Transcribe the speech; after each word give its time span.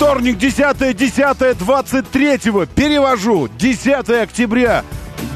Вторник, 0.00 0.38
10 0.38 0.96
10 0.96 1.58
23 1.58 2.38
Перевожу. 2.74 3.50
10 3.58 4.08
октября 4.08 4.82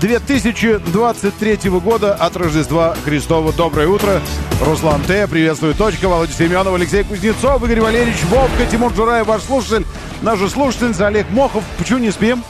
2023 0.01 1.71
года 1.81 2.15
от 2.15 2.35
Рождества 2.35 2.97
Христова. 3.05 3.53
Доброе 3.53 3.89
утро. 3.89 4.23
Руслан 4.63 5.03
Т. 5.03 5.29
Приветствую. 5.29 5.75
Точка. 5.75 6.09
Володя 6.09 6.33
Семенов, 6.33 6.75
Алексей 6.75 7.05
Кузнецов, 7.05 7.63
Игорь 7.63 7.83
Валерьевич, 7.83 8.25
Вовка, 8.31 8.65
Тимур 8.65 8.91
Джураев, 8.95 9.27
ваш 9.27 9.43
слушатель. 9.43 9.85
Наш 10.23 10.39
же 10.39 10.49
слушатель 10.49 10.95
Олег 11.05 11.29
Мохов. 11.29 11.63
Почему 11.77 11.99
не 11.99 12.11
спим? 12.11 12.43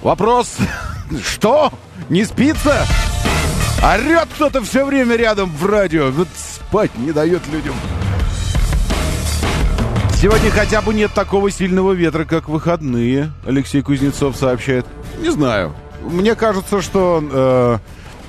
Вопрос. 0.00 0.56
Что? 1.22 1.70
Не 2.08 2.24
спится? 2.24 2.86
Орет 3.82 4.28
кто-то 4.34 4.62
все 4.62 4.86
время 4.86 5.14
рядом 5.14 5.50
в 5.50 5.66
радио. 5.66 6.10
Вот 6.10 6.28
спать 6.34 6.96
не 6.96 7.12
дает 7.12 7.46
людям. 7.52 7.74
Сегодня 10.20 10.50
хотя 10.50 10.82
бы 10.82 10.92
нет 10.92 11.12
такого 11.14 11.50
сильного 11.50 11.92
ветра, 11.92 12.26
как 12.26 12.50
выходные, 12.50 13.32
Алексей 13.46 13.80
Кузнецов 13.80 14.36
сообщает. 14.36 14.84
Не 15.18 15.30
знаю. 15.30 15.74
Мне 16.02 16.34
кажется, 16.34 16.82
что 16.82 17.80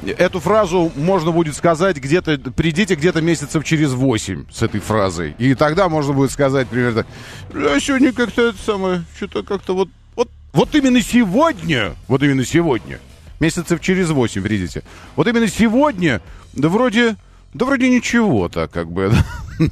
э, 0.05 0.09
эту 0.13 0.39
фразу 0.39 0.89
можно 0.95 1.31
будет 1.31 1.53
сказать 1.53 1.97
где-то, 1.97 2.37
придите 2.55 2.95
где-то 2.95 3.19
месяцев 3.21 3.65
через 3.65 3.91
8 3.91 4.45
с 4.49 4.61
этой 4.61 4.79
фразой. 4.79 5.35
И 5.37 5.53
тогда 5.53 5.89
можно 5.89 6.13
будет 6.13 6.31
сказать 6.31 6.69
примерно, 6.69 7.05
а 7.53 7.77
сегодня 7.81 8.13
как-то 8.13 8.47
это 8.47 8.57
самое, 8.57 9.03
что-то 9.17 9.43
как-то 9.43 9.75
вот, 9.75 9.89
вот, 10.15 10.29
вот 10.53 10.73
именно 10.73 11.01
сегодня, 11.01 11.95
вот 12.07 12.23
именно 12.23 12.45
сегодня, 12.45 12.99
месяцев 13.41 13.81
через 13.81 14.11
8 14.11 14.41
придите. 14.41 14.83
Вот 15.17 15.27
именно 15.27 15.49
сегодня, 15.49 16.21
да 16.53 16.69
вроде, 16.69 17.17
да 17.53 17.65
вроде 17.65 17.89
ничего 17.89 18.49
так 18.49 18.71
как 18.71 18.91
бы. 18.91 19.11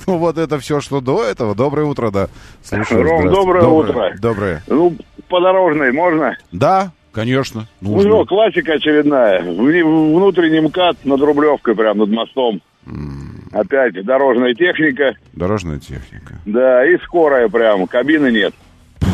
Ну, 0.05 0.17
вот 0.17 0.37
это 0.37 0.59
все, 0.59 0.81
что 0.81 1.01
до 1.01 1.23
этого. 1.23 1.55
Доброе 1.55 1.87
утро, 1.87 2.11
да. 2.11 2.27
Слушаю, 2.61 3.01
Ром, 3.01 3.31
доброе, 3.31 3.61
доброе 3.61 3.67
утро. 3.67 4.15
Доброе. 4.21 4.63
Ну, 4.67 4.95
подорожный 5.27 5.91
можно? 5.91 6.37
Да, 6.51 6.91
конечно. 7.11 7.67
Нужно. 7.81 8.09
Ну, 8.09 8.25
классика 8.27 8.73
очередная. 8.73 9.41
Внутренний 9.41 10.59
МКАД 10.59 11.05
над 11.05 11.21
Рублевкой, 11.21 11.75
прям 11.75 11.97
над 11.97 12.09
мостом. 12.09 12.61
Mm. 12.85 13.51
Опять 13.51 14.05
дорожная 14.05 14.53
техника. 14.53 15.15
Дорожная 15.33 15.79
техника. 15.79 16.35
Да, 16.45 16.85
и 16.85 16.97
скорая 16.99 17.49
прям. 17.49 17.87
Кабины 17.87 18.31
нет 18.31 18.53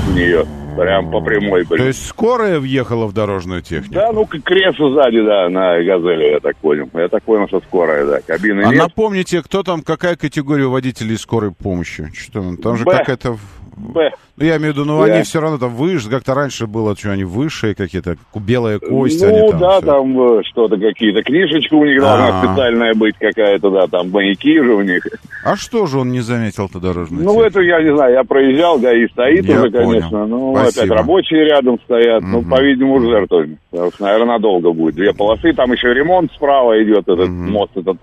у 0.09 0.11
нее. 0.11 0.45
Прям 0.75 1.11
по 1.11 1.21
прямой. 1.21 1.63
Блин. 1.63 1.77
То 1.77 1.87
есть 1.87 2.05
скорая 2.05 2.59
въехала 2.59 3.05
в 3.05 3.13
дорожную 3.13 3.61
технику? 3.61 3.93
Да, 3.93 4.11
ну 4.11 4.25
к 4.25 4.37
кресу 4.39 4.93
сзади, 4.93 5.21
да, 5.21 5.49
на 5.49 5.81
«Газели», 5.83 6.31
я 6.31 6.39
так 6.39 6.57
понял. 6.57 6.89
Я 6.93 7.07
так 7.07 7.23
понял, 7.23 7.47
что 7.47 7.61
скорая, 7.61 8.05
да. 8.05 8.19
Кабины 8.21 8.63
а 8.63 8.69
нет. 8.69 8.77
напомните, 8.79 9.41
кто 9.41 9.63
там, 9.63 9.81
какая 9.81 10.15
категория 10.15 10.65
водителей 10.65 11.17
скорой 11.17 11.51
помощи? 11.51 12.11
Что 12.13 12.55
там 12.57 12.77
же 12.77 12.85
Б. 12.85 12.97
какая-то... 12.97 13.37
Б. 13.75 14.11
Ну, 14.37 14.45
я 14.45 14.57
имею 14.57 14.73
в 14.73 14.75
виду, 14.77 14.85
ну, 14.85 15.05
Да. 15.05 15.13
они 15.13 15.23
все 15.23 15.39
равно 15.39 15.57
там 15.57 15.73
выше, 15.75 16.09
как-то 16.09 16.33
раньше 16.33 16.65
было, 16.67 16.95
что 16.95 17.11
они 17.11 17.23
высшие 17.23 17.75
какие-то, 17.75 18.15
белая 18.35 18.79
кость, 18.79 19.21
ну, 19.21 19.27
они 19.27 19.51
там 19.51 19.59
да, 19.59 19.77
всё. 19.79 19.85
там 19.85 20.21
э, 20.21 20.41
что-то 20.43 20.77
какие-то. 20.77 21.23
Книжечка 21.23 21.73
у 21.75 21.85
них 21.85 21.99
должна 21.99 22.41
А. 22.41 22.45
специальная 22.45 22.93
быть 22.93 23.15
какая-то, 23.19 23.69
да, 23.69 23.87
там 23.87 24.11
маяки 24.11 24.59
же 24.61 24.73
у 24.73 24.81
них. 24.81 25.05
А 25.43 25.55
что 25.55 25.85
же 25.87 25.99
он 25.99 26.11
не 26.11 26.21
заметил-то 26.21 26.79
дорожную 26.79 27.23
Ну, 27.23 27.41
это 27.41 27.61
я 27.61 27.81
не 27.81 27.95
знаю, 27.95 28.13
я 28.13 28.23
проезжал, 28.23 28.79
ГАИ 28.79 29.07
стоит 29.09 29.45
Я 29.45 29.59
уже, 29.61 29.69
понял. 29.71 29.89
конечно. 29.89 30.25
Ну, 30.25 30.55
Спасибо. 30.55 30.83
опять 30.85 30.97
рабочие 30.99 31.45
рядом 31.45 31.79
стоят. 31.85 32.21
Ну, 32.23 32.41
Мгм. 32.41 32.49
по-видимому, 32.49 33.01
жертвами. 33.09 33.57
Потому 33.71 33.91
что, 33.91 34.03
наверное, 34.03 34.27
надолго 34.37 34.71
будет. 34.71 34.95
Две 34.95 35.13
полосы, 35.13 35.53
там 35.53 35.71
еще 35.71 35.93
ремонт 35.93 36.31
справа 36.33 36.81
идет, 36.83 37.07
этот 37.07 37.29
мост 37.29 37.71
этот. 37.75 37.97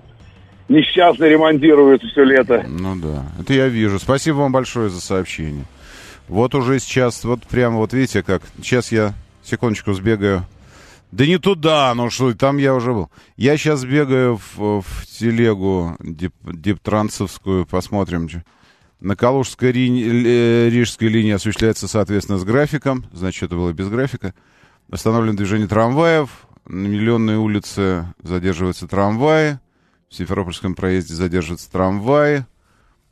Несчастный 0.72 1.28
ремонтируют 1.28 2.03
все 2.03 2.25
лето. 2.25 2.65
Ну 2.66 2.97
да, 2.97 3.27
это 3.38 3.53
я 3.53 3.69
вижу. 3.69 3.99
Спасибо 3.99 4.37
вам 4.37 4.53
большое 4.53 4.88
за 4.88 5.03
сообщение. 5.03 5.66
Вот 6.28 6.55
уже 6.55 6.78
сейчас, 6.78 7.25
вот 7.25 7.43
прямо 7.43 7.77
вот 7.77 7.93
видите 7.93 8.22
как, 8.22 8.43
сейчас 8.62 8.91
я, 8.91 9.12
секундочку, 9.43 9.93
сбегаю. 9.93 10.47
Да 11.10 11.27
не 11.27 11.37
туда, 11.37 11.93
ну 11.94 12.09
что, 12.09 12.33
там 12.33 12.56
я 12.56 12.75
уже 12.75 12.94
был. 12.94 13.10
Я 13.37 13.59
сейчас 13.59 13.81
сбегаю 13.81 14.38
в, 14.56 14.81
в 14.81 15.06
телегу 15.06 15.94
дип, 16.00 16.33
диптрансовскую, 16.43 17.66
посмотрим. 17.66 18.31
На 18.99 19.15
Калужской 19.15 19.72
ри- 19.72 20.71
рижской 20.71 21.09
линии 21.09 21.33
осуществляется, 21.33 21.87
соответственно, 21.87 22.39
с 22.39 22.44
графиком. 22.44 23.04
Значит, 23.12 23.43
это 23.43 23.56
было 23.56 23.72
без 23.75 23.89
графика. 23.89 24.33
Остановлено 24.91 25.37
движение 25.37 25.69
трамваев. 25.69 26.31
На 26.66 26.87
Миллионной 26.87 27.37
улице 27.37 28.06
задерживаются 28.22 28.89
трамваи. 28.89 29.59
В 30.12 30.15
Симферопольском 30.15 30.75
проезде 30.75 31.15
задерживаются 31.15 31.73
трамваи. 31.73 32.45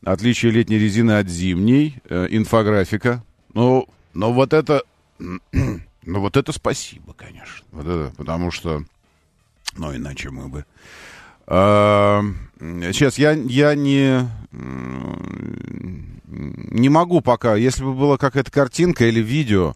Отличие 0.05 0.53
летней 0.53 0.77
резины 0.77 1.13
от 1.13 1.29
зимней. 1.29 1.97
Э, 2.11 2.27
инфографика. 2.29 3.25
Ну, 3.55 3.89
но 4.13 4.35
вот 4.35 4.53
это... 4.53 4.83
Ну, 6.03 6.19
вот 6.21 6.39
это 6.39 6.51
спасибо, 6.53 7.13
конечно. 7.13 7.67
Вот 7.73 7.87
это, 7.87 8.13
потому 8.17 8.51
что... 8.51 8.83
Ну, 9.77 9.95
иначе 9.95 10.31
мы 10.31 10.49
бы... 10.49 10.65
А, 11.47 12.23
Сейчас 12.59 13.19
я, 13.19 13.33
я 13.33 13.75
не... 13.75 14.27
Не 16.27 16.89
могу 16.89 17.21
пока. 17.21 17.55
Если 17.55 17.85
бы 17.85 17.93
была 17.93 18.17
какая-то 18.17 18.51
картинка 18.51 19.07
или 19.07 19.21
видео, 19.21 19.75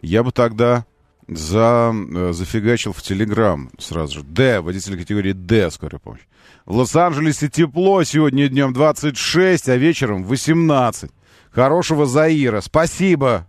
я 0.00 0.22
бы 0.22 0.32
тогда 0.32 0.86
за, 1.28 1.94
э, 1.94 2.32
зафигачил 2.32 2.92
в 2.92 3.02
Телеграм 3.02 3.70
сразу 3.78 4.20
же. 4.20 4.24
Д, 4.24 4.60
водитель 4.60 4.98
категории 4.98 5.32
Д, 5.32 5.70
скорая 5.70 6.00
помощь. 6.00 6.22
В 6.64 6.76
Лос-Анджелесе 6.76 7.48
тепло, 7.48 8.02
сегодня 8.04 8.48
днем 8.48 8.72
26, 8.72 9.68
а 9.68 9.76
вечером 9.76 10.24
18. 10.24 11.10
Хорошего 11.50 12.06
Заира. 12.06 12.60
Спасибо 12.60 13.46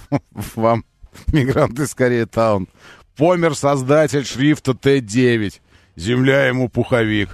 вам, 0.54 0.84
мигранты 1.28 1.86
скорее 1.86 2.26
таун. 2.26 2.68
Помер 3.16 3.54
создатель 3.54 4.24
шрифта 4.24 4.72
Т9. 4.72 5.54
Земля 5.96 6.46
ему 6.46 6.68
пуховик. 6.68 7.30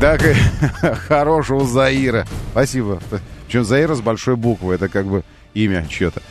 Так, 0.00 0.22
и 0.24 0.34
хорошего 1.08 1.64
Заира. 1.64 2.26
Спасибо. 2.52 3.00
Причем 3.46 3.64
Заира 3.64 3.94
с 3.94 4.00
большой 4.00 4.36
буквы. 4.36 4.74
Это 4.74 4.88
как 4.88 5.06
бы 5.06 5.24
имя 5.54 5.86
чье-то. 5.88 6.22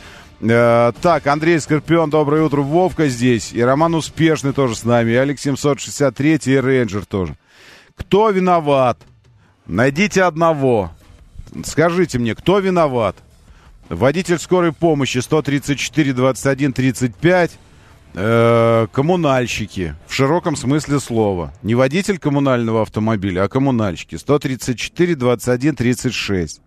Э, 0.42 0.92
так, 1.00 1.26
Андрей 1.28 1.60
Скорпион, 1.60 2.10
доброе 2.10 2.42
утро. 2.42 2.62
Вовка 2.62 3.08
здесь. 3.08 3.52
И 3.52 3.62
Роман 3.62 3.94
Успешный 3.94 4.52
тоже 4.52 4.74
с 4.74 4.84
нами. 4.84 5.12
И 5.12 5.14
Алекс 5.14 5.40
763 5.42 6.40
и 6.46 6.56
Рейнджер 6.56 7.06
тоже. 7.06 7.36
Кто 7.94 8.30
виноват? 8.30 8.98
Найдите 9.66 10.24
одного. 10.24 10.90
Скажите 11.64 12.18
мне, 12.18 12.34
кто 12.34 12.58
виноват? 12.58 13.16
Водитель 13.88 14.38
скорой 14.38 14.72
помощи 14.72 15.18
134 15.18 16.12
21 16.12 16.72
35 16.72 17.50
э, 18.14 18.86
коммунальщики 18.90 19.94
в 20.08 20.14
широком 20.14 20.56
смысле 20.56 20.98
слова. 20.98 21.52
Не 21.62 21.74
водитель 21.76 22.18
коммунального 22.18 22.82
автомобиля, 22.82 23.44
а 23.44 23.48
коммунальщики. 23.48 24.16
134 24.16 25.14
21 25.14 25.76
36. 25.76 26.60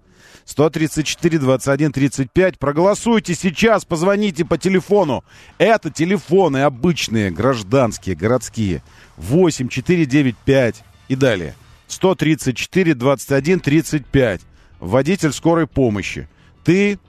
134 0.46 1.40
21 1.40 1.92
35. 1.92 2.60
Проголосуйте 2.60 3.34
сейчас, 3.34 3.84
позвоните 3.84 4.46
по 4.46 4.58
телефону. 4.58 5.24
Это 5.58 5.90
телефоны 5.90 6.60
обычные, 6.60 7.32
гражданские, 7.32 8.16
городские. 8.16 8.84
8 9.18 9.68
4 9.68 10.06
9 10.06 10.36
5 10.38 10.84
и 11.10 11.16
далее. 11.16 11.56
134 11.88 12.94
21 12.94 13.60
35. 13.60 14.42
Водитель 14.80 15.34
скорой 15.34 15.68
помощи. 15.68 16.28
Ты... 16.64 17.00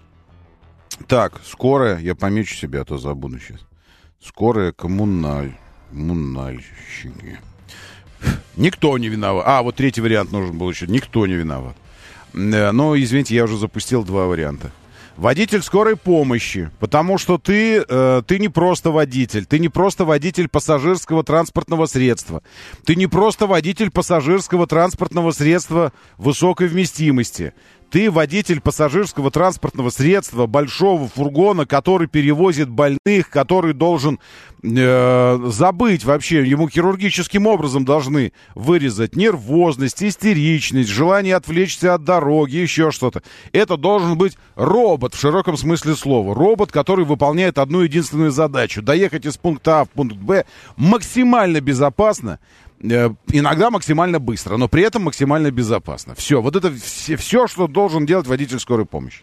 Так, 1.06 1.40
скорая, 1.44 1.98
я 1.98 2.14
помечу 2.14 2.54
себя, 2.54 2.80
а 2.80 2.84
то 2.86 2.96
забуду 2.96 3.38
сейчас. 3.38 3.60
Скорая 4.18 4.72
коммуналь... 4.72 5.52
коммунальщики. 5.90 7.38
Никто 8.56 8.96
не 8.96 9.08
виноват. 9.08 9.44
А, 9.46 9.62
вот 9.62 9.76
третий 9.76 10.00
вариант 10.00 10.32
нужен 10.32 10.56
был 10.56 10.70
еще. 10.70 10.86
Никто 10.86 11.26
не 11.26 11.34
виноват. 11.34 11.76
Э, 12.36 12.70
Но, 12.72 12.96
извините, 12.96 13.34
я 13.34 13.44
уже 13.44 13.56
запустил 13.56 14.04
два 14.04 14.26
варианта. 14.26 14.70
Водитель 15.16 15.62
скорой 15.62 15.96
помощи, 15.96 16.70
потому 16.78 17.16
что 17.16 17.38
ты, 17.38 17.82
э, 17.88 18.22
ты 18.26 18.38
не 18.38 18.50
просто 18.50 18.90
водитель, 18.90 19.46
ты 19.46 19.58
не 19.58 19.70
просто 19.70 20.04
водитель 20.04 20.46
пассажирского 20.46 21.24
транспортного 21.24 21.86
средства, 21.86 22.42
ты 22.84 22.96
не 22.96 23.06
просто 23.06 23.46
водитель 23.46 23.90
пассажирского 23.90 24.66
транспортного 24.66 25.30
средства 25.30 25.94
высокой 26.18 26.68
вместимости, 26.68 27.54
ты 27.90 28.10
водитель 28.10 28.60
пассажирского 28.60 29.30
транспортного 29.30 29.90
средства, 29.90 30.46
большого 30.46 31.08
фургона, 31.08 31.66
который 31.66 32.08
перевозит 32.08 32.68
больных, 32.68 33.30
который 33.30 33.72
должен 33.72 34.18
э, 34.62 35.38
забыть 35.46 36.04
вообще, 36.04 36.44
ему 36.44 36.68
хирургическим 36.68 37.46
образом 37.46 37.84
должны 37.84 38.32
вырезать 38.54 39.16
нервозность, 39.16 40.02
истеричность, 40.02 40.88
желание 40.88 41.36
отвлечься 41.36 41.94
от 41.94 42.04
дороги, 42.04 42.56
еще 42.56 42.90
что-то. 42.90 43.22
Это 43.52 43.76
должен 43.76 44.18
быть 44.18 44.36
робот 44.54 45.14
в 45.14 45.20
широком 45.20 45.56
смысле 45.56 45.94
слова. 45.94 46.34
Робот, 46.34 46.72
который 46.72 47.04
выполняет 47.04 47.58
одну 47.58 47.80
единственную 47.80 48.30
задачу. 48.30 48.82
Доехать 48.82 49.26
из 49.26 49.36
пункта 49.36 49.80
А 49.80 49.84
в 49.84 49.90
пункт 49.90 50.16
Б 50.16 50.44
максимально 50.76 51.60
безопасно, 51.60 52.40
иногда 52.80 53.70
максимально 53.70 54.18
быстро, 54.18 54.56
но 54.56 54.68
при 54.68 54.82
этом 54.82 55.02
максимально 55.02 55.50
безопасно. 55.50 56.14
Все, 56.14 56.40
вот 56.42 56.56
это 56.56 56.72
все, 56.72 57.16
все, 57.16 57.46
что 57.46 57.66
должен 57.66 58.06
делать 58.06 58.26
водитель 58.26 58.58
скорой 58.58 58.86
помощи. 58.86 59.22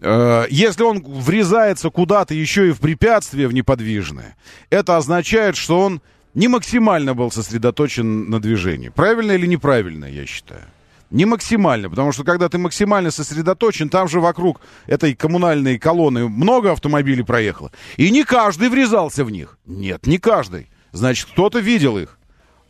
Э, 0.00 0.44
если 0.50 0.82
он 0.82 1.02
врезается 1.02 1.90
куда-то 1.90 2.34
еще 2.34 2.68
и 2.68 2.72
в 2.72 2.80
препятствие, 2.80 3.48
в 3.48 3.54
неподвижное, 3.54 4.36
это 4.70 4.96
означает, 4.96 5.56
что 5.56 5.80
он 5.80 6.02
не 6.34 6.48
максимально 6.48 7.14
был 7.14 7.30
сосредоточен 7.30 8.28
на 8.28 8.40
движении. 8.40 8.90
Правильно 8.90 9.32
или 9.32 9.46
неправильно, 9.46 10.04
я 10.04 10.26
считаю? 10.26 10.62
Не 11.10 11.24
максимально, 11.24 11.88
потому 11.88 12.10
что 12.12 12.24
когда 12.24 12.48
ты 12.48 12.58
максимально 12.58 13.10
сосредоточен, 13.10 13.88
там 13.88 14.08
же 14.08 14.20
вокруг 14.20 14.60
этой 14.86 15.14
коммунальной 15.14 15.78
колонны 15.78 16.28
много 16.28 16.72
автомобилей 16.72 17.22
проехало. 17.22 17.70
И 17.96 18.10
не 18.10 18.24
каждый 18.24 18.68
врезался 18.68 19.24
в 19.24 19.30
них. 19.30 19.56
Нет, 19.66 20.06
не 20.06 20.18
каждый. 20.18 20.68
Значит, 20.92 21.28
кто-то 21.30 21.60
видел 21.60 21.96
их 21.96 22.15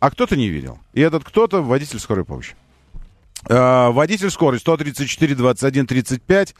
а 0.06 0.10
кто-то 0.12 0.36
не 0.36 0.48
видел. 0.48 0.78
И 0.92 1.00
этот 1.00 1.24
кто-то 1.24 1.62
водитель 1.62 1.98
скорой 1.98 2.24
помощи. 2.24 2.54
Э, 3.48 3.90
водитель 3.90 4.30
скорой 4.30 4.60
134, 4.60 5.34
21, 5.34 5.84
35. 5.84 6.54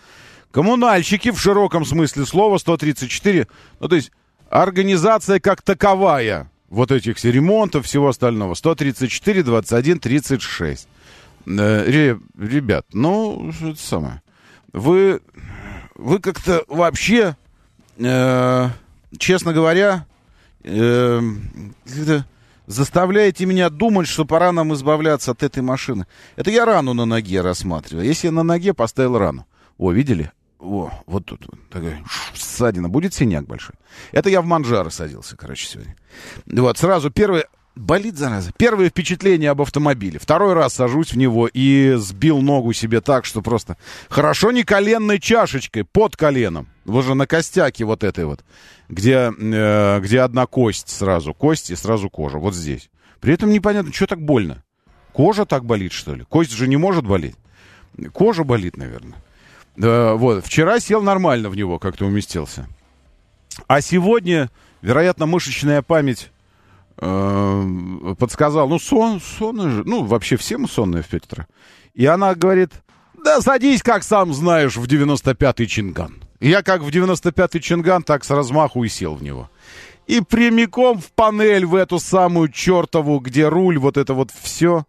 Коммунальщики 0.50 1.31
в 1.31 1.38
широком 1.38 1.84
смысле 1.84 2.26
слова 2.26 2.58
134. 2.58 3.46
Ну, 3.78 3.88
то 3.88 3.94
есть 3.94 4.10
организация 4.50 5.38
как 5.38 5.62
таковая 5.62 6.50
вот 6.70 6.90
этих 6.90 7.25
ремонтов, 7.25 7.87
всего 7.87 8.08
остального. 8.08 8.54
134, 8.54 9.44
21, 9.44 10.00
36. 10.00 10.88
Э, 11.46 12.19
ребят, 12.37 12.87
ну, 12.93 13.52
это 13.62 13.78
самое. 13.78 14.22
Вы, 14.72 15.20
вы 15.94 16.19
как-то 16.19 16.64
вообще, 16.66 17.37
э, 17.96 18.69
честно 19.19 19.52
говоря, 19.52 20.04
э, 20.64 21.20
заставляете 22.67 23.47
меня 23.47 23.71
думать, 23.71 24.09
что 24.09 24.25
пора 24.25 24.53
нам 24.53 24.75
избавляться 24.75 25.33
от 25.33 25.43
этой 25.43 25.63
машины. 25.63 26.07
Это 26.37 26.51
я 26.51 26.65
рану 26.65 26.95
на 26.95 27.05
ноге 27.05 27.41
рассматриваю. 27.41 28.07
Если 28.07 28.29
я 28.29 28.33
на 28.33 28.43
ноге 28.43 28.75
поставил 28.75 29.19
рану. 29.19 29.47
О, 29.79 29.93
видели? 29.93 30.33
О, 30.59 30.91
вот 31.07 31.27
тут 31.27 31.47
такая 31.71 32.03
ссадина. 32.35 32.89
Будет 32.89 33.15
синяк 33.15 33.47
большой. 33.47 33.75
Это 34.13 34.31
я 34.31 34.41
в 34.41 34.47
манжары 34.47 34.91
садился, 34.91 35.37
короче, 35.37 35.67
сегодня. 35.67 35.97
Вот, 36.47 36.79
сразу 36.79 37.11
первое... 37.11 37.47
Болит, 37.76 38.17
зараза. 38.17 38.52
Первое 38.56 38.88
впечатление 38.88 39.50
об 39.50 39.61
автомобиле. 39.61 40.19
Второй 40.19 40.55
раз 40.55 40.73
сажусь 40.75 41.12
в 41.12 41.19
него 41.19 41.46
и 41.46 41.94
сбил 41.99 42.40
ногу 42.40 42.73
себе 42.73 43.02
так, 43.02 43.26
что 43.26 43.43
просто... 43.43 43.76
Хорошо 44.08 44.50
не 44.50 44.64
коленной 44.64 45.20
чашечкой, 45.20 45.84
под 45.84 46.17
коленом. 46.17 46.69
Вот 46.87 47.05
же 47.05 47.14
на 47.14 47.26
костяке 47.26 47.84
вот 47.84 48.02
этой 48.02 48.25
вот 48.25 48.44
где, 48.88 49.32
э, 49.37 50.00
где 50.00 50.20
одна 50.20 50.46
кость 50.46 50.88
сразу, 50.88 51.34
кость 51.34 51.70
и 51.70 51.76
сразу 51.76 52.08
кожа, 52.08 52.38
вот 52.38 52.55
здесь. 52.55 52.88
При 53.20 53.34
этом 53.34 53.50
непонятно, 53.50 53.93
что 53.93 54.06
так 54.06 54.22
больно. 54.22 54.62
Кожа 55.12 55.44
так 55.44 55.64
болит, 55.64 55.93
что 55.93 56.14
ли? 56.14 56.25
Кость 56.25 56.52
же 56.52 56.69
не 56.69 56.76
может 56.76 57.06
болеть. 57.06 57.37
Кожа 58.12 58.44
болит, 58.44 58.76
наверное. 58.76 59.17
Да, 59.76 60.14
вот. 60.14 60.44
Вчера 60.44 60.81
сел 60.81 61.02
нормально 61.02 61.50
в 61.50 61.56
него, 61.56 61.79
как-то 61.79 62.06
уместился. 62.06 62.69
А 63.67 63.81
сегодня, 63.81 64.50
вероятно, 64.82 65.26
мышечная 65.26 65.82
память 65.82 66.31
э, 66.98 68.14
подсказала. 68.19 68.69
Ну, 68.69 68.78
сон, 68.78 69.20
сон 69.20 69.70
же. 69.70 69.82
Ну, 69.84 70.04
вообще 70.04 70.37
все 70.37 70.58
мы 70.58 70.69
сонные 70.69 71.02
в 71.02 71.08
5 71.08 71.25
утра. 71.25 71.46
И 71.94 72.06
она 72.06 72.34
говорит, 72.34 72.70
да 73.25 73.40
садись, 73.40 73.82
как 73.82 74.02
сам 74.04 74.32
знаешь, 74.34 74.76
в 74.76 74.84
95-й 74.84 75.66
Чинган. 75.66 76.22
Я 76.40 76.62
как 76.62 76.82
в 76.82 76.88
95-й 76.88 77.60
Чинган, 77.60 78.02
так 78.02 78.25
с 78.25 78.31
размаху 78.31 78.84
и 78.84 78.88
сел 78.88 79.14
в 79.14 79.22
него. 79.22 79.50
И 80.06 80.20
прямиком 80.20 81.00
в 81.00 81.10
панель, 81.12 81.66
в 81.66 81.75
эту 81.75 81.98
самую 81.98 82.50
чертову, 82.50 83.19
где 83.19 83.48
руль, 83.48 83.78
вот 83.78 83.96
это 83.96 84.14
вот 84.14 84.31
все. 84.31 84.84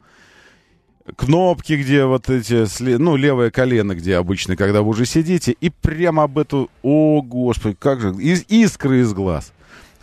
Кнопки, 1.15 1.73
где 1.73 2.05
вот 2.05 2.29
эти, 2.29 2.67
ну, 2.97 3.15
левое 3.15 3.49
колено, 3.49 3.95
где 3.95 4.17
обычно, 4.17 4.57
когда 4.57 4.81
вы 4.81 4.89
уже 4.89 5.05
сидите. 5.05 5.53
И 5.53 5.69
прямо 5.69 6.23
об 6.23 6.37
эту, 6.37 6.69
о, 6.83 7.21
господи, 7.21 7.77
как 7.79 8.01
же, 8.01 8.13
из, 8.15 8.43
искры 8.49 8.99
из 8.99 9.13
глаз. 9.13 9.53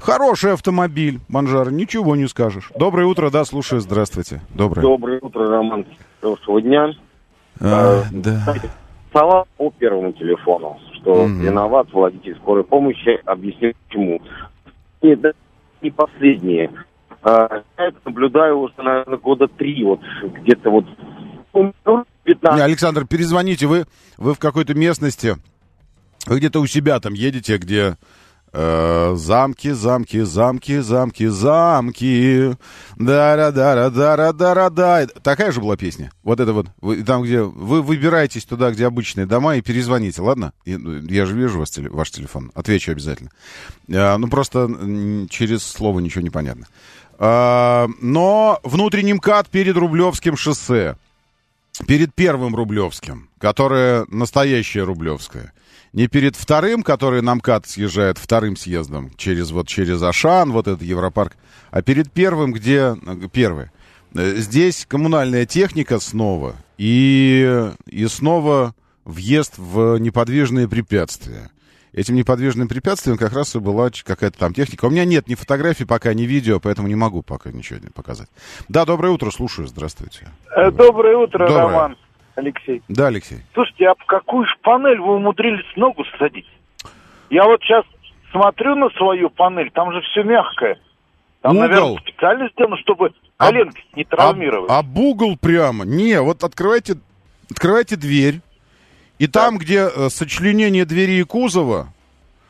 Хороший 0.04 0.52
автомобиль, 0.52 1.20
Манжар, 1.28 1.72
ничего 1.72 2.14
не 2.14 2.28
скажешь. 2.28 2.70
Доброе 2.76 3.06
утро, 3.06 3.30
да, 3.30 3.44
слушаю, 3.46 3.80
здравствуйте. 3.80 4.42
Доброе. 4.54 4.82
Доброе 4.82 5.18
утро, 5.20 5.48
Роман. 5.48 5.86
Хорошего 6.20 6.60
дня. 6.60 6.90
А, 7.58 8.02
а, 8.02 8.04
да. 8.12 8.54
Слова 9.10 9.46
по 9.56 9.70
первому 9.70 10.12
телефону 10.12 10.78
что 11.04 11.24
угу. 11.24 11.28
виноват 11.28 11.88
водитель 11.92 12.34
скорой 12.36 12.64
помощи. 12.64 13.20
Объясню 13.24 13.72
почему. 13.86 14.20
И, 15.02 15.14
да, 15.16 15.32
не 15.82 15.90
последние. 15.90 16.70
А, 17.22 17.62
я 17.78 17.86
это 17.86 17.98
наблюдаю 18.04 18.58
уже, 18.58 18.74
наверное, 18.78 19.18
года 19.18 19.46
три, 19.48 19.84
вот 19.84 20.00
где-то 20.22 20.70
вот 20.70 20.84
15. 22.24 22.60
Александр, 22.60 23.06
перезвоните, 23.06 23.66
вы, 23.66 23.84
вы 24.16 24.34
в 24.34 24.38
какой-то 24.38 24.74
местности, 24.74 25.36
вы 26.26 26.38
где-то 26.38 26.60
у 26.60 26.66
себя 26.66 27.00
там 27.00 27.12
едете, 27.12 27.58
где 27.58 27.96
Э, 28.56 29.14
замки, 29.16 29.72
замки, 29.72 30.22
замки, 30.22 30.78
замки, 30.78 31.26
замки. 31.26 32.56
Дара, 32.96 33.50
дара, 33.50 33.90
дара, 33.90 34.32
дара, 34.32 34.70
да. 34.70 35.06
Такая 35.24 35.50
же 35.50 35.60
была 35.60 35.76
песня. 35.76 36.12
Вот 36.22 36.38
это 36.38 36.52
вот. 36.52 36.68
Вы, 36.80 37.02
там, 37.02 37.24
где 37.24 37.42
вы 37.42 37.82
выбираетесь 37.82 38.44
туда, 38.44 38.70
где 38.70 38.86
обычные 38.86 39.26
дома, 39.26 39.56
и 39.56 39.60
перезвоните, 39.60 40.22
ладно? 40.22 40.52
Ну, 40.66 41.02
я 41.02 41.26
же 41.26 41.34
вижу 41.34 41.58
вас, 41.58 41.76
ваш 41.76 42.12
телефон. 42.12 42.52
Отвечу 42.54 42.92
обязательно. 42.92 43.30
А, 43.92 44.18
ну, 44.18 44.28
просто 44.28 44.68
через 45.30 45.64
слово 45.64 45.98
ничего 45.98 46.22
не 46.22 46.30
понятно. 46.30 46.68
А, 47.18 47.88
но 48.00 48.60
внутренний 48.62 49.14
МКАД 49.14 49.48
перед 49.48 49.76
Рублевским 49.76 50.36
шоссе. 50.36 50.96
Перед 51.88 52.14
первым 52.14 52.54
Рублевским, 52.54 53.28
которое 53.38 54.06
настоящее 54.08 54.84
Рублевское 54.84 55.52
не 55.94 56.08
перед 56.08 56.34
вторым, 56.34 56.82
который 56.82 57.22
на 57.22 57.36
МКАД 57.36 57.66
съезжает 57.66 58.18
вторым 58.18 58.56
съездом, 58.56 59.12
через 59.16 59.52
вот 59.52 59.68
через 59.68 60.02
Ашан, 60.02 60.50
вот 60.50 60.66
этот 60.66 60.82
Европарк, 60.82 61.36
а 61.70 61.82
перед 61.82 62.10
первым, 62.10 62.52
где 62.52 62.96
первый. 63.32 63.70
Э, 64.14 64.34
здесь 64.36 64.86
коммунальная 64.86 65.46
техника 65.46 66.00
снова, 66.00 66.56
и, 66.78 67.70
и 67.86 68.06
снова 68.06 68.74
въезд 69.04 69.54
в 69.56 69.96
неподвижные 69.98 70.68
препятствия. 70.68 71.50
Этим 71.92 72.16
неподвижным 72.16 72.66
препятствием 72.66 73.16
как 73.16 73.32
раз 73.32 73.54
и 73.54 73.60
была 73.60 73.88
какая-то 74.04 74.36
там 74.36 74.52
техника. 74.52 74.86
У 74.86 74.90
меня 74.90 75.04
нет 75.04 75.28
ни 75.28 75.36
фотографий 75.36 75.84
пока, 75.84 76.12
ни 76.12 76.22
видео, 76.22 76.58
поэтому 76.58 76.88
не 76.88 76.96
могу 76.96 77.22
пока 77.22 77.52
ничего 77.52 77.78
не 77.78 77.90
показать. 77.90 78.28
Да, 78.68 78.84
доброе 78.84 79.10
утро, 79.10 79.30
слушаю, 79.30 79.68
здравствуйте. 79.68 80.26
Э, 80.56 80.72
доброе 80.72 81.16
утро, 81.16 81.46
доброе. 81.46 81.66
Роман. 81.66 81.96
Алексей. 82.36 82.82
Да, 82.88 83.06
Алексей. 83.06 83.38
Слушайте, 83.54 83.88
а 83.88 83.94
какую 84.06 84.46
же 84.46 84.52
панель 84.62 84.98
вы 84.98 85.16
умудрились 85.16 85.64
ногу 85.76 86.04
садить? 86.18 86.46
Я 87.30 87.44
вот 87.44 87.60
сейчас 87.62 87.84
смотрю 88.32 88.74
на 88.74 88.90
свою 88.90 89.30
панель, 89.30 89.70
там 89.70 89.92
же 89.92 90.00
все 90.02 90.22
мягкое. 90.22 90.78
Там, 91.40 91.56
угол. 91.56 91.68
наверное, 91.68 91.98
специально 91.98 92.48
сделано, 92.48 92.76
чтобы 92.78 93.12
коленки 93.36 93.84
а, 93.92 93.96
не 93.96 94.04
травмировать. 94.04 94.70
А, 94.70 94.80
а 94.80 94.98
угол 94.98 95.36
прямо? 95.36 95.84
Не, 95.84 96.20
вот 96.20 96.42
открывайте, 96.42 96.94
открывайте 97.50 97.96
дверь, 97.96 98.40
и 99.18 99.26
да. 99.26 99.44
там, 99.44 99.58
где 99.58 99.88
э, 99.88 100.08
сочленение 100.08 100.84
двери 100.84 101.20
и 101.20 101.22
кузова, 101.22 101.93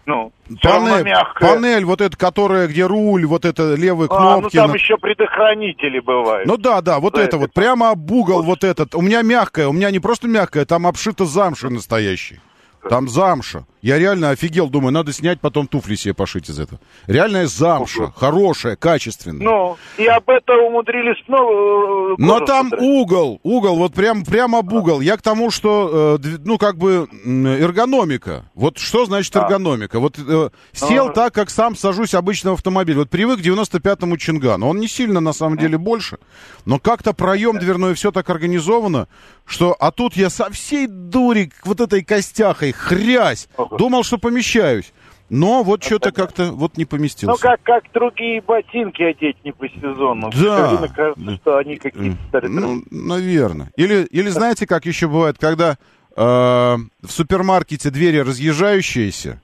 ну, 0.06 0.32
панель, 0.62 1.14
панель 1.40 1.84
вот 1.84 2.00
эта, 2.00 2.16
которая, 2.16 2.68
где 2.68 2.86
руль, 2.86 3.24
вот 3.24 3.44
это 3.44 3.74
левые 3.74 4.08
кнопки. 4.08 4.34
А, 4.34 4.40
ну 4.40 4.50
там 4.50 4.70
на... 4.70 4.74
еще 4.74 4.96
предохранители 4.96 6.00
бывают. 6.00 6.46
Ну 6.46 6.56
да, 6.56 6.82
да, 6.82 7.00
вот 7.00 7.16
это 7.16 7.38
вот, 7.38 7.52
прямо 7.52 7.90
об 7.90 8.10
угол 8.10 8.42
вот. 8.42 8.46
вот 8.46 8.64
этот. 8.64 8.94
У 8.94 9.00
меня 9.00 9.22
мягкая, 9.22 9.68
у 9.68 9.72
меня 9.72 9.90
не 9.90 10.00
просто 10.00 10.28
мягкая, 10.28 10.66
там 10.66 10.86
обшито 10.86 11.24
замша 11.24 11.70
настоящий. 11.70 12.40
Там 12.88 13.08
замша. 13.08 13.64
Я 13.84 13.98
реально 13.98 14.30
офигел, 14.30 14.70
думаю, 14.70 14.92
надо 14.94 15.12
снять, 15.12 15.42
потом 15.42 15.66
туфли 15.66 15.94
себе 15.94 16.14
пошить 16.14 16.48
из 16.48 16.58
этого. 16.58 16.80
Реальная 17.06 17.46
замша, 17.46 18.10
хорошая, 18.16 18.76
качественная. 18.76 19.44
Ну, 19.44 19.76
и 19.98 20.06
об 20.06 20.26
этом 20.30 20.58
умудрились 20.68 21.22
снова... 21.26 22.12
э, 22.12 22.14
Но 22.16 22.40
там 22.40 22.70
содрать. 22.70 22.80
угол, 22.82 23.40
угол, 23.42 23.76
вот 23.76 23.92
прям, 23.92 24.24
прям 24.24 24.54
об 24.56 24.72
угол. 24.72 25.02
Я 25.02 25.18
к 25.18 25.22
тому, 25.22 25.50
что, 25.50 26.18
э, 26.18 26.28
ну, 26.46 26.56
как 26.56 26.78
бы, 26.78 27.06
эргономика. 27.26 28.46
Вот 28.54 28.78
что 28.78 29.04
значит 29.04 29.36
эргономика? 29.36 30.00
Вот 30.00 30.18
э, 30.18 30.48
сел 30.72 31.04
Ага. 31.04 31.12
так, 31.14 31.34
как 31.34 31.50
сам 31.50 31.76
сажусь 31.76 32.14
обычно 32.14 32.52
в 32.52 32.54
автомобиль. 32.54 32.96
Вот 32.96 33.10
привык 33.10 33.40
к 33.40 33.44
95-му 33.44 34.16
Чингану. 34.16 34.66
Он 34.66 34.78
не 34.78 34.88
сильно, 34.88 35.20
на 35.20 35.34
самом 35.34 35.58
деле, 35.58 35.76
больше. 35.76 36.16
Но 36.64 36.78
как-то 36.78 37.12
проем 37.12 37.58
дверной, 37.58 37.92
все 37.92 38.12
так 38.12 38.30
организовано, 38.30 39.08
что... 39.44 39.76
А 39.78 39.90
тут 39.90 40.16
я 40.16 40.30
со 40.30 40.50
всей 40.50 40.86
дури, 40.86 41.52
к 41.60 41.66
вот 41.66 41.82
этой 41.82 42.02
костяхой, 42.02 42.72
хрясь. 42.72 43.46
думал, 43.78 44.02
что 44.04 44.18
помещаюсь. 44.18 44.92
Но 45.30 45.62
вот 45.62 45.82
что-то 45.82 46.12
как-то 46.12 46.52
вот 46.52 46.76
не 46.76 46.84
Ну, 46.84 46.88
поместился. 46.88 47.40
как, 47.42 47.62
как 47.62 47.84
другие 47.92 48.40
ботинки 48.42 49.02
одеть 49.02 49.36
не 49.44 49.52
по 49.52 49.68
сезону. 49.68 50.30
Да. 50.30 50.32
Все 50.32 50.68
время 50.76 50.88
кажется, 50.94 51.36
что 51.36 51.56
они 51.56 51.76
какие-то. 51.76 52.40
Ну, 52.48 52.82
наверное. 52.90 53.70
Или, 53.76 54.04
или 54.04 54.28
знаете, 54.28 54.66
как 54.66 54.84
еще 54.86 55.08
бывает, 55.08 55.36
когда 55.38 55.78
э, 56.16 56.22
в 56.22 57.08
супермаркете 57.08 57.90
двери 57.90 58.18
разъезжающиеся, 58.18 59.40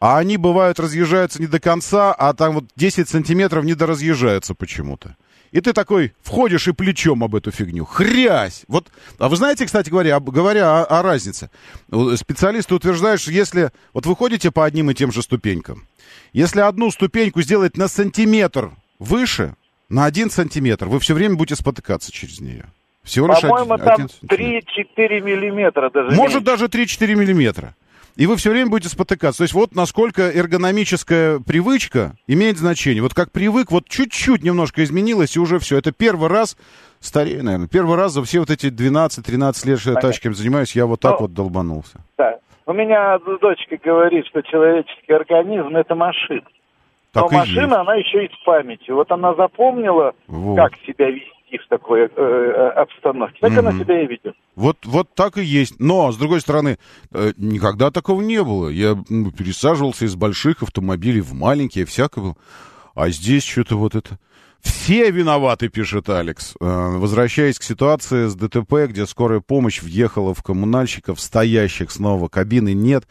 а 0.00 0.18
они 0.18 0.36
бывают 0.36 0.78
разъезжаются 0.78 1.40
не 1.40 1.48
до 1.48 1.58
конца, 1.58 2.12
а 2.12 2.32
там 2.32 2.54
вот 2.54 2.64
10 2.76 3.08
сантиметров 3.08 3.64
не 3.64 3.74
доразъезжаются 3.74 4.54
почему-то. 4.54 5.16
И 5.50 5.60
ты 5.60 5.72
такой 5.72 6.12
входишь 6.22 6.68
и 6.68 6.72
плечом 6.72 7.24
об 7.24 7.34
эту 7.34 7.50
фигню. 7.50 7.84
Хрясь! 7.84 8.64
Вот, 8.68 8.88
а 9.18 9.28
вы 9.28 9.36
знаете, 9.36 9.64
кстати 9.66 9.88
говоря, 9.90 10.16
об- 10.16 10.30
говоря 10.30 10.82
о, 10.82 10.84
о 10.84 11.02
разнице, 11.02 11.50
специалисты 12.16 12.74
утверждают, 12.74 13.20
что 13.20 13.30
если 13.30 13.70
вот 13.94 14.06
вы 14.06 14.14
ходите 14.14 14.50
по 14.50 14.64
одним 14.64 14.90
и 14.90 14.94
тем 14.94 15.10
же 15.12 15.22
ступенькам, 15.22 15.86
если 16.32 16.60
одну 16.60 16.90
ступеньку 16.90 17.40
сделать 17.42 17.76
на 17.76 17.88
сантиметр 17.88 18.72
выше, 18.98 19.54
на 19.88 20.04
один 20.04 20.30
сантиметр, 20.30 20.86
вы 20.86 21.00
все 21.00 21.14
время 21.14 21.36
будете 21.36 21.56
спотыкаться 21.56 22.12
через 22.12 22.40
нее. 22.40 22.66
Всего 23.02 23.28
лишь 23.28 23.40
По-моему, 23.40 23.72
один, 23.72 23.84
там 23.86 23.94
один 23.94 24.08
сантиметр. 24.10 24.70
3-4 24.98 25.20
миллиметра 25.22 25.90
даже. 25.90 26.14
Может, 26.14 26.42
меньше. 26.42 26.44
даже 26.44 26.66
3-4 26.66 27.14
миллиметра. 27.14 27.74
И 28.18 28.26
вы 28.26 28.34
все 28.36 28.50
время 28.50 28.68
будете 28.68 28.88
спотыкаться. 28.88 29.38
То 29.38 29.42
есть 29.44 29.54
вот 29.54 29.76
насколько 29.76 30.22
эргономическая 30.22 31.38
привычка 31.38 32.16
имеет 32.26 32.58
значение. 32.58 33.00
Вот 33.00 33.14
как 33.14 33.30
привык, 33.30 33.70
вот 33.70 33.88
чуть-чуть 33.88 34.42
немножко 34.42 34.82
изменилось, 34.82 35.36
и 35.36 35.38
уже 35.38 35.60
все. 35.60 35.78
Это 35.78 35.92
первый 35.92 36.28
раз, 36.28 36.56
старею, 36.98 37.44
наверное, 37.44 37.68
первый 37.68 37.96
раз 37.96 38.12
за 38.14 38.24
все 38.24 38.40
вот 38.40 38.50
эти 38.50 38.66
12-13 38.66 39.68
лет, 39.68 39.78
что 39.78 39.92
я 39.92 40.00
тачками 40.00 40.32
занимаюсь, 40.32 40.74
я 40.74 40.86
вот 40.86 40.98
так 40.98 41.12
Ну, 41.12 41.18
вот 41.20 41.32
долбанулся. 41.32 42.00
Да. 42.18 42.40
У 42.66 42.72
меня 42.72 43.18
дочка 43.40 43.78
говорит, 43.82 44.26
что 44.26 44.42
человеческий 44.42 45.12
организм 45.12 45.76
это 45.76 45.94
машина. 45.94 46.42
Так 47.12 47.30
Но 47.30 47.38
машина, 47.38 47.60
есть. 47.62 47.72
она 47.76 47.94
еще 47.94 48.24
и 48.24 48.28
с 48.28 48.44
памятью. 48.44 48.96
Вот 48.96 49.12
она 49.12 49.34
запомнила, 49.34 50.12
Вот. 50.26 50.56
как 50.56 50.72
себя 50.84 51.08
вести 51.08 51.30
в 51.56 51.68
такой 51.68 52.02
э, 52.02 52.08
э, 52.14 52.68
обстановке. 52.76 53.38
Так 53.40 53.56
она 53.56 53.70
Мгм. 53.70 53.80
себя 53.80 54.02
и 54.02 54.06
ведет. 54.06 54.34
Вот, 54.56 54.76
вот 54.84 55.14
так 55.14 55.38
и 55.38 55.42
есть. 55.42 55.80
Но, 55.80 56.12
с 56.12 56.16
другой 56.18 56.40
стороны, 56.42 56.78
э, 57.12 57.32
никогда 57.38 57.90
такого 57.90 58.20
не 58.20 58.42
было. 58.42 58.68
Я 58.68 58.96
ну, 59.08 59.30
пересаживался 59.30 60.04
из 60.04 60.14
больших 60.16 60.62
автомобилей 60.62 61.20
в 61.22 61.32
маленькие, 61.32 61.86
всякое 61.86 62.20
было. 62.20 62.36
А 62.94 63.08
здесь 63.08 63.44
что-то 63.44 63.76
вот 63.76 63.94
это... 63.94 64.18
Все 64.60 65.12
виноваты, 65.12 65.68
пишет 65.68 66.08
Алекс. 66.10 66.54
Э, 66.60 66.98
Возвращаясь 66.98 67.60
к 67.60 67.62
ситуации 67.62 68.26
с 68.26 68.34
ДТП, 68.34 68.88
где 68.88 69.06
скорая 69.06 69.38
помощь 69.38 69.80
въехала 69.80 70.34
в 70.34 70.42
коммунальщиков, 70.42 71.20
стоящих 71.20 71.92
снова, 71.92 72.26
кабины 72.28 72.74
нет. 72.74 73.04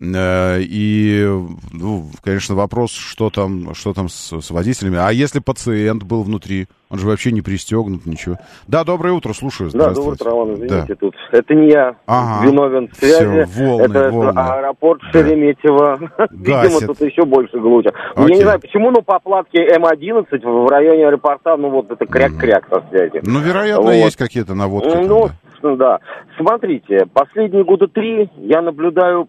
Э, 0.00 0.58
И, 0.60 1.24
ну, 1.72 2.06
конечно, 2.22 2.54
вопрос, 2.54 2.90
что 2.92 3.30
там, 3.30 3.74
что 3.74 3.94
там 3.94 4.08
с, 4.08 4.40
с 4.40 4.50
водителями. 4.50 4.98
А 4.98 5.10
если 5.12 5.38
пациент 5.38 6.02
был 6.02 6.22
внутри? 6.22 6.66
Он 6.90 6.98
же 6.98 7.06
вообще 7.06 7.32
не 7.32 7.40
пристегнут, 7.42 8.06
ничего. 8.06 8.36
Да, 8.68 8.84
доброе 8.84 9.12
утро, 9.14 9.32
слушаю. 9.32 9.70
Да, 9.72 9.90
доброе 9.90 10.12
утро, 10.14 10.30
Роман, 10.30 10.54
извините, 10.54 10.84
Да. 10.88 10.94
тут. 10.94 11.14
Это 11.32 11.54
не 11.54 11.70
я 11.70 11.96
Ага. 12.06 12.46
виновен 12.46 12.88
в 12.88 12.94
связи. 12.96 13.44
Всё, 13.50 13.64
волны, 13.64 13.82
это 13.84 14.10
волны. 14.10 14.38
аэропорт 14.38 15.00
Да. 15.00 15.10
Шереметьево. 15.12 15.98
Видимо, 16.30 16.62
Гасит. 16.62 16.86
тут 16.86 17.00
еще 17.00 17.24
больше 17.24 17.58
глутят. 17.58 17.94
Окей. 18.14 18.28
Я 18.28 18.34
не 18.36 18.42
знаю, 18.42 18.60
почему, 18.60 18.90
но 18.90 19.02
по 19.02 19.18
платке 19.18 19.58
М11 19.76 20.26
в 20.42 20.66
районе 20.68 21.06
аэропорта, 21.08 21.56
ну 21.56 21.70
вот 21.70 21.90
это 21.90 22.04
кряк-кряк 22.06 22.68
со 22.68 22.84
связи. 22.90 23.20
Ну, 23.24 23.40
вероятно, 23.40 23.84
Вот. 23.86 23.92
есть 23.92 24.16
какие-то 24.16 24.54
наводки. 24.54 24.90
там, 24.90 25.06
Ну, 25.06 25.28
да. 25.62 25.76
да. 25.76 25.98
Смотрите, 26.36 27.06
последние 27.12 27.64
года 27.64 27.88
три 27.88 28.28
я 28.36 28.60
наблюдаю 28.62 29.28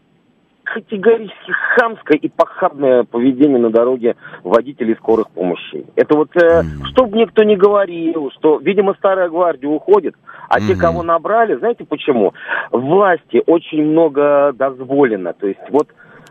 категорически 0.65 1.51
хамское 1.75 2.17
и 2.17 2.27
похабное 2.29 3.03
поведение 3.03 3.59
на 3.59 3.69
дороге 3.69 4.15
водителей 4.43 4.95
скорых 4.95 5.29
помощей. 5.29 5.85
Это 5.95 6.15
вот, 6.15 6.35
э, 6.35 6.63
чтобы 6.91 7.17
никто 7.17 7.43
не 7.43 7.55
говорил, 7.55 8.31
что, 8.37 8.57
видимо, 8.57 8.93
старая 8.97 9.29
гвардия 9.29 9.69
уходит, 9.69 10.15
а 10.49 10.59
те, 10.59 10.73
Мгм. 10.73 10.79
кого 10.79 11.03
набрали, 11.03 11.55
знаете 11.55 11.85
почему? 11.85 12.33
Власти 12.71 13.41
очень 13.45 13.83
много 13.83 14.51
дозволено. 14.53 15.33
То 15.33 15.47
есть 15.47 15.59
вот 15.69 15.87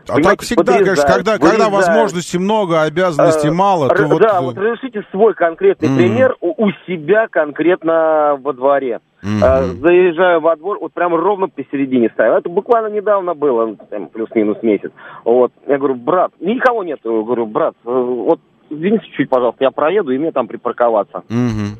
А 0.07 0.21
так 0.21 0.41
всегда, 0.41 0.73
конечно, 0.73 1.03
когда, 1.03 1.31
когда 1.39 1.49
вырезают. 1.69 1.73
возможностей 1.73 2.37
много, 2.37 2.81
а 2.81 2.83
обязанностей 2.83 3.47
Э, 3.47 3.51
мало, 3.51 3.89
то 3.89 4.03
р- 4.03 4.07
вот... 4.07 4.21
Да, 4.21 4.41
вот 4.41 4.55
разрешите 4.57 5.03
свой 5.11 5.33
конкретный 5.33 5.89
Мгм. 5.89 5.97
пример 5.97 6.35
у, 6.41 6.65
у 6.67 6.71
себя 6.85 7.27
конкретно 7.27 8.37
во 8.39 8.53
дворе. 8.53 8.99
Э, 9.25 9.65
заезжаю 9.81 10.39
во 10.39 10.55
двор, 10.55 10.77
вот 10.79 10.93
прям 10.93 11.15
ровно 11.15 11.47
посередине 11.47 12.09
ставил. 12.09 12.35
Это 12.35 12.49
буквально 12.49 12.93
недавно 12.93 13.33
было, 13.33 13.65
ну, 13.65 13.77
там, 13.89 14.07
плюс-минус 14.07 14.61
месяц. 14.61 14.91
Вот. 15.23 15.51
Я 15.67 15.77
говорю, 15.77 15.95
брат, 15.95 16.31
никого 16.39 16.83
нет. 16.83 16.99
Я 17.03 17.11
говорю, 17.11 17.47
брат, 17.47 17.73
э, 17.85 17.89
вот 17.89 18.39
извините 18.69 19.05
чуть, 19.17 19.29
пожалуйста, 19.29 19.63
я 19.63 19.71
проеду, 19.71 20.11
и 20.11 20.17
мне 20.17 20.31
там 20.31 20.47
припарковаться. 20.47 21.23
мгм. 21.29 21.77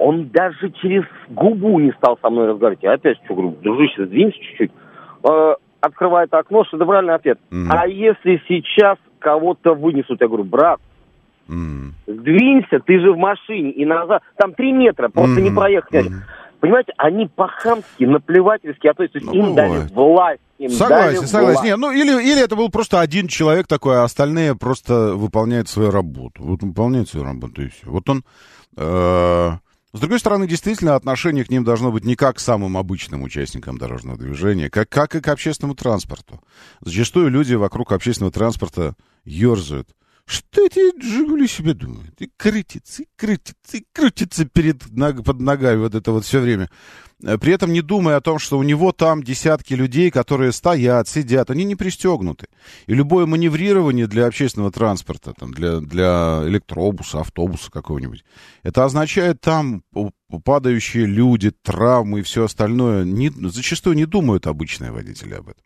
Он 0.00 0.28
даже 0.28 0.70
через 0.80 1.02
губу 1.28 1.80
не 1.80 1.90
стал 1.92 2.16
со 2.22 2.30
мной 2.30 2.46
разговаривать. 2.46 2.84
Я 2.84 2.92
опять 2.92 3.18
что 3.24 3.34
говорю, 3.34 3.56
дружище, 3.60 4.06
сдвинься 4.06 4.38
чуть-чуть. 4.38 4.70
Э, 5.28 5.54
открывает 5.80 6.32
окно, 6.32 6.64
что 6.64 6.76
это 6.76 6.86
правильный 6.86 7.14
ответ. 7.14 7.40
Мгм. 7.50 7.72
А 7.72 7.88
если 7.88 8.40
сейчас 8.46 8.96
кого-то 9.18 9.74
вынесут? 9.74 10.20
Я 10.20 10.28
говорю, 10.28 10.44
брат, 10.44 10.78
М. 11.48 11.94
сдвинься, 12.06 12.78
ты 12.78 13.00
же 13.00 13.12
в 13.12 13.16
машине 13.18 13.70
и 13.70 13.84
назад. 13.84 14.22
Там 14.36 14.54
три 14.54 14.70
метра, 14.70 15.08
просто 15.08 15.40
не 15.40 15.48
Мгм. 15.50 15.56
проехать. 15.58 16.10
Мгм. 16.10 16.22
Понимаете, 16.60 16.92
они 16.98 17.26
по-хамски, 17.28 18.04
наплевательски 18.04 18.86
относятся. 18.88 19.20
То 19.20 19.24
есть 19.26 19.32
Ну, 19.32 19.48
им 19.50 19.54
дали 19.54 19.68
бывает. 19.88 19.92
власть. 19.92 20.40
Им 20.58 20.70
Согласен, 20.70 21.16
дали 21.20 21.26
согласен. 21.26 21.52
власть. 21.54 21.64
Не, 21.64 21.76
ну, 21.76 21.92
или, 21.92 22.22
или 22.32 22.42
это 22.42 22.56
был 22.56 22.68
просто 22.68 23.00
один 23.00 23.28
человек 23.28 23.66
такой, 23.68 23.96
а 23.98 24.04
остальные 24.04 24.56
просто 24.56 25.14
выполняют 25.14 25.68
свою 25.68 25.90
работу. 25.92 26.42
Вот 26.42 26.62
выполняют 26.62 27.08
свою 27.08 27.24
работу, 27.24 27.62
и 27.62 27.68
все. 27.68 27.86
Вот 27.86 28.08
он... 28.08 28.24
э, 28.76 29.52
С 29.92 30.00
другой 30.00 30.18
стороны, 30.18 30.46
действительно, 30.48 30.96
отношение 30.96 31.44
к 31.44 31.50
ним 31.50 31.62
должно 31.64 31.92
быть 31.92 32.04
не 32.04 32.16
как 32.16 32.36
к 32.36 32.40
самым 32.40 32.76
обычным 32.76 33.22
участникам 33.22 33.78
дорожного 33.78 34.18
движения, 34.18 34.68
как, 34.68 34.88
как 34.88 35.14
и 35.14 35.20
к 35.20 35.28
общественному 35.28 35.74
транспорту. 35.76 36.40
Зачастую 36.80 37.30
люди 37.30 37.54
вокруг 37.54 37.92
общественного 37.92 38.32
транспорта 38.32 38.94
ерзают. 39.24 39.88
Что 40.28 40.66
эти 40.66 41.00
«Жигули» 41.02 41.48
себе 41.48 41.72
думают? 41.72 42.20
И 42.20 42.30
крутится, 42.36 43.02
и 43.02 43.06
крутится, 43.16 43.78
и 43.78 43.84
крутится 43.94 44.44
перед, 44.44 44.80
под 45.24 45.40
ногами 45.40 45.78
вот 45.78 45.94
это 45.94 46.12
вот 46.12 46.26
все 46.26 46.40
время. 46.40 46.68
Э, 47.24 47.38
При 47.38 47.54
этом 47.54 47.72
не 47.72 47.80
думая 47.80 48.16
о 48.16 48.20
том, 48.20 48.38
что 48.38 48.58
у 48.58 48.62
него 48.62 48.92
там 48.92 49.22
десятки 49.22 49.72
людей, 49.72 50.10
которые 50.10 50.52
стоят, 50.52 51.08
сидят, 51.08 51.50
они 51.50 51.64
не 51.64 51.76
пристегнуты. 51.76 52.48
И 52.86 52.92
любое 52.92 53.24
маневрирование 53.24 54.06
для 54.06 54.26
общественного 54.26 54.70
транспорта, 54.70 55.32
там, 55.32 55.54
для, 55.54 55.80
для 55.80 56.42
электробуса, 56.44 57.20
автобуса 57.20 57.70
какого-нибудь, 57.70 58.22
это 58.62 58.84
означает 58.84 59.40
там 59.40 59.82
падающие 60.44 61.06
люди, 61.06 61.52
травмы 61.62 62.20
и 62.20 62.22
все 62.22 62.44
остальное. 62.44 63.02
Не- 63.04 63.30
зачастую 63.48 63.96
не 63.96 64.04
думают 64.04 64.46
обычные 64.46 64.92
водители 64.92 65.32
об 65.32 65.48
этом. 65.48 65.62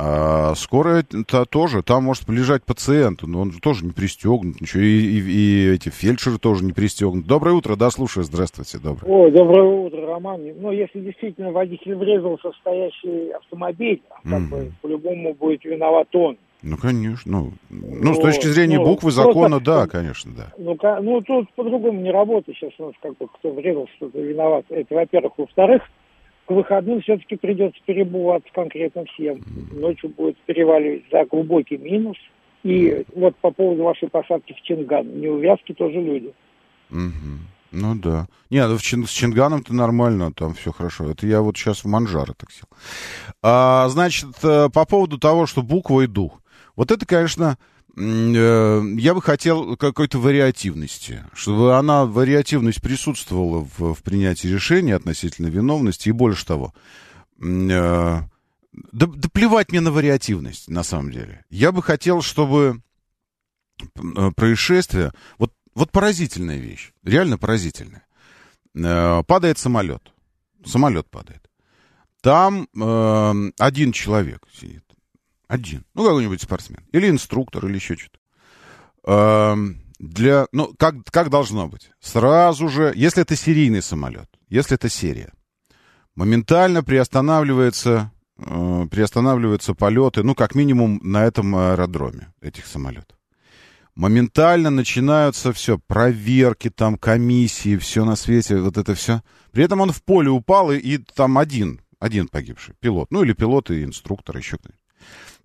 А 0.00 0.54
скорая 0.54 1.00
это 1.00 1.44
тоже, 1.44 1.82
там 1.82 2.04
может 2.04 2.28
лежать 2.28 2.62
пациент, 2.62 3.22
но 3.24 3.40
он 3.40 3.50
же 3.50 3.58
тоже 3.60 3.84
не 3.84 3.90
пристегнут, 3.90 4.60
ничего, 4.60 4.80
и, 4.80 4.86
и- 4.86 5.18
и 5.20 5.70
эти 5.74 5.88
фельдшеры 5.88 6.38
тоже 6.38 6.64
не 6.64 6.72
пристегнут. 6.72 7.26
Доброе 7.26 7.56
утро, 7.56 7.74
да, 7.74 7.90
слушаю, 7.90 8.22
здравствуйте, 8.22 8.78
доброе. 8.78 9.10
Ой, 9.10 9.32
доброе 9.32 9.64
утро, 9.64 10.06
Роман. 10.06 10.40
Ну, 10.60 10.70
если 10.70 11.00
действительно 11.00 11.50
водитель 11.50 11.96
врезался 11.96 12.52
в 12.52 12.56
стоящий 12.58 13.30
автомобиль, 13.32 14.00
как 14.22 14.24
Мгм. 14.40 14.50
бы 14.50 14.72
по-любому 14.82 15.34
будет 15.34 15.64
виноват 15.64 16.06
он. 16.14 16.36
Ну, 16.62 16.76
конечно, 16.76 17.32
ну, 17.32 17.52
ну, 17.70 18.14
с 18.14 18.16
Вот, 18.18 18.22
точки 18.22 18.46
зрения 18.46 18.76
ну, 18.78 18.84
буквы 18.84 19.10
просто- 19.12 19.22
закона, 19.24 19.58
да, 19.58 19.88
конечно, 19.88 20.30
да. 20.36 20.52
Ну, 20.58 20.76
ну 21.02 21.20
тут 21.22 21.52
по-другому 21.54 22.00
не 22.00 22.12
работает 22.12 22.56
сейчас 22.56 22.72
у 22.78 22.86
нас, 22.86 22.94
как 23.02 23.16
бы, 23.18 23.26
кто 23.26 23.50
врезался, 23.50 23.90
кто 24.00 24.18
виноват. 24.20 24.64
Это, 24.68 24.94
во-первых. 24.94 25.32
Во-вторых, 25.38 25.82
к 26.48 26.50
выходным 26.50 27.02
все-таки 27.02 27.36
придется 27.36 27.78
перебываться 27.84 28.48
конкретно 28.54 29.04
всем. 29.04 29.42
Ночью 29.70 30.08
будет 30.08 30.38
переваливать 30.46 31.04
за 31.12 31.26
глубокий 31.26 31.76
минус. 31.76 32.16
И 32.62 33.04
вот 33.14 33.36
по 33.36 33.50
поводу 33.50 33.82
вашей 33.82 34.08
посадки 34.08 34.54
в 34.54 34.62
Чинган, 34.62 35.20
неувязки 35.20 35.74
тоже 35.74 36.00
люди. 36.00 36.32
Мгм. 36.88 37.40
Ну 37.70 37.94
да. 37.96 38.28
Не, 38.48 38.66
ну 38.66 38.78
в 38.78 38.82
Чин, 38.82 39.04
с 39.04 39.10
Чинганом-то 39.10 39.74
нормально, 39.74 40.32
там 40.32 40.54
все 40.54 40.72
хорошо. 40.72 41.10
Это 41.10 41.26
я 41.26 41.42
вот 41.42 41.58
сейчас 41.58 41.84
в 41.84 41.86
Манжаро 41.86 42.32
так 42.32 42.50
сел. 42.50 42.66
А, 43.42 43.86
значит, 43.90 44.30
э, 44.42 44.70
по 44.72 44.86
поводу 44.86 45.18
того, 45.18 45.44
что 45.44 45.62
буква 45.62 46.00
и 46.00 46.06
дух. 46.06 46.40
Вот 46.76 46.90
это, 46.90 47.04
конечно, 47.04 47.58
я 48.00 49.14
бы 49.14 49.22
хотел 49.22 49.76
какой-то 49.76 50.18
вариативности, 50.18 51.24
чтобы 51.32 51.76
она, 51.76 52.04
вариативность 52.04 52.80
присутствовала 52.80 53.66
в, 53.76 53.94
в 53.94 54.02
принятии 54.02 54.48
решения 54.48 54.94
относительно 54.94 55.48
виновности, 55.48 56.08
и 56.08 56.12
больше 56.12 56.46
того, 56.46 56.74
э, 57.40 57.42
да, 57.42 58.26
да 58.92 59.28
плевать 59.32 59.72
мне 59.72 59.80
на 59.80 59.90
вариативность, 59.90 60.68
на 60.68 60.84
самом 60.84 61.10
деле. 61.10 61.44
Я 61.50 61.72
бы 61.72 61.82
хотел, 61.82 62.22
чтобы 62.22 62.82
происшествие, 64.36 65.12
вот 65.38 65.52
вот 65.78 65.92
поразительная 65.92 66.58
вещь, 66.58 66.92
реально 67.04 67.38
поразительная. 67.38 68.04
Э, 68.74 69.22
падает 69.22 69.58
самолет. 69.58 70.12
Самолет 70.64 71.08
падает. 71.08 71.48
Там 72.20 72.68
э, 72.74 73.50
один 73.58 73.92
человек 73.92 74.44
сидит. 74.52 74.82
Один. 75.48 75.84
Ну, 75.94 76.04
какой-нибудь 76.04 76.42
спортсмен. 76.42 76.84
Или 76.92 77.08
инструктор, 77.08 77.66
или 77.66 77.74
еще 77.74 77.96
что-то. 77.96 79.56
Для, 79.98 80.46
ну, 80.52 80.72
как, 80.78 80.94
как 81.10 81.28
должно 81.28 81.66
быть? 81.66 81.90
Сразу 81.98 82.68
же, 82.68 82.92
если 82.94 83.22
это 83.22 83.34
серийный 83.34 83.82
самолет, 83.82 84.28
если 84.48 84.76
это 84.76 84.88
серия, 84.88 85.32
моментально 86.14 86.84
приостанавливается, 86.84 88.12
э, 88.38 88.86
приостанавливаются 88.88 89.74
полеты, 89.74 90.22
ну, 90.22 90.36
как 90.36 90.54
минимум 90.54 91.00
на 91.02 91.24
этом 91.24 91.56
аэродроме 91.56 92.32
этих 92.40 92.66
самолетов 92.66 93.18
моментально 93.98 94.70
начинаются 94.70 95.52
все, 95.52 95.76
проверки 95.78 96.70
там, 96.70 96.96
комиссии, 96.96 97.76
все 97.76 98.04
на 98.04 98.14
свете, 98.14 98.58
вот 98.58 98.78
это 98.78 98.94
все. 98.94 99.22
При 99.50 99.64
этом 99.64 99.80
он 99.80 99.90
в 99.90 100.04
поле 100.04 100.30
упал, 100.30 100.70
и, 100.70 100.78
и 100.78 100.98
там 100.98 101.36
один, 101.36 101.80
один 101.98 102.28
погибший, 102.28 102.76
пилот. 102.78 103.10
Ну, 103.10 103.24
или 103.24 103.32
пилот 103.32 103.70
и 103.70 103.82
инструктор, 103.82 104.36
еще 104.36 104.56
кто-нибудь. 104.56 104.77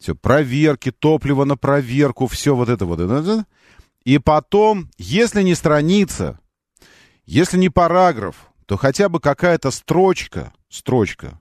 Все, 0.03 0.15
проверки, 0.15 0.91
топливо 0.91 1.45
на 1.45 1.55
проверку, 1.55 2.27
все 2.27 2.53
вот 2.57 2.67
это 2.67 2.85
вот. 2.85 2.99
И 4.03 4.17
потом, 4.17 4.91
если 4.97 5.43
не 5.43 5.55
страница, 5.55 6.41
если 7.25 7.57
не 7.57 7.69
параграф, 7.69 8.49
то 8.65 8.75
хотя 8.75 9.07
бы 9.07 9.21
какая-то 9.21 9.71
строчка, 9.71 10.51
строчка 10.67 11.39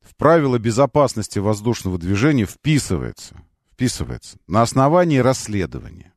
в 0.00 0.16
правила 0.16 0.58
безопасности 0.58 1.38
воздушного 1.38 1.98
движения 1.98 2.46
вписывается, 2.46 3.42
вписывается 3.74 4.38
на 4.46 4.62
основании 4.62 5.18
расследования. 5.18 6.14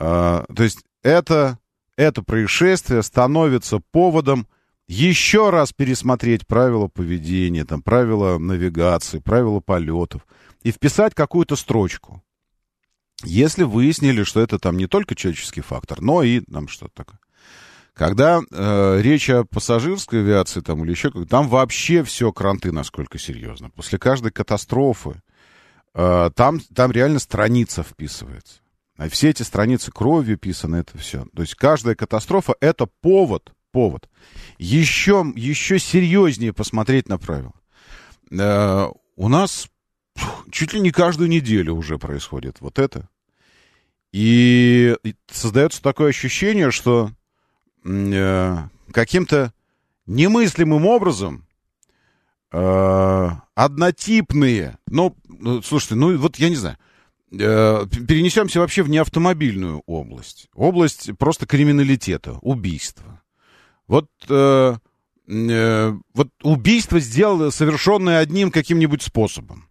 А, 0.00 0.44
то 0.52 0.64
есть 0.64 0.80
это, 1.04 1.60
это 1.96 2.22
происшествие 2.22 3.04
становится 3.04 3.78
поводом 3.92 4.48
еще 4.88 5.50
раз 5.50 5.72
пересмотреть 5.72 6.44
правила 6.44 6.88
поведения, 6.88 7.64
там, 7.64 7.82
правила 7.82 8.36
навигации, 8.38 9.20
правила 9.20 9.60
полетов 9.60 10.26
и 10.62 10.72
вписать 10.72 11.14
какую-то 11.14 11.56
строчку. 11.56 12.22
Если 13.24 13.62
выяснили, 13.62 14.24
что 14.24 14.40
это 14.40 14.58
там 14.58 14.76
не 14.76 14.86
только 14.86 15.14
человеческий 15.14 15.60
фактор, 15.60 16.00
но 16.00 16.22
и 16.22 16.40
там 16.40 16.68
что-то 16.68 16.92
такое. 16.94 17.18
Когда 17.94 18.40
э, 18.50 19.00
речь 19.02 19.28
о 19.28 19.44
пассажирской 19.44 20.20
авиации 20.20 20.60
там 20.60 20.82
или 20.82 20.90
еще 20.90 21.10
как 21.10 21.28
там 21.28 21.48
вообще 21.48 22.02
все 22.02 22.32
кранты 22.32 22.72
насколько 22.72 23.18
серьезно. 23.18 23.68
После 23.70 23.98
каждой 23.98 24.32
катастрофы 24.32 25.20
э, 25.94 26.30
там, 26.34 26.60
там 26.74 26.90
реально 26.90 27.18
страница 27.18 27.82
вписывается. 27.82 28.60
А 28.96 29.08
все 29.08 29.30
эти 29.30 29.42
страницы 29.42 29.90
кровью 29.90 30.38
писаны, 30.38 30.76
это 30.76 30.96
все. 30.96 31.26
То 31.34 31.42
есть 31.42 31.54
каждая 31.54 31.94
катастрофа— 31.94 32.54
это 32.60 32.86
повод, 32.86 33.52
повод. 33.72 34.08
Еще, 34.58 35.30
еще 35.36 35.78
серьезнее 35.78 36.52
посмотреть 36.52 37.08
на 37.08 37.18
правила. 37.18 37.54
Э, 38.30 38.88
у 39.16 39.28
нас 39.28 39.68
чуть 40.50 40.72
ли 40.72 40.80
не 40.80 40.90
каждую 40.90 41.28
неделю 41.28 41.74
уже 41.74 41.98
происходит 41.98 42.60
вот 42.60 42.78
это. 42.78 43.08
И 44.12 44.96
создается 45.30 45.82
такое 45.82 46.10
ощущение, 46.10 46.70
что 46.70 47.10
э, 47.84 48.56
каким-то 48.92 49.52
немыслимым 50.06 50.84
образом 50.86 51.46
э, 52.52 53.28
однотипные, 53.54 54.78
ну, 54.86 55.16
ну, 55.26 55.62
слушайте, 55.62 55.94
ну 55.94 56.16
вот 56.18 56.36
я 56.36 56.50
не 56.50 56.56
знаю, 56.56 56.76
Э, 57.32 57.86
перенесемся 57.86 58.60
вообще 58.60 58.82
в 58.82 58.90
неавтомобильную 58.90 59.82
область. 59.86 60.48
Область 60.54 61.10
просто 61.18 61.46
криминалитета, 61.46 62.38
убийства. 62.42 63.22
Вот, 63.88 64.06
э, 64.28 64.76
э, 65.28 65.94
вот 66.14 66.28
убийство 66.42 67.00
сделано, 67.00 67.50
совершенное 67.50 68.18
одним 68.18 68.50
каким-нибудь 68.50 69.02
способом. 69.02 69.68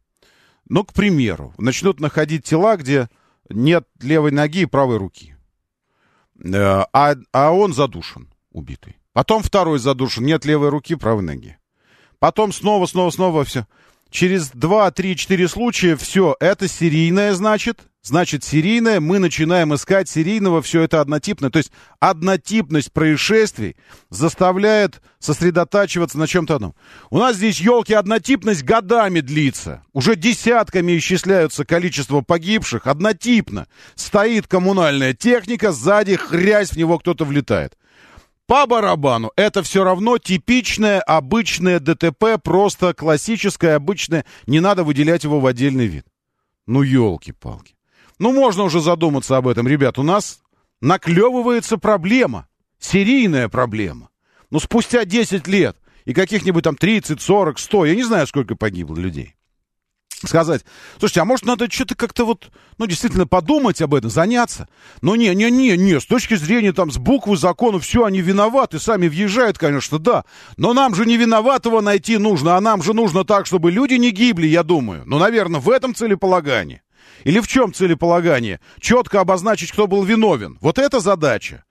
Ну, 0.71 0.85
к 0.85 0.93
примеру, 0.93 1.53
начнут 1.57 1.99
находить 1.99 2.45
тела, 2.45 2.77
где 2.77 3.09
нет 3.49 3.85
левой 3.99 4.31
ноги 4.31 4.61
и 4.61 4.65
правой 4.65 4.95
руки. 4.95 5.35
Э, 6.41 6.85
а, 6.93 7.15
а 7.33 7.51
он 7.51 7.73
задушен, 7.73 8.33
убитый. 8.53 8.95
Потом 9.11 9.43
второй 9.43 9.79
задушен, 9.79 10.23
нет 10.23 10.45
левой 10.45 10.69
руки, 10.69 10.95
правой 10.95 11.23
ноги. 11.23 11.57
Потом 12.19 12.53
снова, 12.53 12.85
снова, 12.85 13.09
снова 13.09 13.43
все. 13.43 13.67
Через 14.11 14.49
2, 14.49 14.91
3, 14.91 15.15
4 15.15 15.47
случая 15.47 15.95
все, 15.95 16.35
это 16.39 16.67
серийное, 16.67 17.33
значит. 17.33 17.79
Значит, 18.03 18.43
серийное, 18.43 18.99
мы 18.99 19.19
начинаем 19.19 19.75
искать 19.75 20.09
серийного, 20.09 20.63
все 20.63 20.81
это 20.81 21.01
однотипно. 21.01 21.51
То 21.51 21.57
есть 21.57 21.71
однотипность 21.99 22.91
происшествий 22.91 23.77
заставляет 24.09 25.01
сосредотачиваться 25.19 26.17
на 26.17 26.27
чем-то 26.27 26.55
одном. 26.55 26.75
У 27.11 27.19
нас 27.19 27.35
здесь, 27.37 27.61
елки, 27.61 27.93
однотипность 27.93 28.63
годами 28.63 29.19
длится. 29.19 29.83
Уже 29.93 30.15
десятками 30.15 30.97
исчисляются 30.97 31.63
количество 31.63 32.21
погибших. 32.21 32.87
Однотипно. 32.87 33.67
Стоит 33.93 34.47
коммунальная 34.47 35.13
техника, 35.13 35.71
сзади 35.71 36.15
хрясь 36.15 36.71
в 36.71 36.77
него 36.77 36.97
кто-то 36.97 37.23
влетает. 37.23 37.77
По 38.47 38.65
барабану. 38.67 39.31
Это 39.35 39.63
все 39.63 39.83
равно 39.83 40.17
типичное, 40.17 40.99
обычное 40.99 41.79
ДТП, 41.79 42.41
просто 42.43 42.93
классическое, 42.93 43.75
обычное. 43.75 44.25
Не 44.47 44.59
надо 44.59 44.83
выделять 44.83 45.23
его 45.23 45.39
в 45.39 45.45
отдельный 45.45 45.87
вид. 45.87 46.05
Ну, 46.67 46.81
елки-палки. 46.81 47.75
Ну, 48.19 48.33
можно 48.33 48.63
уже 48.63 48.81
задуматься 48.81 49.37
об 49.37 49.47
этом. 49.47 49.67
Ребят, 49.67 49.97
у 49.97 50.03
нас 50.03 50.41
наклевывается 50.81 51.77
проблема. 51.77 52.47
Серийная 52.79 53.47
проблема. 53.47 54.09
Ну, 54.49 54.59
спустя 54.59 55.05
10 55.05 55.47
лет 55.47 55.77
и 56.05 56.13
каких-нибудь 56.13 56.63
там 56.63 56.75
30, 56.75 57.21
40, 57.21 57.59
100, 57.59 57.85
я 57.85 57.95
не 57.95 58.03
знаю, 58.03 58.27
сколько 58.27 58.55
погибло 58.55 58.97
людей 58.97 59.35
сказать, 60.27 60.63
слушайте, 60.99 61.21
а 61.21 61.25
может 61.25 61.45
надо 61.45 61.71
что-то 61.71 61.95
как-то 61.95 62.25
вот, 62.25 62.51
ну, 62.77 62.85
действительно 62.85 63.27
подумать 63.27 63.81
об 63.81 63.93
этом, 63.93 64.09
заняться? 64.09 64.67
Ну, 65.01 65.15
не, 65.15 65.33
не, 65.35 65.49
не, 65.49 65.77
не, 65.77 65.99
с 65.99 66.05
точки 66.05 66.35
зрения 66.35 66.73
там 66.73 66.91
с 66.91 66.97
буквы 66.97 67.37
закона 67.37 67.79
все, 67.79 68.05
они 68.05 68.21
виноваты, 68.21 68.79
сами 68.79 69.07
въезжают, 69.07 69.57
конечно, 69.57 69.99
да, 69.99 70.25
но 70.57 70.73
нам 70.73 70.95
же 70.95 71.05
не 71.05 71.17
виноватого 71.17 71.81
найти 71.81 72.17
нужно, 72.17 72.57
а 72.57 72.61
нам 72.61 72.83
же 72.83 72.93
нужно 72.93 73.23
так, 73.23 73.45
чтобы 73.45 73.71
люди 73.71 73.95
не 73.95 74.11
гибли, 74.11 74.47
я 74.47 74.63
думаю. 74.63 75.03
Ну, 75.05 75.17
наверное, 75.17 75.59
в 75.59 75.69
этом 75.69 75.95
целеполагании. 75.95 76.81
Или 77.23 77.39
в 77.39 77.47
чем 77.47 77.73
целеполагание? 77.73 78.59
Четко 78.79 79.19
обозначить, 79.19 79.71
кто 79.71 79.87
был 79.87 80.03
виновен. 80.03 80.57
Вот 80.61 80.79
это 80.79 80.99
задача. 80.99 81.63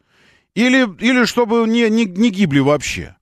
Или, 0.55 0.89
или 1.01 1.25
чтобы 1.25 1.67
не, 1.67 1.89
не, 1.91 2.05
не 2.05 2.31
гибли 2.31 2.61
вообще. 2.61 3.17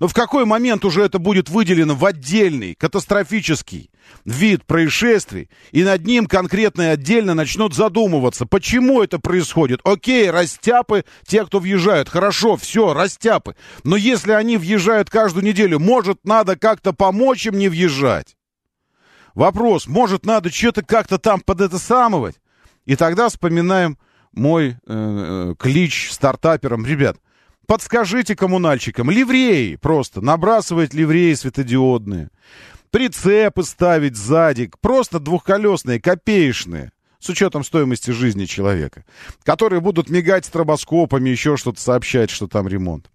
Но 0.00 0.08
в 0.08 0.14
какой 0.14 0.44
момент 0.44 0.84
уже 0.84 1.02
это 1.02 1.18
будет 1.18 1.48
выделено 1.48 1.94
в 1.94 2.04
отдельный, 2.04 2.74
катастрофический 2.74 3.90
вид 4.24 4.64
происшествий, 4.64 5.48
и 5.72 5.84
над 5.84 6.06
ним 6.06 6.26
конкретно 6.26 6.82
и 6.82 6.86
отдельно 6.86 7.34
начнут 7.34 7.74
задумываться, 7.74 8.46
почему 8.46 9.02
это 9.02 9.18
происходит. 9.18 9.80
Окей, 9.84 10.30
растяпы, 10.30 11.04
те, 11.26 11.44
кто 11.44 11.58
въезжают, 11.58 12.08
хорошо, 12.08 12.56
все, 12.56 12.94
растяпы. 12.94 13.54
Но 13.82 13.96
если 13.96 14.32
они 14.32 14.56
въезжают 14.56 15.10
каждую 15.10 15.44
неделю, 15.44 15.78
может, 15.78 16.24
надо 16.24 16.56
как-то 16.56 16.92
помочь 16.92 17.46
им 17.46 17.58
не 17.58 17.68
въезжать? 17.68 18.36
Вопрос, 19.34 19.86
может, 19.86 20.24
надо 20.24 20.50
что-то 20.50 20.82
как-то 20.82 21.18
там 21.18 21.40
под 21.40 21.60
это 21.60 21.78
самовать? 21.78 22.36
И 22.86 22.96
тогда 22.96 23.28
вспоминаем 23.28 23.98
мой 24.32 24.70
э, 24.70 24.74
э 24.86 25.54
клич 25.58 26.10
стартаперам. 26.12 26.86
Ребят, 26.86 27.16
Подскажите 27.66 28.36
коммунальщикам, 28.36 29.10
ливреи 29.10 29.76
просто, 29.76 30.20
набрасывать 30.20 30.94
ливреи 30.94 31.34
светодиодные, 31.34 32.30
прицепы 32.90 33.62
ставить 33.62 34.16
сзади, 34.16 34.70
просто 34.80 35.18
двухколесные, 35.18 36.00
копеечные, 36.00 36.92
с 37.18 37.28
учетом 37.28 37.64
стоимости 37.64 38.10
жизни 38.10 38.44
человека, 38.44 39.04
которые 39.44 39.80
будут 39.80 40.10
мигать 40.10 40.44
стробоскопами, 40.44 41.30
еще 41.30 41.56
что-то 41.56 41.80
сообщать, 41.80 42.30
что 42.30 42.48
там 42.48 42.68
ремонт. 42.68 43.10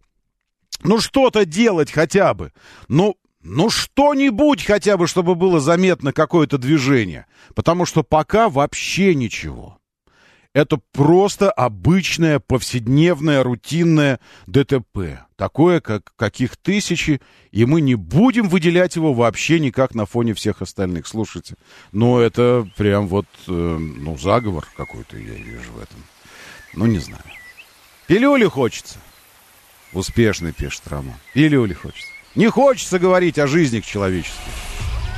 Ну, 0.83 0.99
что-то 0.99 1.45
делать 1.45 1.91
хотя 1.91 2.33
бы. 2.33 2.51
Ну, 2.87 3.15
ну, 3.41 3.69
что-нибудь 3.69 4.65
хотя 4.65 4.97
бы, 4.97 5.07
чтобы 5.07 5.35
было 5.35 5.59
заметно 5.59 6.11
какое-то 6.11 6.57
движение. 6.57 7.25
Потому 7.53 7.85
что 7.85 8.03
пока 8.03 8.49
вообще 8.49 9.13
ничего. 9.13 9.77
Это 10.53 10.79
просто 10.93 11.51
обычное, 11.51 12.39
повседневное, 12.39 13.43
рутинное 13.43 14.19
ДТП. 14.47 15.19
Такое, 15.35 15.79
как, 15.79 16.11
каких 16.15 16.57
тысячи, 16.57 17.21
и 17.51 17.65
мы 17.65 17.81
не 17.81 17.93
будем 17.93 18.49
выделять 18.49 18.95
его 18.95 19.13
вообще 19.13 19.59
никак 19.59 19.93
на 19.93 20.07
фоне 20.07 20.33
всех 20.33 20.63
остальных. 20.63 21.05
Слушайте, 21.05 21.55
ну 21.91 22.17
это 22.17 22.67
прям 22.77 23.07
вот, 23.07 23.27
э, 23.47 23.51
ну, 23.51 24.17
заговор 24.17 24.67
какой-то 24.75 25.17
я 25.17 25.35
вижу 25.35 25.71
в 25.71 25.83
этом. 25.83 26.03
Ну, 26.73 26.87
не 26.87 26.99
знаю. 26.99 27.23
Пилюли 28.07 28.45
хочется. 28.45 28.97
Успешный 29.93 30.51
пишет 30.51 30.81
Роман. 30.87 31.15
Пилюли 31.33 31.73
хочется. 31.73 32.09
Не 32.33 32.49
хочется 32.49 32.97
говорить 32.97 33.37
о 33.37 33.45
жизни 33.45 33.81
человеческих. 33.81 34.53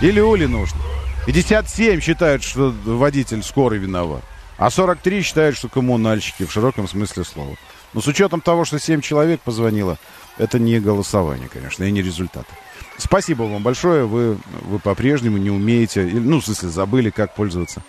Пилюли 0.02 0.46
нужно. 0.46 0.80
57 1.26 2.02
считают, 2.02 2.44
что 2.44 2.74
водитель 2.84 3.44
скорый 3.44 3.80
виноват. 3.80 4.24
А 4.62 4.70
43 4.70 5.24
считают, 5.24 5.58
что 5.58 5.70
коммунальщики 5.70 6.46
в 6.46 6.52
широком 6.52 6.88
смысле 6.88 7.24
слова. 7.24 7.56
Но 7.94 8.02
с 8.02 8.06
учетом 8.06 8.42
того, 8.42 8.64
что 8.64 8.78
7 8.78 9.02
человек 9.02 9.42
позвонило, 9.42 9.98
это 10.38 10.60
не 10.60 10.80
голосование, 10.80 11.50
конечно, 11.52 11.84
и 11.84 11.90
не 11.90 12.04
результаты. 12.04 12.54
Спасибо 13.00 13.42
вам 13.42 13.64
большое. 13.64 14.06
Вы, 14.06 14.38
вы 14.62 14.78
по-прежнему 14.78 15.38
не 15.38 15.50
умеете, 15.50 16.04
ну, 16.04 16.42
в 16.42 16.46
смысле, 16.46 16.70
забыли, 16.70 17.10
как 17.10 17.34
пользоваться 17.34 17.82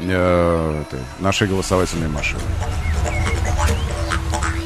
э, 0.00 0.82
этой, 0.86 1.00
нашей 1.20 1.46
голосовательной 1.46 2.08
машиной. 2.08 2.40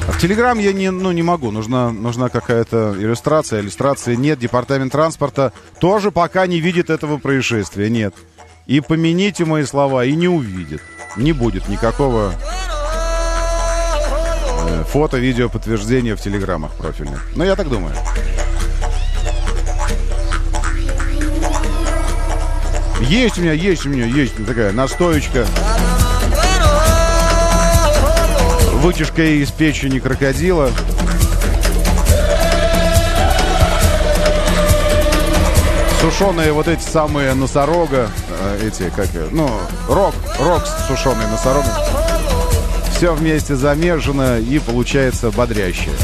А 0.06 0.12
в 0.12 0.18
Телеграм 0.20 0.56
я 0.60 0.72
не, 0.72 0.92
ну, 0.92 1.10
не 1.10 1.24
могу. 1.24 1.50
Нужна, 1.50 1.90
нужна 1.90 2.28
какая-то 2.28 2.94
иллюстрация. 2.96 3.62
Иллюстрации 3.62 4.14
нет. 4.14 4.38
Департамент 4.38 4.92
транспорта 4.92 5.52
тоже 5.80 6.12
пока 6.12 6.46
не 6.46 6.60
видит 6.60 6.88
этого 6.88 7.18
происшествия. 7.18 7.90
Нет. 7.90 8.14
И 8.68 8.80
помяните 8.80 9.44
мои 9.44 9.64
слова, 9.64 10.04
и 10.04 10.14
не 10.14 10.28
увидит 10.28 10.80
не 11.16 11.32
будет 11.32 11.68
никакого 11.68 12.34
э, 14.68 14.84
фото, 14.88 15.18
видео 15.18 15.48
подтверждения 15.48 16.16
в 16.16 16.20
телеграммах 16.20 16.72
профильных. 16.72 17.26
Ну, 17.34 17.44
я 17.44 17.56
так 17.56 17.68
думаю. 17.68 17.94
Есть 23.02 23.38
у 23.38 23.42
меня, 23.42 23.52
есть 23.52 23.84
у 23.84 23.88
меня, 23.88 24.06
есть 24.06 24.34
такая 24.46 24.72
настоечка. 24.72 25.46
Вытяжка 28.74 29.22
из 29.22 29.50
печени 29.50 29.98
крокодила. 29.98 30.70
Сушеные 36.02 36.50
вот 36.50 36.66
эти 36.66 36.82
самые 36.82 37.32
носорога. 37.34 38.10
Э, 38.28 38.66
эти, 38.66 38.90
как, 38.90 39.06
ну, 39.30 39.48
рок, 39.88 40.12
рок 40.40 40.66
с 40.66 40.88
сушеной 40.88 41.28
носорогом. 41.28 41.70
Все 42.90 43.14
вместе 43.14 43.54
замержено 43.54 44.38
и 44.38 44.58
получается 44.58 45.30
бодрящее. 45.30 45.94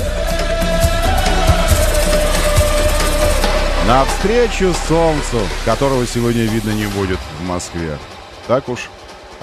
Навстречу 3.88 4.72
солнцу, 4.86 5.40
которого 5.64 6.06
сегодня 6.06 6.44
видно 6.44 6.70
не 6.70 6.86
будет 6.86 7.18
в 7.40 7.44
Москве. 7.44 7.98
Так 8.46 8.68
уж 8.68 8.90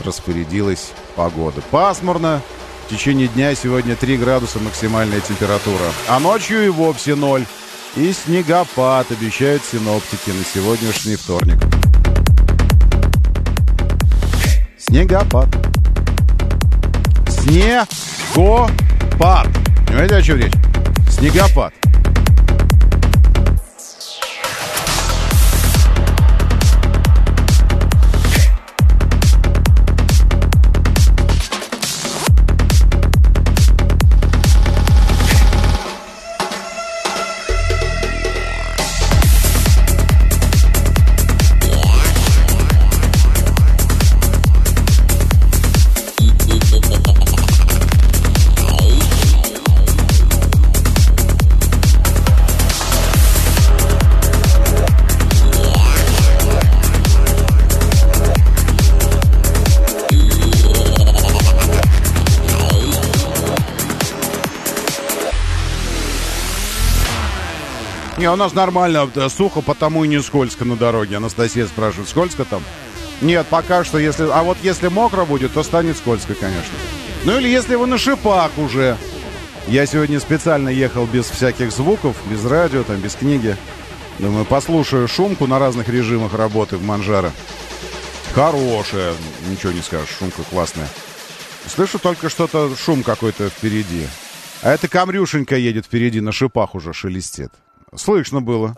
распорядилась 0.06 0.94
погода. 1.18 1.62
Пасмурно. 1.70 2.42
В 2.88 2.92
течение 2.92 3.28
дня 3.28 3.56
сегодня 3.56 3.98
3 3.98 4.16
градуса 4.16 4.60
максимальная 4.60 5.20
температура. 5.20 5.84
А 6.08 6.18
ночью 6.22 6.66
и 6.66 6.70
вовсе 6.70 7.16
ноль. 7.16 7.46
И 7.96 8.12
снегопад 8.12 9.10
обещают 9.10 9.64
синоптики 9.64 10.30
на 10.30 10.44
сегодняшний 10.44 11.16
вторник. 11.16 11.58
Снегопад. 14.78 15.48
Снегопад. 17.30 18.72
Понимаете, 19.88 20.16
о 20.18 20.22
чем 20.22 20.38
речь? 20.40 20.52
Снегопад. 21.10 21.74
Не, 68.26 68.32
у 68.32 68.36
нас 68.36 68.56
нормально, 68.56 69.08
да, 69.14 69.30
сухо, 69.30 69.62
потому 69.62 70.04
и 70.04 70.08
не 70.08 70.20
скользко 70.20 70.66
на 70.66 70.76
дороге. 70.76 71.18
Анастасия 71.18 71.68
спрашивает, 71.68 72.10
скользко 72.10 72.44
там? 72.44 72.64
Нет, 73.22 73.46
пока 73.52 73.84
что, 73.84 74.00
если... 74.00 74.24
А 74.24 74.42
вот 74.42 74.58
если 74.64 74.88
мокро 74.88 75.26
будет, 75.26 75.54
то 75.54 75.62
станет 75.62 75.96
скользко, 75.96 76.34
конечно. 76.34 76.74
Ну 77.24 77.38
или 77.38 77.48
если 77.48 77.76
вы 77.76 77.86
на 77.86 78.00
шипах 78.00 78.58
уже. 78.58 78.98
Я 79.68 79.86
сегодня 79.86 80.20
специально 80.20 80.70
ехал 80.70 81.06
без 81.06 81.26
всяких 81.26 81.72
звуков, 81.72 82.16
без 82.28 82.44
радио, 82.46 82.82
там, 82.82 82.96
без 82.96 83.14
книги. 83.14 83.56
Думаю, 84.18 84.44
послушаю 84.46 85.08
шумку 85.08 85.46
на 85.46 85.60
разных 85.60 85.88
режимах 85.88 86.34
работы 86.34 86.78
в 86.78 86.84
Манжаро. 86.84 87.32
Хорошая, 88.34 89.14
ничего 89.52 89.72
не 89.72 89.82
скажешь, 89.82 90.10
шумка 90.18 90.42
классная. 90.50 90.88
Слышу 91.68 92.00
только 92.00 92.30
что-то, 92.30 92.76
шум 92.76 93.04
какой-то 93.04 93.50
впереди. 93.50 94.08
А 94.64 94.72
это 94.72 94.88
Камрюшенька 94.88 95.58
едет 95.58 95.86
впереди, 95.86 96.22
на 96.22 96.32
шипах 96.32 96.74
уже 96.74 96.92
шелестит. 96.92 97.52
Слышно 97.98 98.42
было. 98.42 98.76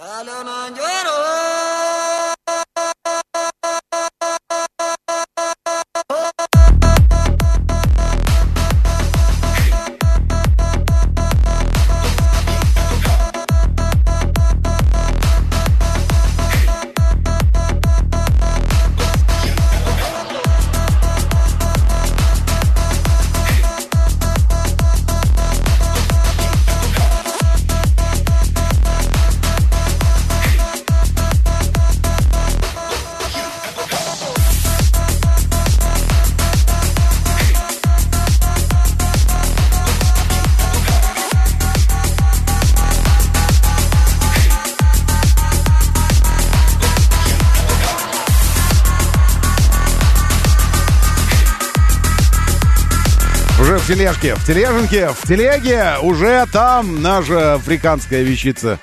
В 53.87 53.89
тележке, 53.89 54.35
в 54.35 54.45
тележенке, 54.45 55.07
в 55.07 55.25
телеге 55.25 55.93
уже 56.01 56.45
там 56.51 57.01
наша 57.01 57.53
африканская 57.53 58.21
вещица. 58.21 58.79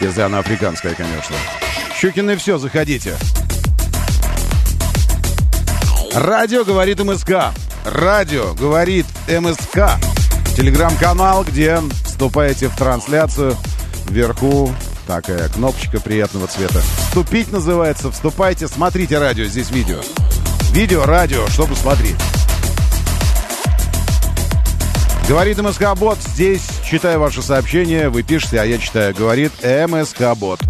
Если 0.00 0.20
она 0.20 0.38
африканская, 0.38 0.94
конечно. 0.94 1.34
Щукины 2.00 2.36
все, 2.36 2.56
заходите. 2.56 3.16
Радио 6.14 6.64
говорит 6.64 7.00
МСК. 7.00 7.52
Радио 7.84 8.54
говорит 8.54 9.06
МСК. 9.26 9.98
Телеграм-канал, 10.56 11.42
где 11.42 11.80
вступаете 12.04 12.68
в 12.68 12.76
трансляцию. 12.76 13.56
Вверху 14.08 14.72
такая 15.08 15.48
кнопочка 15.48 15.98
приятного 15.98 16.46
цвета. 16.46 16.80
Вступить 17.08 17.50
называется. 17.50 18.12
Вступайте, 18.12 18.68
смотрите 18.68 19.18
радио. 19.18 19.46
Здесь 19.46 19.72
видео. 19.72 19.98
Видео, 20.70 21.04
радио, 21.04 21.48
чтобы 21.48 21.74
смотреть. 21.74 22.14
Говорит 25.28 25.60
МСК 25.60 25.96
Бот. 25.96 26.18
Здесь 26.20 26.64
читаю 26.84 27.18
ваши 27.18 27.42
сообщения. 27.42 28.10
Вы 28.10 28.22
пишете, 28.22 28.60
а 28.60 28.64
я 28.64 28.78
читаю. 28.78 29.12
Говорит 29.12 29.50
МСК 29.60 30.36
Бот. 30.36 30.60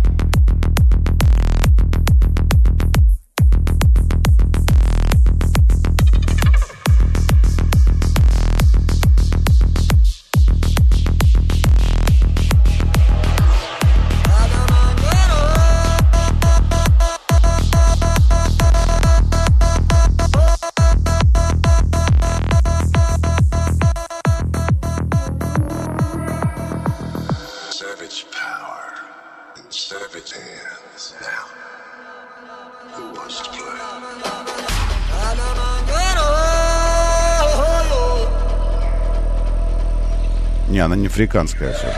Африканская 41.17 41.73
все. 41.73 41.95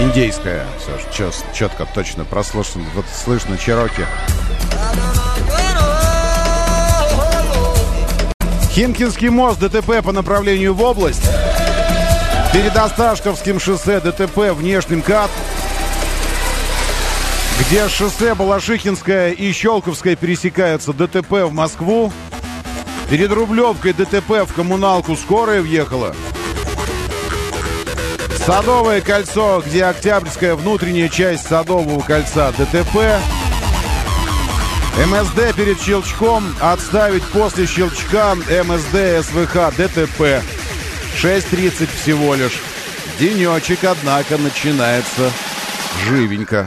Индейская 0.00 0.66
все 0.78 1.30
четко, 1.54 1.86
точно 1.86 2.26
прослушано. 2.26 2.84
Вот 2.94 3.06
слышно 3.10 3.56
Чероки. 3.56 4.04
Химкинский 8.72 9.30
мост, 9.30 9.60
ДТП 9.60 10.04
по 10.04 10.12
направлению 10.12 10.74
в 10.74 10.82
область. 10.82 11.24
Перед 12.52 12.76
Осташковским 12.76 13.58
шоссе 13.58 14.00
ДТП 14.00 14.52
внешним 14.52 15.00
КАТ. 15.00 15.30
Где 17.60 17.88
шоссе 17.88 18.34
Балашихинское 18.34 19.30
и 19.30 19.52
Щелковское 19.52 20.16
пересекаются 20.16 20.92
ДТП 20.92 21.44
в 21.44 21.52
Москву. 21.54 22.12
Перед 23.08 23.32
Рублевкой 23.32 23.94
ДТП 23.94 24.44
в 24.46 24.52
коммуналку 24.52 25.16
скорая 25.16 25.62
въехала. 25.62 26.14
Садовое 28.46 29.00
кольцо, 29.00 29.62
где 29.64 29.86
Октябрьская 29.86 30.54
внутренняя 30.54 31.08
часть 31.08 31.46
Садового 31.48 32.00
кольца 32.00 32.52
ДТП. 32.52 33.18
МСД 35.06 35.56
перед 35.56 35.80
щелчком, 35.80 36.44
отставить 36.60 37.24
после 37.28 37.66
щелчка 37.66 38.34
МСД 38.34 39.26
СВХ 39.26 39.74
ДТП. 39.78 40.42
6.30 41.16 41.88
всего 42.02 42.34
лишь. 42.34 42.60
Денечек, 43.18 43.82
однако, 43.84 44.36
начинается 44.36 45.32
живенько. 46.06 46.66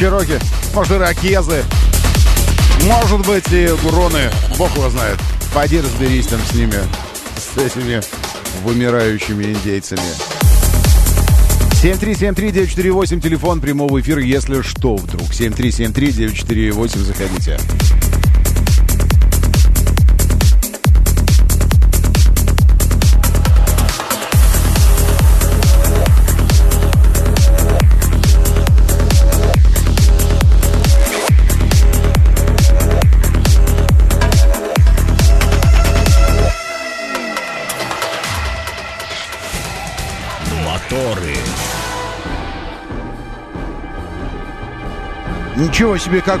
Что 0.00 0.06
Чироки, 0.06 0.38
может, 0.74 0.92
иракезы, 0.92 1.62
может 2.84 3.26
быть, 3.26 3.52
и 3.52 3.68
гуроны, 3.82 4.30
бог 4.56 4.74
его 4.74 4.88
знает. 4.88 5.18
Пойди 5.54 5.78
разберись 5.78 6.26
там 6.26 6.40
с 6.40 6.54
ними, 6.54 6.76
с 7.36 7.58
этими 7.58 8.00
вымирающими 8.64 9.44
индейцами. 9.44 10.00
7373948, 11.82 13.20
телефон 13.20 13.60
прямого 13.60 14.00
эфира, 14.00 14.22
если 14.22 14.62
что 14.62 14.96
вдруг. 14.96 15.28
7373948, 15.32 16.98
заходите. 16.98 17.58
Ничего 45.60 45.98
себе, 45.98 46.22
как, 46.22 46.40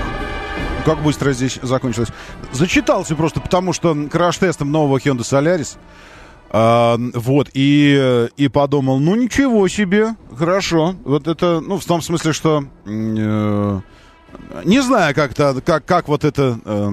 как 0.86 1.02
быстро 1.02 1.32
здесь 1.32 1.58
закончилось. 1.60 2.08
Зачитался 2.52 3.14
просто 3.14 3.42
потому, 3.42 3.74
что 3.74 3.94
краш-тестом 4.10 4.72
нового 4.72 4.96
Hyundai 4.96 5.18
Solaris. 5.18 5.76
А, 6.48 6.96
вот, 7.14 7.50
и, 7.52 8.28
и 8.38 8.48
подумал, 8.48 8.98
ну 8.98 9.14
ничего 9.16 9.68
себе, 9.68 10.16
хорошо. 10.34 10.96
Вот 11.04 11.28
это, 11.28 11.60
ну, 11.60 11.78
в 11.78 11.84
том 11.84 12.00
смысле, 12.00 12.32
что... 12.32 12.64
Э, 12.86 13.80
не 14.64 14.80
знаю, 14.80 15.14
как-то, 15.14 15.60
как, 15.60 15.84
как 15.84 16.08
вот 16.08 16.24
это... 16.24 16.58
Э, 16.64 16.90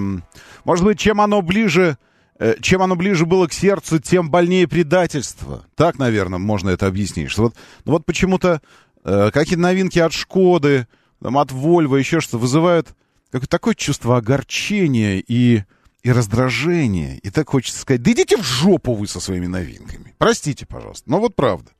может 0.65 0.83
быть, 0.83 0.99
чем 0.99 1.21
оно 1.21 1.41
ближе... 1.41 1.97
Э, 2.39 2.55
чем 2.59 2.81
оно 2.81 2.97
ближе 2.97 3.25
было 3.25 3.47
к 3.47 3.53
сердцу, 3.53 3.99
тем 3.99 4.29
больнее 4.29 4.67
предательство. 4.67 5.63
Так, 5.75 5.97
наверное, 5.97 6.39
можно 6.39 6.71
это 6.71 6.87
объяснить. 6.87 7.31
Что 7.31 7.43
вот, 7.43 7.55
ну 7.85 7.93
вот 7.93 8.05
почему-то 8.05 8.61
э, 9.05 9.31
какие-то 9.31 9.61
новинки 9.61 9.97
от 9.97 10.11
Шкоды, 10.11 10.87
там, 11.21 11.37
от 11.37 11.51
Вольва, 11.51 11.95
еще 11.95 12.19
что 12.19 12.37
вызывают 12.37 12.95
какое-то 13.31 13.49
такое 13.49 13.75
чувство 13.75 14.17
огорчения 14.17 15.23
и, 15.25 15.63
и 16.03 16.11
раздражения. 16.11 17.17
И 17.23 17.29
так 17.29 17.49
хочется 17.49 17.81
сказать, 17.81 18.01
да 18.01 18.11
идите 18.11 18.37
в 18.37 18.43
жопу 18.43 18.93
вы 18.93 19.07
со 19.07 19.19
своими 19.19 19.47
новинками. 19.47 20.15
Простите, 20.17 20.65
пожалуйста. 20.65 21.09
Но 21.09 21.19
вот 21.19 21.35
правда. 21.35 21.71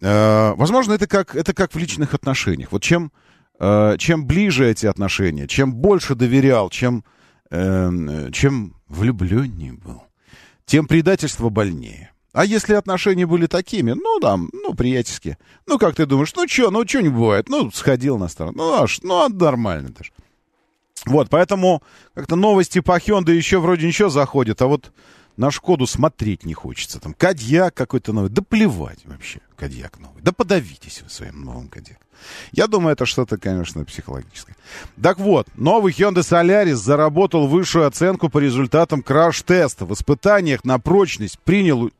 Э, 0.00 0.54
возможно, 0.54 0.92
это 0.92 1.06
как, 1.06 1.34
это 1.34 1.54
как 1.54 1.74
в 1.74 1.78
личных 1.78 2.14
отношениях. 2.14 2.72
Вот 2.72 2.82
чем, 2.82 3.12
э, 3.58 3.96
чем 3.98 4.26
ближе 4.26 4.68
эти 4.68 4.86
отношения, 4.86 5.46
чем 5.46 5.74
больше 5.74 6.14
доверял, 6.14 6.70
чем, 6.70 7.04
э, 7.50 8.30
чем 8.32 8.76
влюбленнее 8.88 9.74
был, 9.74 10.02
тем 10.64 10.86
предательство 10.86 11.48
больнее. 11.48 12.12
А 12.32 12.44
если 12.44 12.74
отношения 12.74 13.26
были 13.26 13.46
такими, 13.46 13.92
ну, 13.92 14.20
там, 14.20 14.50
ну, 14.52 14.74
приятельские, 14.74 15.36
ну, 15.66 15.78
как 15.78 15.96
ты 15.96 16.06
думаешь, 16.06 16.32
ну, 16.36 16.46
что, 16.46 16.70
ну, 16.70 16.86
что 16.86 17.02
не 17.02 17.08
бывает, 17.08 17.48
ну, 17.48 17.70
сходил 17.72 18.18
на 18.18 18.28
сторону, 18.28 18.58
ну, 18.58 18.82
аж, 18.82 19.00
ну, 19.02 19.24
а 19.24 19.28
нормально 19.28 19.90
даже. 19.90 20.12
Вот, 21.06 21.28
поэтому 21.30 21.82
как-то 22.14 22.36
новости 22.36 22.80
по 22.80 22.98
Hyundai 22.98 23.32
еще 23.32 23.58
вроде 23.58 23.86
ничего 23.86 24.10
заходят, 24.10 24.60
а 24.62 24.66
вот 24.66 24.92
на 25.36 25.50
Шкоду 25.50 25.86
смотреть 25.86 26.44
не 26.44 26.52
хочется. 26.52 27.00
Там 27.00 27.14
Кадьяк 27.14 27.72
какой-то 27.74 28.12
новый. 28.12 28.30
Да 28.30 28.42
плевать 28.42 28.98
вообще, 29.04 29.40
Кадьяк 29.56 29.98
новый. 29.98 30.22
Да 30.22 30.32
подавитесь 30.32 31.00
вы 31.02 31.08
своим 31.08 31.42
новым 31.42 31.68
Кадьяком. 31.68 32.06
Я 32.52 32.66
думаю, 32.66 32.92
это 32.92 33.06
что-то, 33.06 33.38
конечно, 33.38 33.84
психологическое. 33.86 34.54
Так 35.02 35.18
вот, 35.18 35.48
новый 35.54 35.94
Hyundai 35.94 36.20
Solaris 36.20 36.74
заработал 36.74 37.46
высшую 37.46 37.86
оценку 37.86 38.28
по 38.28 38.38
результатам 38.38 39.02
краш-теста. 39.02 39.86
В 39.86 39.94
испытаниях 39.94 40.64
на 40.64 40.78
прочность 40.78 41.38
принял 41.38 41.90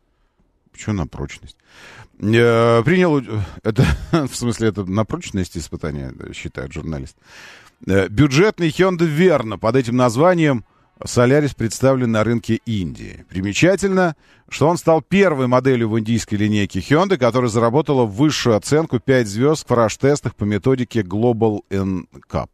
что 0.81 0.93
на 0.93 1.07
прочность? 1.07 1.57
Э, 2.19 2.83
принял... 2.85 3.23
Это, 3.63 3.85
в 4.13 4.35
смысле, 4.35 4.69
это 4.69 4.85
на 4.85 5.05
прочность 5.05 5.57
испытания, 5.57 6.13
считает 6.33 6.73
журналист. 6.73 7.17
Э, 7.87 8.09
бюджетный 8.09 8.69
Hyundai 8.69 9.09
Verna 9.09 9.59
под 9.59 9.77
этим 9.77 9.97
названием 9.97 10.65
Солярис 11.03 11.55
представлен 11.55 12.13
на 12.13 12.25
рынке 12.25 12.61
Индии. 12.67 13.25
Примечательно, 13.31 14.17
что 14.51 14.69
он 14.69 14.77
стал 14.77 15.01
первой 15.01 15.47
моделью 15.47 15.89
в 15.89 15.99
индийской 15.99 16.37
линейке 16.37 16.81
Hyundai, 16.81 17.17
которая 17.17 17.49
заработала 17.49 18.05
высшую 18.05 18.57
оценку 18.57 19.01
5 19.01 19.27
звезд 19.27 19.65
в 19.65 19.67
краш-тестах 19.67 20.35
по 20.35 20.45
методике 20.45 21.01
Global 21.01 21.61
NCAP. 21.71 22.51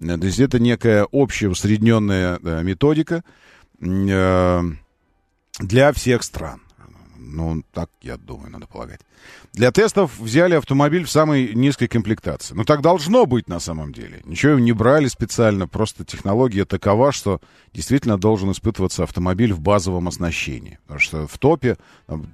Э, 0.00 0.18
то 0.18 0.26
есть 0.26 0.40
это 0.40 0.58
некая 0.58 1.04
общая 1.04 1.48
усредненная 1.48 2.38
методика 2.62 3.22
для 3.78 4.72
всех 5.92 6.22
стран. 6.22 6.62
Ну, 7.28 7.64
так, 7.72 7.90
я 8.02 8.16
думаю, 8.16 8.52
надо 8.52 8.66
полагать. 8.66 9.00
Для 9.52 9.72
тестов 9.72 10.18
взяли 10.20 10.54
автомобиль 10.54 11.04
в 11.04 11.10
самой 11.10 11.54
низкой 11.54 11.88
комплектации. 11.88 12.54
Ну, 12.54 12.64
так 12.64 12.82
должно 12.82 13.26
быть 13.26 13.48
на 13.48 13.58
самом 13.58 13.92
деле. 13.92 14.22
Ничего 14.24 14.58
не 14.60 14.72
брали 14.72 15.08
специально, 15.08 15.66
просто 15.66 16.04
технология 16.04 16.64
такова, 16.64 17.10
что 17.10 17.40
действительно 17.72 18.16
должен 18.16 18.52
испытываться 18.52 19.02
автомобиль 19.02 19.52
в 19.52 19.60
базовом 19.60 20.06
оснащении. 20.06 20.78
Потому 20.82 21.00
что 21.00 21.26
в 21.26 21.36
топе 21.38 21.76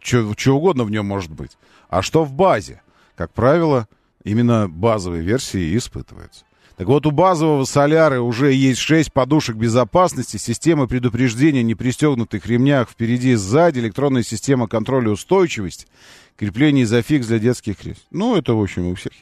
что 0.03 0.57
угодно 0.57 0.85
в 0.85 0.91
нем 0.91 1.07
может 1.07 1.31
быть. 1.31 1.57
А 1.89 2.03
что 2.03 2.25
в 2.25 2.33
базе? 2.35 2.83
Как 3.17 3.33
правило, 3.33 3.89
именно 4.25 4.69
базовые 4.69 5.23
версии 5.23 5.75
испытываются. 5.77 6.45
Так 6.77 6.87
вот, 6.87 7.07
у 7.07 7.11
базового 7.11 7.65
соляры 7.65 8.21
уже 8.21 8.53
есть 8.53 8.81
6 8.81 9.13
подушек 9.13 9.57
безопасности, 9.57 10.37
система 10.39 10.87
предупреждения 10.87 11.63
непристегнутых 11.63 12.47
ремнях 12.47 12.89
впереди 12.89 13.33
и 13.33 13.35
сзади, 13.35 13.81
электронная 13.81 14.23
система 14.23 14.69
контроля 14.69 15.11
устойчивости, 15.11 15.87
крепление 16.37 16.85
изофикс 16.85 17.27
для 17.27 17.39
детских 17.39 17.77
кресел. 17.77 18.03
Ну, 18.11 18.37
это, 18.37 18.55
в 18.55 18.63
общем, 18.63 18.87
у 18.87 18.95
всех. 18.95 19.13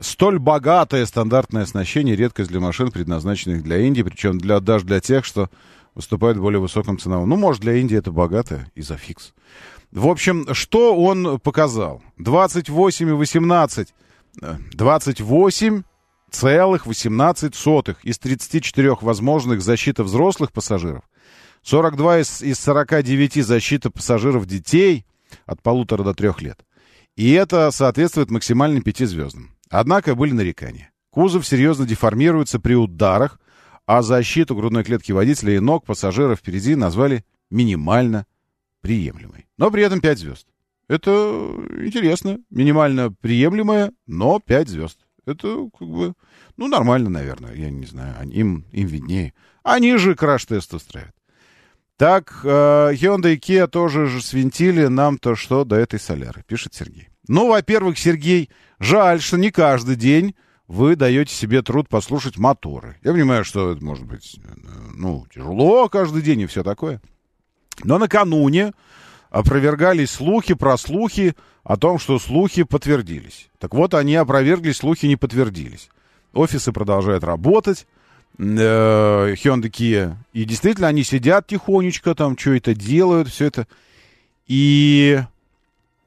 Столь 0.00 0.38
богатое 0.38 1.06
стандартное 1.06 1.62
оснащение, 1.62 2.16
редкость 2.16 2.50
для 2.50 2.58
машин, 2.58 2.90
предназначенных 2.90 3.62
для 3.62 3.78
Индии, 3.78 4.02
причем 4.02 4.38
для, 4.38 4.58
даже 4.58 4.84
для 4.84 5.00
тех, 5.00 5.24
что 5.24 5.48
выступают 5.94 6.38
в 6.38 6.40
более 6.40 6.58
высоком 6.58 6.98
ценовом. 6.98 7.28
Ну, 7.28 7.36
может, 7.36 7.60
для 7.60 7.74
Индии 7.74 7.96
это 7.98 8.10
богатое 8.10 8.72
изофикс. 8.74 9.34
В 9.92 10.08
общем, 10.08 10.52
что 10.54 10.96
он 10.96 11.38
показал? 11.38 12.02
28,18. 12.18 13.88
28 14.72 15.82
целых 16.32 16.86
18 16.86 17.54
сотых 17.54 18.04
из 18.04 18.18
34 18.18 18.96
возможных 19.00 19.62
защиты 19.62 20.02
взрослых 20.02 20.52
пассажиров, 20.52 21.04
42 21.62 22.20
из, 22.20 22.42
из 22.42 22.58
49 22.60 23.44
защиты 23.44 23.90
пассажиров 23.90 24.46
детей 24.46 25.06
от 25.46 25.62
полутора 25.62 26.02
до 26.02 26.14
трех 26.14 26.42
лет. 26.42 26.64
И 27.16 27.30
это 27.32 27.70
соответствует 27.70 28.30
максимальным 28.30 28.82
пяти 28.82 29.04
звездам. 29.04 29.54
Однако 29.68 30.14
были 30.14 30.32
нарекания. 30.32 30.90
Кузов 31.10 31.46
серьезно 31.46 31.86
деформируется 31.86 32.58
при 32.58 32.74
ударах, 32.74 33.38
а 33.86 34.02
защиту 34.02 34.54
грудной 34.54 34.84
клетки 34.84 35.12
водителя 35.12 35.56
и 35.56 35.60
ног 35.60 35.84
пассажиров 35.84 36.38
впереди 36.38 36.74
назвали 36.74 37.24
минимально 37.50 38.26
приемлемой. 38.80 39.46
Но 39.58 39.70
при 39.70 39.82
этом 39.82 40.00
5 40.00 40.18
звезд. 40.18 40.46
Это 40.88 41.10
интересно. 41.84 42.38
Минимально 42.50 43.12
приемлемая, 43.12 43.92
но 44.06 44.40
5 44.40 44.68
звезд. 44.68 45.01
Это 45.24 45.68
как 45.78 45.88
бы, 45.88 46.14
ну, 46.56 46.68
нормально, 46.68 47.10
наверное. 47.10 47.54
Я 47.54 47.70
не 47.70 47.86
знаю, 47.86 48.28
им, 48.28 48.64
им 48.72 48.86
виднее. 48.86 49.34
Они 49.62 49.96
же 49.96 50.14
краш-тест 50.14 50.74
устраивают. 50.74 51.14
Так, 51.96 52.40
э, 52.42 52.48
Hyundai 52.94 53.34
и 53.34 53.38
Kia 53.38 53.68
тоже 53.68 54.06
же 54.06 54.20
свинтили 54.20 54.86
нам-то 54.86 55.36
что 55.36 55.64
до 55.64 55.76
этой 55.76 56.00
соляры, 56.00 56.42
пишет 56.46 56.74
Сергей. 56.74 57.10
Ну, 57.28 57.48
во-первых, 57.48 57.98
Сергей, 57.98 58.50
жаль, 58.80 59.20
что 59.20 59.36
не 59.36 59.52
каждый 59.52 59.94
день 59.94 60.34
вы 60.66 60.96
даете 60.96 61.32
себе 61.32 61.62
труд 61.62 61.88
послушать 61.88 62.38
моторы. 62.38 62.96
Я 63.02 63.12
понимаю, 63.12 63.44
что 63.44 63.70
это 63.70 63.84
может 63.84 64.04
быть, 64.04 64.40
э, 64.42 64.48
ну, 64.96 65.26
тяжело 65.32 65.88
каждый 65.88 66.22
день 66.22 66.40
и 66.40 66.46
все 66.46 66.64
такое. 66.64 67.00
Но 67.84 67.98
накануне 67.98 68.72
опровергались 69.32 70.10
слухи 70.10 70.52
про 70.52 70.76
слухи 70.76 71.34
о 71.64 71.76
том, 71.76 71.98
что 71.98 72.18
слухи 72.18 72.64
подтвердились. 72.64 73.48
Так 73.58 73.74
вот, 73.74 73.94
они 73.94 74.14
опровергли, 74.14 74.72
слухи 74.72 75.06
не 75.06 75.16
подтвердились. 75.16 75.88
Офисы 76.34 76.70
продолжают 76.70 77.24
работать, 77.24 77.86
э, 78.38 78.42
Hyundai 78.42 79.70
Kia, 79.70 80.16
и 80.34 80.44
действительно 80.44 80.88
они 80.88 81.02
сидят 81.02 81.46
тихонечко, 81.46 82.14
там 82.14 82.36
что 82.36 82.54
это 82.54 82.74
делают, 82.74 83.28
все 83.28 83.46
это. 83.46 83.66
И 84.46 85.22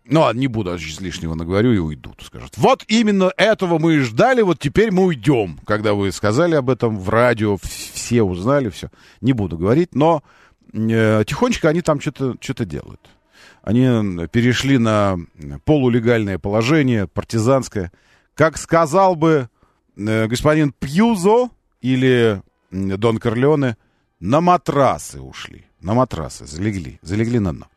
ну, 0.08 0.22
ладно, 0.22 0.40
не 0.40 0.48
буду, 0.48 0.72
а 0.72 0.78
лишнего 0.78 1.34
наговорю 1.34 1.74
и 1.74 1.80
уйдут. 1.80 2.22
Скажут, 2.22 2.58
вот 2.58 2.84
именно 2.88 3.32
этого 3.38 3.80
мы 3.80 3.96
и 3.96 4.00
ждали, 4.00 4.44
вот 4.44 4.60
теперь 4.60 4.92
мы 4.92 5.06
уйдем. 5.06 5.58
Когда 5.66 5.96
вы 5.96 6.12
сказали 6.12 6.54
об 6.54 6.70
этом 6.70 7.00
в 7.00 7.10
радио, 7.10 7.58
все 7.58 8.22
узнали, 8.22 8.70
все. 8.70 8.92
Не 9.22 9.34
буду 9.34 9.58
говорить, 9.58 9.96
но 9.96 10.22
тихонечко 10.76 11.70
они 11.70 11.82
там 11.82 12.02
что-то 12.02 12.36
что 12.40 12.66
делают. 12.66 13.02
Они 13.62 14.28
перешли 14.28 14.78
на 14.78 15.18
полулегальное 15.64 16.38
положение, 16.38 17.08
партизанское. 17.08 17.92
Как 18.36 18.58
сказал 18.58 19.16
бы 19.16 19.50
э, 19.98 20.28
господин 20.28 20.72
Пьюзо 20.72 21.50
или 21.82 22.42
Дон 22.72 23.18
Корлеоне, 23.18 23.78
на 24.20 24.42
матрасы 24.42 25.22
ушли. 25.22 25.66
На 25.82 25.94
матрасы, 25.94 26.46
залегли, 26.46 27.00
залегли 27.02 27.40
на 27.40 27.54
дно. 27.54 27.68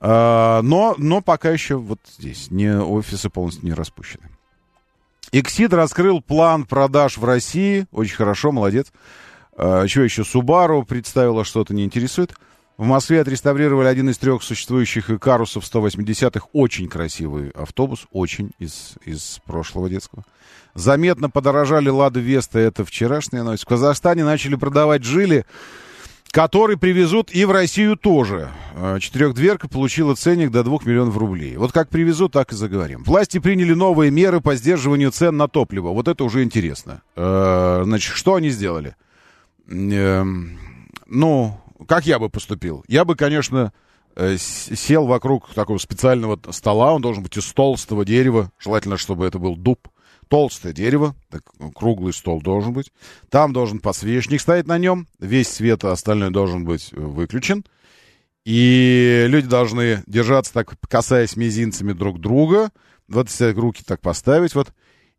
А, 0.00 0.62
но, 0.62 0.94
но 0.98 1.20
пока 1.20 1.50
еще 1.50 1.76
вот 1.76 2.00
здесь 2.18 2.50
не, 2.50 2.76
офисы 2.76 3.30
полностью 3.30 3.64
не 3.64 3.72
распущены. 3.72 4.28
Exit 5.32 5.74
раскрыл 5.74 6.20
план 6.20 6.64
продаж 6.64 7.16
в 7.16 7.24
России. 7.24 7.86
Очень 7.90 8.16
хорошо, 8.16 8.52
молодец. 8.52 8.92
А, 9.56 9.86
чего 9.86 10.04
еще? 10.04 10.22
Subaru 10.22 10.84
представила 10.84 11.44
что-то, 11.44 11.74
не 11.74 11.84
интересует. 11.84 12.34
В 12.76 12.84
Москве 12.84 13.20
отреставрировали 13.20 13.86
один 13.86 14.10
из 14.10 14.18
трех 14.18 14.42
существующих 14.42 15.08
Икарусов 15.08 15.64
180-х. 15.64 16.48
Очень 16.52 16.88
красивый 16.88 17.50
автобус, 17.50 18.06
очень 18.10 18.50
из, 18.58 18.94
из 19.04 19.40
прошлого 19.46 19.88
детского. 19.88 20.24
Заметно 20.74 21.30
подорожали 21.30 21.88
Лада 21.88 22.18
Веста, 22.18 22.58
это 22.58 22.84
вчерашняя 22.84 23.44
новость. 23.44 23.62
В 23.62 23.68
Казахстане 23.68 24.24
начали 24.24 24.56
продавать 24.56 25.04
жили 25.04 25.46
который 26.34 26.76
привезут 26.76 27.32
и 27.32 27.44
в 27.44 27.52
Россию 27.52 27.96
тоже. 27.96 28.50
Э, 28.74 28.98
четырехдверка 28.98 29.68
получила 29.68 30.16
ценник 30.16 30.50
до 30.50 30.64
2 30.64 30.78
миллионов 30.84 31.16
рублей. 31.16 31.56
Вот 31.56 31.70
как 31.70 31.88
привезут, 31.88 32.32
так 32.32 32.52
и 32.52 32.56
заговорим. 32.56 33.04
Власти 33.04 33.38
приняли 33.38 33.72
новые 33.72 34.10
меры 34.10 34.40
по 34.40 34.56
сдерживанию 34.56 35.12
цен 35.12 35.36
на 35.36 35.46
топливо. 35.46 35.90
Вот 35.90 36.08
это 36.08 36.24
уже 36.24 36.42
интересно. 36.42 37.02
Э, 37.14 37.82
значит, 37.84 38.16
что 38.16 38.34
они 38.34 38.50
сделали? 38.50 38.96
Эм, 39.68 40.58
ну, 41.06 41.60
как 41.88 42.06
я 42.06 42.18
бы 42.18 42.28
поступил? 42.28 42.84
Я 42.88 43.04
бы, 43.04 43.16
конечно, 43.16 43.72
э, 44.16 44.36
сел 44.38 45.06
вокруг 45.06 45.52
такого 45.54 45.78
специального 45.78 46.38
стола. 46.50 46.92
Он 46.92 47.02
должен 47.02 47.22
быть 47.22 47.36
из 47.36 47.52
толстого 47.52 48.04
дерева. 48.04 48.50
Желательно, 48.58 48.96
чтобы 48.96 49.26
это 49.26 49.38
был 49.38 49.56
дуб 49.56 49.88
толстое 50.28 50.72
дерево, 50.72 51.14
так, 51.30 51.42
круглый 51.74 52.12
стол 52.12 52.40
должен 52.40 52.72
быть. 52.72 52.92
Там 53.28 53.52
должен 53.52 53.78
подсвечник 53.78 54.40
стоять 54.40 54.66
на 54.66 54.78
нем, 54.78 55.06
весь 55.20 55.48
свет 55.48 55.84
остальной 55.84 56.30
должен 56.30 56.64
быть 56.64 56.90
э, 56.92 57.00
выключен. 57.00 57.64
И 58.44 59.24
люди 59.28 59.46
должны 59.46 60.02
держаться 60.06 60.52
так, 60.52 60.74
касаясь 60.88 61.36
мизинцами 61.36 61.92
друг 61.92 62.20
друга. 62.20 62.70
Вот 63.08 63.28
руки 63.40 63.82
так 63.84 64.00
поставить, 64.00 64.54
вот. 64.54 64.72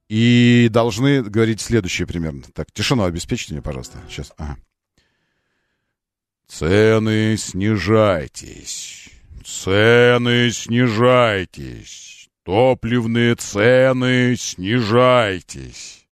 И 0.07 0.69
должны 0.71 1.23
говорить 1.23 1.61
следующее 1.61 2.07
примерно. 2.07 2.43
Так, 2.53 2.71
тишину 2.71 3.03
обеспечьте 3.03 3.53
мне, 3.53 3.61
пожалуйста. 3.61 3.97
Сейчас, 4.07 4.31
ага. 4.37 4.57
Цены 6.47 7.35
снижайтесь. 7.37 9.09
Цены 9.43 10.51
снижайтесь. 10.51 12.29
Топливные 12.43 13.35
цены 13.35 14.35
снижайтесь. 14.37 16.07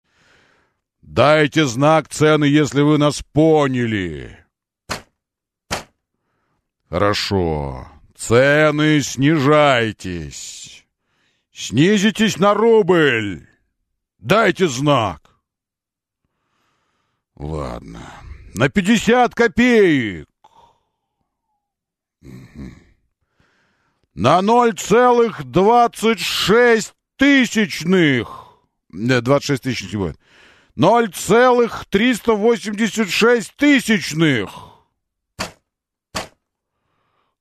Дайте 1.02 1.66
знак 1.66 2.08
цены, 2.08 2.46
если 2.46 2.82
вы 2.82 2.98
нас 2.98 3.22
поняли. 3.34 4.38
Хорошо. 6.90 7.88
Цены 8.16 9.02
снижайтесь. 9.02 10.86
Снизитесь 11.52 12.38
на 12.38 12.54
рубль. 12.54 13.51
Дайте 14.22 14.68
знак. 14.68 15.36
Ладно. 17.36 18.08
На 18.54 18.70
пятьдесят 18.70 19.34
копеек. 19.34 20.28
На 24.14 24.42
0,26 24.42 26.94
тысячных. 27.16 28.46
Нет, 28.90 29.24
26 29.24 29.64
тысяч 29.64 29.92
не 29.92 29.98
будет. 29.98 30.20
0,386 30.76 33.56
тысячных. 33.56 34.52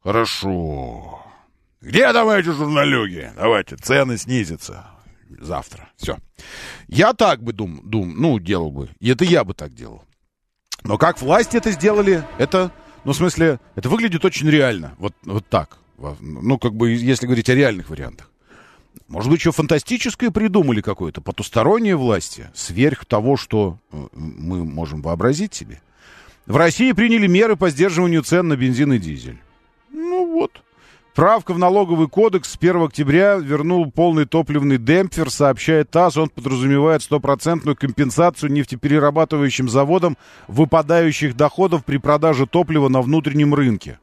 Хорошо. 0.03 1.23
Где 1.83 2.11
давайте 2.15 2.53
журналюги? 2.53 3.31
Давайте, 3.37 3.77
цены 3.77 4.17
снизятся 4.17 4.87
завтра. 5.41 5.89
Все. 5.97 6.17
Я 6.89 7.13
так 7.13 7.43
бы 7.43 7.53
дум, 7.53 7.81
дум, 7.85 8.15
ну, 8.17 8.39
делал 8.39 8.71
бы. 8.71 8.91
И 9.01 9.11
это 9.11 9.25
я 9.25 9.45
бы 9.45 9.55
так 9.55 9.75
делал. 9.75 10.05
Но 10.83 10.99
как 10.99 11.21
власти 11.21 11.57
это 11.57 11.71
сделали, 11.71 12.25
это, 12.39 12.73
ну, 13.05 13.13
в 13.13 13.17
смысле, 13.17 13.61
это 13.75 13.89
выглядит 13.89 14.25
очень 14.25 14.49
реально. 14.49 14.95
Вот, 14.99 15.15
вот 15.25 15.47
так. 15.49 15.79
Ну, 16.21 16.59
как 16.59 16.75
бы, 16.75 16.91
если 16.91 17.27
говорить 17.27 17.51
о 17.51 17.55
реальных 17.55 17.91
вариантах. 17.91 18.31
Может 19.09 19.31
быть, 19.31 19.41
что 19.41 19.53
фантастическое 19.53 20.31
придумали 20.31 20.81
какое-то, 20.81 21.21
потустороннее 21.21 21.97
власти, 21.97 22.51
сверх 22.55 23.05
того, 23.05 23.37
что 23.37 23.79
э, 23.93 24.07
мы 24.13 24.65
можем 24.65 25.03
вообразить 25.03 25.55
себе. 25.55 25.81
В 26.47 26.57
России 26.57 26.93
приняли 26.93 27.27
меры 27.27 27.57
по 27.57 27.71
сдерживанию 27.71 28.23
цен 28.23 28.49
на 28.49 28.57
бензин 28.57 28.93
и 28.93 28.99
дизель. 28.99 29.39
Ну 29.91 30.33
вот. 30.33 30.63
Правка 31.15 31.53
в 31.53 31.59
налоговый 31.59 32.09
кодекс 32.09 32.53
с 32.53 32.57
1 32.57 32.83
октября 32.83 33.35
вернул 33.37 33.91
полный 33.91 34.27
топливный 34.27 34.79
демпфер, 34.79 35.29
сообщает 35.31 35.91
ТАСС. 35.91 36.17
Он 36.17 36.29
подразумевает 36.29 37.03
стопроцентную 37.03 37.77
компенсацию 37.77 38.53
нефтеперерабатывающим 38.53 39.69
заводам 39.69 40.17
выпадающих 40.47 41.37
доходов 41.37 41.85
при 41.85 41.97
продаже 41.97 42.47
топлива 42.47 42.89
на 42.89 43.03
внутреннем 43.03 43.55
рынке. 43.55 43.99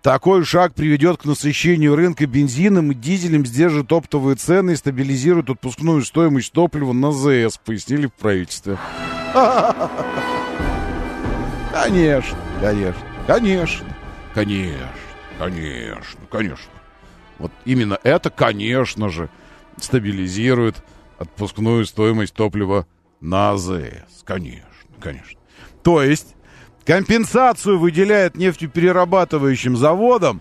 Такой 0.00 0.44
шаг 0.44 0.74
приведет 0.74 1.18
к 1.18 1.26
насыщению 1.26 1.94
рынка 1.94 2.26
бензином 2.26 2.90
и 2.90 2.94
дизелем, 2.94 3.46
сдержит 3.46 3.92
оптовые 3.92 4.34
цены 4.34 4.72
и 4.72 4.76
стабилизирует 4.76 5.50
отпускную 5.50 6.02
стоимость 6.02 6.52
топлива 6.52 6.92
на 6.92 7.12
ЗС, 7.12 7.58
пояснили 7.58 8.06
в 8.06 8.12
правительстве. 8.14 8.78
Конечно, 11.72 12.36
конечно, 12.60 13.02
конечно, 13.26 13.86
конечно, 14.34 14.88
конечно, 15.42 16.20
конечно. 16.30 16.72
Вот 17.38 17.52
именно 17.64 17.98
это, 18.02 18.30
конечно 18.30 19.08
же, 19.08 19.28
стабилизирует 19.76 20.82
отпускную 21.18 21.84
стоимость 21.86 22.34
топлива 22.34 22.86
на 23.20 23.50
АЗС. 23.50 24.22
Конечно, 24.24 24.64
конечно. 25.00 25.40
То 25.82 26.02
есть 26.02 26.34
компенсацию 26.84 27.78
выделяет 27.78 28.36
нефтеперерабатывающим 28.36 29.76
заводам. 29.76 30.40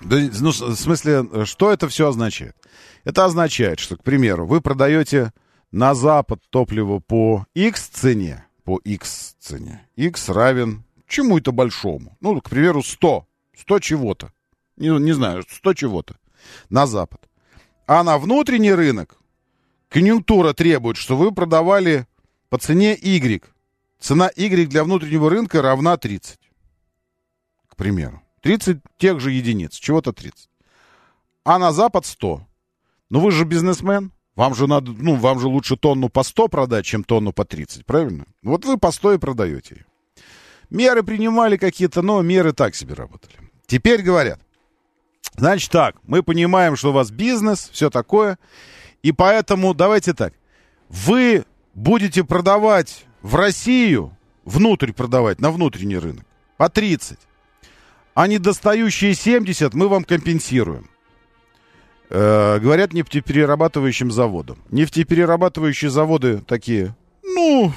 Да, 0.00 0.16
ну, 0.40 0.50
в 0.50 0.74
смысле, 0.74 1.44
что 1.44 1.72
это 1.72 1.88
все 1.88 2.08
означает? 2.08 2.56
Это 3.04 3.24
означает, 3.24 3.80
что, 3.80 3.96
к 3.96 4.02
примеру, 4.02 4.46
вы 4.46 4.60
продаете 4.60 5.32
на 5.70 5.94
Запад 5.94 6.40
топливо 6.50 6.98
по 7.00 7.46
X 7.54 7.88
цене, 7.88 8.44
по 8.64 8.78
X 8.78 9.36
цене. 9.40 9.86
X 9.96 10.28
равен 10.28 10.84
чему-то 11.08 11.52
большому. 11.52 12.16
Ну, 12.20 12.40
к 12.40 12.50
примеру, 12.50 12.82
100. 12.82 13.26
100 13.62 13.78
чего-то. 13.78 14.32
Не, 14.76 14.88
не 14.98 15.12
знаю, 15.12 15.44
100 15.48 15.74
чего-то. 15.74 16.16
На 16.70 16.86
Запад. 16.86 17.28
А 17.86 18.02
на 18.02 18.18
внутренний 18.18 18.72
рынок 18.72 19.18
конъюнктура 19.88 20.52
требует, 20.52 20.96
что 20.96 21.16
вы 21.16 21.32
продавали 21.32 22.06
по 22.48 22.58
цене 22.58 22.98
Y. 23.00 23.44
Цена 24.00 24.30
Y 24.36 24.66
для 24.66 24.82
внутреннего 24.82 25.30
рынка 25.30 25.62
равна 25.62 25.96
30. 25.96 26.38
К 27.68 27.76
примеру. 27.76 28.20
30 28.40 28.78
тех 28.98 29.20
же 29.20 29.30
единиц. 29.30 29.74
Чего-то 29.74 30.12
30. 30.12 30.50
А 31.44 31.58
на 31.58 31.72
Запад 31.72 32.04
100. 32.04 32.46
Ну 33.10 33.20
вы 33.20 33.30
же 33.30 33.44
бизнесмен. 33.44 34.10
Вам 34.34 34.54
же 34.54 34.66
надо, 34.66 34.92
ну, 34.92 35.14
вам 35.16 35.38
же 35.38 35.46
лучше 35.46 35.76
тонну 35.76 36.08
по 36.08 36.22
100 36.22 36.48
продать, 36.48 36.86
чем 36.86 37.04
тонну 37.04 37.32
по 37.32 37.44
30, 37.44 37.84
правильно? 37.84 38.24
Вот 38.42 38.64
вы 38.64 38.78
по 38.78 38.90
100 38.90 39.12
и 39.12 39.18
продаете. 39.18 39.84
Меры 40.70 41.02
принимали 41.02 41.58
какие-то, 41.58 42.00
но 42.00 42.22
меры 42.22 42.54
так 42.54 42.74
себе 42.74 42.94
работали. 42.94 43.51
Теперь 43.66 44.02
говорят, 44.02 44.40
значит 45.36 45.70
так, 45.70 45.96
мы 46.04 46.22
понимаем, 46.22 46.76
что 46.76 46.90
у 46.90 46.92
вас 46.92 47.10
бизнес, 47.10 47.70
все 47.72 47.90
такое, 47.90 48.38
и 49.02 49.12
поэтому 49.12 49.74
давайте 49.74 50.14
так, 50.14 50.34
вы 50.88 51.44
будете 51.74 52.24
продавать 52.24 53.04
в 53.22 53.34
Россию, 53.34 54.16
внутрь 54.44 54.92
продавать, 54.92 55.40
на 55.40 55.50
внутренний 55.50 55.98
рынок, 55.98 56.24
по 56.56 56.68
30, 56.68 57.18
а 58.14 58.26
недостающие 58.26 59.14
70 59.14 59.74
мы 59.74 59.88
вам 59.88 60.04
компенсируем. 60.04 60.90
Э, 62.14 62.58
говорят 62.58 62.92
нефтеперерабатывающим 62.92 64.10
заводам. 64.10 64.58
Нефтеперерабатывающие 64.70 65.90
заводы 65.90 66.42
такие, 66.46 66.94
ну, 67.22 67.72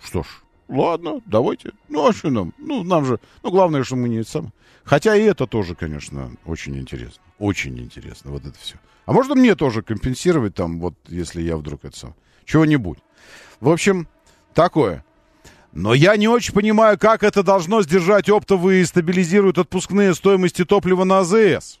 что 0.00 0.22
ж, 0.22 0.26
ладно, 0.68 1.20
давайте. 1.26 1.72
Ну, 1.88 2.06
а 2.06 2.12
что 2.12 2.30
нам? 2.30 2.52
Ну, 2.58 2.82
нам 2.82 3.04
же, 3.04 3.18
ну, 3.42 3.50
главное, 3.50 3.84
что 3.84 3.96
мы 3.96 4.08
не 4.08 4.24
сам. 4.24 4.52
Хотя 4.84 5.16
и 5.16 5.22
это 5.22 5.46
тоже, 5.46 5.74
конечно, 5.74 6.30
очень 6.44 6.78
интересно. 6.78 7.22
Очень 7.38 7.78
интересно, 7.78 8.30
вот 8.30 8.44
это 8.44 8.58
все. 8.58 8.76
А 9.04 9.12
можно 9.12 9.34
мне 9.34 9.54
тоже 9.54 9.82
компенсировать 9.82 10.54
там, 10.54 10.80
вот, 10.80 10.94
если 11.08 11.42
я 11.42 11.56
вдруг 11.56 11.84
это 11.84 11.96
сам, 11.96 12.14
чего-нибудь. 12.44 12.98
В 13.60 13.68
общем, 13.68 14.08
такое. 14.54 15.04
Но 15.72 15.92
я 15.92 16.16
не 16.16 16.28
очень 16.28 16.54
понимаю, 16.54 16.98
как 16.98 17.22
это 17.22 17.42
должно 17.42 17.82
сдержать 17.82 18.28
оптовые 18.28 18.82
и 18.82 18.84
стабилизирует 18.84 19.58
отпускные 19.58 20.14
стоимости 20.14 20.64
топлива 20.64 21.04
на 21.04 21.18
АЗС. 21.18 21.80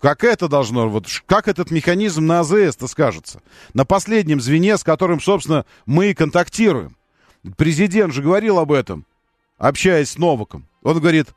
Как 0.00 0.24
это 0.24 0.48
должно, 0.48 0.88
вот 0.88 1.06
как 1.26 1.46
этот 1.46 1.70
механизм 1.70 2.26
на 2.26 2.40
АЗС-то 2.40 2.88
скажется? 2.88 3.42
На 3.74 3.84
последнем 3.84 4.40
звене, 4.40 4.78
с 4.78 4.82
которым, 4.82 5.20
собственно, 5.20 5.66
мы 5.86 6.10
и 6.10 6.14
контактируем. 6.14 6.96
Президент 7.56 8.12
же 8.12 8.22
говорил 8.22 8.58
об 8.58 8.72
этом, 8.72 9.06
общаясь 9.58 10.10
с 10.10 10.18
Новаком. 10.18 10.66
Он 10.82 10.98
говорит, 10.98 11.28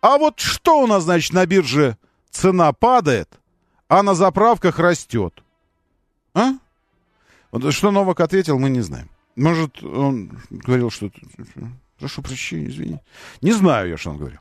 а 0.00 0.18
вот 0.18 0.40
что 0.40 0.82
у 0.82 0.86
нас, 0.86 1.04
значит, 1.04 1.32
на 1.32 1.46
бирже 1.46 1.96
цена 2.30 2.72
падает, 2.72 3.28
а 3.88 4.02
на 4.02 4.14
заправках 4.14 4.78
растет? 4.78 5.42
А? 6.34 6.54
Что 7.70 7.90
Новак 7.90 8.20
ответил, 8.20 8.58
мы 8.58 8.70
не 8.70 8.80
знаем. 8.80 9.10
Может, 9.36 9.82
он 9.82 10.38
говорил, 10.50 10.90
что... 10.90 11.10
Прошу 11.98 12.22
прощения, 12.22 12.66
извини. 12.66 12.98
Не 13.42 13.52
знаю 13.52 13.90
я, 13.90 13.96
что 13.96 14.10
он 14.10 14.18
говорил. 14.18 14.40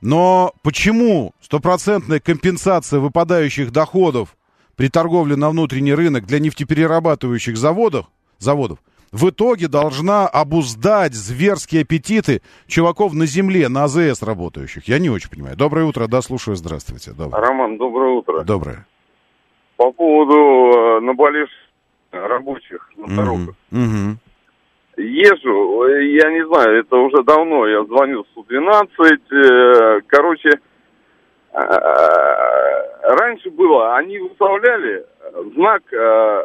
Но 0.00 0.54
почему 0.62 1.34
стопроцентная 1.40 2.20
компенсация 2.20 2.98
выпадающих 2.98 3.70
доходов 3.70 4.36
при 4.74 4.88
торговле 4.88 5.36
на 5.36 5.50
внутренний 5.50 5.94
рынок 5.94 6.26
для 6.26 6.38
нефтеперерабатывающих 6.38 7.56
заводов, 7.56 8.06
заводов 8.38 8.78
в 9.12 9.30
итоге 9.30 9.68
должна 9.68 10.26
обуздать 10.26 11.14
зверские 11.14 11.82
аппетиты 11.82 12.42
чуваков 12.66 13.14
на 13.14 13.26
земле, 13.26 13.68
на 13.68 13.84
АЗС 13.84 14.22
работающих? 14.22 14.88
Я 14.88 14.98
не 14.98 15.10
очень 15.10 15.30
понимаю. 15.30 15.56
Доброе 15.56 15.86
утро, 15.86 16.06
да, 16.06 16.22
слушаю, 16.22 16.56
здравствуйте. 16.56 17.12
Доброе. 17.12 17.40
Роман, 17.40 17.78
доброе 17.78 18.10
утро. 18.10 18.42
Доброе. 18.42 18.86
По 19.76 19.92
поводу 19.92 20.34
э, 20.34 21.00
наболевших 21.00 21.66
рабочих 22.12 22.90
на 22.96 23.16
дорогах. 23.16 23.54
Угу. 23.72 24.18
Езжу, 24.98 25.86
я 25.88 26.30
не 26.30 26.46
знаю, 26.46 26.80
это 26.80 26.96
уже 26.96 27.22
давно, 27.22 27.66
я 27.66 27.84
звонил 27.84 28.24
в 28.24 28.34
Су-12, 28.34 29.18
э, 29.30 30.00
короче, 30.06 30.48
э, 31.52 31.60
раньше 33.02 33.50
было, 33.50 33.96
они 33.96 34.18
выставляли 34.18 35.04
знак, 35.54 35.82
э, 35.92 36.44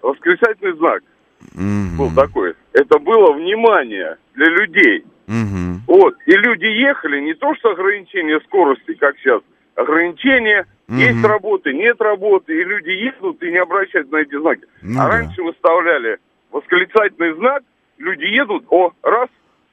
восклицательный 0.00 0.76
знак, 0.76 1.02
Угу. 1.54 1.96
был 1.98 2.14
такой. 2.14 2.54
Это 2.72 2.98
было 2.98 3.32
внимание 3.32 4.16
для 4.34 4.46
людей. 4.46 5.04
Угу. 5.26 5.82
Вот, 5.86 6.14
и 6.26 6.32
люди 6.32 6.64
ехали, 6.66 7.20
не 7.20 7.34
то 7.34 7.54
что 7.56 7.70
ограничение 7.70 8.40
скорости, 8.46 8.94
как 8.94 9.16
сейчас, 9.18 9.42
ограничение, 9.74 10.66
Мгм. 10.88 10.98
есть 10.98 11.24
работы, 11.24 11.72
нет 11.74 12.00
работы, 12.00 12.52
и 12.58 12.64
люди 12.64 12.90
едут 12.90 13.42
и 13.42 13.50
не 13.50 13.58
обращают 13.58 14.10
на 14.10 14.16
эти 14.18 14.38
знаки. 14.40 14.64
Ну 14.82 15.00
а 15.00 15.04
да. 15.04 15.08
раньше 15.10 15.42
выставляли 15.42 16.18
восклицательный 16.50 17.34
знак, 17.34 17.62
люди 17.98 18.24
едут, 18.24 18.64
о, 18.70 18.92
раз, 19.02 19.28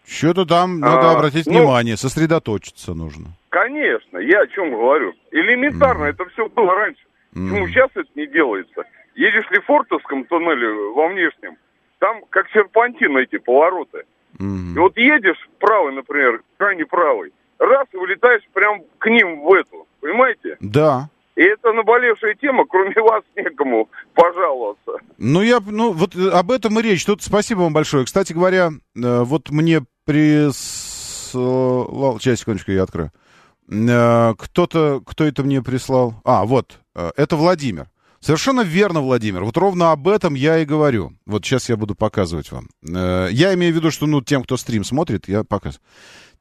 Что-то 0.08 0.46
там 0.46 0.80
надо 0.82 1.10
А, 1.12 1.16
обратить 1.18 1.48
ну- 1.48 1.54
внимание, 1.60 1.98
сосредоточиться 1.98 2.94
нужно. 2.94 3.30
конечно, 3.50 4.18
я 4.20 4.42
о 4.42 4.48
чем 4.48 4.70
говорю. 4.72 5.14
Элементарно, 5.32 6.04
это 6.06 6.26
все 6.30 6.48
было 6.50 6.76
раньше. 6.76 7.02
Почему 7.34 7.62
Мгм. 7.62 7.70
сейчас 7.70 7.90
это 7.96 8.10
не 8.16 8.28
делается? 8.28 8.84
Едешь 9.16 9.50
ли 9.50 9.60
в 9.60 9.66
Фортовском 9.66 10.26
туннеле 10.26 10.68
во 10.94 11.08
внешнем, 11.08 11.56
там 12.06 12.22
как 12.30 12.48
серпантин 12.52 13.18
эти 13.18 13.38
повороты. 13.40 14.04
Мгм. 14.38 14.76
И 14.76 14.80
вот 14.80 14.96
едешь 14.98 15.50
правый, 15.60 15.96
например, 15.96 16.44
крайне 16.58 16.86
правый, 16.86 17.34
раз 17.58 17.88
и 17.94 17.98
вылетаешь 17.98 18.44
прям 18.54 18.84
к 19.00 19.10
ним 19.10 19.42
в 19.42 19.52
эту, 19.54 19.88
понимаете? 20.02 20.58
Да. 20.60 21.10
И 21.36 21.42
это 21.42 21.74
наболевшая 21.74 22.36
тема, 22.36 22.66
кроме 22.70 22.94
вас 23.02 23.24
некому 23.36 23.90
пожаловаться. 24.14 24.92
Ну, 25.18 25.42
я, 25.42 25.60
ну, 25.66 25.94
вот 25.94 26.16
э, 26.16 26.30
об 26.30 26.52
этом 26.52 26.80
и 26.80 26.84
речь. 26.84 27.04
Тут 27.06 27.24
спасибо 27.24 27.62
вам 27.62 27.74
большое. 27.74 28.06
Кстати 28.06 28.34
говоря, 28.34 28.70
э, 28.70 29.24
вот 29.24 29.50
мне 29.50 29.82
прислал... 30.06 31.40
Сейчас, 32.20 32.42
секундочку, 32.42 32.72
я 32.72 32.84
открою. 32.84 33.12
Э, 33.68 34.36
Кто-то, 34.38 35.02
кто 35.04 35.24
это 35.24 35.42
мне 35.44 35.64
прислал? 35.64 36.14
А, 36.24 36.46
вот, 36.46 36.80
это 36.94 37.36
Владимир. 37.36 37.88
Совершенно 38.26 38.62
верно, 38.62 39.02
Владимир. 39.02 39.44
Вот 39.44 39.56
ровно 39.56 39.92
об 39.92 40.08
этом 40.08 40.34
я 40.34 40.58
и 40.58 40.66
говорю. 40.66 41.14
Вот 41.28 41.46
сейчас 41.46 41.70
я 41.70 41.78
буду 41.78 41.94
показывать 41.94 42.52
вам. 42.52 42.70
Э, 42.82 43.30
Я 43.32 43.54
имею 43.54 43.72
в 43.72 43.76
виду, 43.76 43.92
что, 43.92 44.08
ну, 44.08 44.20
тем, 44.20 44.44
кто 44.44 44.58
стрим 44.58 44.84
смотрит, 44.84 45.28
я 45.28 45.44
показываю. 45.44 45.86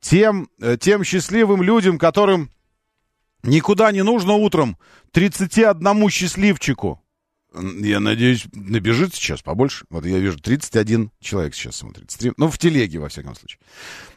Тем, 0.00 0.48
э, 0.62 0.78
тем 0.80 1.04
счастливым 1.04 1.62
людям, 1.62 1.98
которым 1.98 2.50
никуда 3.42 3.92
не 3.92 4.02
нужно 4.02 4.32
утром 4.32 4.78
31 5.10 6.08
счастливчику. 6.08 7.02
Я 7.52 8.00
надеюсь, 8.00 8.46
набежит 8.54 9.14
сейчас 9.14 9.42
побольше. 9.42 9.84
Вот 9.90 10.06
я 10.06 10.18
вижу, 10.18 10.38
31 10.38 11.10
человек 11.20 11.54
сейчас 11.54 11.76
смотрит. 11.76 12.10
Стрим. 12.10 12.32
Ну, 12.38 12.48
в 12.48 12.56
телеге, 12.56 12.98
во 12.98 13.10
всяком 13.10 13.34
случае. 13.34 13.60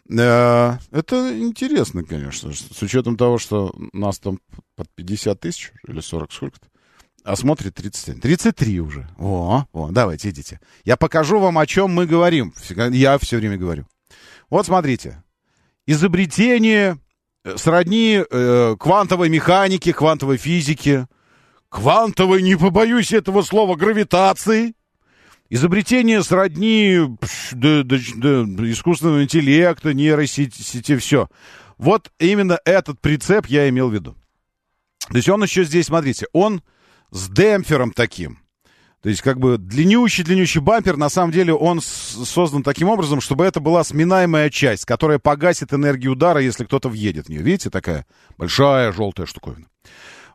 Э, 0.10 0.78
Это 0.92 1.38
интересно, 1.38 2.06
конечно, 2.06 2.54
с 2.54 2.82
учетом 2.82 3.18
того, 3.18 3.38
что 3.38 3.76
нас 3.92 4.20
там 4.20 4.40
под 4.78 4.88
50 4.96 5.38
тысяч 5.38 5.74
или 5.86 6.00
40, 6.00 6.32
сколько-то. 6.32 6.68
А 7.28 7.36
смотрит 7.36 7.76
31. 7.76 8.22
33 8.22 8.80
уже. 8.80 9.06
О, 9.18 9.66
о, 9.74 9.90
давайте, 9.92 10.30
идите. 10.30 10.62
Я 10.86 10.96
покажу 10.96 11.40
вам, 11.40 11.58
о 11.58 11.66
чем 11.66 11.92
мы 11.92 12.06
говорим. 12.06 12.54
Я 12.92 13.18
все 13.18 13.36
время 13.36 13.58
говорю. 13.58 13.86
Вот 14.50 14.66
смотрите. 14.66 15.22
Изобретение 15.86 16.98
э, 17.44 17.58
сродни 17.58 18.24
э, 18.32 18.76
квантовой 18.80 19.28
механике, 19.28 19.92
квантовой 19.92 20.38
физике, 20.38 21.08
квантовой, 21.68 22.42
не 22.42 22.56
побоюсь 22.56 23.12
этого 23.12 23.42
слова, 23.42 23.76
гравитации. 23.76 24.74
Изобретение 25.50 26.24
сродни 26.24 26.98
пш, 27.20 27.50
да- 27.52 27.84
да- 27.84 27.98
да, 28.16 28.72
искусственного 28.72 29.24
интеллекта, 29.26 29.94
нейросети, 29.94 30.96
все. 30.96 31.28
Вот 31.78 32.10
именно 32.20 32.58
этот 32.64 33.02
прицеп 33.02 33.48
я 33.48 33.68
имел 33.68 33.90
в 33.90 33.94
виду. 33.94 34.16
То 35.10 35.18
есть 35.18 35.28
он 35.28 35.44
еще 35.44 35.66
здесь, 35.66 35.88
смотрите, 35.88 36.28
он 36.32 36.62
с 37.12 37.30
демпфером 37.30 37.92
таким. 37.92 38.40
То 39.02 39.10
есть 39.10 39.22
как 39.22 39.40
бы 39.40 39.58
длиннющий-длиннющий 39.58 40.60
бампер, 40.60 40.98
на 40.98 41.10
самом 41.10 41.32
деле 41.32 41.54
он 41.54 41.82
создан 41.82 42.64
таким 42.64 42.90
образом, 42.90 43.22
чтобы 43.22 43.46
это 43.46 43.60
была 43.60 43.84
сминаемая 43.84 44.50
часть, 44.50 44.86
которая 44.86 45.20
погасит 45.20 45.72
энергию 45.72 46.14
удара, 46.14 46.42
если 46.42 46.66
кто-то 46.66 46.90
въедет 46.90 47.28
в 47.28 47.30
нее. 47.30 47.42
Видите, 47.42 47.70
такая 47.70 48.06
большая 48.38 48.92
желтая 48.92 49.28
штуковина. 49.28 49.68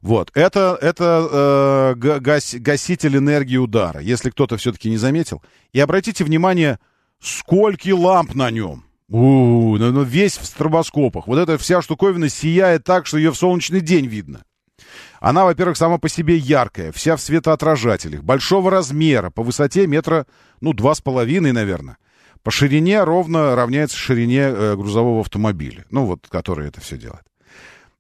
Вот, 0.01 0.31
это, 0.35 0.79
это 0.81 1.95
э, 2.01 2.19
гас, 2.21 2.55
гаситель 2.55 3.19
энергии 3.19 3.57
удара, 3.57 4.01
если 4.01 4.31
кто-то 4.31 4.57
все-таки 4.57 4.91
не 4.91 4.97
заметил. 4.97 5.43
И 5.73 5.81
обратите 5.81 6.25
внимание, 6.25 6.79
сколько 7.21 7.95
ламп 7.95 8.35
на 8.35 8.51
нем. 8.51 8.85
У, 9.09 9.77
-у, 9.77 9.79
-у 9.79 9.91
ну, 9.91 10.03
весь 10.03 10.39
в 10.39 10.45
стробоскопах. 10.45 11.27
Вот 11.27 11.39
эта 11.39 11.59
вся 11.59 11.83
штуковина 11.83 12.29
сияет 12.29 12.85
так, 12.85 13.07
что 13.07 13.19
ее 13.19 13.31
в 13.31 13.37
солнечный 13.37 13.81
день 13.81 14.07
видно. 14.07 14.45
Она, 15.23 15.45
во-первых, 15.45 15.77
сама 15.77 15.99
по 15.99 16.09
себе 16.09 16.37
яркая, 16.37 16.91
вся 16.91 17.17
в 17.17 17.21
светоотражателях, 17.21 18.25
большого 18.25 18.73
размера, 18.73 19.31
по 19.31 19.45
высоте 19.45 19.87
метра, 19.87 20.27
ну, 20.61 20.73
два 20.73 20.97
с 20.97 21.01
половиной, 21.01 21.53
наверное. 21.53 21.97
По 22.43 22.51
ширине 22.51 23.05
ровно 23.05 23.55
равняется 23.55 23.97
ширине 23.97 24.41
э, 24.41 24.75
грузового 24.75 25.21
автомобиля, 25.21 25.85
ну, 25.91 26.07
вот, 26.07 26.27
который 26.29 26.67
это 26.67 26.81
все 26.81 26.99
делает. 26.99 27.23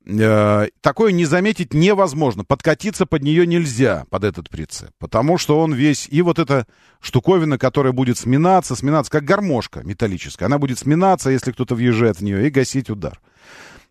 Э, 0.04 0.66
такое 0.80 1.12
не 1.12 1.24
заметить 1.24 1.72
невозможно. 1.72 2.44
Подкатиться 2.44 3.06
под 3.06 3.22
нее 3.22 3.46
нельзя, 3.46 4.04
под 4.10 4.24
этот 4.24 4.50
прицеп. 4.50 4.90
Потому 4.98 5.38
что 5.38 5.60
он 5.60 5.72
весь... 5.74 6.08
И 6.10 6.22
вот 6.22 6.40
эта 6.40 6.66
штуковина, 7.00 7.56
которая 7.56 7.92
будет 7.92 8.18
сминаться, 8.18 8.74
сминаться, 8.74 9.12
как 9.12 9.22
гармошка 9.22 9.84
металлическая. 9.84 10.46
Она 10.46 10.58
будет 10.58 10.80
сминаться, 10.80 11.30
если 11.30 11.52
кто-то 11.52 11.76
въезжает 11.76 12.16
в 12.16 12.24
нее, 12.24 12.48
и 12.48 12.50
гасить 12.50 12.90
удар. 12.90 13.20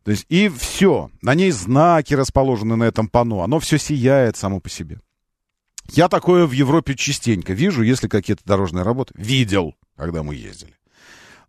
То 0.03 0.11
есть 0.11 0.25
и 0.29 0.49
все. 0.49 1.09
На 1.21 1.35
ней 1.35 1.51
знаки 1.51 2.13
расположены 2.13 2.75
на 2.75 2.85
этом 2.85 3.07
панно. 3.07 3.41
Оно 3.41 3.59
все 3.59 3.77
сияет 3.77 4.35
само 4.35 4.59
по 4.59 4.69
себе. 4.69 4.99
Я 5.89 6.07
такое 6.07 6.45
в 6.45 6.51
Европе 6.51 6.95
частенько 6.95 7.53
вижу, 7.53 7.83
если 7.83 8.07
какие-то 8.07 8.43
дорожные 8.45 8.83
работы. 8.83 9.13
Видел, 9.17 9.75
когда 9.95 10.23
мы 10.23 10.35
ездили. 10.35 10.75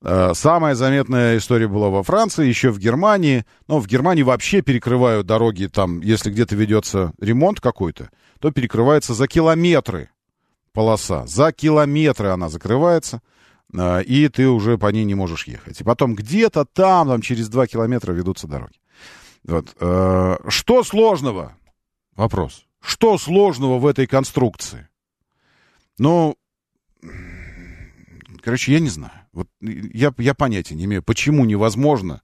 Э, 0.03 0.32
самая 0.34 0.74
заметная 0.74 1.38
история 1.38 1.68
была 1.68 1.88
во 1.88 2.03
Франции, 2.03 2.46
еще 2.46 2.70
в 2.70 2.78
Германии. 2.78 3.44
Но 3.68 3.78
в 3.78 3.86
Германии 3.86 4.22
вообще 4.22 4.61
перекрывают 4.61 5.26
дороги, 5.26 5.66
там, 5.66 6.00
если 6.00 6.30
где-то 6.30 6.57
ведется 6.57 7.12
ремонт 7.20 7.61
какой-то, 7.61 8.11
то 8.40 8.50
перекрывается 8.50 9.14
за 9.14 9.28
километры 9.28 10.11
полоса. 10.72 11.26
За 11.26 11.53
километры 11.53 12.28
она 12.28 12.48
закрывается. 12.48 13.22
А, 13.77 14.01
и 14.01 14.29
ты 14.29 14.49
уже 14.49 14.79
по 14.79 14.89
ней 14.89 15.05
не 15.05 15.14
можешь 15.14 15.47
ехать. 15.47 15.81
И 15.81 15.85
потом 15.85 16.14
где-то 16.14 16.64
там, 16.64 17.09
там 17.09 17.23
через 17.23 17.49
два 17.49 17.66
километра 17.66 18.12
ведутся 18.12 18.47
дороги. 18.47 18.79
Вот. 19.45 19.75
Э, 19.81 20.37
что 20.49 20.85
сложного? 20.85 21.57
Вопрос. 22.14 22.64
Что 22.81 23.16
сложного 23.18 23.79
в 23.79 23.87
этой 23.87 24.07
конструкции? 24.07 24.89
Ну, 25.99 26.37
короче, 28.43 28.73
я 28.73 28.81
не 28.81 28.89
знаю. 28.89 29.12
Вот 29.33 29.49
я, 29.61 30.12
я 30.18 30.35
понятия 30.35 30.75
не 30.75 30.85
имею, 30.85 31.03
почему 31.03 31.45
невозможно 31.45 32.23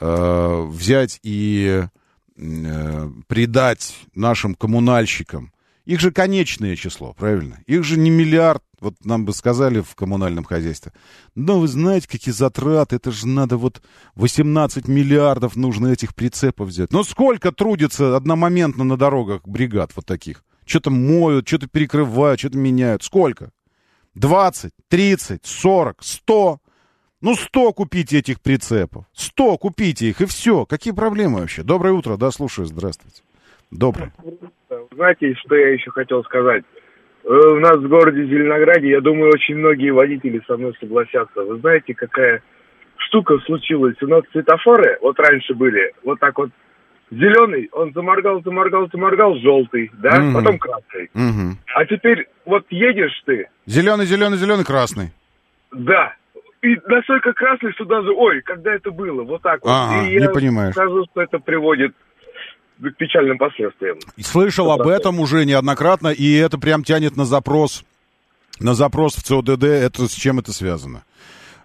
э, 0.00 0.66
взять 0.68 1.20
и 1.22 1.84
э, 2.36 3.10
придать 3.26 3.96
нашим 4.14 4.54
коммунальщикам. 4.54 5.52
Их 5.84 6.00
же 6.00 6.12
конечное 6.12 6.76
число, 6.76 7.12
правильно? 7.14 7.60
Их 7.66 7.82
же 7.84 7.98
не 7.98 8.10
миллиард 8.10 8.62
вот 8.82 8.94
нам 9.04 9.24
бы 9.24 9.32
сказали 9.32 9.80
в 9.80 9.94
коммунальном 9.94 10.44
хозяйстве, 10.44 10.92
ну, 11.34 11.60
вы 11.60 11.68
знаете, 11.68 12.08
какие 12.08 12.34
затраты, 12.34 12.96
это 12.96 13.12
же 13.12 13.26
надо 13.28 13.56
вот 13.56 13.80
18 14.16 14.88
миллиардов 14.88 15.56
нужно 15.56 15.88
этих 15.88 16.14
прицепов 16.14 16.68
взять. 16.68 16.92
Ну, 16.92 17.04
сколько 17.04 17.52
трудится 17.52 18.16
одномоментно 18.16 18.84
на 18.84 18.96
дорогах 18.96 19.42
бригад 19.46 19.92
вот 19.94 20.04
таких? 20.04 20.44
Что-то 20.66 20.90
моют, 20.90 21.46
что-то 21.46 21.68
перекрывают, 21.68 22.40
что-то 22.40 22.58
меняют. 22.58 23.02
Сколько? 23.02 23.52
20, 24.14 24.72
30, 24.88 25.46
40, 25.46 26.02
100? 26.02 26.58
Ну, 27.20 27.36
100 27.36 27.72
купите 27.72 28.18
этих 28.18 28.40
прицепов. 28.40 29.06
100 29.14 29.58
купите 29.58 30.08
их, 30.08 30.20
и 30.20 30.26
все. 30.26 30.66
Какие 30.66 30.92
проблемы 30.92 31.40
вообще? 31.40 31.62
Доброе 31.62 31.94
утро, 31.94 32.16
да, 32.16 32.30
слушаю, 32.32 32.66
здравствуйте. 32.66 33.22
Доброе. 33.72 34.12
Знаете, 34.92 35.34
что 35.34 35.56
я 35.56 35.70
еще 35.72 35.90
хотел 35.90 36.22
сказать? 36.24 36.62
Э, 37.24 37.28
у 37.28 37.60
нас 37.60 37.76
в 37.76 37.88
городе 37.88 38.24
Зеленограде, 38.26 38.90
я 38.90 39.00
думаю, 39.00 39.30
очень 39.32 39.56
многие 39.56 39.90
водители 39.90 40.42
со 40.46 40.56
мной 40.56 40.74
согласятся. 40.78 41.42
Вы 41.42 41.58
знаете, 41.58 41.94
какая 41.94 42.42
штука 42.96 43.38
случилась? 43.46 43.96
У 44.02 44.06
нас 44.06 44.22
светофоры, 44.32 44.98
вот 45.00 45.18
раньше 45.18 45.54
были, 45.54 45.92
вот 46.04 46.20
так 46.20 46.36
вот, 46.38 46.50
зеленый, 47.10 47.68
он 47.72 47.92
заморгал, 47.92 48.42
заморгал, 48.42 48.88
заморгал, 48.92 49.36
желтый, 49.36 49.90
да, 49.94 50.22
угу. 50.22 50.34
потом 50.34 50.58
красный. 50.58 51.10
Угу. 51.14 51.56
А 51.74 51.86
теперь 51.86 52.28
вот 52.44 52.66
едешь 52.70 53.22
ты. 53.24 53.48
Зеленый, 53.66 54.04
зеленый, 54.04 54.36
зеленый, 54.36 54.64
красный. 54.64 55.12
Да. 55.72 56.14
И 56.60 56.76
настолько 56.86 57.32
красный, 57.32 57.72
что 57.72 57.84
даже, 57.84 58.12
ой, 58.12 58.40
когда 58.42 58.74
это 58.74 58.90
было, 58.90 59.22
вот 59.24 59.42
так 59.42 59.64
вот. 59.64 59.70
Ага, 59.70 60.06
и 60.06 60.16
не 60.16 60.22
я 60.22 60.30
понимаешь. 60.30 60.74
скажу, 60.74 61.04
что 61.10 61.22
это 61.22 61.38
приводит 61.38 61.92
к 62.90 62.96
печальным 62.96 63.38
последствиям. 63.38 63.98
Слышал 64.20 64.70
об 64.72 64.86
этом 64.86 65.20
уже 65.20 65.44
неоднократно, 65.44 66.08
и 66.08 66.34
это 66.34 66.58
прям 66.58 66.84
тянет 66.84 67.16
на 67.16 67.24
запрос, 67.24 67.84
на 68.60 68.74
запрос 68.74 69.14
в 69.14 69.22
ЦОДД, 69.22 69.64
это 69.64 70.08
с 70.08 70.12
чем 70.12 70.38
это 70.38 70.52
связано? 70.52 71.04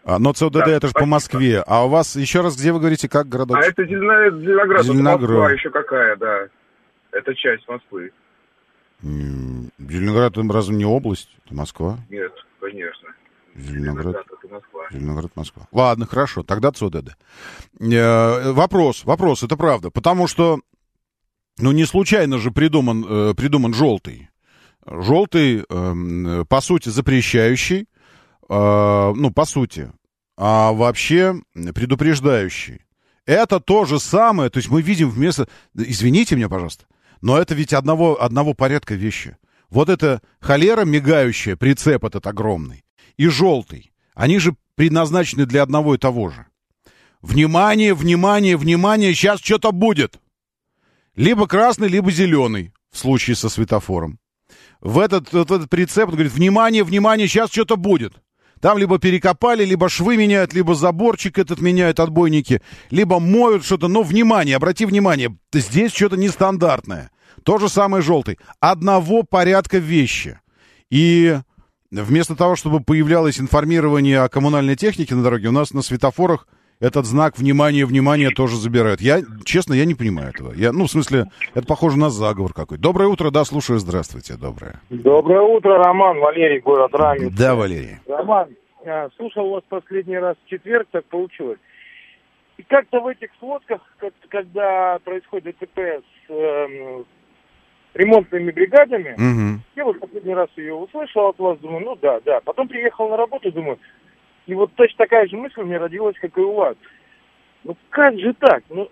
А, 0.04 0.20
но 0.20 0.32
ЦОДД 0.32 0.54
да, 0.54 0.70
это 0.70 0.88
же 0.88 0.94
по 0.94 1.06
Москве. 1.06 1.62
А 1.68 1.86
у 1.86 1.90
вас, 1.90 2.16
еще 2.16 2.42
раз, 2.42 2.56
где 2.56 2.72
вы 2.72 2.80
говорите, 2.80 3.10
как 3.10 3.28
городок? 3.28 3.58
А 3.58 3.66
это 3.66 3.84
Зеленоград. 3.84 4.86
Зеленоград. 4.86 4.86
Это 4.86 5.34
Москва 5.34 5.52
еще 5.52 5.70
какая, 5.70 6.16
да. 6.16 6.48
Это 7.12 7.36
часть 7.36 7.68
Москвы. 7.68 8.12
Зеленоград 9.02 10.38
разве 10.38 10.76
не 10.76 10.86
область? 10.86 11.36
Это 11.46 11.54
Москва? 11.54 11.98
Нет, 12.10 12.32
конечно. 12.60 13.10
Зеленоград, 13.56 14.06
Зеленоград 14.06 14.26
это 14.28 14.54
Москва. 14.54 14.88
Зеленоград, 14.92 15.32
Москва. 15.36 15.68
Ладно, 15.72 16.06
хорошо, 16.06 16.44
тогда 16.44 16.72
ЦОДД. 16.72 17.18
Э, 17.82 18.52
вопрос, 18.52 19.04
вопрос, 19.04 19.44
это 19.44 19.58
правда. 19.58 19.90
Потому 19.90 20.28
что 20.28 20.60
ну, 21.60 21.72
не 21.72 21.86
случайно 21.86 22.38
же 22.38 22.52
придуман, 22.52 23.06
э, 23.08 23.34
придуман 23.36 23.74
желтый. 23.74 24.30
Желтый, 24.86 25.64
э, 25.68 26.46
по 26.48 26.62
сути, 26.62 26.90
запрещающий, 26.90 27.88
э, 28.50 29.14
ну, 29.16 29.32
по 29.32 29.46
сути, 29.46 29.92
а 30.38 30.72
вообще 30.72 31.36
предупреждающий. 31.74 32.82
Это 33.26 33.60
то 33.60 33.86
же 33.86 34.00
самое, 34.00 34.50
то 34.50 34.58
есть 34.58 34.70
мы 34.70 34.82
видим 34.82 35.10
вместо... 35.10 35.50
Извините 35.76 36.36
меня, 36.36 36.48
пожалуйста, 36.48 36.86
но 37.22 37.38
это 37.38 37.56
ведь 37.56 37.74
одного, 37.74 38.22
одного 38.22 38.54
порядка 38.54 38.96
вещи. 38.96 39.36
Вот 39.70 39.90
это 39.90 40.22
холера 40.40 40.86
мигающая, 40.86 41.58
прицеп 41.58 42.06
этот 42.06 42.26
огромный, 42.26 42.86
и 43.18 43.28
желтый, 43.28 43.92
они 44.14 44.40
же 44.40 44.56
предназначены 44.76 45.46
для 45.46 45.64
одного 45.64 45.96
и 45.96 45.98
того 45.98 46.30
же. 46.30 46.46
Внимание, 47.22 47.94
внимание, 47.94 48.56
внимание, 48.56 49.14
сейчас 49.14 49.42
что-то 49.42 49.72
будет. 49.72 50.20
Либо 51.18 51.48
красный, 51.48 51.88
либо 51.88 52.12
зеленый 52.12 52.72
в 52.92 52.98
случае 53.00 53.36
со 53.36 53.50
светофором. 53.50 54.20
В 54.82 55.00
этот, 55.00 55.34
вот 55.34 55.50
этот 55.50 55.68
прицеп, 55.68 56.10
он 56.10 56.14
говорит, 56.14 56.32
внимание, 56.32 56.84
внимание, 56.84 57.28
сейчас 57.28 57.50
что-то 57.52 57.76
будет. 57.76 58.14
Там 58.62 58.78
либо 58.78 59.00
перекопали, 59.00 59.66
либо 59.66 59.90
швы 59.90 60.16
меняют, 60.16 60.54
либо 60.54 60.76
заборчик 60.76 61.40
этот 61.40 61.60
меняют, 61.60 62.00
отбойники, 62.00 62.62
либо 62.92 63.20
моют 63.20 63.66
что-то. 63.66 63.88
Но 63.88 64.04
внимание, 64.04 64.56
обрати 64.56 64.86
внимание, 64.86 65.36
здесь 65.52 65.92
что-то 65.92 66.18
нестандартное. 66.18 67.10
То 67.44 67.58
же 67.58 67.68
самое 67.68 68.04
желтый. 68.04 68.38
Одного 68.60 69.24
порядка 69.24 69.80
вещи. 69.80 70.40
И 70.92 71.36
вместо 71.90 72.36
того, 72.36 72.56
чтобы 72.56 72.80
появлялось 72.80 73.40
информирование 73.40 74.22
о 74.22 74.30
коммунальной 74.30 74.76
технике 74.76 75.16
на 75.16 75.24
дороге, 75.24 75.48
у 75.48 75.52
нас 75.52 75.74
на 75.74 75.82
светофорах 75.82 76.48
этот 76.80 77.06
знак 77.06 77.38
внимания, 77.38 77.86
внимания 77.86 78.30
тоже 78.30 78.56
забирают. 78.56 79.02
Я, 79.02 79.22
честно, 79.44 79.74
я 79.74 79.86
не 79.86 79.96
понимаю 79.96 80.30
этого. 80.30 80.54
Я, 80.54 80.72
ну, 80.72 80.86
в 80.86 80.92
смысле, 80.92 81.26
это 81.54 81.66
похоже 81.66 81.98
на 81.98 82.10
заговор 82.10 82.54
какой. 82.54 82.78
Доброе 82.78 83.08
утро, 83.08 83.32
да, 83.32 83.44
слушаю, 83.46 83.80
здравствуйте, 83.80 84.36
доброе. 84.36 84.80
Доброе 84.90 85.42
утро, 85.42 85.78
Роман, 85.78 86.20
Валерий, 86.20 86.60
город 86.60 86.94
Раменский. 86.94 87.38
Да, 87.38 87.56
Валерий. 87.56 87.98
Роман, 88.08 88.50
а, 88.86 89.10
слушал 89.18 89.50
вас 89.50 89.64
последний 89.68 90.18
раз 90.18 90.36
в 90.46 90.50
четверг, 90.50 90.88
так 90.92 91.06
получилось. 91.06 91.60
И 92.58 92.64
как-то 92.64 93.02
в 93.02 93.08
этих 93.08 93.30
сводках, 93.40 93.82
когда 94.30 94.98
происходит 95.04 95.56
ДТП 95.60 95.78
с 95.78 96.30
э, 96.30 97.04
ремонтными 97.94 98.50
бригадами, 98.50 99.14
угу. 99.14 99.62
я 99.76 99.86
вот 99.86 100.00
последний 100.00 100.34
раз 100.34 100.50
ее 100.56 100.74
услышал 100.74 101.28
от 101.28 101.38
вас, 101.38 101.60
думаю, 101.60 101.86
ну 101.86 101.96
да, 102.02 102.20
да. 102.26 102.40
Потом 102.44 102.68
приехал 102.68 103.10
на 103.10 103.18
работу, 103.18 103.52
думаю, 103.52 103.78
и 104.48 104.54
вот 104.54 104.74
точно 104.76 104.98
такая 104.98 105.28
же 105.28 105.38
мысль 105.38 105.62
у 105.62 105.66
меня 105.66 105.80
родилась, 105.80 106.16
как 106.20 106.38
и 106.38 106.42
у 106.42 106.54
вас. 106.54 106.76
Ну 107.64 107.78
как 107.90 108.18
же 108.18 108.34
так? 108.34 108.64
Ну 108.70 108.90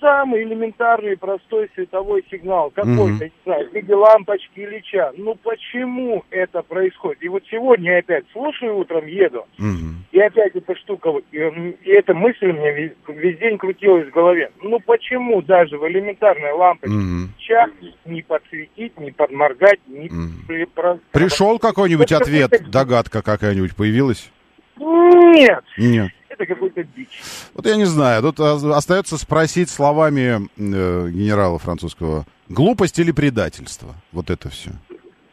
самый 0.00 0.42
элементарный 0.42 1.16
простой 1.16 1.70
световой 1.74 2.24
сигнал 2.30 2.70
какой-то, 2.70 3.24
mm-hmm. 3.24 3.70
в 3.70 3.74
виде 3.74 3.94
лампочки 3.94 4.60
или 4.60 4.80
ча. 4.80 5.12
Ну 5.16 5.34
почему 5.34 6.24
это 6.30 6.62
происходит? 6.62 7.22
И 7.22 7.28
вот 7.28 7.42
сегодня 7.50 7.92
я 7.92 7.98
опять 7.98 8.24
слушаю, 8.32 8.76
утром 8.76 9.06
еду, 9.06 9.46
mm-hmm. 9.58 9.94
и 10.12 10.20
опять 10.20 10.54
эта 10.54 10.76
штука, 10.76 11.10
и, 11.32 11.38
и 11.38 11.90
эта 11.90 12.12
мысль 12.12 12.50
у 12.50 12.52
меня 12.52 12.72
весь, 12.72 12.92
весь 13.08 13.38
день 13.38 13.56
крутилась 13.56 14.06
в 14.08 14.12
голове. 14.12 14.50
Ну 14.62 14.78
почему 14.80 15.40
даже 15.42 15.78
в 15.78 15.88
элементарной 15.88 16.52
лампочке 16.52 16.94
mm-hmm. 16.94 17.94
не 18.04 18.22
подсветить, 18.22 18.98
не 19.00 19.10
подморгать, 19.10 19.80
не... 19.88 20.08
Mm-hmm. 20.08 21.00
Пришел 21.12 21.58
какой-нибудь 21.58 22.12
ответ, 22.12 22.50
догадка 22.70 23.22
какая-нибудь 23.22 23.74
появилась? 23.74 24.30
Нет. 24.76 25.64
Нет 25.78 26.12
это 26.34 26.46
какой-то 26.46 26.84
дичь. 26.84 27.20
Вот 27.54 27.66
я 27.66 27.76
не 27.76 27.84
знаю, 27.84 28.22
тут 28.22 28.40
остается 28.40 29.16
спросить 29.16 29.70
словами 29.70 30.48
э, 30.56 31.10
генерала 31.10 31.58
французского, 31.58 32.26
глупость 32.48 32.98
или 32.98 33.12
предательство? 33.12 33.94
Вот 34.12 34.30
это 34.30 34.48
все. 34.50 34.70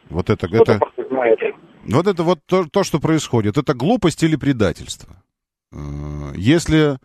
Вот 0.08 0.30
это, 0.30 0.46
это, 0.46 0.78
вот 1.84 2.06
это 2.06 2.22
вот 2.22 2.40
то, 2.44 2.66
то, 2.70 2.84
что 2.84 3.00
происходит, 3.00 3.56
это 3.56 3.74
глупость 3.74 4.22
или 4.22 4.36
предательство? 4.36 5.22
Э, 5.72 6.32
если, 6.36 6.98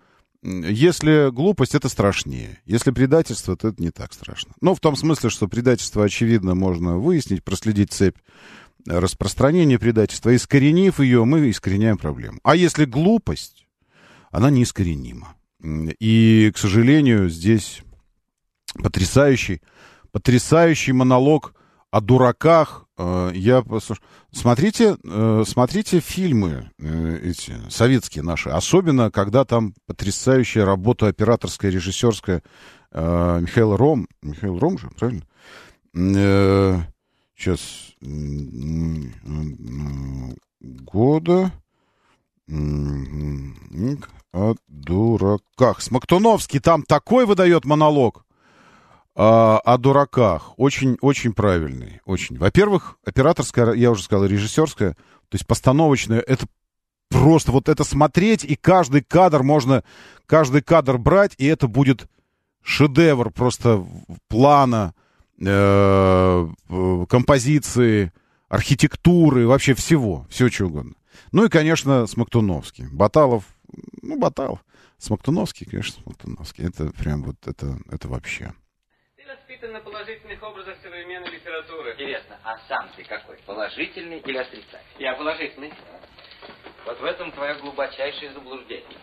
если 0.44 1.32
глупость, 1.32 1.76
это 1.76 1.90
страшнее. 1.90 2.60
Если 2.66 2.92
предательство, 2.92 3.56
то 3.56 3.70
это 3.70 3.82
не 3.82 3.92
так 3.92 4.14
страшно. 4.14 4.54
Ну, 4.62 4.76
в 4.76 4.80
том 4.80 4.96
смысле, 4.96 5.30
что 5.30 5.48
предательство, 5.48 6.04
очевидно, 6.04 6.54
можно 6.54 6.98
выяснить, 6.98 7.44
проследить 7.44 7.92
цепь 7.92 8.18
распространения 8.88 9.78
предательства. 9.78 10.36
Искоренив 10.36 11.00
ее, 11.00 11.26
мы 11.26 11.50
искореняем 11.50 11.98
проблему. 11.98 12.40
А 12.44 12.56
если 12.56 12.86
глупость, 12.86 13.68
она 14.32 14.50
неискоренима. 14.50 15.36
И, 16.00 16.52
к 16.54 16.58
сожалению, 16.58 17.30
здесь 17.30 17.82
потрясающий, 18.82 19.62
потрясающий 20.12 20.94
монолог 20.94 21.54
о 21.92 22.02
дураках. 22.02 22.86
Э, 22.98 23.32
я 23.34 23.64
смотрите, 24.32 24.98
э, 25.04 25.44
смотрите 25.48 26.00
фильмы 26.00 26.70
э, 26.80 27.20
эти 27.24 27.54
советские 27.70 28.24
наши, 28.24 28.50
особенно 28.50 29.10
когда 29.12 29.46
там 29.46 29.74
потрясающая 29.86 30.66
работа 30.66 31.08
операторская, 31.08 31.72
режиссерская 31.72 32.44
Михаил 32.90 33.76
Ром, 33.76 34.08
Михаил 34.22 34.60
Ром 34.60 34.78
же, 34.80 34.90
правильно? 34.98 35.24
Сейчас 37.38 37.94
года 40.60 41.52
о 44.34 44.56
дураках. 44.68 45.82
Смоктуновский 45.82 46.60
там 46.60 46.84
такой 46.84 47.26
выдает 47.26 47.66
монолог 47.66 48.26
а, 49.16 49.60
о 49.60 49.78
дураках. 49.78 50.54
Очень, 50.58 50.98
очень 51.02 51.34
правильный. 51.34 52.02
Очень. 52.06 52.38
Во-первых, 52.38 52.98
операторская, 53.06 53.74
я 53.74 53.92
уже 53.92 54.04
сказал, 54.04 54.26
режиссерская, 54.26 54.92
то 54.92 55.36
есть 55.36 55.46
постановочная, 55.46 56.20
это 56.20 56.48
просто 57.10 57.52
вот 57.52 57.70
это 57.70 57.84
смотреть, 57.84 58.44
и 58.44 58.56
каждый 58.56 59.02
кадр 59.04 59.44
можно, 59.44 59.84
каждый 60.26 60.62
кадр 60.62 60.98
брать, 60.98 61.34
и 61.38 61.46
это 61.46 61.68
будет 61.68 62.08
шедевр 62.62 63.32
просто 63.32 63.86
плана, 64.28 64.94
композиции, 67.08 68.12
архитектуры, 68.50 69.48
вообще 69.48 69.74
всего, 69.74 70.26
все 70.30 70.50
что 70.50 70.66
угодно. 70.66 70.94
Ну 71.32 71.46
и, 71.46 71.50
конечно, 71.50 72.08
Смоктуновский. 72.08 72.86
Баталов 72.92 73.44
ну, 74.02 74.18
Батал. 74.18 74.60
Смоктуновский, 74.98 75.66
конечно, 75.66 76.02
Смоктуновский. 76.02 76.66
Это 76.66 76.92
прям 76.92 77.24
вот, 77.24 77.36
это, 77.46 77.78
это 77.92 78.08
вообще. 78.08 78.54
Ты 79.16 79.26
воспитан 79.28 79.72
на 79.74 79.80
положительных 79.80 80.42
образах 80.42 80.78
современной 80.82 81.30
литературы. 81.30 81.94
Интересно, 81.94 82.40
а 82.44 82.58
сам 82.68 82.90
ты 82.96 83.04
какой? 83.04 83.38
Положительный 83.46 84.20
или 84.20 84.38
отрицательный? 84.38 84.82
Я 85.00 85.14
положительный. 85.16 85.74
Вот 86.86 87.00
в 87.00 87.04
этом 87.04 87.32
твое 87.32 87.60
глубочайшее 87.60 88.34
заблуждение. 88.34 88.98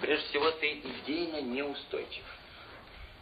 Прежде 0.00 0.26
всего, 0.28 0.50
ты 0.52 0.80
идейно 0.80 1.42
неустойчив. 1.42 2.24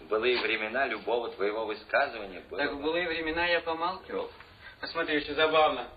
В 0.05 0.09
былые 0.09 0.39
времена 0.39 0.87
любого 0.87 1.31
твоего 1.31 1.65
высказывания 1.65 2.43
было... 2.51 2.61
Так 2.61 2.73
в 2.75 2.83
былые 2.83 3.09
времена 3.09 3.47
я 3.47 3.61
помалкивал. 3.61 4.31
Посмотри, 4.79 5.17
очень 5.17 5.35
забавно. 5.35 5.89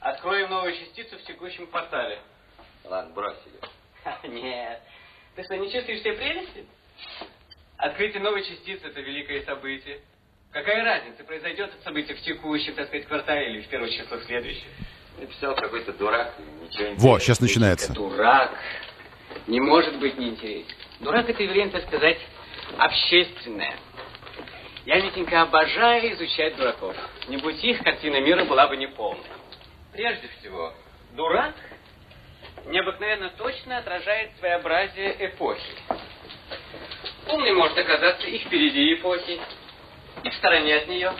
Откроем 0.00 0.50
новую 0.50 0.74
частицу 0.76 1.16
в 1.16 1.22
текущем 1.22 1.68
квартале. 1.68 2.18
Ладно, 2.84 3.14
брось 3.14 3.38
ее. 3.46 4.30
Нет. 4.30 4.82
Ты 5.36 5.44
что, 5.44 5.56
не 5.58 5.70
чувствуешь 5.70 6.00
все 6.00 6.12
прелести? 6.14 6.66
Открытие 7.76 8.20
новой 8.20 8.42
частицы– 8.42 8.86
это 8.88 9.00
великое 9.00 9.44
событие. 9.44 10.00
Какая 10.50 10.82
разница, 10.82 11.22
произойдет 11.22 11.70
это 11.72 11.84
событие 11.84 12.16
в 12.16 12.22
текущем, 12.22 12.74
так 12.74 12.88
сказать, 12.88 13.06
квартале 13.06 13.50
или 13.50 13.62
в 13.62 13.68
первых 13.68 13.92
числах 13.92 14.24
следующих? 14.24 14.66
Написал 15.20 15.54
какой-то 15.54 15.92
дурак, 15.92 16.34
ничего 16.62 16.88
не 16.88 16.94
Во, 16.96 17.20
сейчас 17.20 17.40
начинается. 17.40 17.92
Дурак 17.92 18.58
не 19.46 19.60
может 19.60 20.00
быть 20.00 20.18
неинтересен. 20.18 20.74
Дурак– 20.98 21.28
это 21.28 21.42
явление, 21.42 21.70
так 21.70 21.86
сказать, 21.86 22.18
общественное. 22.78 23.76
Я, 24.84 25.00
Митенька, 25.00 25.42
обожаю 25.42 26.12
изучать 26.12 26.56
дураков. 26.56 26.96
Не 27.28 27.38
будь 27.38 27.62
их, 27.64 27.82
картина 27.82 28.20
мира 28.20 28.44
была 28.44 28.68
бы 28.68 28.76
неполной. 28.76 29.24
Прежде 29.92 30.28
всего, 30.38 30.72
дурак– 31.14 31.54
необыкновенно 32.66 33.30
точно 33.30 33.78
отражает 33.78 34.30
своеобразие 34.38 35.26
эпохи. 35.26 35.72
Умный 37.28 37.52
может 37.52 37.76
оказаться 37.78 38.26
и 38.26 38.38
впереди 38.38 38.94
эпохи, 38.94 39.40
и 40.22 40.30
в 40.30 40.34
стороне 40.34 40.76
от 40.76 40.88
нее. 40.88 41.12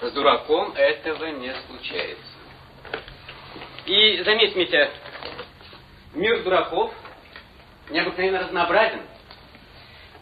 С 0.00 0.12
дураком 0.12 0.72
этого 0.74 1.26
не 1.26 1.52
случается. 1.66 2.24
И 3.86 4.22
заметь, 4.22 4.54
Митя, 4.54 4.90
мир 6.14 6.42
дураков 6.42 6.92
необыкновенно 7.90 8.40
разнообразен. 8.40 9.00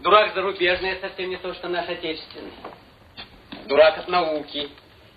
Дурак 0.03 0.35
зарубежный 0.35 0.99
совсем 1.01 1.29
не 1.29 1.37
то, 1.37 1.53
что 1.55 1.69
наш 1.69 1.89
отечественный. 1.89 2.53
Дурак 3.67 3.99
от 3.99 4.09
науки 4.09 4.71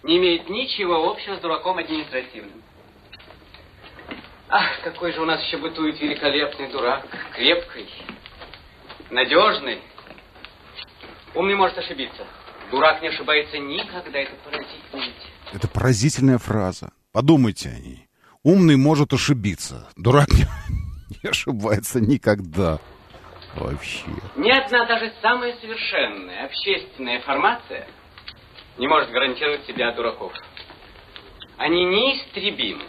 не 0.03 0.17
имеет 0.17 0.49
ничего 0.49 1.09
общего 1.09 1.37
с 1.37 1.39
дураком 1.39 1.77
административным. 1.77 2.61
Ах, 4.49 4.81
какой 4.83 5.13
же 5.13 5.21
у 5.21 5.25
нас 5.25 5.41
еще 5.41 5.57
бытует 5.57 5.99
великолепный 6.01 6.69
дурак, 6.69 7.05
крепкий, 7.33 7.87
надежный. 9.09 9.79
Умный 11.33 11.55
может 11.55 11.77
ошибиться. 11.77 12.25
Дурак 12.69 13.01
не 13.01 13.07
ошибается 13.07 13.57
никогда, 13.57 14.19
это 14.19 14.35
поразительно. 14.43 15.13
Это 15.53 15.67
поразительная 15.67 16.37
фраза. 16.37 16.91
Подумайте 17.13 17.69
о 17.69 17.79
ней. 17.79 18.07
Умный 18.43 18.75
может 18.75 19.13
ошибиться. 19.13 19.87
Дурак 19.95 20.29
не, 20.33 20.45
не 21.23 21.29
ошибается 21.29 22.01
никогда. 22.01 22.79
Вообще. 23.55 24.05
Ни 24.35 24.49
одна 24.49 24.85
даже 24.85 25.13
самая 25.21 25.55
совершенная 25.57 26.45
общественная 26.45 27.21
формация 27.21 27.87
не 28.77 28.87
может 28.87 29.11
гарантировать 29.11 29.65
себя 29.65 29.89
от 29.89 29.95
дураков. 29.95 30.33
Они 31.57 31.85
неистребимы. 31.85 32.83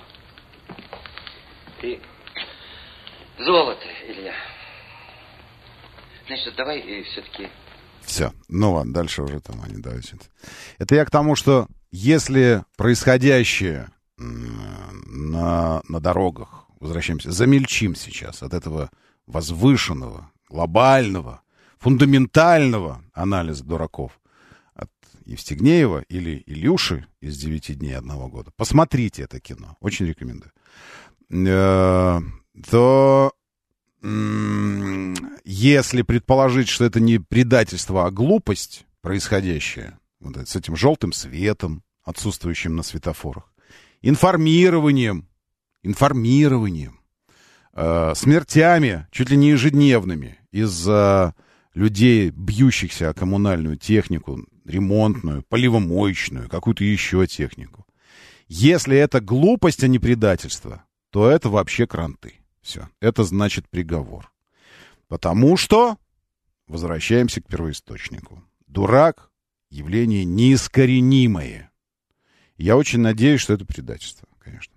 Ты 1.81 2.01
золото, 3.39 3.87
Илья. 4.09 4.35
Значит, 6.27 6.55
давай 6.57 6.81
и 6.81 7.03
все-таки... 7.03 7.49
Все. 8.01 8.33
Ну 8.49 8.73
ладно, 8.73 8.95
дальше 8.95 9.23
уже 9.23 9.41
там 9.41 9.63
они 9.63 9.83
давайте. 9.83 10.17
Это 10.79 10.95
я 10.95 11.05
к 11.05 11.11
тому, 11.11 11.37
что 11.37 11.67
если 11.91 12.65
происходящее 12.77 13.89
на, 14.17 15.83
на 15.89 16.01
дорогах, 16.01 16.67
возвращаемся, 16.81 17.33
замельчим 17.33 17.95
сейчас 17.95 18.43
от 18.43 18.55
этого 18.55 18.91
возвышенного, 19.27 20.31
глобального, 20.55 21.43
фундаментального 21.79 23.03
анализа 23.13 23.65
дураков 23.65 24.21
от 24.75 24.91
Евстигнеева 25.27 26.03
или 26.09 26.45
Илюши 26.47 27.07
из 27.21 27.37
«Девяти 27.37 27.75
дней 27.75 27.97
одного 27.97 28.29
года». 28.29 28.53
Посмотрите 28.57 29.23
это 29.23 29.41
кино. 29.41 29.77
Очень 29.81 30.07
рекомендую. 30.07 30.53
Э, 31.31 32.21
то 32.71 33.35
если 35.45 36.03
предположить, 36.03 36.69
что 36.69 36.85
это 36.85 37.01
не 37.01 37.19
предательство, 37.19 38.07
а 38.07 38.11
глупость 38.11 38.87
происходящая, 39.01 39.99
вот 40.21 40.37
с 40.37 40.55
этим 40.55 40.77
желтым 40.77 41.13
светом, 41.13 41.83
отсутствующим 42.05 42.77
на 42.77 42.83
светофорах, 42.83 43.51
информированием, 44.03 45.27
информированием, 45.83 47.01
э, 47.73 48.13
смертями, 48.15 49.07
чуть 49.11 49.31
ли 49.31 49.37
не 49.39 49.49
ежедневными, 49.51 50.39
из-за 50.55 51.35
людей, 51.75 52.31
бьющихся 52.31 53.11
о 53.11 53.15
коммунальную 53.15 53.77
технику, 53.77 54.47
ремонтную, 54.65 55.43
поливомоечную, 55.49 56.49
какую-то 56.49 56.85
еще 56.85 57.27
технику. 57.27 57.85
Если 58.47 58.97
это 58.97 59.21
глупость, 59.21 59.83
а 59.83 59.89
не 59.89 59.99
предательство, 59.99 60.85
то 61.11 61.29
это 61.29 61.49
вообще 61.49 61.89
кранты. 61.89 62.35
Все. 62.63 62.89
Это 63.01 63.25
значит 63.25 63.69
приговор. 63.69 64.31
Потому 65.09 65.57
что 65.57 65.99
возвращаемся 66.69 67.41
к 67.41 67.49
первоисточнику. 67.49 68.45
Дурак— 68.69 69.33
явление 69.71 70.25
неискоренимое. 70.25 71.73
Я 72.57 72.77
очень 72.77 73.01
надеюсь, 73.01 73.41
что 73.41 73.55
это 73.55 73.65
предательство, 73.65 74.29
конечно. 74.39 74.73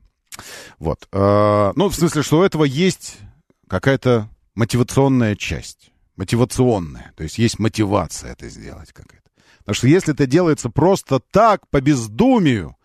Вот. 0.79 1.07
Э, 1.11 1.71
ну, 1.75 1.89
в 1.89 1.95
смысле, 1.95 2.23
что 2.23 2.39
у 2.39 2.43
этого 2.43 2.63
есть 2.63 3.19
какая-то 3.67 4.27
мотивационная 4.57 5.35
часть. 5.35 5.91
Мотивационная. 6.17 7.13
То 7.15 7.23
есть 7.23 7.37
есть 7.37 7.59
мотивация 7.59 8.31
это 8.31 8.49
сделать 8.49 8.91
какая-то. 8.91 9.29
Потому 9.59 9.75
что 9.75 9.87
если 9.87 10.13
это 10.13 10.25
делается 10.25 10.69
просто 10.69 11.19
так, 11.19 11.69
по 11.69 11.79
бездумию, 11.79 12.75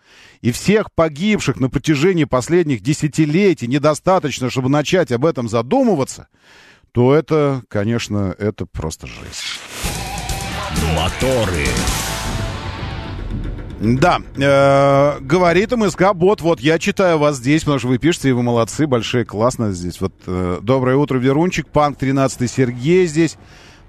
и 0.43 0.53
всех 0.53 0.93
погибших 0.93 1.59
на 1.59 1.71
протяжении 1.71 2.25
последних 2.25 2.83
десятилетий 2.83 3.67
недостаточно, 3.67 4.51
чтобы 4.51 4.69
начать 4.69 5.11
об 5.13 5.25
этом 5.25 5.49
задумываться, 5.49 6.29
то 6.93 7.15
это, 7.15 7.63
конечно, 7.69 8.35
это 8.39 8.67
просто 8.67 9.07
жесть. 9.07 9.61
Моторы. 10.95 11.67
Да, 13.83 14.21
э, 14.37 15.19
говорит 15.21 15.73
МСК 15.73 16.13
Бот, 16.15 16.41
вот 16.41 16.61
я 16.61 16.79
читаю 16.79 17.19
вас 17.19 17.39
здесь, 17.39 17.63
потому 17.63 17.81
что 17.81 17.89
вы 17.89 17.99
пишете, 17.99 18.29
и 18.29 18.33
вы 18.33 18.45
молодцы, 18.45 18.87
большие, 18.87 19.25
классно 19.25 19.73
здесь. 19.73 20.01
Вот 20.01 20.13
э, 20.25 20.61
доброе 20.63 20.95
утро, 20.95 21.19
Верунчик, 21.19 21.67
Панк 21.67 21.99
13 21.99 22.49
Сергей 22.49 23.07
здесь. 23.07 23.37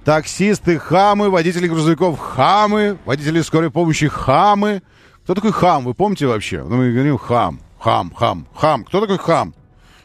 Таксисты 0.04 0.80
хамы, 0.80 1.30
водители 1.30 1.68
грузовиков 1.68 2.18
хамы, 2.18 2.98
водители 3.06 3.42
скорой 3.42 3.70
помощи 3.70 4.08
хамы. 4.08 4.82
Кто 5.26 5.36
такой 5.36 5.52
хам, 5.52 5.86
вы 5.86 5.94
помните 5.94 6.26
вообще? 6.26 6.64
Ну, 6.64 6.78
мы 6.78 6.92
говорим 6.92 7.20
хам, 7.20 7.60
хам, 7.80 8.12
хам, 8.16 8.48
хам. 8.56 8.86
Кто 8.86 9.00
такой 9.00 9.20
хам? 9.20 9.54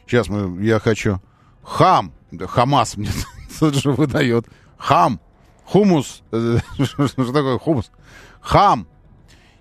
Сейчас 0.07 0.29
мы, 0.29 0.63
я 0.63 0.81
хочу. 0.81 1.19
Хам, 1.63 2.13
Хамас 2.47 2.99
мне 2.99 3.09
тут 3.59 3.75
же 3.75 3.93
выдает. 3.93 4.45
Хам, 4.77 5.19
хумус. 5.65 6.23
Что 6.31 7.33
такое 7.33 7.59
хумус? 7.59 7.91
Хам. 8.43 8.87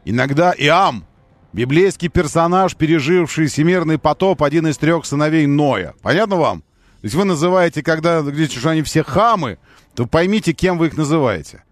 Иногда 0.10 0.54
Иам, 0.58 1.04
библейский 1.52 2.08
персонаж, 2.08 2.78
переживший 2.78 3.48
всемирный 3.48 3.98
потоп, 3.98 4.42
один 4.42 4.66
из 4.68 4.78
трех 4.78 5.06
сыновей 5.06 5.46
Ноя. 5.48 5.96
Понятно 6.02 6.38
вам? 6.38 6.62
То 6.62 7.04
есть 7.04 7.16
вы 7.16 7.26
называете, 7.26 7.84
когда 7.84 8.22
говорите, 8.22 8.58
что 8.58 8.70
они 8.70 8.84
все 8.84 9.04
хамы, 9.04 9.58
то 9.96 10.06
поймите, 10.06 10.54
кем 10.54 10.78
вы 10.78 10.88
их 10.88 10.96
называете. 10.96 11.66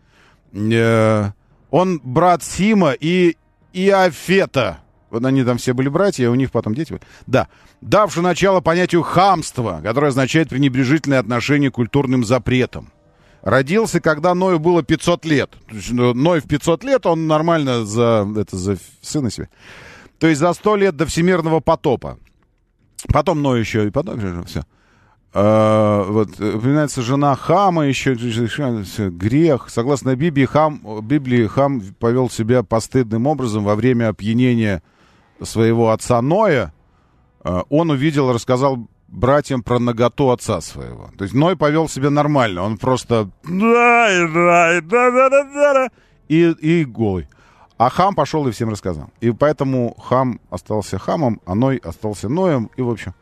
Э, 0.51 1.31
он 1.71 2.01
брат 2.03 2.43
Сима 2.43 2.91
и 2.91 3.37
Иофета. 3.71 4.79
Вот 5.11 5.23
они 5.23 5.45
там 5.45 5.57
все 5.57 5.73
были 5.73 5.87
братья, 5.87 6.29
у 6.29 6.35
них 6.35 6.51
потом 6.51 6.75
дети 6.75 6.91
были. 6.91 7.03
Да. 7.27 7.47
Давший 7.79 8.21
начало 8.21 8.59
понятию 8.59 9.01
хамства, 9.01 9.79
которое 9.81 10.07
означает 10.07 10.49
пренебрежительное 10.49 11.19
отношение 11.19 11.71
к 11.71 11.75
культурным 11.75 12.25
запретам. 12.25 12.91
Родился, 13.45 14.01
когда 14.01 14.33
Ною 14.33 14.57
было 14.57 14.81
500 14.81 15.23
лет. 15.23 15.51
Ну, 15.91 16.15
Ной 16.15 16.39
в 16.39 16.47
500 16.47 16.83
лет, 16.83 17.05
он 17.05 17.27
нормально 17.27 17.85
за, 17.85 18.27
это, 18.35 18.57
за 18.57 18.77
сына 19.01 19.29
себе. 19.29 19.49
То 20.17 20.25
есть 20.25 20.41
за 20.41 20.51
100 20.51 20.75
лет 20.77 20.95
до 20.97 21.05
всемирного 21.05 21.59
потопа. 21.59 22.17
Потом 23.07 23.43
Ной 23.43 23.59
еще 23.59 23.87
и 23.87 23.91
потом 23.91 24.45
все. 24.45 24.63
А, 25.31 26.09
вот, 26.09 26.29
упоминается 26.39 27.03
жена 27.03 27.35
Хама, 27.35 27.85
еще 27.85 28.15
грех. 28.15 29.69
Согласно 29.69 30.15
Библии, 30.15 30.45
Хам, 30.45 30.81
Библии, 31.03 31.45
Хам 31.45 31.81
повел 31.99 32.31
себя 32.31 32.63
постыдным 32.63 33.27
образом 33.27 33.63
во 33.63 33.75
время 33.75 34.09
опьянения 34.09 34.81
своего 35.43 35.91
отца 35.91 36.19
Ноя. 36.23 36.73
А, 37.43 37.63
он 37.69 37.91
увидел, 37.91 38.33
рассказал 38.33 38.87
братьям 39.15 39.63
про 39.63 39.79
наготу 39.79 40.29
отца 40.29 40.61
своего. 40.61 41.09
То 41.17 41.23
есть 41.23 41.33
Ной 41.33 41.55
повел 41.55 41.89
себя 41.89 42.09
нормально, 42.09 42.61
он 42.63 42.77
просто 42.77 43.29
и, 46.27 46.51
и 46.51 46.85
голый. 46.85 47.27
А 47.77 47.89
Хам 47.89 48.15
пошел 48.15 48.47
и 48.47 48.51
всем 48.51 48.69
рассказал. 48.69 49.09
И 49.19 49.31
поэтому 49.31 49.95
Хам 49.99 50.39
остался 50.49 50.97
Хамом, 50.97 51.41
а 51.45 51.55
Ной 51.55 51.77
остался 51.77 52.29
Ноем. 52.29 52.69
И, 52.77 52.81
в 52.81 52.89
общем, 52.89 53.13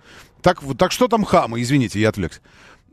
так, 0.42 0.60
так 0.78 0.92
что 0.92 1.08
там 1.08 1.24
хамы? 1.24 1.62
Извините, 1.62 2.00
я 2.00 2.10
отвлекся. 2.10 2.42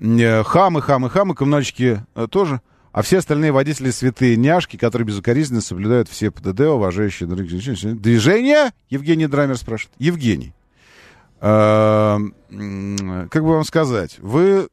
Э, 0.00 0.42
хамы, 0.42 0.80
хамы, 0.80 1.10
хамы, 1.10 1.34
коммунальщики 1.34 2.02
э, 2.14 2.28
тоже. 2.30 2.60
А 2.92 3.02
все 3.02 3.18
остальные 3.18 3.52
водители 3.52 3.90
святые 3.90 4.36
няшки, 4.36 4.76
которые 4.76 5.06
безукоризненно 5.06 5.60
соблюдают 5.60 6.08
все 6.08 6.30
ПДД, 6.30 6.60
уважающие 6.60 7.28
других 7.28 7.50
Движение? 8.00 8.72
Евгений 8.88 9.26
Драмер 9.26 9.56
спрашивает. 9.56 9.94
Евгений. 9.98 10.54
Э, 11.40 12.18
как 13.30 13.42
бы 13.42 13.54
вам 13.54 13.64
сказать? 13.64 14.18
Вы 14.18 14.68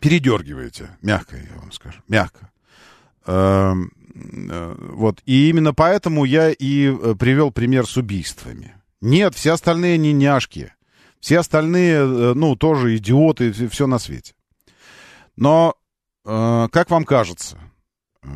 передергиваете. 0.00 0.90
Мягко, 1.02 1.36
я 1.36 1.60
вам 1.60 1.70
скажу. 1.72 2.00
Мягко. 2.08 2.50
Вот. 3.24 5.22
И 5.24 5.48
именно 5.48 5.72
поэтому 5.72 6.24
я 6.24 6.50
и 6.50 7.14
привел 7.14 7.52
пример 7.52 7.86
с 7.86 7.96
убийствами. 7.96 8.74
Нет, 9.00 9.34
все 9.34 9.52
остальные 9.52 9.98
не 9.98 10.12
няшки. 10.12 10.72
Все 11.24 11.38
остальные, 11.38 11.94
э, 11.94 12.32
ну, 12.34 12.54
тоже 12.54 12.98
идиоты, 12.98 13.50
все 13.52 13.86
на 13.86 13.98
свете. 13.98 14.34
Но, 15.36 15.74
э, 16.26 16.68
как 16.70 16.90
вам 16.90 17.04
кажется, 17.04 17.56
э, 18.22 18.28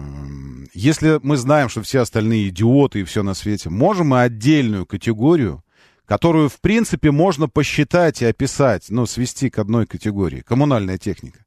если 0.73 1.21
мы 1.23 1.37
знаем, 1.37 1.69
что 1.69 1.83
все 1.83 2.01
остальные 2.01 2.49
идиоты 2.49 3.01
и 3.01 3.05
все 3.05 3.23
на 3.23 3.35
свете, 3.35 3.69
можем 3.69 4.09
мы 4.09 4.23
отдельную 4.23 4.87
категорию, 4.87 5.63
которую, 6.09 6.49
в 6.49 6.61
принципе, 6.61 7.13
можно 7.13 7.49
посчитать 7.49 8.23
и 8.23 8.27
описать, 8.27 8.87
ну, 8.89 9.07
свести 9.07 9.51
к 9.51 9.59
одной 9.59 9.87
категории, 9.87 10.41
коммунальная 10.41 10.99
техника. 10.99 11.45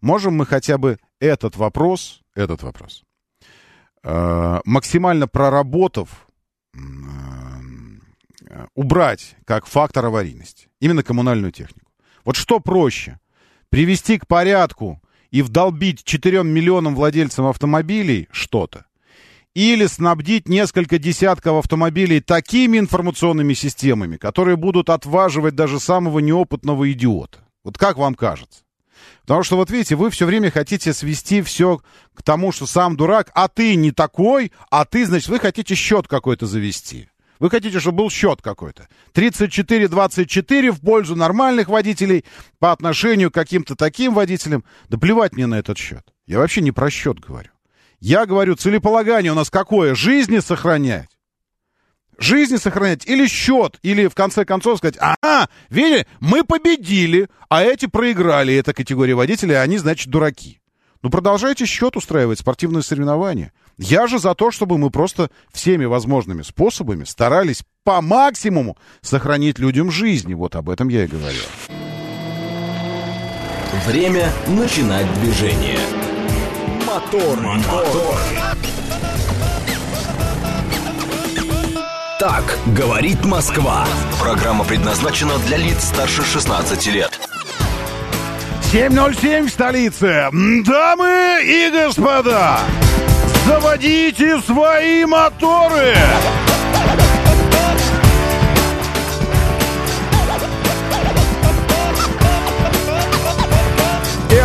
Можем 0.00 0.34
мы 0.34 0.46
хотя 0.46 0.78
бы 0.78 0.98
этот 1.20 1.56
вопрос, 1.56 2.22
этот 2.34 2.62
вопрос, 2.62 3.02
э, 4.02 4.60
максимально 4.64 5.28
проработав, 5.28 6.26
Э, 8.54 8.66
убрать 8.74 9.36
как 9.44 9.66
фактор 9.66 10.06
аварийности. 10.06 10.68
Именно 10.80 11.02
коммунальную 11.02 11.50
технику. 11.50 11.90
Вот 12.24 12.36
что 12.36 12.60
проще? 12.60 13.18
Привести 13.68 14.18
к 14.18 14.26
порядку 14.26 15.02
и 15.30 15.42
вдолбить 15.42 16.04
4 16.04 16.44
миллионам 16.44 16.94
владельцам 16.94 17.46
автомобилей 17.46 18.28
что-то? 18.30 18.86
Или 19.54 19.86
снабдить 19.86 20.48
несколько 20.48 20.98
десятков 20.98 21.58
автомобилей 21.58 22.20
такими 22.20 22.78
информационными 22.78 23.54
системами, 23.54 24.16
которые 24.16 24.56
будут 24.56 24.90
отваживать 24.90 25.54
даже 25.54 25.78
самого 25.78 26.18
неопытного 26.18 26.90
идиота? 26.90 27.38
Вот 27.62 27.78
как 27.78 27.96
вам 27.96 28.16
кажется? 28.16 28.64
Потому 29.22 29.44
что, 29.44 29.56
вот 29.56 29.70
видите, 29.70 29.94
вы 29.94 30.10
все 30.10 30.26
время 30.26 30.50
хотите 30.50 30.92
свести 30.92 31.40
все 31.40 31.80
к 32.14 32.22
тому, 32.24 32.50
что 32.50 32.66
сам 32.66 32.96
дурак, 32.96 33.30
а 33.34 33.46
ты 33.46 33.76
не 33.76 33.92
такой, 33.92 34.50
а 34.70 34.84
ты, 34.84 35.06
значит, 35.06 35.28
вы 35.28 35.38
хотите 35.38 35.76
счет 35.76 36.08
какой-то 36.08 36.46
завести. 36.46 37.08
Вы 37.38 37.48
хотите, 37.48 37.78
чтобы 37.78 37.98
был 37.98 38.10
счет 38.10 38.42
какой-то. 38.42 38.88
34-24 39.14 40.72
в 40.72 40.80
пользу 40.80 41.14
нормальных 41.14 41.68
водителей 41.68 42.24
по 42.58 42.72
отношению 42.72 43.30
к 43.30 43.34
каким-то 43.34 43.76
таким 43.76 44.14
водителям. 44.14 44.64
Да 44.88 44.98
плевать 44.98 45.34
мне 45.34 45.46
на 45.46 45.56
этот 45.56 45.78
счет. 45.78 46.04
Я 46.26 46.38
вообще 46.38 46.60
не 46.60 46.72
про 46.72 46.90
счет 46.90 47.20
говорю. 47.20 47.53
Я 48.04 48.26
говорю, 48.26 48.54
целеполагание 48.54 49.32
у 49.32 49.34
нас 49.34 49.48
какое? 49.48 49.94
Жизни 49.94 50.40
сохранять. 50.40 51.08
Жизни 52.18 52.58
сохранять 52.58 53.06
или 53.06 53.26
счет, 53.26 53.78
или 53.80 54.08
в 54.08 54.14
конце 54.14 54.44
концов 54.44 54.76
сказать, 54.76 54.98
а, 55.00 55.48
видели, 55.70 56.06
мы 56.20 56.44
победили, 56.44 57.30
а 57.48 57.62
эти 57.62 57.86
проиграли, 57.86 58.54
эта 58.54 58.74
категория 58.74 59.14
водителей, 59.14 59.58
они, 59.58 59.78
значит, 59.78 60.08
дураки. 60.08 60.60
Ну, 61.00 61.08
продолжайте 61.08 61.64
счет 61.64 61.96
устраивать, 61.96 62.40
спортивные 62.40 62.82
соревнования. 62.82 63.54
Я 63.78 64.06
же 64.06 64.18
за 64.18 64.34
то, 64.34 64.50
чтобы 64.50 64.76
мы 64.76 64.90
просто 64.90 65.30
всеми 65.50 65.86
возможными 65.86 66.42
способами 66.42 67.04
старались 67.04 67.62
по 67.84 68.02
максимуму 68.02 68.76
сохранить 69.00 69.58
людям 69.58 69.90
жизни. 69.90 70.34
Вот 70.34 70.56
об 70.56 70.68
этом 70.68 70.88
я 70.88 71.04
и 71.04 71.08
говорю. 71.08 71.40
Время 73.86 74.30
начинать 74.46 75.06
движение. 75.22 75.78
Мотор, 76.94 77.40
мотор. 77.40 78.16
Так 82.20 82.56
говорит 82.66 83.24
Москва. 83.24 83.84
Программа 84.20 84.64
предназначена 84.64 85.36
для 85.38 85.56
лиц 85.56 85.86
старше 85.86 86.22
16 86.22 86.86
лет. 86.92 87.18
7.07 88.72 89.46
в 89.46 89.50
столице. 89.50 90.28
Дамы 90.64 91.40
и 91.42 91.68
господа, 91.72 92.60
заводите 93.44 94.40
свои 94.42 95.04
моторы! 95.04 95.96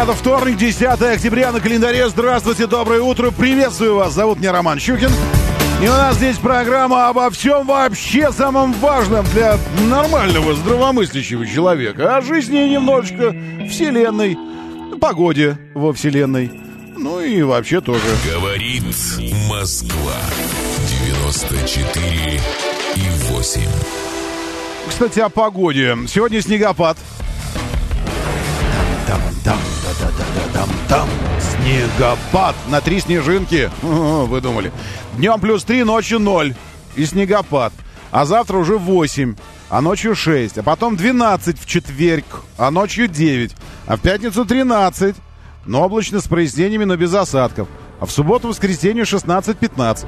Это 0.01 0.13
вторник, 0.13 0.55
10 0.55 0.81
октября 0.81 1.51
на 1.51 1.59
календаре. 1.59 2.07
Здравствуйте, 2.07 2.67
доброе 2.67 3.01
утро. 3.01 3.31
Приветствую 3.31 3.95
вас. 3.95 4.13
Зовут 4.13 4.39
меня 4.39 4.53
Роман 4.53 4.79
Щукин. 4.79 5.11
И 5.83 5.87
у 5.87 5.91
нас 5.91 6.15
здесь 6.15 6.37
программа 6.37 7.09
обо 7.09 7.29
всем 7.31 7.67
вообще 7.67 8.31
самом 8.31 8.71
важном 8.71 9.25
для 9.33 9.57
нормального, 9.89 10.55
здравомыслящего 10.55 11.45
человека. 11.45 12.15
О 12.15 12.21
жизни 12.21 12.59
немножечко, 12.59 13.35
вселенной. 13.69 14.37
погоде 15.01 15.57
во 15.73 15.91
Вселенной. 15.91 16.49
Ну 16.97 17.19
и 17.19 17.41
вообще 17.41 17.81
тоже. 17.81 18.01
Говорит 18.33 18.83
Москва. 19.49 20.15
94 21.17 22.39
и 22.95 23.33
8. 23.33 23.61
Кстати, 24.87 25.19
о 25.19 25.27
погоде. 25.27 25.97
Сегодня 26.07 26.41
снегопад. 26.41 26.97
Там, 29.05 29.21
там, 29.43 29.59
там. 30.87 31.07
Снегопад 31.39 32.55
на 32.67 32.81
три 32.81 32.99
снежинки. 32.99 33.69
Вы 33.81 34.41
думали. 34.41 34.71
Днем 35.17 35.39
плюс 35.39 35.63
три, 35.63 35.83
ночью 35.83 36.19
ноль. 36.19 36.55
И 36.95 37.05
снегопад. 37.05 37.73
А 38.11 38.25
завтра 38.25 38.57
уже 38.57 38.77
8, 38.77 39.35
а 39.69 39.81
ночью 39.81 40.15
6. 40.15 40.57
А 40.57 40.63
потом 40.63 40.95
12 40.95 41.59
в 41.59 41.65
четверг, 41.65 42.25
а 42.57 42.71
ночью 42.71 43.07
9. 43.07 43.55
А 43.85 43.97
в 43.97 44.01
пятницу 44.01 44.45
13. 44.45 45.15
Но 45.65 45.83
облачно 45.83 46.19
с 46.19 46.27
прояснениями, 46.27 46.85
но 46.85 46.95
без 46.95 47.13
осадков. 47.13 47.67
А 47.99 48.05
в 48.05 48.11
субботу-воскресенье 48.11 49.03
16-15. 49.03 50.05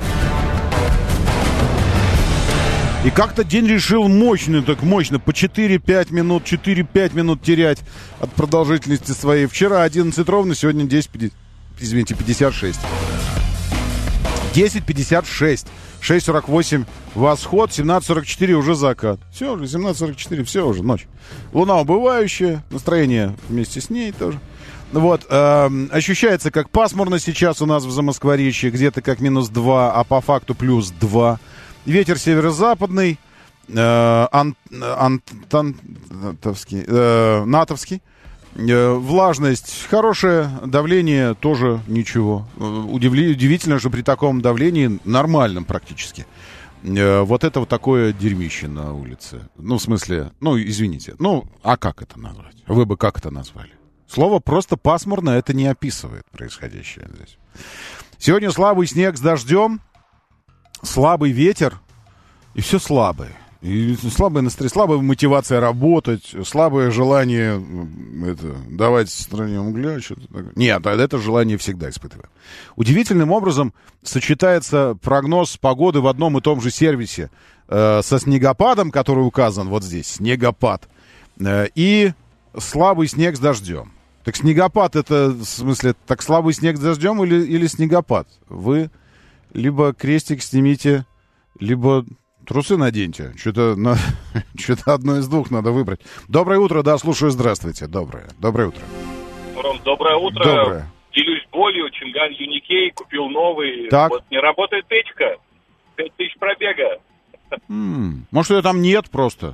И 3.04 3.10
как-то 3.10 3.43
день 3.43 3.66
решил 3.66 4.08
мощный, 4.08 4.62
так 4.62 4.84
мощно, 4.84 5.20
по 5.20 5.32
4-5 5.32 6.14
минут, 6.14 6.43
4-5 6.43 7.16
минут 7.16 7.41
терять 7.41 7.80
от 8.20 8.32
продолжительности 8.34 9.12
своей. 9.12 9.47
Вчера 9.47 9.82
11 9.82 10.30
ровно, 10.30 10.54
сегодня 10.54 10.86
10, 10.86 11.10
50, 11.10 11.34
извините, 11.80 12.14
56. 12.14 12.80
10.56. 14.54 15.68
6.48 16.02 16.86
восход, 17.14 17.70
17.44 17.70 18.54
уже 18.54 18.76
закат. 18.76 19.20
Все 19.32 19.54
уже, 19.54 19.66
17.44, 19.66 20.43
все 20.43 20.68
уже, 20.68 20.84
ночь. 20.84 21.08
Луна 21.54 21.80
убывающая, 21.80 22.64
настроение 22.72 23.36
вместе 23.49 23.82
с 23.82 23.89
ней 23.89 24.12
тоже. 24.12 24.39
Вот, 24.91 25.26
э, 25.30 25.70
ощущается 25.91 26.52
как 26.52 26.70
пасмурно 26.70 27.18
сейчас 27.18 27.62
у 27.62 27.66
нас 27.66 27.84
в 27.86 27.91
Замоскворечье, 27.91 28.72
где-то 28.72 29.02
как 29.02 29.22
минус 29.22 29.49
2, 29.49 29.93
а 29.93 30.04
по 30.04 30.22
факту 30.22 30.54
плюс 30.54 30.91
2. 30.99 31.39
Ветер 31.86 32.19
северо-западный, 32.19 33.17
э, 33.67 34.27
ан, 34.32 34.55
антантовский, 34.71 36.84
э, 36.86 37.43
натовский. 37.45 38.01
Э, 38.55 38.93
влажность 38.93 39.88
хорошая, 39.89 40.51
давление 40.65 41.34
тоже 41.34 41.82
ничего. 41.88 42.47
Э, 42.57 42.63
удивительно, 42.63 43.79
что 43.79 43.89
при 43.89 44.03
таком 44.03 44.41
давлении, 44.41 44.99
нормальном 45.05 45.65
практически, 45.65 46.27
э, 46.84 47.21
вот 47.21 47.43
это 47.43 47.61
вот 47.61 47.69
такое 47.69 48.13
дерьмище 48.13 48.67
на 48.67 48.93
улице. 48.93 49.49
Ну, 49.57 49.77
в 49.77 49.82
смысле, 49.82 50.32
ну, 50.39 50.59
извините, 50.59 51.15
ну, 51.17 51.45
а 51.63 51.77
как 51.77 52.03
это 52.03 52.19
назвать? 52.19 52.57
Вы 52.67 52.86
бы 52.86 52.95
как 52.95 53.17
это 53.17 53.32
назвали? 53.32 53.71
Слово 54.07 54.39
просто 54.39 54.77
пасмурно 54.77 55.32
это 55.32 55.53
не 55.53 55.65
описывает 55.65 56.25
происходящее 56.32 57.09
здесь. 57.15 57.38
Сегодня 58.19 58.51
слабый 58.51 58.86
снег 58.86 59.17
с 59.17 59.21
дождем, 59.21 59.82
слабый 60.84 61.32
ветер, 61.32 61.79
и 62.53 62.61
все 62.61 62.79
слабое. 62.79 63.36
И 63.61 63.95
слабое 63.95 64.41
настроение, 64.41 64.73
слабая 64.73 64.97
мотивация 64.97 65.59
работать, 65.59 66.34
слабое 66.45 66.89
желание 66.89 67.63
это, 68.25 68.55
давать 68.67 69.11
стране 69.11 69.59
угля. 69.59 69.99
Что-то. 69.99 70.23
Нет, 70.55 70.84
это 70.88 71.17
желание 71.19 71.59
всегда 71.59 71.91
испытываю. 71.91 72.27
Удивительным 72.75 73.32
образом 73.32 73.73
сочетается 74.01 74.97
прогноз 75.03 75.57
погоды 75.57 76.01
в 76.01 76.07
одном 76.07 76.39
и 76.39 76.41
том 76.41 76.59
же 76.59 76.71
сервисе 76.71 77.29
э, 77.67 78.01
со 78.03 78.19
снегопадом, 78.19 78.89
который 78.89 79.21
указан 79.27 79.69
вот 79.69 79.84
здесь, 79.84 80.07
снегопад, 80.07 80.89
э, 81.39 81.67
и 81.75 82.13
слабый 82.57 83.07
снег 83.07 83.38
с 83.38 83.39
дождем. 83.39 83.91
Так 84.23 84.36
снегопад 84.36 84.95
это, 84.95 85.29
в 85.29 85.45
смысле, 85.45 85.93
так 86.07 86.23
слабый 86.23 86.53
снег 86.55 86.77
с 86.77 86.79
дождем 86.79 87.23
или, 87.23 87.45
или 87.45 87.67
снегопад? 87.67 88.27
Вы 88.49 88.89
либо 89.54 89.93
крестик 89.93 90.41
снимите, 90.41 91.06
либо 91.60 92.06
Трусы 92.45 92.76
наденьте. 92.76 93.34
Что-то 93.38 93.76
на... 93.76 93.95
что 94.58 94.76
одно 94.93 95.18
из 95.18 95.28
двух 95.28 95.52
надо 95.52 95.72
выбрать. 95.72 96.02
Доброе 96.28 96.60
утро, 96.60 96.82
да, 96.82 96.97
слушаю, 96.97 97.32
здравствуйте. 97.32 97.88
Доброе. 97.88 98.28
Доброе 98.39 98.70
утро. 98.70 98.82
Ром, 99.56 99.80
доброе 99.84 100.18
утро. 100.18 100.43
Доброе. 100.43 100.88
Делюсь 101.14 101.45
болью, 101.52 101.89
Чинган 101.91 102.32
Юникей, 102.32 102.91
купил 102.91 103.30
новый. 103.30 103.89
Так. 103.89 104.10
Вот 104.10 104.24
не 104.32 104.39
работает 104.39 104.86
печка. 104.88 105.38
Пять 105.95 106.14
тысяч 106.16 106.36
пробега. 106.39 106.99
М-м. 107.70 108.26
Может, 108.32 108.52
ее 108.52 108.62
там 108.62 108.82
нет 108.82 109.10
просто? 109.10 109.54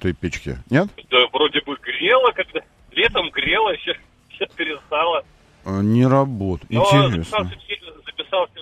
Той 0.00 0.12
печки, 0.12 0.58
нет? 0.68 0.88
Да 1.10 1.18
вроде 1.32 1.60
бы 1.62 1.76
грело, 1.80 2.32
когда 2.32 2.60
летом 2.90 3.30
грело, 3.30 3.74
сейчас, 3.76 3.96
сейчас 4.30 4.50
перестало. 4.50 5.24
А, 5.64 5.80
не 5.80 6.06
работает. 6.06 6.70
Но 6.70 6.82
Интересно. 6.82 7.44
записался, 7.44 7.58
записался 8.04 8.60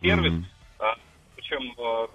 сервис, 0.00 0.32
Мгм. 0.32 0.46
а, 0.78 0.94
причем 1.36 1.72
а, 1.78 2.06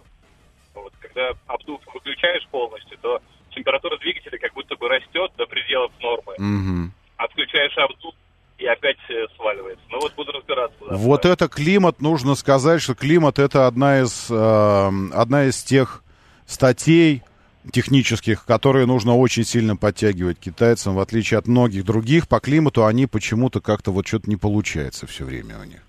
вот, 0.76 0.94
когда 1.00 1.32
обдув 1.48 1.82
выключаешь 1.94 2.48
полностью, 2.50 2.98
то 3.02 3.22
температура 3.52 3.98
двигателя 3.98 4.38
как 4.38 4.54
будто 4.54 4.76
бы 4.76 4.88
растет 4.88 5.32
до 5.38 5.46
пределов 5.46 5.92
нормы. 6.02 6.34
Мгм. 6.38 6.94
Отключаешь 7.18 7.76
обдув 7.78 8.14
и 8.60 8.66
опять 8.66 8.98
э, 9.10 9.26
сваливается. 9.36 9.84
Ну 9.90 10.00
вот 10.00 10.16
буду 10.16 10.32
разбираться. 10.32 10.78
да. 10.90 10.96
Вот 10.96 11.26
это 11.26 11.48
климат, 11.48 12.02
нужно 12.02 12.36
сказать, 12.36 12.82
что 12.82 12.96
климат 12.96 13.40
это 13.40 13.68
одна 13.68 14.00
из, 14.02 14.28
э, 14.30 14.92
одна 15.14 15.46
из 15.46 15.64
тех 15.64 16.04
статей 16.46 17.24
технических, 17.72 18.46
которые 18.46 18.86
нужно 18.86 19.16
очень 19.16 19.44
сильно 19.44 19.76
подтягивать 19.76 20.40
китайцам, 20.40 20.96
в 20.96 21.00
отличие 21.00 21.38
от 21.38 21.48
многих 21.48 21.84
других. 21.86 22.28
По 22.28 22.40
климату 22.40 22.86
они 22.86 23.08
почему-то 23.08 23.60
как-то 23.62 23.92
вот 23.92 24.08
что-то 24.08 24.30
не 24.30 24.38
получается 24.38 25.06
все 25.08 25.26
время 25.26 25.60
у 25.60 25.64
них. 25.66 25.82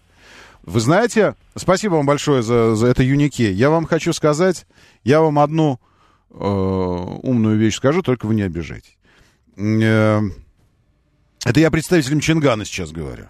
Вы 0.68 0.80
знаете, 0.80 1.34
спасибо 1.56 1.94
вам 1.94 2.04
большое 2.04 2.42
за, 2.42 2.74
за 2.74 2.88
это 2.88 3.02
Юнике. 3.02 3.50
Я 3.50 3.70
вам 3.70 3.86
хочу 3.86 4.12
сказать, 4.12 4.66
я 5.02 5.22
вам 5.22 5.38
одну 5.38 5.80
э, 6.30 6.34
умную 6.34 7.56
вещь 7.56 7.76
скажу, 7.76 8.02
только 8.02 8.26
вы 8.26 8.34
не 8.34 8.42
обижайтесь. 8.42 8.98
Э, 9.56 10.20
это 11.46 11.60
я 11.60 11.70
представителям 11.70 12.20
Чингана 12.20 12.66
сейчас 12.66 12.92
говорю. 12.92 13.28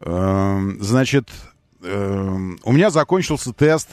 Эм, 0.00 0.82
Значит, 0.82 1.30
эм, 1.82 2.58
у 2.62 2.72
меня 2.72 2.90
закончился 2.90 3.54
тест 3.54 3.88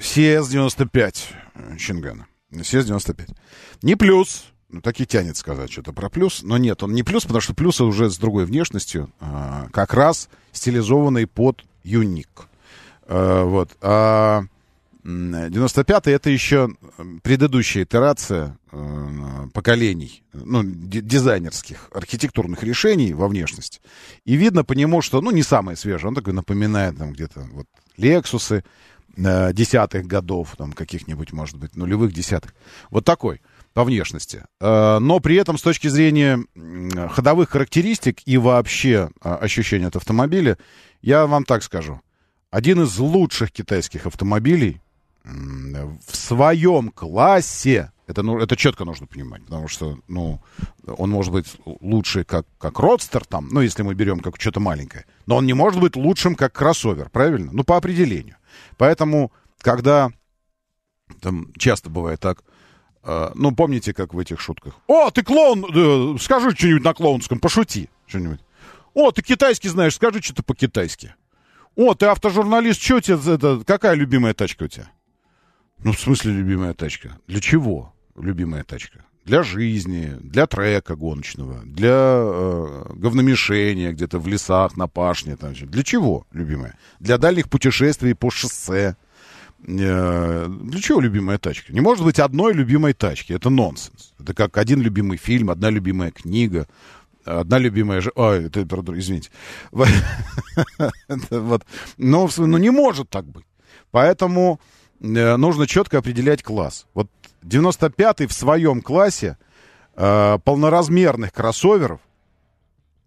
CS-95 0.00 1.14
э, 1.54 1.76
Чингана. 1.76 2.26
CS-95. 2.52 3.32
Не 3.82 3.94
плюс, 3.94 4.46
ну, 4.70 4.80
так 4.80 4.98
и 4.98 5.06
тянет 5.06 5.36
сказать 5.36 5.70
что-то 5.70 5.92
про 5.92 6.10
плюс, 6.10 6.42
но 6.42 6.58
нет, 6.58 6.82
он 6.82 6.94
не 6.94 7.04
плюс, 7.04 7.22
потому 7.22 7.40
что 7.42 7.54
плюс 7.54 7.80
уже 7.80 8.10
с 8.10 8.18
другой 8.18 8.44
внешностью, 8.44 9.12
а, 9.20 9.68
как 9.72 9.94
раз 9.94 10.28
стилизованный 10.50 11.28
под 11.28 11.64
юник. 11.84 12.48
Э, 13.06 13.42
Вот. 13.44 13.70
А 13.80 14.42
м, 15.04 15.34
95-й 15.34 16.12
это 16.12 16.30
еще 16.30 16.68
предыдущая 17.22 17.82
итерация 17.84 18.56
э, 18.70 19.46
поколений, 19.52 20.22
ну, 20.32 20.62
ди- 20.64 21.00
дизайнерских, 21.00 21.88
архитектурных 21.92 22.62
решений 22.62 23.12
во 23.12 23.26
внешности. 23.28 23.80
И 24.24 24.36
видно 24.36 24.64
по 24.64 24.74
нему, 24.74 25.02
что, 25.02 25.20
ну, 25.20 25.30
не 25.32 25.42
самое 25.42 25.76
свежее. 25.76 26.08
Он 26.08 26.14
такой 26.14 26.32
напоминает 26.32 26.96
там 26.98 27.12
где-то 27.12 27.40
вот 27.52 27.66
Лексусы 27.96 28.62
э, 29.16 29.52
десятых 29.52 30.06
годов, 30.06 30.54
там 30.56 30.72
каких-нибудь, 30.72 31.32
может 31.32 31.56
быть, 31.56 31.76
нулевых 31.76 32.12
десятых. 32.12 32.54
Вот 32.90 33.04
такой 33.04 33.40
по 33.74 33.84
внешности. 33.84 34.44
Но 34.60 35.18
при 35.20 35.36
этом 35.36 35.56
с 35.56 35.62
точки 35.62 35.88
зрения 35.88 36.38
ходовых 37.08 37.48
характеристик 37.48 38.18
и 38.26 38.36
вообще 38.36 39.08
а, 39.22 39.36
ощущения 39.36 39.86
от 39.86 39.96
автомобиля, 39.96 40.58
я 41.02 41.26
вам 41.26 41.44
так 41.44 41.62
скажу. 41.62 42.00
Один 42.50 42.82
из 42.82 42.98
лучших 42.98 43.52
китайских 43.52 44.06
автомобилей 44.06 44.80
в 45.24 46.16
своем 46.16 46.90
классе, 46.90 47.92
это, 48.06 48.22
ну, 48.22 48.38
это 48.38 48.56
четко 48.56 48.84
нужно 48.84 49.06
понимать, 49.06 49.44
потому 49.44 49.68
что, 49.68 49.98
ну, 50.08 50.40
он 50.86 51.10
может 51.10 51.32
быть 51.32 51.46
лучше 51.64 52.24
как, 52.24 52.46
как 52.58 52.78
родстер 52.78 53.24
там, 53.24 53.48
ну, 53.50 53.60
если 53.60 53.82
мы 53.82 53.94
берем 53.94 54.20
как 54.20 54.40
что-то 54.40 54.60
маленькое, 54.60 55.06
но 55.26 55.36
он 55.36 55.46
не 55.46 55.54
может 55.54 55.80
быть 55.80 55.96
лучшим 55.96 56.34
как 56.34 56.52
кроссовер, 56.52 57.08
правильно? 57.10 57.50
Ну, 57.52 57.64
по 57.64 57.76
определению. 57.76 58.36
Поэтому, 58.76 59.32
когда, 59.58 60.10
там 61.20 61.52
часто 61.56 61.88
бывает 61.88 62.20
так, 62.20 62.42
э, 63.04 63.30
ну, 63.34 63.52
помните, 63.52 63.94
как 63.94 64.14
в 64.14 64.18
этих 64.18 64.40
шутках? 64.40 64.74
О, 64.88 65.10
ты 65.10 65.22
клоун, 65.22 65.64
э, 65.64 66.18
скажи 66.18 66.50
что-нибудь 66.50 66.84
на 66.84 66.94
клоунском, 66.94 67.38
пошути 67.38 67.88
что-нибудь. 68.06 68.40
О, 68.94 69.10
ты 69.10 69.22
китайский 69.22 69.68
знаешь, 69.68 69.94
скажи 69.94 70.20
что-то 70.20 70.42
по-китайски. 70.42 71.14
О, 71.74 71.94
ты 71.94 72.06
автожурналист, 72.06 72.82
что 72.82 72.96
у 72.96 73.00
тебя, 73.00 73.34
это, 73.34 73.62
какая 73.66 73.94
любимая 73.94 74.34
тачка 74.34 74.64
у 74.64 74.68
тебя? 74.68 74.90
Ну, 75.84 75.92
в 75.92 76.00
смысле 76.00 76.32
любимая 76.32 76.74
тачка? 76.74 77.18
Для 77.26 77.40
чего 77.40 77.94
любимая 78.16 78.62
тачка? 78.64 79.04
Для 79.24 79.42
жизни, 79.42 80.16
для 80.20 80.46
трека 80.46 80.96
гоночного, 80.96 81.62
для 81.64 81.90
э, 81.94 82.84
говномешения 82.94 83.92
где-то 83.92 84.18
в 84.18 84.26
лесах, 84.26 84.76
на 84.76 84.88
пашне. 84.88 85.36
Там, 85.36 85.54
для 85.54 85.82
чего 85.82 86.26
любимая? 86.32 86.76
Для 86.98 87.18
дальних 87.18 87.48
путешествий 87.48 88.14
по 88.14 88.30
шоссе. 88.30 88.96
Э, 89.66 90.48
для 90.48 90.80
чего 90.80 91.00
любимая 91.00 91.38
тачка? 91.38 91.72
Не 91.72 91.80
может 91.80 92.04
быть 92.04 92.18
одной 92.18 92.52
любимой 92.52 92.94
тачки. 92.94 93.32
Это 93.32 93.48
нонсенс. 93.48 94.12
Это 94.18 94.34
как 94.34 94.58
один 94.58 94.82
любимый 94.82 95.18
фильм, 95.18 95.50
одна 95.50 95.70
любимая 95.70 96.10
книга. 96.10 96.66
Одна 97.24 97.58
любимая 97.58 98.00
же... 98.00 98.12
Ой, 98.14 98.46
это, 98.46 98.62
извините. 98.62 99.30
вот. 99.70 101.64
Но 101.96 102.28
ну, 102.36 102.56
не 102.58 102.70
может 102.70 103.10
так 103.10 103.24
быть. 103.26 103.44
Поэтому 103.90 104.60
э, 105.00 105.36
нужно 105.36 105.66
четко 105.66 105.98
определять 105.98 106.42
класс. 106.42 106.86
Вот 106.94 107.08
95-й 107.44 108.26
в 108.26 108.32
своем 108.32 108.80
классе 108.80 109.36
э, 109.94 110.38
полноразмерных 110.44 111.32
кроссоверов, 111.32 112.00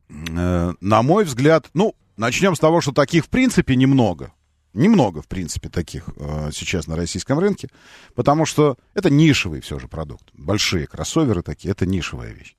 э, 0.09 0.73
на 0.79 1.01
мой 1.01 1.23
взгляд, 1.25 1.69
ну, 1.73 1.95
начнем 2.17 2.55
с 2.55 2.59
того, 2.59 2.81
что 2.81 2.91
таких 2.91 3.25
в 3.25 3.29
принципе 3.29 3.75
немного. 3.75 4.31
Немного, 4.73 5.21
в 5.21 5.27
принципе, 5.27 5.69
таких 5.69 6.09
э, 6.17 6.49
сейчас 6.53 6.87
на 6.87 6.97
российском 6.97 7.39
рынке, 7.39 7.69
потому 8.13 8.45
что 8.45 8.77
это 8.93 9.09
нишевый 9.09 9.61
все 9.61 9.79
же 9.79 9.87
продукт. 9.87 10.25
Большие 10.33 10.85
кроссоверы 10.85 11.43
такие, 11.43 11.71
это 11.71 11.85
нишевая 11.85 12.33
вещь. 12.33 12.57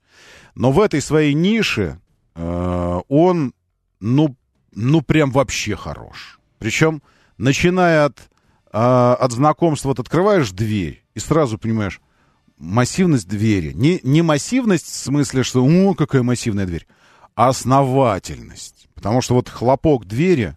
Но 0.55 0.71
в 0.71 0.79
этой 0.79 1.01
своей 1.01 1.33
нише 1.33 1.99
э, 2.35 3.01
он, 3.07 3.53
ну, 3.99 4.35
ну, 4.73 5.01
прям 5.01 5.31
вообще 5.31 5.75
хорош. 5.75 6.39
Причем, 6.59 7.01
начиная 7.37 8.05
от, 8.05 8.19
э, 8.71 8.77
от 8.77 9.31
знакомства, 9.31 9.89
вот 9.89 9.99
открываешь 9.99 10.51
дверь 10.51 11.03
и 11.15 11.19
сразу 11.19 11.57
понимаешь, 11.57 12.01
массивность 12.57 13.27
двери. 13.27 13.73
Не, 13.73 13.99
не 14.03 14.21
массивность 14.21 14.85
в 14.85 14.95
смысле, 14.95 15.43
что, 15.43 15.63
о, 15.63 15.93
какая 15.93 16.23
массивная 16.23 16.65
дверь, 16.65 16.87
а 17.35 17.49
основательность. 17.49 18.89
Потому 18.93 19.21
что 19.21 19.35
вот 19.35 19.49
хлопок 19.49 20.05
двери 20.05 20.55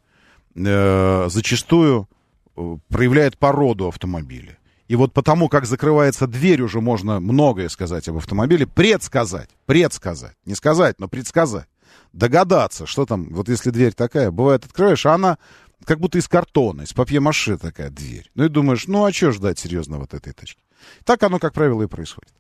э, 0.55 1.29
зачастую 1.29 2.09
э, 2.57 2.77
проявляет 2.89 3.39
породу 3.39 3.89
автомобиля. 3.89 4.57
И 4.91 4.97
вот 4.97 5.13
потому, 5.13 5.49
как 5.49 5.67
закрывается 5.67 6.27
дверь, 6.27 6.63
уже 6.63 6.81
можно 6.81 7.21
многое 7.21 7.69
сказать 7.69 8.09
об 8.09 8.17
автомобиле. 8.17 8.67
Предсказать, 8.67 9.49
предсказать. 9.65 10.35
Не 10.47 10.57
сказать, 10.57 10.99
но 10.99 11.07
предсказать. 11.07 11.69
Догадаться, 12.13 12.87
что 12.87 13.07
там, 13.07 13.29
вот 13.31 13.49
если 13.49 13.71
дверь 13.71 13.93
такая, 13.93 14.33
бывает, 14.33 14.65
открываешь, 14.65 15.07
а 15.07 15.15
она 15.15 15.39
как 15.85 16.01
будто 16.01 16.19
из 16.19 16.27
картона, 16.27 16.83
из 16.83 16.93
папье-маше 16.93 17.57
такая 17.57 17.89
дверь. 17.91 18.33
Ну 18.35 18.47
и 18.47 18.49
думаешь, 18.49 18.89
ну 18.89 19.05
а 19.05 19.13
что 19.13 19.31
ждать 19.31 19.61
серьезно 19.61 19.99
вот 19.99 20.13
этой 20.13 20.33
тачки? 20.33 20.61
Так 21.05 21.23
оно, 21.23 21.39
как 21.39 21.53
правило, 21.53 21.85
и 21.85 21.87
происходит. 21.87 22.35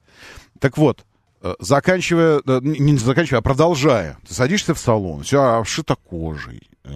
Так 0.58 0.76
вот, 0.76 1.06
э, 1.42 1.54
заканчивая, 1.60 2.42
э, 2.44 2.60
не 2.64 2.98
заканчивая, 2.98 3.38
а 3.38 3.42
продолжая, 3.42 4.18
ты 4.26 4.34
садишься 4.34 4.74
в 4.74 4.80
салон, 4.80 5.22
все 5.22 5.40
обшито 5.40 5.94
кожей, 5.94 6.68
э, 6.82 6.92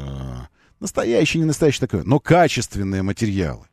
настоящий, 0.80 1.38
не 1.38 1.44
настоящий 1.44 1.78
такой, 1.78 2.02
но 2.02 2.18
качественные 2.18 3.02
материалы. 3.02 3.66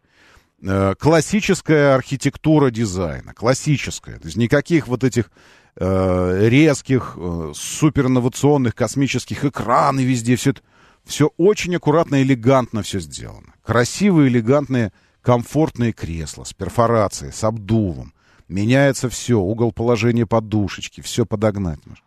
Э, 0.64 0.94
классическая 0.98 1.96
архитектура 1.96 2.70
дизайна, 2.70 3.34
классическая. 3.34 4.20
То 4.20 4.28
есть 4.28 4.38
никаких 4.38 4.88
вот 4.88 5.04
этих 5.04 5.32
э, 5.76 6.48
резких, 6.50 7.16
э, 7.18 7.52
суперинновационных 7.56 8.76
космических 8.76 9.44
экранов 9.44 10.04
везде. 10.04 10.36
Все 10.36 10.52
это, 10.52 10.62
все 11.04 11.32
очень 11.38 11.76
аккуратно, 11.76 12.22
элегантно 12.22 12.84
все 12.84 13.00
сделано. 13.00 13.54
Красивые, 13.66 14.30
элегантные, 14.30 14.94
комфортные 15.24 15.94
кресла 15.94 16.44
с 16.44 16.54
перфорацией, 16.54 17.34
с 17.34 17.44
обдувом. 17.44 18.14
Меняется 18.48 19.10
все, 19.10 19.40
угол 19.40 19.72
положения 19.72 20.28
подушечки, 20.28 21.02
все 21.02 21.26
подогнать 21.26 21.80
можно. 21.86 22.06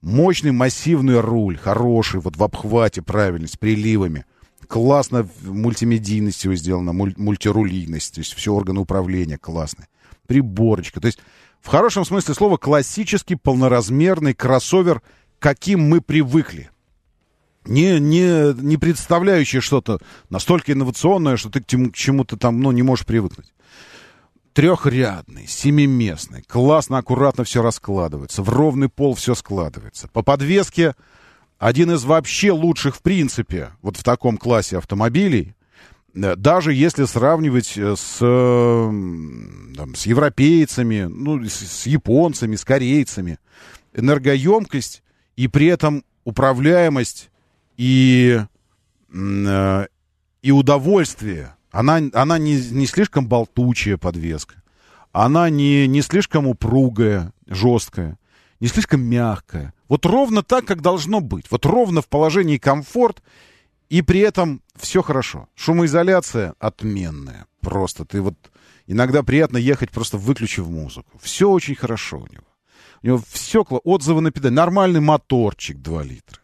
Мощный 0.00 0.50
массивный 0.50 1.20
руль, 1.20 1.56
хороший, 1.56 2.20
вот 2.20 2.36
в 2.36 2.42
обхвате 2.42 3.02
правильно, 3.02 3.46
с 3.46 3.56
приливами 3.56 4.26
классно 4.74 5.28
мультимедийность 5.42 6.42
его 6.42 6.56
сделана, 6.56 6.92
муль, 6.92 7.14
мультирулийность, 7.16 8.14
то 8.14 8.18
есть 8.18 8.34
все 8.34 8.52
органы 8.52 8.80
управления 8.80 9.38
классные. 9.38 9.86
Приборочка. 10.26 11.00
То 11.00 11.06
есть 11.06 11.20
в 11.60 11.68
хорошем 11.68 12.04
смысле 12.04 12.34
слова 12.34 12.56
классический 12.56 13.36
полноразмерный 13.36 14.34
кроссовер, 14.34 15.00
каким 15.38 15.88
мы 15.88 16.00
привыкли. 16.00 16.70
Не, 17.64 18.00
не, 18.00 18.52
не 18.60 18.76
представляющий 18.76 19.60
что-то 19.60 20.00
настолько 20.28 20.72
инновационное, 20.72 21.36
что 21.36 21.50
ты 21.50 21.60
к, 21.60 21.66
к 21.66 21.94
чему-то 21.94 22.36
там 22.36 22.60
ну, 22.60 22.72
не 22.72 22.82
можешь 22.82 23.06
привыкнуть. 23.06 23.54
Трехрядный, 24.54 25.46
семиместный, 25.46 26.42
классно, 26.42 26.98
аккуратно 26.98 27.44
все 27.44 27.62
раскладывается, 27.62 28.42
в 28.42 28.48
ровный 28.48 28.88
пол 28.88 29.14
все 29.14 29.36
складывается. 29.36 30.08
По 30.08 30.22
подвеске 30.22 30.96
один 31.58 31.92
из 31.92 32.04
вообще 32.04 32.52
лучших 32.52 32.96
в 32.96 33.02
принципе 33.02 33.70
вот 33.82 33.96
в 33.96 34.02
таком 34.02 34.36
классе 34.36 34.78
автомобилей, 34.78 35.54
э, 36.14 36.36
даже 36.36 36.72
если 36.72 37.04
сравнивать 37.04 37.76
э, 37.76 37.94
с, 37.96 38.18
там, 38.18 39.94
с 39.94 40.06
европейцами, 40.06 41.04
ну, 41.04 41.44
с, 41.44 41.54
с 41.54 41.86
японцами, 41.86 42.56
с 42.56 42.64
корейцами, 42.64 43.38
энергоемкость 43.94 45.02
и 45.36 45.48
при 45.48 45.66
этом 45.66 46.04
управляемость 46.24 47.30
и, 47.76 48.40
э, 49.12 49.86
и 50.42 50.50
удовольствие. 50.50 51.54
Она, 51.70 52.00
она 52.12 52.38
не, 52.38 52.56
не 52.70 52.86
слишком 52.86 53.26
болтучая 53.26 53.96
подвеска. 53.96 54.62
Она 55.12 55.48
не, 55.48 55.86
не 55.86 56.02
слишком 56.02 56.46
упругая, 56.46 57.32
жесткая, 57.46 58.18
не 58.60 58.68
слишком 58.68 59.00
мягкая. 59.02 59.72
Вот 59.94 60.06
ровно 60.06 60.42
так, 60.42 60.64
как 60.64 60.80
должно 60.80 61.20
быть. 61.20 61.48
Вот 61.52 61.64
ровно 61.66 62.02
в 62.02 62.08
положении 62.08 62.58
комфорт, 62.58 63.22
и 63.88 64.02
при 64.02 64.18
этом 64.18 64.60
все 64.76 65.02
хорошо. 65.02 65.46
Шумоизоляция 65.54 66.56
отменная. 66.58 67.46
Просто 67.60 68.04
ты 68.04 68.20
вот... 68.20 68.34
Иногда 68.88 69.22
приятно 69.22 69.56
ехать, 69.56 69.92
просто 69.92 70.18
выключив 70.18 70.66
музыку. 70.66 71.16
Все 71.22 71.48
очень 71.48 71.76
хорошо 71.76 72.18
у 72.18 72.26
него. 72.26 72.42
У 73.04 73.06
него 73.06 73.22
все... 73.30 73.62
Отзывы 73.62 74.20
на 74.20 74.32
педаль. 74.32 74.52
Нормальный 74.52 74.98
моторчик 74.98 75.78
2 75.78 76.02
литра. 76.02 76.40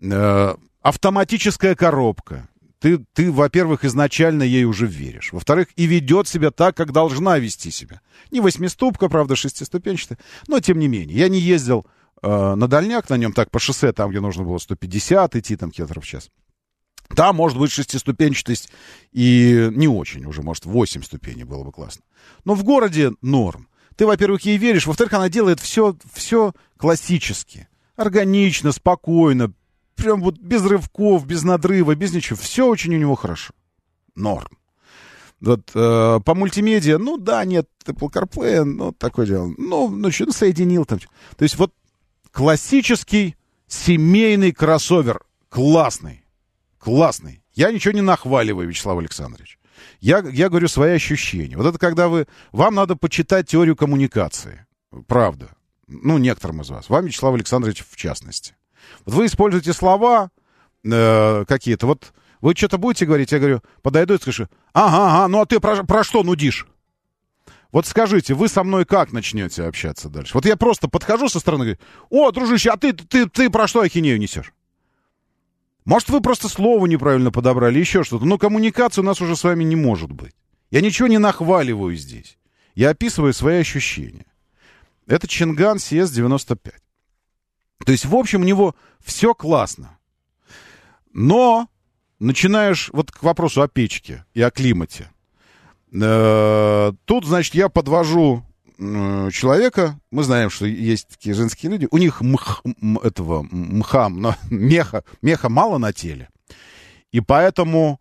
Э, 0.00 0.54
автоматическая 0.80 1.74
коробка. 1.74 2.48
Ты, 2.78 3.04
ты, 3.12 3.32
во-первых, 3.32 3.84
изначально 3.84 4.44
ей 4.44 4.62
уже 4.62 4.86
веришь. 4.86 5.32
Во-вторых, 5.32 5.66
и 5.74 5.86
ведет 5.86 6.28
себя 6.28 6.52
так, 6.52 6.76
как 6.76 6.92
должна 6.92 7.40
вести 7.40 7.72
себя. 7.72 8.00
Не 8.30 8.40
восьмиступка, 8.40 9.08
правда, 9.08 9.34
шестиступенчатая, 9.34 10.16
но 10.46 10.60
тем 10.60 10.78
не 10.78 10.86
менее. 10.86 11.18
Я 11.18 11.28
не 11.28 11.40
ездил 11.40 11.84
э, 12.22 12.54
на 12.54 12.68
дальняк 12.68 13.08
на 13.10 13.16
нем 13.16 13.32
так 13.32 13.50
по 13.50 13.58
шоссе, 13.58 13.92
там, 13.92 14.10
где 14.10 14.20
нужно 14.20 14.44
было 14.44 14.58
150 14.58 15.36
идти 15.36 15.56
там 15.56 15.70
километров 15.70 16.04
в 16.04 16.06
час. 16.06 16.30
Там 17.14 17.36
может 17.36 17.58
быть 17.58 17.70
шестиступенчатость 17.70 18.70
и 19.12 19.68
не 19.72 19.88
очень 19.88 20.24
уже, 20.26 20.42
может, 20.42 20.66
8 20.66 21.02
ступеней 21.02 21.44
было 21.44 21.64
бы 21.64 21.72
классно. 21.72 22.02
Но 22.44 22.54
в 22.54 22.64
городе 22.64 23.12
норм. 23.22 23.68
Ты, 23.96 24.06
во-первых, 24.06 24.42
ей 24.42 24.58
веришь, 24.58 24.86
во-вторых, 24.86 25.14
она 25.14 25.28
делает 25.28 25.58
все, 25.58 25.96
все 26.12 26.52
классически, 26.76 27.66
органично, 27.96 28.70
спокойно, 28.70 29.52
прям 29.96 30.20
вот 30.20 30.38
без 30.38 30.64
рывков, 30.64 31.26
без 31.26 31.42
надрыва, 31.42 31.94
без 31.94 32.12
ничего. 32.12 32.36
Все 32.36 32.66
очень 32.66 32.94
у 32.94 32.98
него 32.98 33.16
хорошо. 33.16 33.52
Норм. 34.14 34.56
Вот, 35.40 35.70
э, 35.74 36.20
по 36.24 36.34
мультимедиа, 36.34 36.98
ну 36.98 37.16
да, 37.16 37.44
нет 37.44 37.68
Apple 37.86 38.10
CarPlay, 38.10 38.64
ну 38.64 38.92
такое 38.92 39.26
дело. 39.26 39.52
Ну, 39.56 39.88
ну 39.88 40.10
что, 40.10 40.26
ну, 40.26 40.32
соединил 40.32 40.84
там. 40.84 40.98
То 41.36 41.44
есть 41.44 41.56
вот 41.56 41.72
классический 42.32 43.36
семейный 43.66 44.52
кроссовер. 44.52 45.22
Классный. 45.48 46.24
Классный. 46.78 47.42
Я 47.54 47.72
ничего 47.72 47.92
не 47.92 48.00
нахваливаю, 48.00 48.68
Вячеслав 48.68 48.98
Александрович. 48.98 49.58
Я, 50.00 50.18
я 50.20 50.48
говорю 50.48 50.68
свои 50.68 50.92
ощущения. 50.92 51.56
Вот 51.56 51.66
это 51.66 51.78
когда 51.78 52.08
вы... 52.08 52.26
Вам 52.52 52.74
надо 52.74 52.96
почитать 52.96 53.48
теорию 53.48 53.76
коммуникации. 53.76 54.66
Правда. 55.06 55.50
Ну, 55.86 56.18
некоторым 56.18 56.60
из 56.62 56.70
вас. 56.70 56.88
Вам, 56.88 57.06
Вячеслав 57.06 57.34
Александрович, 57.34 57.84
в 57.88 57.96
частности. 57.96 58.54
Вот 59.04 59.14
вы 59.14 59.26
используете 59.26 59.72
слова 59.72 60.30
э, 60.84 61.44
какие-то. 61.46 61.86
Вот 61.86 62.12
вы 62.40 62.54
что-то 62.54 62.78
будете 62.78 63.06
говорить, 63.06 63.32
я 63.32 63.38
говорю, 63.38 63.62
подойду 63.82 64.14
и 64.14 64.18
скажу, 64.18 64.46
ага, 64.72 65.08
ага, 65.08 65.28
ну 65.28 65.40
а 65.40 65.46
ты 65.46 65.60
про, 65.60 65.82
про 65.84 66.04
что 66.04 66.22
нудишь? 66.22 66.66
Вот 67.70 67.86
скажите, 67.86 68.34
вы 68.34 68.48
со 68.48 68.64
мной 68.64 68.86
как 68.86 69.12
начнете 69.12 69.64
общаться 69.64 70.08
дальше? 70.08 70.32
Вот 70.34 70.46
я 70.46 70.56
просто 70.56 70.88
подхожу 70.88 71.28
со 71.28 71.38
стороны 71.38 71.62
и 71.62 71.66
говорю, 71.66 71.78
о, 72.08 72.30
дружище, 72.30 72.70
а 72.70 72.76
ты, 72.78 72.92
ты, 72.92 73.28
ты 73.28 73.50
про 73.50 73.68
что 73.68 73.80
ахинею 73.80 74.18
несешь? 74.18 74.52
Может, 75.84 76.08
вы 76.08 76.20
просто 76.20 76.48
слово 76.48 76.86
неправильно 76.86 77.30
подобрали, 77.30 77.78
еще 77.78 78.04
что-то. 78.04 78.24
Но 78.24 78.38
коммуникации 78.38 79.00
у 79.00 79.04
нас 79.04 79.20
уже 79.20 79.36
с 79.36 79.44
вами 79.44 79.64
не 79.64 79.76
может 79.76 80.12
быть. 80.12 80.34
Я 80.70 80.80
ничего 80.80 81.08
не 81.08 81.18
нахваливаю 81.18 81.96
здесь. 81.96 82.38
Я 82.74 82.90
описываю 82.90 83.32
свои 83.32 83.58
ощущения. 83.60 84.26
Это 85.06 85.26
Чинган 85.26 85.78
CS-95. 85.78 86.72
То 87.84 87.92
есть, 87.92 88.04
в 88.04 88.14
общем, 88.14 88.42
у 88.42 88.44
него 88.44 88.74
все 89.02 89.34
классно. 89.34 89.98
Но 91.12 91.68
начинаешь 92.18 92.90
вот 92.92 93.10
к 93.10 93.22
вопросу 93.22 93.62
о 93.62 93.68
печке 93.68 94.24
и 94.34 94.42
о 94.42 94.50
климате. 94.50 95.10
Э, 95.92 96.92
тут, 97.04 97.24
значит, 97.24 97.54
я 97.54 97.68
подвожу 97.68 98.44
э, 98.78 99.30
человека, 99.32 99.98
мы 100.10 100.22
знаем, 100.22 100.50
что 100.50 100.66
есть 100.66 101.08
такие 101.08 101.34
женские 101.34 101.72
люди, 101.72 101.88
у 101.90 101.98
них 101.98 102.20
мх, 102.20 102.62
этого 103.02 103.46
мха, 103.50 104.08
меха, 104.50 105.04
меха 105.22 105.48
мало 105.48 105.78
на 105.78 105.92
теле, 105.92 106.28
и 107.10 107.20
поэтому 107.20 108.00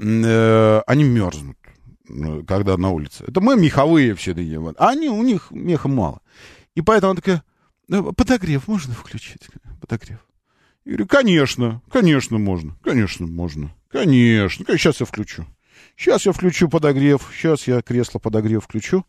э, 0.00 0.80
они 0.86 1.04
мерзнут, 1.04 1.58
когда 2.46 2.76
на 2.76 2.90
улице. 2.90 3.24
Это 3.26 3.40
мы 3.40 3.56
меховые 3.56 4.14
все 4.14 4.34
такие, 4.34 4.58
вот. 4.58 4.76
а 4.78 4.90
они, 4.90 5.08
у 5.08 5.22
них 5.22 5.50
меха 5.50 5.88
мало. 5.88 6.20
И 6.74 6.80
поэтому 6.82 7.12
она 7.12 7.20
такая, 7.20 7.42
«Ну, 7.88 8.12
подогрев 8.12 8.68
можно 8.68 8.94
включить? 8.94 9.48
Подогрев. 9.80 10.18
Я 10.84 10.92
говорю, 10.92 11.06
конечно, 11.06 11.82
конечно 11.90 12.38
можно, 12.38 12.76
конечно 12.82 13.26
можно, 13.26 13.74
конечно. 13.90 14.64
Сейчас 14.68 15.00
я 15.00 15.06
включу. 15.06 15.46
Сейчас 15.96 16.26
я 16.26 16.32
включу 16.32 16.68
подогрев, 16.68 17.28
сейчас 17.34 17.66
я 17.66 17.80
кресло 17.82 18.18
подогрев 18.18 18.64
включу. 18.64 19.04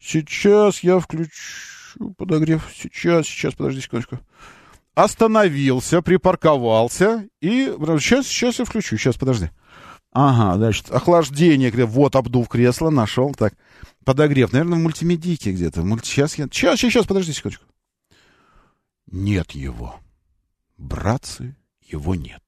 Сейчас 0.00 0.80
я 0.80 0.98
включу 0.98 2.14
подогрев, 2.16 2.68
сейчас, 2.74 3.26
сейчас, 3.26 3.54
подожди 3.54 3.80
секундочку. 3.80 4.18
Остановился, 4.94 6.02
припарковался 6.02 7.28
и 7.40 7.66
сейчас, 7.98 8.26
сейчас 8.26 8.58
я 8.58 8.64
включу, 8.64 8.96
сейчас, 8.96 9.16
подожди. 9.16 9.50
Ага, 10.12 10.56
значит, 10.56 10.90
охлаждение, 10.90 11.72
вот 11.86 12.14
обдув 12.14 12.48
кресло, 12.48 12.90
нашел, 12.90 13.34
так. 13.34 13.54
Подогрев, 14.04 14.52
наверное, 14.52 14.78
в 14.78 14.82
мультимедийке 14.82 15.52
где-то. 15.52 15.82
Сейчас 16.04 16.38
я... 16.38 16.46
Сейчас, 16.46 16.78
сейчас, 16.78 17.06
подожди 17.06 17.32
секундочку. 17.32 17.64
Нет 19.10 19.52
его. 19.52 19.96
Братцы, 20.76 21.56
его 21.80 22.14
нет. 22.14 22.43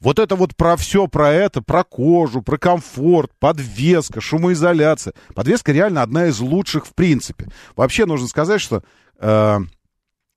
Вот 0.00 0.18
это 0.18 0.34
вот 0.34 0.56
про 0.56 0.76
все, 0.76 1.06
про 1.08 1.30
это, 1.30 1.60
про 1.60 1.84
кожу, 1.84 2.40
про 2.40 2.56
комфорт, 2.56 3.30
подвеска, 3.38 4.20
шумоизоляция. 4.20 5.12
Подвеска 5.34 5.72
реально 5.72 6.02
одна 6.02 6.26
из 6.26 6.40
лучших 6.40 6.86
в 6.86 6.94
принципе. 6.94 7.48
Вообще 7.76 8.06
нужно 8.06 8.26
сказать, 8.26 8.62
что 8.62 8.82
э, 9.18 9.60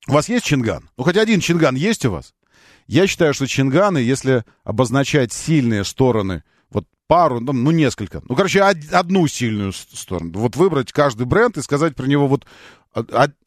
у 0.08 0.12
вас 0.12 0.28
есть 0.28 0.46
чинган? 0.46 0.90
Ну, 0.98 1.06
хоть 1.06 1.16
один 1.16 1.40
чинган 1.40 1.76
есть 1.76 2.06
у 2.06 2.12
вас? 2.12 2.34
Я 2.88 3.08
считаю, 3.08 3.34
что 3.34 3.48
чинганы, 3.48 4.00
если 4.00 4.44
обозначать 4.66 5.32
сильные 5.32 5.86
стороны, 5.86 6.44
вот 6.70 6.86
пару, 7.08 7.40
ну, 7.40 7.54
ну 7.54 7.72
несколько, 7.72 8.22
ну, 8.28 8.36
короче, 8.36 8.62
од- 8.62 8.92
одну 8.92 9.26
сильную 9.28 9.72
сторону, 9.72 10.32
вот 10.40 10.58
выбрать 10.58 10.92
каждый 10.92 11.26
бренд 11.26 11.58
и 11.58 11.62
сказать 11.62 11.96
про 11.96 12.06
него 12.06 12.28
вот 12.28 12.46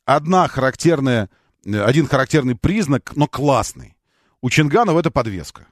одна 0.07 0.49
характерная, 0.49 1.29
один 1.67 2.07
характерный 2.07 2.55
признак, 2.55 3.13
но 3.17 3.27
классный. 3.27 3.97
У 4.41 4.49
чинганов 4.49 4.97
это 4.97 5.11
подвеска. 5.11 5.67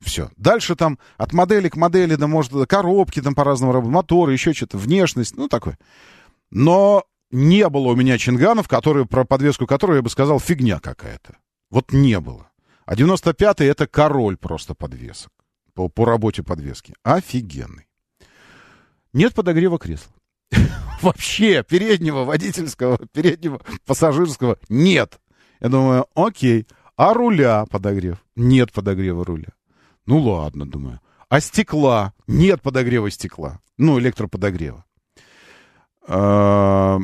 Все. 0.00 0.30
Дальше 0.36 0.76
там 0.76 0.98
от 1.18 1.32
модели 1.32 1.68
к 1.68 1.76
модели, 1.76 2.14
да, 2.14 2.26
может, 2.26 2.52
коробки 2.68 3.20
там 3.20 3.34
по-разному 3.34 3.72
работают, 3.72 3.94
моторы, 3.94 4.32
еще 4.32 4.52
что-то, 4.52 4.78
внешность, 4.78 5.36
ну, 5.36 5.48
такое. 5.48 5.78
Но 6.50 7.04
не 7.30 7.68
было 7.68 7.88
у 7.88 7.96
меня 7.96 8.18
чинганов, 8.18 8.66
которые, 8.66 9.06
про 9.06 9.24
подвеску 9.24 9.66
которой 9.66 9.96
я 9.96 10.02
бы 10.02 10.10
сказал, 10.10 10.40
фигня 10.40 10.80
какая-то. 10.80 11.36
Вот 11.70 11.92
не 11.92 12.18
было. 12.18 12.50
А 12.86 12.94
95-й 12.94 13.66
это 13.66 13.86
король 13.86 14.36
просто 14.36 14.74
подвесок. 14.74 15.32
По, 15.74 15.88
по 15.88 16.04
работе 16.04 16.42
подвески. 16.42 16.94
Офигенный. 17.04 17.86
Нет 19.12 19.34
подогрева 19.34 19.78
кресла. 19.78 20.12
Вообще 21.02 21.62
переднего 21.62 22.24
водительского, 22.24 22.98
переднего 23.12 23.60
пассажирского 23.86 24.58
нет. 24.68 25.20
Я 25.60 25.68
думаю, 25.68 26.06
окей. 26.14 26.66
А 26.96 27.14
руля 27.14 27.64
подогрев? 27.70 28.18
Нет 28.34 28.72
подогрева 28.72 29.24
руля. 29.24 29.48
Ну 30.10 30.18
ладно, 30.18 30.66
думаю. 30.66 31.00
А 31.28 31.40
стекла? 31.40 32.14
Нет 32.26 32.60
подогрева 32.62 33.08
стекла. 33.12 33.60
Ну, 33.78 34.00
электроподогрева. 34.00 34.84
А, 36.08 36.98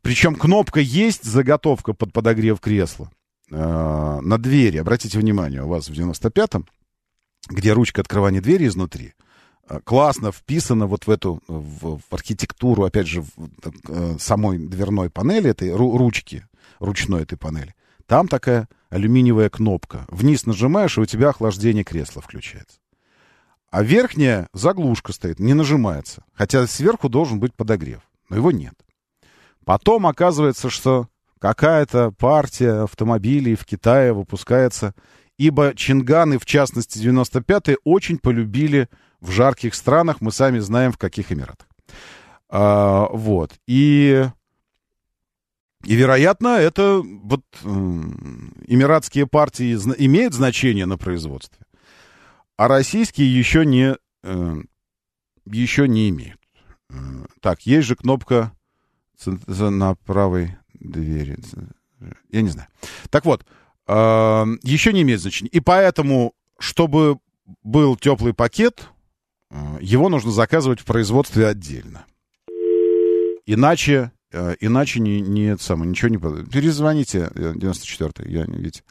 причем 0.00 0.34
кнопка 0.34 0.80
есть, 0.80 1.24
заготовка 1.24 1.92
под 1.92 2.14
подогрев 2.14 2.58
кресла. 2.58 3.10
А, 3.52 4.22
на 4.22 4.38
двери, 4.38 4.78
обратите 4.78 5.18
внимание, 5.18 5.62
у 5.62 5.68
вас 5.68 5.90
в 5.90 5.92
95-м, 5.92 6.66
где 7.50 7.74
ручка 7.74 8.00
открывания 8.00 8.40
двери 8.40 8.66
изнутри, 8.66 9.12
а, 9.68 9.80
классно 9.80 10.32
вписана 10.32 10.86
вот 10.86 11.06
в 11.06 11.10
эту, 11.10 11.42
в, 11.46 11.98
в 11.98 12.14
архитектуру, 12.14 12.84
опять 12.84 13.08
же, 13.08 13.20
в, 13.20 13.28
в, 13.36 14.18
самой 14.18 14.56
дверной 14.56 15.10
панели, 15.10 15.50
этой 15.50 15.70
ручки, 15.70 16.46
ручной 16.78 17.24
этой 17.24 17.36
панели. 17.36 17.74
Там 18.06 18.26
такая 18.26 18.70
алюминиевая 18.90 19.50
кнопка. 19.50 20.06
Вниз 20.08 20.46
нажимаешь, 20.46 20.98
и 20.98 21.00
у 21.00 21.06
тебя 21.06 21.30
охлаждение 21.30 21.84
кресла 21.84 22.22
включается. 22.22 22.78
А 23.70 23.82
верхняя 23.82 24.48
заглушка 24.52 25.12
стоит, 25.12 25.38
не 25.38 25.54
нажимается. 25.54 26.24
Хотя 26.32 26.66
сверху 26.66 27.08
должен 27.08 27.40
быть 27.40 27.54
подогрев. 27.54 28.00
Но 28.28 28.36
его 28.36 28.50
нет. 28.50 28.74
Потом 29.64 30.06
оказывается, 30.06 30.70
что 30.70 31.08
какая-то 31.40 32.12
партия 32.12 32.84
автомобилей 32.84 33.56
в 33.56 33.64
Китае 33.64 34.12
выпускается, 34.12 34.94
ибо 35.36 35.74
чинганы, 35.74 36.38
в 36.38 36.46
частности 36.46 36.98
95-е, 36.98 37.76
очень 37.84 38.18
полюбили 38.18 38.88
в 39.20 39.30
жарких 39.30 39.74
странах, 39.74 40.20
мы 40.20 40.30
сами 40.30 40.58
знаем, 40.60 40.92
в 40.92 40.98
каких 40.98 41.32
Эмиратах. 41.32 41.66
А, 42.48 43.08
вот. 43.10 43.52
И 43.66 44.26
и, 45.86 45.94
вероятно, 45.94 46.48
это 46.58 47.00
вот 47.00 47.42
э, 47.62 47.68
эмиратские 47.68 49.28
партии 49.28 49.74
имеют 49.98 50.34
значение 50.34 50.84
на 50.84 50.98
производстве, 50.98 51.64
а 52.56 52.66
российские 52.66 53.32
еще 53.32 53.64
не, 53.64 53.96
э, 54.24 54.56
еще 55.46 55.86
не 55.86 56.08
имеют. 56.08 56.40
Э, 56.90 56.94
так, 57.40 57.62
есть 57.66 57.86
же 57.86 57.94
кнопка 57.94 58.52
на 59.24 59.94
правой 59.94 60.56
двери. 60.74 61.38
Я 62.30 62.42
не 62.42 62.48
знаю. 62.48 62.68
Так 63.08 63.24
вот, 63.24 63.46
еще 63.88 64.92
не 64.92 65.02
имеет 65.02 65.20
значения. 65.20 65.48
И 65.50 65.60
поэтому, 65.60 66.34
чтобы 66.58 67.18
был 67.62 67.96
теплый 67.96 68.34
пакет, 68.34 68.88
его 69.80 70.10
нужно 70.10 70.32
заказывать 70.32 70.80
в 70.80 70.84
производстве 70.84 71.46
отдельно. 71.46 72.04
Иначе 73.46 74.10
иначе 74.32 75.00
не, 75.00 75.20
не 75.20 75.56
самое, 75.58 75.90
ничего 75.90 76.08
не... 76.08 76.44
Перезвоните, 76.44 77.30
94-й, 77.34 78.32
я 78.32 78.46
не 78.46 78.58
видите. 78.58 78.82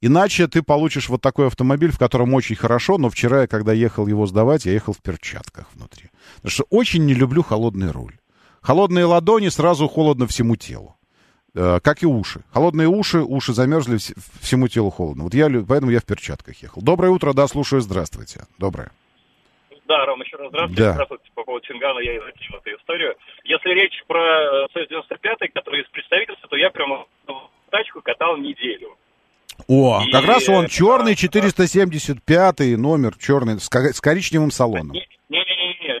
Иначе 0.00 0.46
ты 0.46 0.62
получишь 0.62 1.08
вот 1.08 1.22
такой 1.22 1.46
автомобиль, 1.46 1.90
в 1.90 1.98
котором 1.98 2.34
очень 2.34 2.56
хорошо, 2.56 2.98
но 2.98 3.08
вчера, 3.08 3.46
когда 3.46 3.72
ехал 3.72 4.06
его 4.06 4.26
сдавать, 4.26 4.66
я 4.66 4.72
ехал 4.72 4.92
в 4.92 5.00
перчатках 5.00 5.66
внутри. 5.74 6.10
Потому 6.36 6.50
что 6.50 6.64
очень 6.70 7.06
не 7.06 7.14
люблю 7.14 7.42
холодный 7.42 7.90
руль. 7.90 8.16
Холодные 8.60 9.04
ладони, 9.06 9.48
сразу 9.48 9.88
холодно 9.88 10.26
всему 10.26 10.56
телу. 10.56 10.96
Э, 11.54 11.80
как 11.82 12.02
и 12.02 12.06
уши. 12.06 12.44
Холодные 12.52 12.88
уши, 12.88 13.20
уши 13.20 13.54
замерзли, 13.54 13.98
всему 14.40 14.68
телу 14.68 14.90
холодно. 14.90 15.24
Вот 15.24 15.34
я, 15.34 15.48
поэтому 15.48 15.90
я 15.90 16.00
в 16.00 16.04
перчатках 16.04 16.62
ехал. 16.62 16.82
Доброе 16.82 17.10
утро, 17.10 17.32
да, 17.32 17.48
слушаю, 17.48 17.80
здравствуйте. 17.80 18.46
Доброе. 18.58 18.90
Да, 19.86 20.04
Ром, 20.04 20.20
еще 20.20 20.36
раз 20.36 20.48
здравствуйте. 20.48 20.82
Да. 20.82 20.92
Здравствуйте. 20.92 21.24
По 21.34 21.44
поводу 21.44 21.64
Чингана 21.66 22.00
я 22.00 22.16
изучил 22.18 22.56
эту 22.56 22.76
историю. 22.76 23.14
Если 23.44 23.70
речь 23.70 24.02
про 24.06 24.66
СОС-95, 24.74 25.48
который 25.54 25.82
из 25.82 25.88
представительства, 25.88 26.48
то 26.48 26.56
я 26.56 26.70
прямо 26.70 27.06
тачку 27.70 28.00
катал 28.02 28.36
неделю. 28.36 28.96
О, 29.68 30.02
и... 30.04 30.10
как 30.10 30.24
раз 30.24 30.48
он 30.48 30.66
черный 30.66 31.14
475 31.14 32.60
номер, 32.76 33.16
черный, 33.18 33.60
с, 33.60 33.68
с 33.68 34.00
коричневым 34.00 34.50
салоном. 34.50 34.92
Не-не-не, 34.92 36.00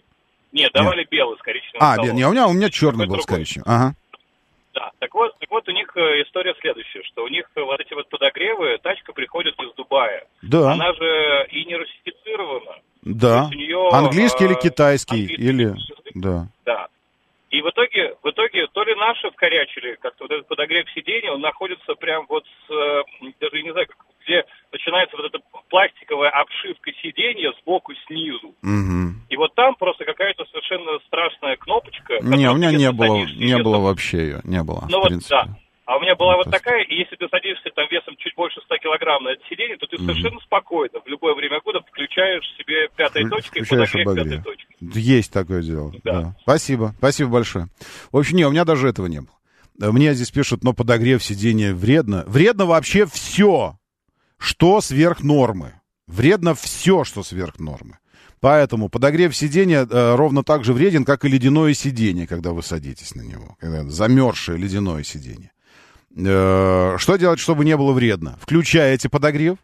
нет, 0.52 0.72
давали 0.72 1.00
нет. 1.00 1.10
белый 1.10 1.38
с 1.38 1.42
коричневым 1.42 1.80
а, 1.80 1.94
салоном. 1.94 2.16
А, 2.16 2.18
не, 2.18 2.26
у 2.26 2.32
меня, 2.32 2.46
у 2.48 2.52
меня 2.52 2.70
черный 2.70 3.06
был 3.06 3.20
с 3.20 3.26
коричневым. 3.26 3.70
Ага. 3.70 3.94
Да, 4.74 4.90
так 4.98 5.14
вот, 5.14 5.38
так 5.38 5.50
вот 5.50 5.66
у 5.68 5.72
них 5.72 5.90
э, 5.96 6.22
история 6.22 6.54
следующая, 6.60 7.02
что 7.04 7.24
у 7.24 7.28
них 7.28 7.48
вот 7.54 7.80
эти 7.80 7.94
вот 7.94 8.08
подогревы, 8.10 8.78
тачка 8.82 9.12
приходит 9.12 9.54
из 9.58 9.72
Дубая. 9.74 10.26
Да. 10.42 10.72
Она 10.72 10.92
же 10.92 11.46
и 11.50 11.64
не 11.64 11.76
русифицирована. 11.76 12.76
Да. 13.06 13.48
Нее, 13.54 13.88
английский 13.92 14.44
а, 14.44 14.46
или 14.48 14.54
китайский, 14.54 15.26
или... 15.26 15.74
Да. 16.14 16.48
Да. 16.64 16.88
И 17.50 17.62
в 17.62 17.70
итоге, 17.70 18.16
в 18.22 18.28
итоге 18.28 18.66
то 18.72 18.82
ли 18.82 18.94
наши 18.96 19.30
вкорячили, 19.30 19.96
как-то 20.00 20.24
вот 20.24 20.32
этот 20.32 20.48
подогрев 20.48 20.86
сиденья, 20.90 21.30
он 21.32 21.40
находится 21.40 21.94
прям 21.94 22.26
вот 22.28 22.44
с, 22.44 22.72
э, 22.72 23.02
даже 23.40 23.62
не 23.62 23.70
знаю, 23.70 23.86
где 24.24 24.44
начинается 24.72 25.16
вот 25.16 25.26
эта 25.26 25.38
пластиковая 25.70 26.30
обшивка 26.30 26.90
сиденья 27.00 27.52
сбоку 27.62 27.92
снизу. 28.08 28.48
Угу. 28.62 29.14
И 29.28 29.36
вот 29.36 29.54
там 29.54 29.76
просто 29.76 30.04
какая-то 30.04 30.44
совершенно 30.46 30.98
страшная 31.06 31.56
кнопочка. 31.56 32.18
Не, 32.22 32.50
у 32.50 32.56
меня 32.56 32.72
не 32.72 32.90
было, 32.90 33.24
не 33.24 33.56
было 33.62 33.78
вообще 33.78 34.18
ее, 34.18 34.40
не 34.42 34.64
было. 34.64 34.84
Ну 34.88 34.98
вот, 34.98 35.12
да. 35.30 35.46
А 35.86 35.98
у 35.98 36.00
меня 36.00 36.16
была 36.16 36.36
вот 36.36 36.50
такая, 36.50 36.82
и 36.82 36.94
если 36.96 37.14
ты 37.14 37.28
садишься 37.28 37.70
там 37.74 37.86
весом 37.88 38.16
чуть 38.18 38.34
больше 38.34 38.60
100 38.60 38.78
килограмм 38.78 39.22
на 39.22 39.28
это 39.28 39.42
сиденье, 39.48 39.76
то 39.76 39.86
ты 39.86 39.96
совершенно 39.98 40.40
спокойно 40.40 40.98
в 40.98 41.06
любое 41.06 41.34
время 41.34 41.60
года 41.64 41.78
включаешь 41.80 42.44
себе 42.58 42.88
пятой 42.96 43.28
точкой 43.28 43.62
и 43.62 43.64
подогрев 43.64 44.14
пятой 44.16 44.42
точкой. 44.42 45.00
Есть 45.00 45.32
такое 45.32 45.62
дело. 45.62 45.92
Да. 46.02 46.20
да. 46.20 46.36
Спасибо, 46.42 46.92
спасибо 46.98 47.30
большое. 47.30 47.68
В 48.10 48.18
общем, 48.18 48.36
не, 48.36 48.44
у 48.44 48.50
меня 48.50 48.64
даже 48.64 48.88
этого 48.88 49.06
не 49.06 49.20
было. 49.20 49.92
Мне 49.92 50.12
здесь 50.14 50.32
пишут, 50.32 50.64
но 50.64 50.72
подогрев 50.72 51.22
сиденья 51.22 51.72
вредно. 51.72 52.24
Вредно 52.26 52.66
вообще 52.66 53.06
все, 53.06 53.78
что 54.38 54.80
сверх 54.80 55.22
нормы. 55.22 55.80
Вредно 56.08 56.56
все, 56.56 57.04
что 57.04 57.22
сверх 57.22 57.60
нормы. 57.60 57.98
Поэтому 58.40 58.88
подогрев 58.88 59.36
сиденья 59.36 59.86
э, 59.88 60.14
ровно 60.16 60.42
так 60.42 60.64
же 60.64 60.72
вреден, 60.72 61.04
как 61.04 61.24
и 61.24 61.28
ледяное 61.28 61.74
сиденье, 61.74 62.26
когда 62.26 62.50
вы 62.50 62.62
садитесь 62.62 63.14
на 63.14 63.22
него. 63.22 63.56
Когда 63.60 63.84
замерзшее 63.84 64.58
ледяное 64.58 65.04
сиденье. 65.04 65.52
Э, 66.16 66.96
что 66.98 67.16
делать, 67.16 67.38
чтобы 67.38 67.64
не 67.64 67.76
было 67.76 67.92
вредно? 67.92 68.38
Включаете 68.40 69.08
подогрев. 69.08 69.58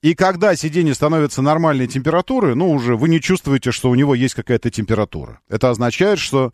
И 0.00 0.14
когда 0.14 0.54
сиденье 0.56 0.94
становится 0.94 1.42
нормальной 1.42 1.86
температуры, 1.86 2.54
ну, 2.54 2.70
уже 2.70 2.96
вы 2.96 3.08
не 3.08 3.20
чувствуете, 3.20 3.70
что 3.70 3.90
у 3.90 3.94
него 3.94 4.14
есть 4.14 4.34
какая-то 4.34 4.70
температура. 4.70 5.40
Это 5.48 5.70
означает, 5.70 6.18
что 6.18 6.52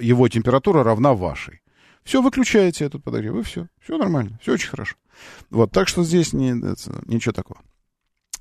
его 0.00 0.28
температура 0.28 0.82
равна 0.82 1.12
вашей. 1.12 1.60
Все, 2.04 2.22
выключаете 2.22 2.84
этот 2.84 3.02
подогрев, 3.02 3.34
и 3.36 3.42
все. 3.42 3.68
Все 3.82 3.98
нормально, 3.98 4.38
все 4.40 4.52
очень 4.54 4.68
хорошо. 4.68 4.96
Вот, 5.50 5.72
так 5.72 5.88
что 5.88 6.04
здесь 6.04 6.32
не, 6.32 6.52
ничего 7.06 7.32
такого. 7.32 7.60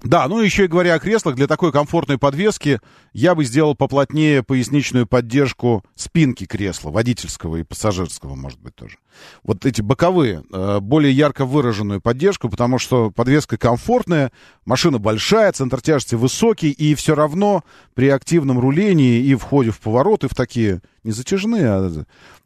Да, 0.04 0.28
ну 0.28 0.40
еще 0.40 0.66
и 0.66 0.68
говоря 0.68 0.96
о 0.96 1.00
креслах, 1.00 1.36
для 1.36 1.48
такой 1.48 1.72
комфортной 1.72 2.18
подвески 2.18 2.80
я 3.14 3.34
бы 3.34 3.46
сделал 3.46 3.76
поплотнее 3.76 4.44
поясничную 4.44 5.08
поддержку 5.08 5.84
спинки 5.96 6.46
кресла, 6.46 6.92
водительского 6.92 7.58
и 7.58 7.64
пассажирского, 7.64 8.36
может 8.36 8.60
быть, 8.60 8.76
тоже. 8.76 8.98
Вот 9.44 9.66
эти 9.66 9.82
боковые, 9.82 10.44
э, 10.52 10.80
более 10.82 11.14
ярко 11.14 11.46
выраженную 11.46 12.02
поддержку, 12.02 12.50
потому 12.50 12.78
что 12.78 13.10
подвеска 13.10 13.58
комфортная, 13.58 14.32
машина 14.66 15.00
большая, 15.00 15.52
центр 15.54 15.82
тяжести 15.82 16.16
высокий, 16.16 16.72
и 16.72 16.94
все 16.96 17.16
равно 17.16 17.64
при 17.94 18.10
активном 18.10 18.60
рулении 18.60 19.24
и 19.24 19.34
входе 19.36 19.72
в 19.72 19.80
повороты 19.80 20.28
в 20.28 20.36
такие, 20.36 20.82
не 21.04 21.14
затяжные, 21.14 21.68
а 21.68 22.04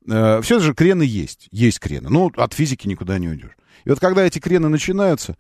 э, 0.08 0.42
все 0.44 0.60
же 0.60 0.76
крены 0.76 1.04
есть, 1.04 1.48
есть 1.52 1.80
крены. 1.80 2.10
Ну, 2.10 2.32
от 2.36 2.54
физики 2.54 2.88
никуда 2.88 3.18
не 3.18 3.28
уйдешь. 3.28 3.58
И 3.86 3.90
вот 3.90 4.00
когда 4.00 4.24
эти 4.24 4.40
крены 4.40 4.70
начинаются, 4.70 5.36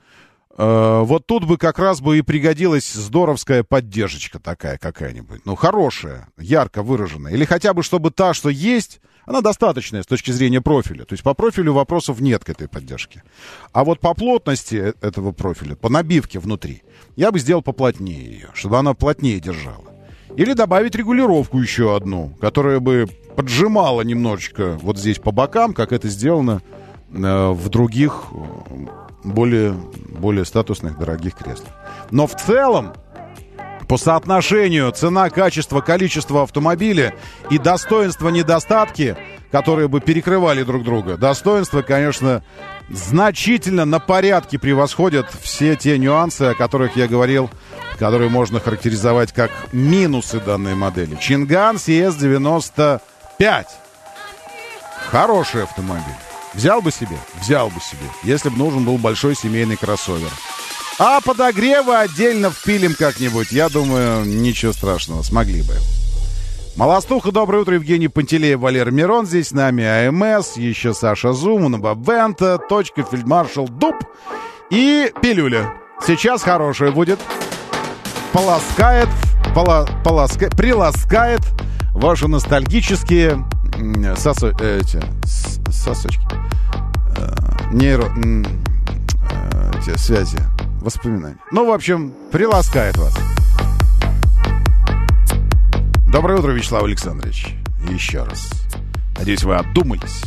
вот 0.65 1.25
тут 1.25 1.45
бы 1.45 1.57
как 1.57 1.79
раз 1.79 2.01
бы 2.01 2.17
и 2.17 2.21
пригодилась 2.21 2.91
здоровская 2.91 3.63
поддержка 3.63 4.39
такая 4.39 4.77
какая-нибудь. 4.77 5.45
Ну, 5.45 5.55
хорошая, 5.55 6.27
ярко 6.37 6.83
выраженная. 6.83 7.31
Или 7.31 7.45
хотя 7.45 7.73
бы, 7.73 7.81
чтобы 7.81 8.11
та, 8.11 8.33
что 8.33 8.49
есть, 8.49 8.99
она 9.29 9.41
достаточная 9.41 10.01
с 10.01 10.07
точки 10.07 10.31
зрения 10.31 10.59
профиля. 10.59 11.05
То 11.05 11.13
есть 11.13 11.23
по 11.23 11.35
профилю 11.35 11.73
вопросов 11.73 12.19
нет 12.19 12.43
к 12.43 12.49
этой 12.49 12.67
поддержке. 12.67 13.21
А 13.71 13.83
вот 13.83 13.99
по 13.99 14.15
плотности 14.15 14.75
э, 14.75 14.93
этого 15.01 15.31
профиля, 15.31 15.75
по 15.75 15.87
набивке 15.87 16.39
внутри, 16.39 16.81
я 17.15 17.31
бы 17.31 17.37
сделал 17.37 17.61
поплотнее 17.61 18.25
ее, 18.25 18.49
чтобы 18.55 18.79
она 18.79 18.95
плотнее 18.95 19.39
держала. 19.39 19.85
Или 20.35 20.53
добавить 20.53 20.95
регулировку 20.95 21.59
еще 21.59 21.95
одну, 21.95 22.33
которая 22.41 22.79
бы 22.79 23.07
поджимала 23.35 24.01
немножечко 24.01 24.79
вот 24.81 24.97
здесь 24.97 25.19
по 25.19 25.31
бокам, 25.31 25.73
как 25.75 25.91
это 25.91 26.07
сделано 26.07 26.63
э, 27.11 27.49
в 27.51 27.69
других 27.69 28.25
более, 29.23 29.71
более 29.71 30.45
статусных, 30.45 30.97
дорогих 30.97 31.35
креслах. 31.35 31.73
Но 32.11 32.27
в 32.27 32.35
целом, 32.35 32.93
по 33.87 33.97
соотношению 33.97 34.91
цена, 34.91 35.29
качество, 35.29 35.81
количество 35.81 36.43
автомобиля 36.43 37.15
и 37.49 37.57
достоинства, 37.57 38.29
недостатки, 38.29 39.17
которые 39.51 39.87
бы 39.87 39.99
перекрывали 39.99 40.63
друг 40.63 40.83
друга, 40.83 41.17
достоинства, 41.17 41.81
конечно, 41.81 42.43
значительно 42.89 43.85
на 43.85 43.99
порядке 43.99 44.59
превосходят 44.59 45.27
все 45.41 45.75
те 45.75 45.97
нюансы, 45.97 46.43
о 46.43 46.55
которых 46.55 46.95
я 46.95 47.07
говорил, 47.07 47.49
которые 47.97 48.29
можно 48.29 48.59
характеризовать 48.59 49.33
как 49.33 49.51
минусы 49.73 50.39
данной 50.39 50.75
модели. 50.75 51.17
Чинган 51.19 51.77
CS95. 51.77 53.01
Хороший 55.09 55.63
автомобиль. 55.63 56.28
Взял 56.53 56.81
бы 56.81 56.91
себе? 56.91 57.17
Взял 57.41 57.69
бы 57.69 57.79
себе, 57.79 58.09
если 58.23 58.49
бы 58.49 58.57
нужен 58.57 58.83
был 58.83 58.97
большой 58.97 59.35
семейный 59.35 59.77
кроссовер. 59.77 60.31
А 60.97 61.21
подогревы 61.21 61.95
отдельно 61.95 62.49
впилим 62.49 62.93
как-нибудь. 62.93 63.51
Я 63.51 63.69
думаю, 63.69 64.25
ничего 64.25 64.73
страшного, 64.73 65.21
смогли 65.21 65.61
бы. 65.61 65.75
Молостуха, 66.75 67.31
доброе 67.31 67.63
утро, 67.63 67.75
Евгений 67.75 68.07
Пантелеев, 68.07 68.59
Валер 68.59 68.91
Мирон, 68.91 69.25
здесь 69.25 69.49
с 69.49 69.51
нами 69.51 69.83
АМС, 69.83 70.57
еще 70.57 70.93
Саша 70.93 71.33
Зум, 71.33 71.71
Набабента, 71.71 72.57
точка, 72.57 73.03
фельдмаршал 73.03 73.67
Дуб 73.67 73.95
и 74.69 75.11
пилюля. 75.21 75.73
Сейчас 76.05 76.41
хорошая 76.41 76.91
будет. 76.91 77.19
Полоскает, 78.31 79.09
пола, 79.53 79.87
полоска, 80.03 80.49
приласкает 80.49 81.41
ваши 81.93 82.27
ностальгические 82.27 83.45
сосо, 84.15 84.53
э, 84.59 84.81
сосочки. 85.71 86.25
Э, 87.15 87.73
нейро... 87.73 88.05
Э, 88.05 89.71
эти 89.79 89.97
связи, 89.97 90.37
воспоминания. 90.81 91.37
Ну, 91.51 91.65
в 91.67 91.71
общем, 91.71 92.13
приласкает 92.31 92.97
вас. 92.97 93.15
Доброе 96.11 96.39
утро, 96.39 96.51
Вячеслав 96.51 96.83
Александрович. 96.83 97.55
Еще 97.89 98.23
раз. 98.23 98.49
Надеюсь, 99.17 99.43
вы 99.43 99.55
отдумались. 99.55 100.23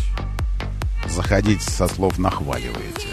Заходить 1.09 1.63
со 1.63 1.89
слов 1.89 2.19
нахваливаете. 2.19 3.09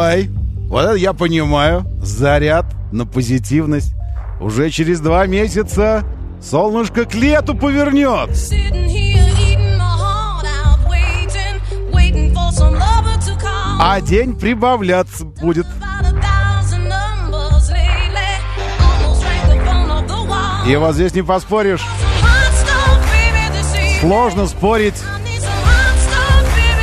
Николай, 0.00 0.30
вот 0.70 0.82
это 0.82 0.94
я 0.94 1.12
понимаю. 1.12 1.84
Заряд 2.00 2.64
на 2.90 3.04
позитивность. 3.04 3.92
Уже 4.40 4.70
через 4.70 4.98
два 5.00 5.26
месяца 5.26 6.04
солнышко 6.40 7.04
к 7.04 7.14
лету 7.14 7.54
повернет. 7.54 8.30
А 13.78 14.00
день 14.00 14.38
прибавляться 14.38 15.26
будет. 15.26 15.66
И 20.66 20.76
вот 20.76 20.94
здесь 20.94 21.14
не 21.14 21.22
поспоришь. 21.22 21.84
Сложно 24.00 24.46
спорить 24.46 24.96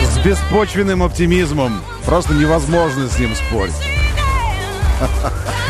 с 0.03 0.19
беспочвенным 0.23 1.01
оптимизмом. 1.01 1.81
Просто 2.07 2.33
невозможно 2.33 3.09
с 3.09 3.19
ним 3.19 3.35
спорить. 3.35 3.75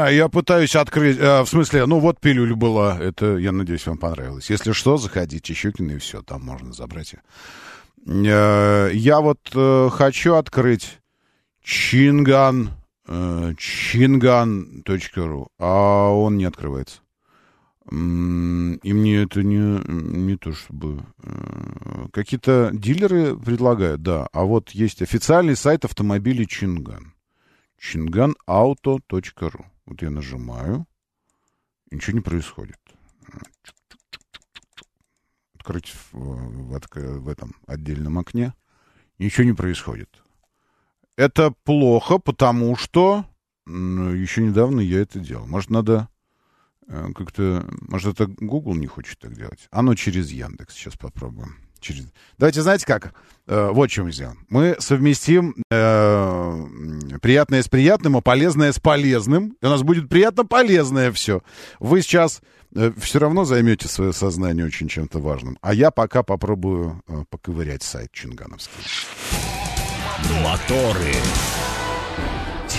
знаю, 0.00 0.16
я 0.16 0.28
пытаюсь 0.28 0.74
открыть... 0.76 1.18
э, 1.18 1.42
в 1.42 1.46
смысле, 1.46 1.86
ну, 1.86 1.98
вот 1.98 2.20
пилюль 2.20 2.54
была. 2.54 2.98
Это, 2.98 3.36
я 3.36 3.52
надеюсь, 3.52 3.86
вам 3.86 3.98
понравилось. 3.98 4.48
Если 4.50 4.72
что, 4.72 4.96
заходите, 4.96 5.52
Щукин, 5.52 5.90
и 5.90 5.98
все, 5.98 6.22
там 6.22 6.42
можно 6.42 6.72
забрать. 6.72 7.14
Э, 8.06 8.90
я 8.92 9.20
вот 9.20 9.40
э, 9.54 9.88
хочу 9.92 10.34
открыть 10.34 10.98
Чинган... 11.62 12.70
э, 13.06 13.52
Чинган.ру, 13.58 15.48
а 15.58 16.08
он 16.08 16.38
не 16.38 16.46
открывается. 16.46 17.00
И 17.90 17.94
мне 17.94 19.22
это 19.22 19.42
не, 19.42 19.80
не 19.88 20.36
то 20.36 20.52
чтобы... 20.52 21.04
э, 21.22 22.06
Какие-то 22.12 22.70
дилеры 22.72 23.36
предлагают, 23.36 24.02
да. 24.02 24.28
А 24.32 24.44
вот 24.44 24.70
есть 24.70 25.02
официальный 25.02 25.56
сайт 25.56 25.84
автомобилей 25.84 26.46
Чинган. 26.46 27.12
Чинганauto.ру. 27.78 29.66
Вот 29.90 30.02
я 30.02 30.10
нажимаю, 30.10 30.86
и 31.90 31.96
ничего 31.96 32.14
не 32.14 32.22
происходит. 32.22 32.78
Открыть 35.54 35.92
в, 36.12 36.12
в 36.12 37.20
в 37.20 37.28
этом 37.28 37.56
отдельном 37.66 38.16
окне. 38.16 38.54
Ничего 39.18 39.44
не 39.44 39.52
происходит. 39.52 40.22
Это 41.16 41.50
плохо, 41.64 42.18
потому 42.18 42.76
что 42.76 43.26
еще 43.66 44.42
недавно 44.42 44.80
я 44.80 45.00
это 45.00 45.18
делал. 45.18 45.48
Может, 45.48 45.70
надо 45.70 46.08
э, 46.86 47.08
как-то... 47.12 47.68
Может, 47.80 48.20
это 48.20 48.32
Google 48.38 48.76
не 48.76 48.86
хочет 48.86 49.18
так 49.18 49.34
делать? 49.34 49.66
Оно 49.72 49.96
через 49.96 50.30
Яндекс. 50.30 50.74
Сейчас 50.74 50.96
попробуем. 50.96 51.56
Через... 51.80 52.06
Давайте, 52.38 52.62
знаете 52.62 52.86
как? 52.86 53.14
Э, 53.46 53.70
вот 53.72 53.90
что 53.90 54.04
мы 54.04 54.12
сделаем. 54.12 54.46
Мы 54.48 54.76
совместим 54.78 55.56
э, 55.70 56.66
приятное 57.20 57.62
с 57.62 57.68
приятным, 57.68 58.16
а 58.16 58.20
полезное 58.20 58.72
с 58.72 58.78
полезным. 58.78 59.56
И 59.60 59.66
у 59.66 59.68
нас 59.68 59.82
будет 59.82 60.08
приятно 60.08 60.44
полезное 60.44 61.10
все. 61.12 61.42
Вы 61.78 62.02
сейчас 62.02 62.40
все 62.98 63.18
равно 63.18 63.44
займете 63.44 63.88
свое 63.88 64.12
сознание 64.12 64.64
очень 64.64 64.88
чем-то 64.88 65.18
важным. 65.18 65.58
А 65.60 65.74
я 65.74 65.90
пока 65.90 66.22
попробую 66.22 67.02
э, 67.08 67.24
поковырять 67.28 67.82
сайт 67.82 68.12
Чингановский. 68.12 68.84
Моторы. 70.44 71.14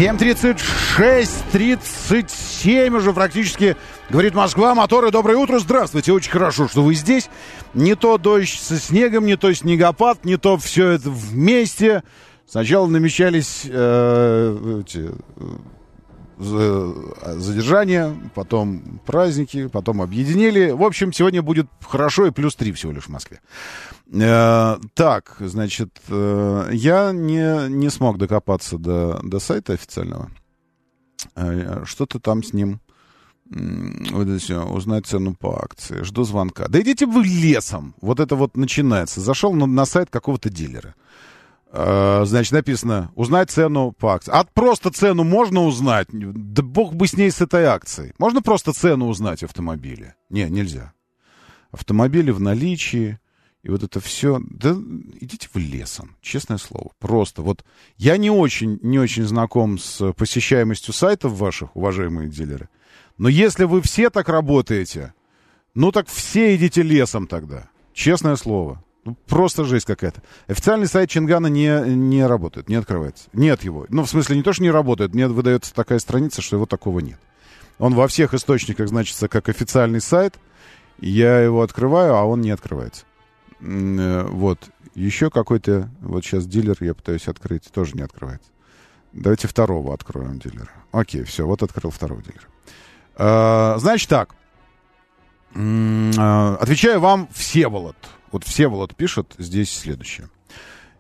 7.36, 0.02 1.30
37 1.52 2.96
уже 2.96 3.14
практически, 3.14 3.78
говорит 4.10 4.34
Москва, 4.34 4.74
моторы, 4.74 5.12
доброе 5.12 5.38
утро, 5.38 5.60
здравствуйте, 5.60 6.12
очень 6.12 6.32
хорошо, 6.32 6.68
что 6.68 6.82
вы 6.82 6.96
здесь. 6.96 7.30
Не 7.76 7.94
то 7.94 8.18
дождь 8.18 8.60
со 8.60 8.80
снегом, 8.80 9.28
не 9.28 9.38
то 9.38 9.54
снегопад, 9.54 10.26
не 10.26 10.38
то 10.38 10.58
все 10.58 10.88
это 10.90 11.12
вместе. 11.12 12.02
Сначала 12.48 12.88
намечались 12.88 13.68
э, 13.70 14.82
эти, 14.82 15.12
за- 16.42 17.40
задержания, 17.40 18.16
потом 18.36 19.00
праздники, 19.06 19.68
потом 19.68 20.02
объединили. 20.02 20.72
В 20.72 20.84
общем, 20.84 21.14
сегодня 21.14 21.42
будет 21.42 21.68
хорошо 21.82 22.28
и 22.28 22.32
плюс 22.32 22.56
3 22.56 22.72
всего 22.74 22.92
лишь 22.92 23.06
в 23.06 23.10
Москве. 23.10 23.40
Э, 24.14 24.78
так, 24.94 25.36
значит, 25.40 25.90
э, 26.10 26.70
я 26.74 27.12
не, 27.12 27.70
не 27.70 27.90
смог 27.90 28.18
докопаться 28.18 28.78
до, 28.78 29.20
до 29.24 29.40
сайта 29.40 29.74
официального. 29.74 30.30
Э, 31.36 31.84
Что-то 31.86 32.20
там 32.20 32.44
с 32.44 32.54
ним 32.54 32.80
узнать 34.14 35.06
цену 35.06 35.36
по 35.36 35.62
акции. 35.62 36.04
Жду 36.04 36.24
звонка. 36.24 36.68
Да 36.70 36.80
идите 36.80 37.06
вы 37.06 37.24
лесом. 37.24 37.94
Вот 38.02 38.20
это 38.22 38.36
вот 38.36 38.56
начинается. 38.56 39.20
Зашел 39.20 39.54
на, 39.54 39.66
на 39.66 39.86
сайт 39.86 40.10
какого-то 40.10 40.50
дилера. 40.50 40.96
Значит, 41.74 42.52
написано, 42.52 43.12
узнать 43.16 43.50
цену 43.50 43.94
по 43.94 44.16
акции. 44.16 44.32
А 44.34 44.44
просто 44.44 44.92
цену 44.92 45.24
можно 45.24 45.64
узнать? 45.64 46.08
Да 46.12 46.64
бог 46.64 46.94
бы 46.94 47.08
с 47.08 47.14
ней, 47.14 47.32
с 47.32 47.40
этой 47.40 47.64
акцией. 47.64 48.14
Можно 48.18 48.42
просто 48.42 48.74
цену 48.74 49.08
узнать 49.08 49.42
автомобиля? 49.42 50.16
Не, 50.30 50.50
нельзя. 50.50 50.92
Автомобили 51.72 52.32
в 52.32 52.42
наличии, 52.42 53.20
и 53.64 53.70
вот 53.70 53.84
это 53.84 54.02
все. 54.02 54.42
Да 54.50 54.72
идите 55.22 55.48
в 55.54 55.58
лесом, 55.58 56.18
честное 56.22 56.58
слово. 56.58 56.92
Просто 57.00 57.42
вот 57.42 57.64
я 57.96 58.18
не 58.18 58.30
очень, 58.30 58.78
не 58.82 59.00
очень 59.00 59.24
знаком 59.24 59.80
с 59.80 60.12
посещаемостью 60.12 60.94
сайтов 60.94 61.40
ваших, 61.40 61.74
уважаемые 61.78 62.28
дилеры. 62.28 62.68
Но 63.18 63.30
если 63.30 63.64
вы 63.64 63.82
все 63.82 64.10
так 64.10 64.28
работаете, 64.28 65.14
ну 65.74 65.94
так 65.94 66.10
все 66.10 66.54
идите 66.58 66.82
лесом 66.82 67.28
тогда. 67.28 67.70
Честное 67.94 68.36
слово. 68.36 68.84
Ну, 69.04 69.16
просто 69.28 69.64
жесть 69.64 69.86
какая-то. 69.86 70.22
Официальный 70.48 70.86
сайт 70.88 71.10
Чингана 71.10 71.48
не, 71.48 71.68
не 71.96 72.26
работает, 72.26 72.70
не 72.70 72.76
открывается. 72.76 73.30
Нет 73.34 73.64
его. 73.64 73.86
Ну, 73.90 74.04
в 74.04 74.10
смысле, 74.10 74.38
не 74.38 74.44
то, 74.44 74.54
что 74.54 74.62
не 74.62 74.70
работает, 74.70 75.14
мне 75.14 75.28
выдается 75.28 75.74
такая 75.74 75.98
страница, 76.00 76.42
что 76.42 76.56
его 76.58 76.68
такого 76.68 77.00
нет. 77.00 77.20
Он 77.80 77.96
во 77.96 78.08
всех 78.08 78.36
источниках 78.36 78.88
значится 78.90 79.28
как 79.28 79.50
официальный 79.50 80.02
сайт. 80.02 80.36
Я 81.00 81.40
его 81.40 81.64
открываю, 81.64 82.16
а 82.16 82.26
он 82.26 82.42
не 82.42 82.52
открывается. 82.52 83.06
Э, 83.60 84.28
Вот. 84.30 84.70
Еще 84.94 85.32
какой-то, 85.32 85.90
вот 86.02 86.24
сейчас 86.26 86.46
дилер 86.46 86.76
я 86.82 86.94
пытаюсь 86.94 87.28
открыть, 87.28 87.72
тоже 87.72 87.96
не 87.96 88.02
открывается. 88.02 88.50
Давайте 89.14 89.48
второго 89.48 89.94
откроем 89.94 90.38
дилера. 90.38 90.70
Окей, 90.92 91.24
все, 91.24 91.46
вот 91.48 91.64
открыл 91.64 91.92
второго 91.92 92.22
дилера. 92.22 92.44
А, 93.16 93.78
Значит 93.78 94.10
так. 94.10 94.36
А, 95.56 96.58
Отвечаю 96.60 97.00
вам 97.00 97.30
Всеволод. 97.32 97.96
Вот 98.32 98.44
Всеволод 98.44 98.96
пишет 98.96 99.36
здесь 99.38 99.72
следующее. 99.72 100.30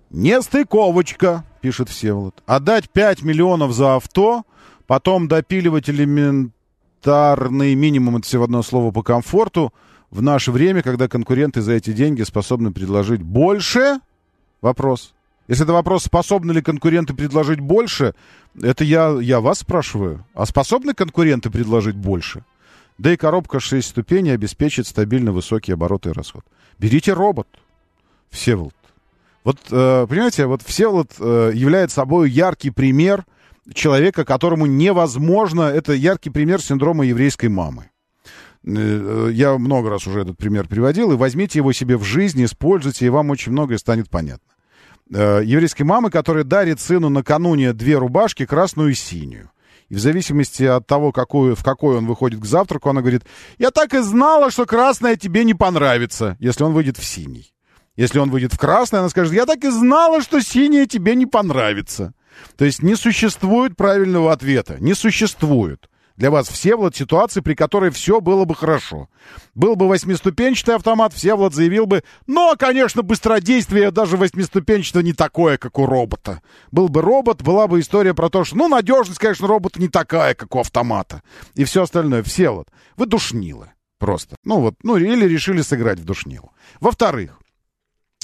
Нестыковочка, 0.09 1.45
пишет 1.61 1.89
Всеволод. 1.89 2.43
Отдать 2.45 2.89
5 2.89 3.23
миллионов 3.23 3.71
за 3.71 3.95
авто, 3.95 4.43
потом 4.85 5.27
допиливать 5.27 5.89
элементарный 5.89 7.75
минимум, 7.75 8.17
это 8.17 8.25
всего 8.25 8.43
одно 8.43 8.61
слово 8.61 8.91
по 8.91 9.03
комфорту, 9.03 9.73
в 10.09 10.21
наше 10.21 10.51
время, 10.51 10.81
когда 10.81 11.07
конкуренты 11.07 11.61
за 11.61 11.73
эти 11.73 11.93
деньги 11.93 12.23
способны 12.23 12.73
предложить 12.73 13.21
больше? 13.21 14.01
Вопрос. 14.59 15.13
Если 15.47 15.63
это 15.63 15.73
вопрос, 15.73 16.03
способны 16.03 16.51
ли 16.51 16.61
конкуренты 16.61 17.13
предложить 17.13 17.61
больше, 17.61 18.13
это 18.61 18.83
я, 18.83 19.17
я 19.21 19.39
вас 19.39 19.59
спрашиваю. 19.59 20.25
А 20.33 20.45
способны 20.45 20.93
конкуренты 20.93 21.49
предложить 21.49 21.95
больше? 21.95 22.43
Да 22.97 23.13
и 23.13 23.17
коробка 23.17 23.61
6 23.61 23.87
ступеней 23.87 24.31
обеспечит 24.31 24.85
стабильно 24.85 25.31
высокие 25.31 25.73
обороты 25.75 26.09
и 26.09 26.13
расход. 26.13 26.43
Берите 26.81 27.13
робот, 27.13 27.47
Всеволод. 28.31 28.73
Вот, 29.43 29.57
э, 29.69 30.07
понимаете, 30.09 30.47
вот 30.47 30.63
Всеволод 30.63 31.11
э, 31.19 31.51
является 31.53 31.97
собой 31.97 32.31
яркий 32.31 32.71
пример 32.71 33.23
человека, 33.71 34.25
которому 34.25 34.65
невозможно... 34.65 35.61
Это 35.61 35.93
яркий 35.93 36.31
пример 36.31 36.59
синдрома 36.59 37.05
еврейской 37.05 37.49
мамы. 37.49 37.91
Э, 38.65 39.29
Я 39.31 39.59
много 39.59 39.91
раз 39.91 40.07
уже 40.07 40.21
этот 40.21 40.37
пример 40.37 40.67
приводил, 40.67 41.11
и 41.11 41.15
возьмите 41.15 41.59
его 41.59 41.71
себе 41.71 41.97
в 41.97 42.03
жизнь, 42.03 42.43
используйте, 42.43 43.05
и 43.05 43.09
вам 43.09 43.29
очень 43.29 43.51
многое 43.51 43.77
станет 43.77 44.09
понятно. 44.09 44.47
Еврейской 45.09 45.83
мамы, 45.83 46.09
которая 46.09 46.45
дарит 46.45 46.79
сыну 46.79 47.09
накануне 47.09 47.73
две 47.73 47.97
рубашки, 47.97 48.47
красную 48.47 48.91
и 48.91 48.95
синюю. 48.95 49.51
И 49.91 49.95
в 49.95 49.99
зависимости 49.99 50.63
от 50.63 50.87
того, 50.87 51.11
какую, 51.11 51.53
в 51.53 51.65
какой 51.65 51.97
он 51.97 52.05
выходит 52.05 52.39
к 52.39 52.45
завтраку, 52.45 52.89
она 52.89 53.01
говорит, 53.01 53.23
я 53.57 53.71
так 53.71 53.93
и 53.93 53.99
знала, 53.99 54.49
что 54.49 54.65
красная 54.65 55.17
тебе 55.17 55.43
не 55.43 55.53
понравится, 55.53 56.37
если 56.39 56.63
он 56.63 56.71
выйдет 56.71 56.97
в 56.97 57.03
синий. 57.03 57.53
Если 57.97 58.17
он 58.17 58.29
выйдет 58.29 58.53
в 58.53 58.57
красный, 58.57 58.99
она 58.99 59.09
скажет, 59.09 59.33
я 59.33 59.45
так 59.45 59.65
и 59.65 59.69
знала, 59.69 60.21
что 60.21 60.39
синяя 60.39 60.85
тебе 60.85 61.13
не 61.13 61.25
понравится. 61.25 62.13
То 62.55 62.63
есть 62.63 62.81
не 62.81 62.95
существует 62.95 63.75
правильного 63.75 64.31
ответа. 64.31 64.77
Не 64.79 64.93
существует. 64.93 65.89
Для 66.21 66.29
вас, 66.29 66.49
Всеволод, 66.49 66.95
ситуации, 66.95 67.41
при 67.41 67.55
которой 67.55 67.89
все 67.89 68.21
было 68.21 68.45
бы 68.45 68.53
хорошо. 68.53 69.09
Был 69.55 69.75
бы 69.75 69.87
восьмиступенчатый 69.87 70.75
автомат, 70.75 71.13
Всеволод 71.13 71.55
заявил 71.55 71.87
бы, 71.87 72.03
но, 72.27 72.55
конечно, 72.59 73.01
быстродействие 73.01 73.89
даже 73.89 74.17
восьмиступенчатого 74.17 75.01
не 75.01 75.13
такое, 75.13 75.57
как 75.57 75.79
у 75.79 75.87
робота. 75.87 76.43
Был 76.69 76.89
бы 76.89 77.01
робот, 77.01 77.41
была 77.41 77.67
бы 77.67 77.79
история 77.79 78.13
про 78.13 78.29
то, 78.29 78.43
что, 78.43 78.55
ну, 78.55 78.67
надежность, 78.67 79.17
конечно, 79.17 79.47
робота 79.47 79.81
не 79.81 79.87
такая, 79.87 80.35
как 80.35 80.53
у 80.55 80.59
автомата. 80.59 81.23
И 81.55 81.63
все 81.63 81.81
остальное. 81.81 82.21
Всеволод, 82.21 82.67
вы 82.97 83.07
душнилы 83.07 83.71
просто. 83.97 84.35
Ну 84.43 84.59
вот, 84.59 84.75
ну 84.83 84.97
или 84.97 85.25
решили 85.25 85.63
сыграть 85.63 85.97
в 85.97 86.05
душнилу. 86.05 86.51
Во-вторых, 86.79 87.39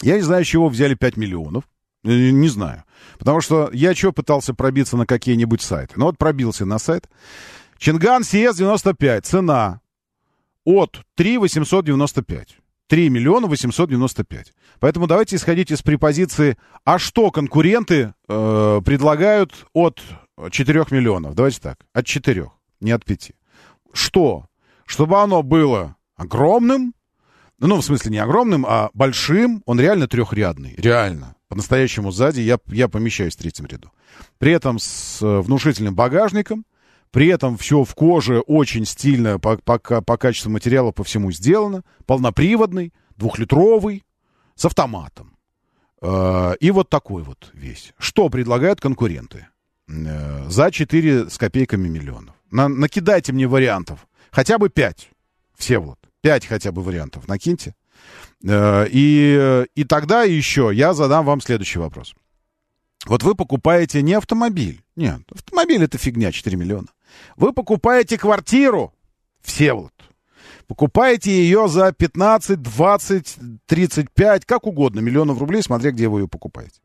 я 0.03 0.17
не 0.17 0.21
знаю, 0.21 0.45
с 0.45 0.47
чего 0.47 0.69
взяли 0.69 0.93
5 0.93 1.17
миллионов. 1.17 1.63
Не 2.03 2.47
знаю. 2.49 2.83
Потому 3.17 3.41
что 3.41 3.71
я 3.73 3.95
что 3.95 4.11
пытался 4.11 4.53
пробиться 4.53 4.97
на 4.97 5.07
какие-нибудь 5.07 5.63
сайты? 5.63 5.95
Ну 5.95 6.05
вот 6.05 6.19
пробился 6.19 6.63
на 6.63 6.77
сайт. 6.77 7.09
Чинган 7.77 8.21
CS95. 8.21 9.21
Цена 9.21 9.81
от 10.63 11.01
3 11.15 11.37
895. 11.37 12.57
3 12.87 13.09
миллиона 13.09 13.47
895. 13.47 14.53
Поэтому 14.79 15.07
давайте 15.07 15.35
исходить 15.35 15.71
из 15.71 15.81
препозиции, 15.81 16.57
а 16.85 16.99
что 16.99 17.31
конкуренты 17.31 18.13
э, 18.27 18.81
предлагают 18.85 19.53
от 19.73 20.01
4 20.49 20.85
миллионов? 20.91 21.35
Давайте 21.35 21.59
так, 21.59 21.79
от 21.93 22.05
4, 22.05 22.49
не 22.79 22.91
от 22.91 23.03
5. 23.03 23.31
Что? 23.93 24.45
Чтобы 24.85 25.21
оно 25.21 25.43
было 25.43 25.95
огромным, 26.15 26.93
ну, 27.59 27.77
в 27.77 27.83
смысле, 27.83 28.11
не 28.11 28.19
огромным, 28.19 28.65
а 28.67 28.89
большим, 28.93 29.63
он 29.65 29.79
реально 29.79 30.07
трехрядный. 30.07 30.75
Реально. 30.77 31.35
По-настоящему 31.47 32.11
сзади 32.11 32.41
я, 32.41 32.59
я 32.67 32.87
помещаюсь 32.87 33.35
в 33.35 33.39
третьем 33.39 33.65
ряду. 33.65 33.91
При 34.37 34.51
этом 34.51 34.79
с 34.79 35.21
э, 35.21 35.39
внушительным 35.39 35.95
багажником, 35.95 36.65
При 37.17 37.29
этом 37.29 37.57
все 37.57 37.83
в 37.83 37.95
коже 37.95 38.41
очень 38.41 38.85
стильно 38.85 39.39
по, 39.39 39.57
по, 39.57 39.79
по 39.79 40.17
качеству 40.17 40.51
материала 40.51 40.91
по 40.91 41.03
всему 41.03 41.31
сделано. 41.31 41.81
Полноприводный, 42.05 42.93
двухлитровый, 43.15 44.05
с 44.53 44.65
автоматом. 44.65 45.35
Э, 45.99 46.53
и 46.59 46.69
вот 46.69 46.91
такой 46.91 47.23
вот 47.23 47.49
весь. 47.53 47.95
Что 47.97 48.29
предлагают 48.29 48.81
конкуренты? 48.81 49.47
Э, 49.87 50.47
за 50.47 50.69
4 50.69 51.31
с 51.31 51.39
копейками 51.39 51.87
миллионов. 51.87 52.35
На, 52.51 52.67
накидайте 52.67 53.33
мне 53.33 53.47
вариантов. 53.47 54.07
Хотя 54.29 54.59
бы 54.59 54.69
5. 54.69 55.09
Все 55.57 55.79
вот. 55.79 55.97
5 56.21 56.45
хотя 56.45 56.71
бы 56.71 56.83
вариантов 56.83 57.27
накиньте. 57.27 57.73
Э, 58.47 58.85
и, 58.91 59.65
и 59.73 59.83
тогда 59.85 60.21
еще 60.21 60.69
я 60.71 60.93
задам 60.93 61.25
вам 61.25 61.41
следующий 61.41 61.79
вопрос. 61.79 62.13
Вот 63.07 63.23
вы 63.23 63.33
покупаете 63.33 64.03
не 64.03 64.13
автомобиль. 64.13 64.83
Нет, 64.97 65.21
автомобиль 65.31 65.83
это 65.83 65.99
фигня, 65.99 66.31
4 66.31 66.57
миллиона. 66.57 66.87
Вы 67.35 67.53
покупаете 67.53 68.17
квартиру, 68.17 68.93
все 69.41 69.73
вот. 69.73 69.93
Покупаете 70.65 71.31
ее 71.31 71.67
за 71.67 71.93
15, 71.93 72.61
20, 72.61 73.35
35, 73.67 74.45
как 74.45 74.65
угодно, 74.65 74.99
миллионов 74.99 75.39
рублей, 75.39 75.61
смотря 75.61 75.91
где 75.91 76.07
вы 76.07 76.21
ее 76.21 76.27
покупаете. 76.27 76.81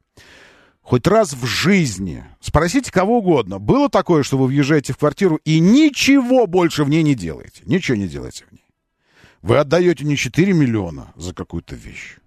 Хоть 0.82 1.06
раз 1.06 1.32
в 1.32 1.46
жизни, 1.46 2.22
спросите 2.40 2.92
кого 2.92 3.18
угодно, 3.18 3.58
было 3.58 3.88
такое, 3.88 4.22
что 4.24 4.36
вы 4.36 4.46
въезжаете 4.46 4.92
в 4.92 4.98
квартиру 4.98 5.40
и 5.44 5.58
ничего 5.58 6.46
больше 6.46 6.84
в 6.84 6.90
ней 6.90 7.02
не 7.02 7.14
делаете? 7.14 7.62
Ничего 7.64 7.96
не 7.96 8.08
делаете 8.08 8.44
в 8.46 8.52
ней. 8.52 8.66
Вы 9.40 9.56
отдаете 9.56 10.04
не 10.04 10.18
4 10.18 10.52
миллиона 10.52 11.14
за 11.16 11.32
какую-то 11.32 11.76
вещь. 11.76 12.18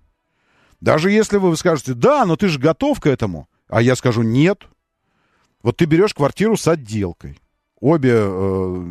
Даже 0.81 1.11
если 1.11 1.37
вы 1.37 1.55
скажете, 1.55 1.93
да, 1.93 2.25
но 2.25 2.37
ты 2.37 2.47
же 2.47 2.57
готов 2.57 2.99
к 2.99 3.05
этому, 3.05 3.47
а 3.67 3.83
я 3.83 3.95
скажу, 3.95 4.23
нет. 4.23 4.63
Вот 5.65 5.77
ты 5.77 5.85
берешь 5.85 6.13
квартиру 6.13 6.57
с 6.57 6.67
отделкой. 6.67 7.39
Обе, 7.79 8.11
э, 8.13 8.85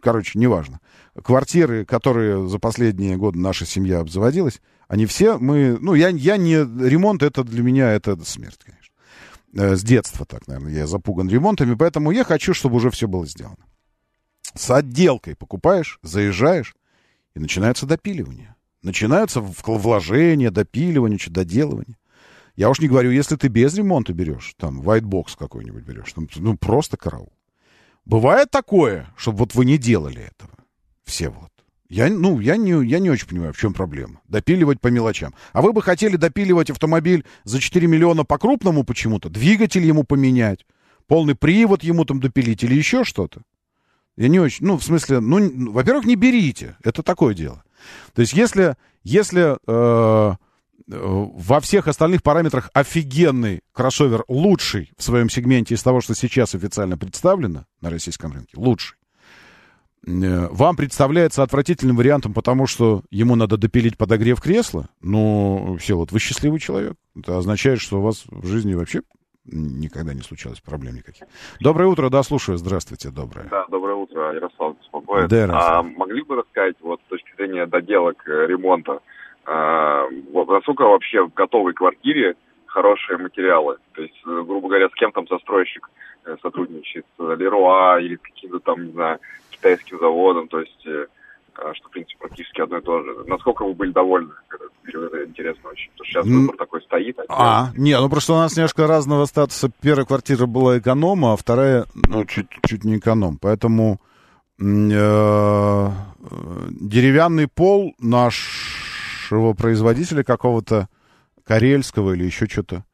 короче, 0.00 0.36
неважно. 0.36 0.80
Квартиры, 1.22 1.84
которые 1.84 2.48
за 2.48 2.58
последние 2.58 3.16
годы 3.16 3.38
наша 3.38 3.64
семья 3.64 4.00
обзаводилась, 4.00 4.60
они 4.88 5.06
все, 5.06 5.38
мы, 5.38 5.78
ну, 5.80 5.94
я, 5.94 6.08
я 6.08 6.38
не, 6.38 6.56
ремонт 6.56 7.22
это 7.22 7.44
для 7.44 7.62
меня, 7.62 7.92
это 7.92 8.16
смерть, 8.24 8.58
конечно. 8.64 8.94
Э, 9.54 9.76
с 9.76 9.84
детства 9.84 10.26
так, 10.26 10.48
наверное, 10.48 10.72
я 10.72 10.88
запуган 10.88 11.28
ремонтами, 11.28 11.74
поэтому 11.74 12.10
я 12.10 12.24
хочу, 12.24 12.52
чтобы 12.52 12.78
уже 12.78 12.90
все 12.90 13.06
было 13.06 13.24
сделано. 13.24 13.64
С 14.56 14.72
отделкой 14.72 15.36
покупаешь, 15.36 16.00
заезжаешь, 16.02 16.74
и 17.36 17.38
начинается 17.38 17.86
допиливание. 17.86 18.56
Начинаются 18.82 19.40
вложения, 19.40 20.50
допиливание, 20.50 21.20
доделывание. 21.28 21.96
Я 22.56 22.68
уж 22.70 22.80
не 22.80 22.88
говорю, 22.88 23.10
если 23.10 23.36
ты 23.36 23.48
без 23.48 23.74
ремонта 23.74 24.12
берешь, 24.12 24.54
там, 24.58 24.82
white 24.82 25.02
box 25.02 25.30
какой-нибудь 25.38 25.84
берешь, 25.84 26.12
там, 26.12 26.28
ну, 26.36 26.56
просто 26.56 26.96
караул. 26.96 27.32
Бывает 28.04 28.50
такое, 28.50 29.12
чтобы 29.16 29.38
вот 29.38 29.54
вы 29.54 29.64
не 29.64 29.78
делали 29.78 30.22
этого, 30.22 30.52
все 31.04 31.28
вот. 31.28 31.50
Я, 31.88 32.08
ну, 32.08 32.40
я 32.40 32.56
не, 32.56 32.86
я 32.86 32.98
не 33.00 33.10
очень 33.10 33.28
понимаю, 33.28 33.52
в 33.52 33.58
чем 33.58 33.74
проблема. 33.74 34.22
Допиливать 34.26 34.80
по 34.80 34.88
мелочам. 34.88 35.34
А 35.52 35.60
вы 35.60 35.74
бы 35.74 35.82
хотели 35.82 36.16
допиливать 36.16 36.70
автомобиль 36.70 37.26
за 37.44 37.60
4 37.60 37.86
миллиона 37.86 38.24
по-крупному 38.24 38.82
почему-то? 38.82 39.28
Двигатель 39.28 39.84
ему 39.84 40.02
поменять? 40.02 40.64
Полный 41.06 41.34
привод 41.34 41.84
ему 41.84 42.06
там 42.06 42.18
допилить 42.18 42.64
или 42.64 42.74
еще 42.74 43.04
что-то? 43.04 43.42
Я 44.16 44.28
не 44.28 44.40
очень... 44.40 44.64
Ну, 44.64 44.78
в 44.78 44.82
смысле, 44.82 45.20
ну, 45.20 45.70
во-первых, 45.72 46.06
не 46.06 46.16
берите. 46.16 46.76
Это 46.82 47.02
такое 47.02 47.34
дело. 47.34 47.62
То 48.14 48.22
есть, 48.22 48.32
если, 48.32 48.76
если 49.02 49.58
э, 49.66 50.36
во 50.86 51.60
всех 51.60 51.88
остальных 51.88 52.22
параметрах 52.22 52.70
офигенный 52.74 53.62
кроссовер, 53.72 54.24
лучший 54.28 54.92
в 54.96 55.02
своем 55.02 55.28
сегменте 55.28 55.74
из 55.74 55.82
того, 55.82 56.00
что 56.00 56.14
сейчас 56.14 56.54
официально 56.54 56.96
представлено 56.96 57.64
на 57.80 57.90
российском 57.90 58.32
рынке, 58.32 58.54
лучший, 58.56 58.96
э, 60.06 60.48
вам 60.50 60.76
представляется 60.76 61.42
отвратительным 61.42 61.96
вариантом, 61.96 62.34
потому 62.34 62.66
что 62.66 63.02
ему 63.10 63.36
надо 63.36 63.56
допилить 63.56 63.96
подогрев 63.96 64.40
кресла, 64.40 64.88
ну, 65.00 65.76
все, 65.78 65.96
вот 65.96 66.12
вы 66.12 66.18
счастливый 66.18 66.60
человек. 66.60 66.94
Это 67.16 67.38
означает, 67.38 67.80
что 67.80 67.98
у 67.98 68.02
вас 68.02 68.24
в 68.26 68.46
жизни 68.46 68.74
вообще 68.74 69.02
никогда 69.44 70.14
не 70.14 70.20
случалось 70.20 70.60
проблем 70.60 70.94
никаких. 70.96 71.26
Доброе 71.60 71.86
утро, 71.86 72.08
да, 72.10 72.22
слушаю. 72.22 72.58
Здравствуйте, 72.58 73.10
доброе. 73.10 73.48
Да, 73.50 73.66
доброе 73.68 73.96
утро, 73.96 74.32
Ярослав 74.34 74.78
беспокоит. 74.78 75.28
Да, 75.28 75.36
Ярослав. 75.36 75.70
А 75.70 75.82
могли 75.82 76.22
бы 76.22 76.36
рассказать, 76.36 76.76
вот 76.80 77.00
с 77.06 77.08
точки 77.08 77.34
зрения 77.36 77.66
доделок 77.66 78.22
э, 78.26 78.46
ремонта, 78.46 79.00
насколько 79.46 80.82
вообще 80.82 81.22
в 81.22 81.34
готовой 81.34 81.74
квартире 81.74 82.34
хорошие 82.66 83.18
материалы? 83.18 83.76
То 83.92 84.02
есть, 84.02 84.14
э, 84.26 84.42
грубо 84.46 84.68
говоря, 84.68 84.88
с 84.88 84.94
кем 84.94 85.12
там 85.12 85.26
застройщик 85.28 85.90
э, 86.24 86.36
сотрудничает? 86.42 87.06
С 87.18 87.20
Леруа 87.20 88.00
или 88.00 88.16
каким-то 88.16 88.60
там, 88.60 88.84
не 88.84 88.92
знаю, 88.92 89.18
китайским 89.50 89.98
заводом? 89.98 90.48
То 90.48 90.60
есть, 90.60 90.86
а, 91.54 91.74
что, 91.74 91.88
в 91.88 91.90
принципе, 91.90 92.18
практически 92.18 92.60
одно 92.60 92.78
и 92.78 92.82
то 92.82 93.02
же. 93.02 93.24
Насколько 93.26 93.64
вы 93.64 93.74
были 93.74 93.92
довольны? 93.92 94.32
Это 94.84 95.24
интересно 95.24 95.70
очень. 95.70 95.90
Потому 95.92 96.04
что 96.04 96.20
сейчас 96.20 96.26
выбор 96.26 96.56
такой 96.56 96.82
стоит. 96.82 97.18
А, 97.18 97.24
а 97.28 97.72
не, 97.76 97.98
ну 97.98 98.08
просто 98.08 98.32
у 98.32 98.36
нас 98.36 98.56
немножко 98.56 98.86
разного 98.86 99.26
статуса. 99.26 99.70
Первая 99.80 100.06
квартира 100.06 100.46
была 100.46 100.78
эконома, 100.78 101.34
а 101.34 101.36
вторая, 101.36 101.84
ну, 102.08 102.24
чуть, 102.24 102.48
чуть 102.66 102.84
не 102.84 102.96
эконом. 102.98 103.38
Поэтому 103.40 104.00
э, 104.58 105.88
деревянный 106.70 107.48
пол 107.48 107.94
наш 107.98 108.91
нашего 109.32 109.54
производителя 109.54 110.22
какого-то, 110.22 110.88
карельского 111.44 112.12
или 112.12 112.24
еще 112.24 112.46
что-то. 112.46 112.84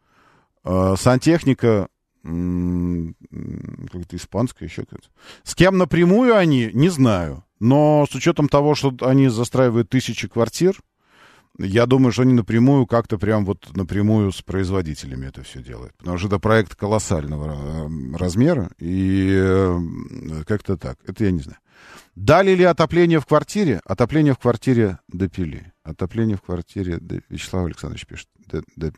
Э, 0.65 0.95
сантехника 0.99 1.89
как-то 2.23 4.17
испанская, 4.17 4.69
еще 4.69 4.83
какая-то. 4.83 5.09
С 5.45 5.55
кем 5.55 5.79
напрямую 5.79 6.37
они, 6.37 6.71
не 6.75 6.89
знаю. 6.91 7.45
Но 7.61 8.07
с 8.11 8.15
учетом 8.15 8.49
того, 8.49 8.75
что 8.75 8.95
они 9.01 9.29
застраивают 9.29 9.89
тысячи 9.89 10.29
квартир, 10.29 10.79
я 11.59 11.87
думаю, 11.87 12.13
что 12.13 12.23
они 12.23 12.35
напрямую 12.35 12.87
как-то 12.87 13.19
прям 13.19 13.45
вот 13.45 13.75
напрямую 13.75 14.33
с 14.33 14.43
производителями 14.43 15.27
это 15.27 15.43
все 15.43 15.63
делают. 15.63 15.95
Потому 15.97 16.19
что 16.19 16.29
это 16.29 16.39
проект 16.39 16.75
колоссального 16.75 17.57
э, 17.57 18.17
размера, 18.17 18.71
и 18.79 19.31
э, 19.33 19.79
как-то 20.47 20.77
так. 20.77 20.99
Это 21.07 21.25
я 21.25 21.31
не 21.31 21.41
знаю. 21.41 21.59
Дали 22.15 22.55
ли 22.55 22.65
отопление 22.65 23.21
в 23.21 23.27
квартире? 23.27 23.81
Отопление 23.85 24.35
в 24.35 24.39
квартире 24.39 24.99
допили. 25.09 25.73
Отопление 25.91 26.37
в 26.37 26.43
квартире... 26.43 26.99
Вячеслав 27.29 27.67
Александрович 27.67 28.07
пишет. 28.07 28.29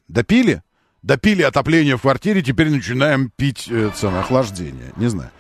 Допили? 0.09 0.63
Допили 1.03 1.43
отопление 1.43 1.97
в 1.97 2.03
квартире, 2.03 2.43
теперь 2.43 2.69
начинаем 2.69 3.31
пить 3.35 3.69
э, 3.71 3.91
самое 3.95 4.21
охлаждение. 4.21 4.93
Не 4.97 5.09
знаю. 5.09 5.31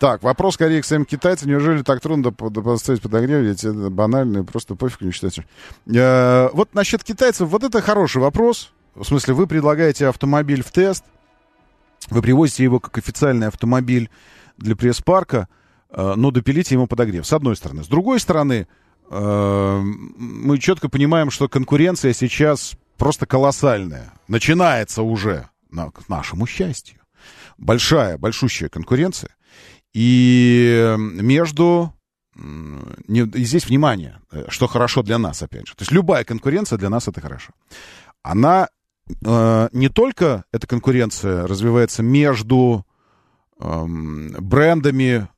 Так, 0.00 0.22
вопрос 0.22 0.54
скорее 0.54 0.80
к 0.80 0.84
самим 0.84 1.04
китайцам. 1.04 1.50
Неужели 1.50 1.82
так 1.82 2.00
трудно 2.00 2.32
поставить 2.32 3.02
подогрев? 3.02 3.42
Ведь 3.42 3.64
это 3.64 3.90
банально, 3.90 4.44
просто 4.44 4.76
пофиг 4.76 5.02
не 5.02 5.10
считается. 5.10 5.44
Э, 5.86 6.48
вот 6.52 6.74
насчет 6.74 7.04
китайцев, 7.04 7.48
вот 7.48 7.64
это 7.64 7.82
хороший 7.82 8.22
вопрос. 8.22 8.72
В 8.94 9.04
смысле, 9.04 9.34
вы 9.34 9.46
предлагаете 9.46 10.06
автомобиль 10.06 10.62
в 10.62 10.70
тест, 10.70 11.04
вы 12.08 12.22
привозите 12.22 12.64
его 12.64 12.80
как 12.80 12.96
официальный 12.96 13.48
автомобиль 13.48 14.08
для 14.56 14.76
пресс-парка, 14.76 15.48
Э, 15.94 16.14
но 16.16 16.30
допилите 16.30 16.74
ему 16.74 16.86
подогрев, 16.86 17.26
с 17.26 17.32
одной 17.32 17.56
стороны. 17.56 17.84
С 17.84 17.88
другой 17.88 18.18
стороны, 18.18 18.66
мы 19.10 20.58
четко 20.58 20.88
понимаем, 20.88 21.30
что 21.30 21.48
конкуренция 21.48 22.12
сейчас 22.12 22.74
просто 22.96 23.26
колоссальная. 23.26 24.12
Начинается 24.28 25.02
уже, 25.02 25.48
к 25.70 26.08
нашему 26.08 26.46
счастью, 26.46 27.00
большая, 27.58 28.18
большущая 28.18 28.68
конкуренция. 28.68 29.30
И 29.92 30.94
между... 30.98 31.92
И 32.36 33.44
здесь 33.44 33.66
внимание, 33.66 34.20
э, 34.32 34.46
что 34.48 34.66
хорошо 34.66 35.04
для 35.04 35.18
нас, 35.18 35.40
опять 35.40 35.68
же. 35.68 35.76
То 35.76 35.82
есть 35.82 35.92
любая 35.92 36.24
конкуренция 36.24 36.76
для 36.76 36.88
нас 36.88 37.06
это 37.06 37.20
хорошо. 37.20 37.52
Она 38.24 38.68
не 39.20 39.88
только, 39.88 40.44
эта 40.50 40.66
конкуренция 40.66 41.46
развивается 41.46 42.02
между 42.02 42.84
эм, 43.60 44.32
брендами 44.40 45.28
Э, 45.28 45.33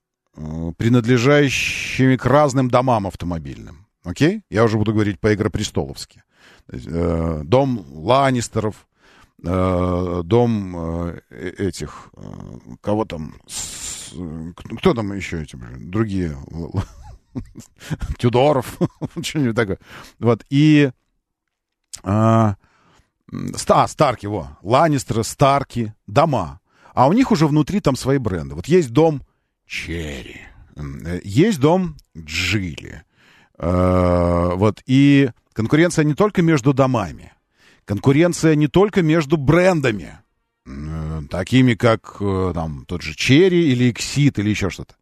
принадлежащими 0.76 2.16
к 2.16 2.26
разным 2.26 2.70
домам 2.70 3.06
автомобильным. 3.06 3.86
Окей? 4.04 4.42
Я 4.50 4.64
уже 4.64 4.78
буду 4.78 4.92
говорить 4.92 5.18
по 5.18 5.34
Игропрестоловски. 5.34 6.22
Э, 6.68 7.42
дом 7.44 7.84
Ланнистеров, 7.90 8.86
э, 9.42 10.20
дом 10.24 11.20
этих, 11.30 12.10
кого 12.80 13.04
там, 13.04 13.34
кто 14.78 14.94
там 14.94 15.12
еще 15.12 15.42
эти, 15.42 15.56
другие, 15.78 16.36
Тюдоров, 18.18 18.78
что-нибудь 19.22 19.56
такое. 19.56 19.78
Вот, 20.18 20.44
и 20.50 20.90
а, 22.02 22.56
Старки, 23.86 24.26
во, 24.26 24.58
Ланнистеры, 24.62 25.24
Старки, 25.24 25.94
дома. 26.06 26.60
А 26.94 27.08
у 27.08 27.12
них 27.12 27.30
уже 27.30 27.46
внутри 27.46 27.80
там 27.80 27.96
свои 27.96 28.18
бренды. 28.18 28.54
Вот 28.54 28.66
есть 28.68 28.90
дом 28.92 29.22
Черри. 29.66 30.40
Э, 30.76 31.20
есть 31.24 31.60
дом 31.60 31.96
Джили. 32.16 33.02
Э, 33.58 34.52
вот, 34.54 34.82
и 34.86 35.30
конкуренция 35.52 36.04
не 36.04 36.14
только 36.14 36.42
между 36.42 36.72
домами. 36.72 37.32
Конкуренция 37.84 38.54
не 38.54 38.68
только 38.68 39.02
между 39.02 39.36
брендами. 39.36 40.18
Такими, 41.30 41.74
как 41.74 42.18
там 42.18 42.84
тот 42.88 43.00
же 43.00 43.14
Черри 43.14 43.70
или 43.70 43.92
Exit 43.92 44.40
или 44.40 44.50
еще 44.50 44.68
что-то. 44.68 44.96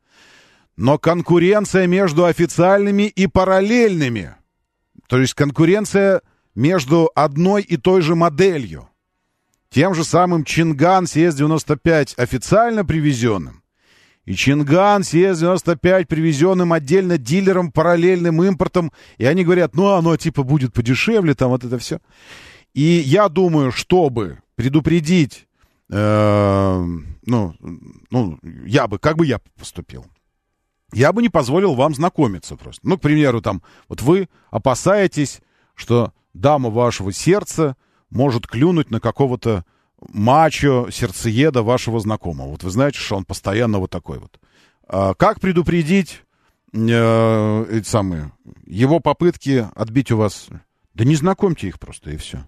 но 0.76 0.98
конкуренция 0.98 1.86
между 1.86 2.26
официальными 2.26 3.04
и 3.04 3.26
параллельными. 3.26 4.34
То 5.08 5.18
есть 5.18 5.32
конкуренция 5.32 6.20
между 6.54 7.10
одной 7.14 7.62
и 7.62 7.78
той 7.78 8.02
же 8.02 8.14
моделью. 8.14 8.90
Тем 9.70 9.94
же 9.94 10.04
самым 10.04 10.44
Чинган 10.44 11.04
CS-95 11.04 12.14
официально 12.18 12.84
привезенным 12.84 13.63
и 14.24 14.34
Чинган 14.34 15.02
CS-95 15.02 16.06
привезенным 16.06 16.72
отдельно 16.72 17.18
дилером 17.18 17.70
параллельным 17.70 18.42
импортом. 18.42 18.92
И 19.18 19.24
они 19.24 19.44
говорят, 19.44 19.74
ну 19.74 19.88
оно 19.88 20.16
типа 20.16 20.42
будет 20.42 20.72
подешевле, 20.72 21.34
там 21.34 21.50
вот 21.50 21.64
это 21.64 21.78
все. 21.78 22.00
И 22.72 22.82
я 22.82 23.28
думаю, 23.28 23.70
чтобы 23.70 24.40
предупредить, 24.56 25.46
э, 25.90 26.84
ну, 27.26 27.54
ну, 28.10 28.38
я 28.64 28.86
бы, 28.86 28.98
как 28.98 29.16
бы 29.16 29.26
я 29.26 29.40
поступил? 29.58 30.06
Я 30.92 31.12
бы 31.12 31.22
не 31.22 31.28
позволил 31.28 31.74
вам 31.74 31.94
знакомиться 31.94 32.56
просто. 32.56 32.86
Ну, 32.88 32.96
к 32.96 33.00
примеру, 33.00 33.42
там, 33.42 33.62
вот 33.88 34.00
вы 34.00 34.28
опасаетесь, 34.50 35.40
что 35.74 36.12
дама 36.32 36.70
вашего 36.70 37.12
сердца 37.12 37.76
может 38.10 38.46
клюнуть 38.46 38.90
на 38.90 39.00
какого-то 39.00 39.64
мачо, 40.12 40.88
сердцееда 40.90 41.62
вашего 41.62 42.00
знакомого. 42.00 42.48
Вот 42.48 42.62
вы 42.62 42.70
знаете, 42.70 42.98
что 42.98 43.16
он 43.16 43.24
постоянно 43.24 43.78
вот 43.78 43.90
такой 43.90 44.18
вот. 44.18 44.38
А 44.86 45.14
как 45.14 45.40
предупредить 45.40 46.22
э, 46.72 47.66
эти 47.70 47.86
самые, 47.86 48.32
его 48.66 49.00
попытки 49.00 49.66
отбить 49.74 50.10
у 50.12 50.16
вас? 50.16 50.48
Да 50.94 51.04
не 51.04 51.16
знакомьте 51.16 51.68
их 51.68 51.78
просто, 51.78 52.10
и 52.10 52.16
все. 52.16 52.44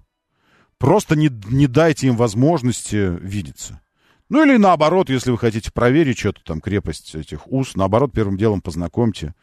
Просто 0.79 1.17
не, 1.17 1.31
не 1.49 1.67
дайте 1.67 2.09
им 2.09 2.17
возможности 2.17 3.17
видеться. 3.21 3.81
Ну 4.29 4.45
или 4.45 4.57
наоборот, 4.57 5.09
если 5.09 5.31
вы 5.31 5.39
хотите 5.39 5.73
проверить 5.73 6.19
что-то 6.19 6.43
там, 6.45 6.61
крепость 6.61 7.15
этих 7.15 7.51
уз, 7.51 7.77
наоборот, 7.77 8.13
первым 8.13 8.37
делом 8.37 8.61
познакомьте, 8.61 9.35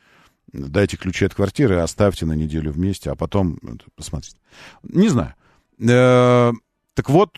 дайте 0.51 0.97
ключи 0.97 1.25
от 1.25 1.33
квартиры, 1.33 1.79
оставьте 1.79 2.25
на 2.25 2.33
неделю 2.33 2.71
вместе, 2.71 3.09
а 3.09 3.15
потом 3.15 3.59
посмотрите. 3.95 4.37
Не 4.83 5.09
знаю. 5.09 5.33
Э, 5.79 6.51
так 6.93 7.09
вот, 7.09 7.37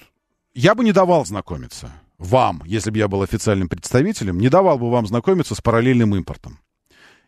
я 0.55 0.73
бы 0.73 0.83
не 0.83 0.93
давал 0.93 1.25
знакомиться 1.25 1.91
вам, 2.17 2.63
если 2.65 2.89
бы 2.89 2.97
я 2.97 3.07
был 3.07 3.21
официальным 3.21 3.69
представителем, 3.69 4.39
не 4.39 4.49
давал 4.49 4.79
бы 4.79 4.89
вам 4.89 5.05
знакомиться 5.05 5.53
с 5.53 5.61
параллельным 5.61 6.15
импортом. 6.15 6.59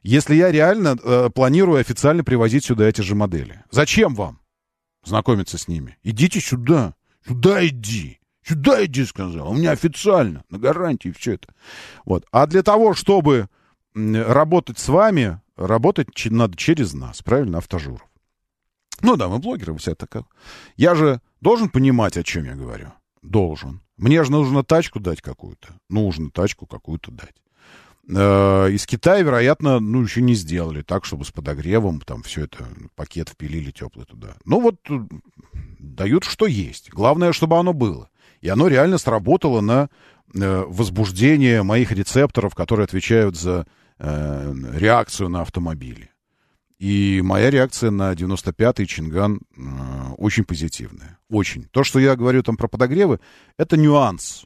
Если 0.02 0.36
я 0.36 0.52
реально 0.52 0.98
э, 1.04 1.30
планирую 1.30 1.80
официально 1.80 2.24
привозить 2.24 2.66
сюда 2.66 2.88
эти 2.88 3.02
же 3.02 3.14
модели. 3.14 3.64
Зачем 3.70 4.16
вам 4.16 4.40
знакомиться 5.04 5.58
с 5.58 5.68
ними? 5.68 5.98
Идите 6.04 6.40
сюда. 6.40 6.96
Сюда 7.28 7.66
иди. 7.68 8.20
Сюда 8.48 8.86
иди, 8.86 9.04
сказал. 9.04 9.52
У 9.52 9.54
меня 9.54 9.72
официально, 9.72 10.46
на 10.50 10.58
гарантии 10.58 11.14
все 11.18 11.34
это. 11.34 11.50
Вот. 12.06 12.26
А 12.32 12.48
для 12.48 12.64
того, 12.64 12.94
чтобы 12.94 13.50
работать 13.94 14.80
с 14.80 14.88
вами, 14.88 15.42
работать 15.58 16.08
надо 16.28 16.56
через 16.56 16.94
нас, 16.94 17.22
правильно, 17.22 17.58
автожуров. 17.58 18.08
Ну 19.02 19.18
да, 19.18 19.28
мы 19.28 19.40
блогеры, 19.40 19.76
вся 19.78 19.96
такая. 19.96 20.24
Я 20.78 20.96
же 20.96 21.20
должен 21.42 21.68
понимать, 21.70 22.16
о 22.16 22.24
чем 22.24 22.46
я 22.46 22.56
говорю. 22.56 22.94
Должен. 23.28 23.82
Мне 23.98 24.24
же 24.24 24.32
нужно 24.32 24.64
тачку 24.64 25.00
дать 25.00 25.22
какую-то. 25.22 25.68
Нужно 25.90 26.30
тачку 26.30 26.66
какую-то 26.66 27.12
дать. 27.12 27.36
Э, 28.10 28.70
из 28.72 28.86
Китая, 28.86 29.22
вероятно, 29.22 29.80
ну, 29.80 30.02
еще 30.02 30.22
не 30.22 30.34
сделали 30.34 30.82
так, 30.82 31.04
чтобы 31.04 31.26
с 31.26 31.32
подогревом 31.32 32.00
там 32.00 32.24
все 32.24 32.46
это, 32.46 32.66
пакет 32.96 33.30
впилили 33.30 33.72
теплый 33.72 34.06
туда. 34.06 34.36
Ну, 34.46 34.62
вот 34.62 34.76
э, 34.90 35.00
дают, 35.80 36.24
что 36.24 36.46
есть. 36.46 36.90
Главное, 36.90 37.34
чтобы 37.34 37.58
оно 37.58 37.74
было. 37.74 38.10
И 38.40 38.48
оно 38.48 38.68
реально 38.68 38.98
сработало 38.98 39.60
на 39.60 39.90
э, 40.34 40.64
возбуждение 40.68 41.64
моих 41.64 41.92
рецепторов, 41.92 42.56
которые 42.56 42.86
отвечают 42.86 43.36
за 43.36 43.66
реакцию 44.00 45.28
на 45.30 45.42
автомобили. 45.42 46.12
И 46.80 47.22
моя 47.24 47.50
реакция 47.50 47.90
на 47.90 48.14
95-й 48.14 48.86
Чинган 48.86 49.40
э, 49.40 49.62
очень 50.18 50.44
позитивная. 50.44 51.18
Очень. 51.30 51.64
То, 51.64 51.84
что 51.84 52.00
я 52.00 52.16
говорю 52.16 52.44
там 52.44 52.56
про 52.56 52.68
подогревы, 52.68 53.20
это 53.58 53.78
нюанс. 53.78 54.46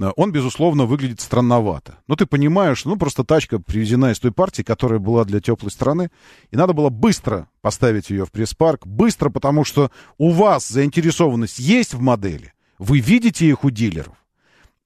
Э, 0.00 0.10
он, 0.16 0.32
безусловно, 0.32 0.86
выглядит 0.86 1.20
странновато. 1.20 1.98
Но 2.06 2.16
ты 2.16 2.24
понимаешь, 2.24 2.86
ну, 2.86 2.96
просто 2.96 3.22
тачка 3.22 3.58
привезена 3.58 4.12
из 4.12 4.18
той 4.18 4.32
партии, 4.32 4.62
которая 4.62 4.98
была 4.98 5.24
для 5.24 5.40
теплой 5.40 5.70
страны, 5.70 6.10
и 6.50 6.56
надо 6.56 6.72
было 6.72 6.88
быстро 6.88 7.48
поставить 7.60 8.08
ее 8.08 8.24
в 8.24 8.32
пресс-парк. 8.32 8.86
Быстро, 8.86 9.28
потому 9.28 9.64
что 9.64 9.90
у 10.16 10.30
вас 10.30 10.66
заинтересованность 10.68 11.58
есть 11.58 11.92
в 11.92 12.00
модели. 12.00 12.54
Вы 12.78 13.00
видите 13.00 13.46
их 13.46 13.62
у 13.62 13.70
дилеров. 13.70 14.16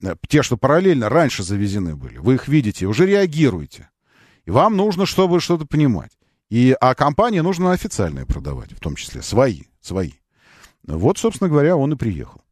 Э, 0.02 0.16
те, 0.28 0.42
что 0.42 0.56
параллельно 0.56 1.08
раньше 1.08 1.44
завезены 1.44 1.94
были. 1.94 2.18
Вы 2.18 2.34
их 2.34 2.48
видите, 2.48 2.86
уже 2.86 3.06
реагируете. 3.06 3.88
И 4.46 4.50
вам 4.50 4.76
нужно, 4.76 5.06
чтобы 5.06 5.40
что-то 5.40 5.64
понимать. 5.64 6.10
И, 6.48 6.76
а 6.80 6.94
компании 6.94 7.40
нужно 7.40 7.72
официальные 7.72 8.26
продавать, 8.26 8.72
в 8.72 8.80
том 8.80 8.94
числе 8.94 9.22
свои, 9.22 9.62
свои. 9.80 10.12
Вот, 10.86 11.18
собственно 11.18 11.50
говоря, 11.50 11.76
он 11.76 11.92
и 11.92 11.96
приехал. 11.96 12.42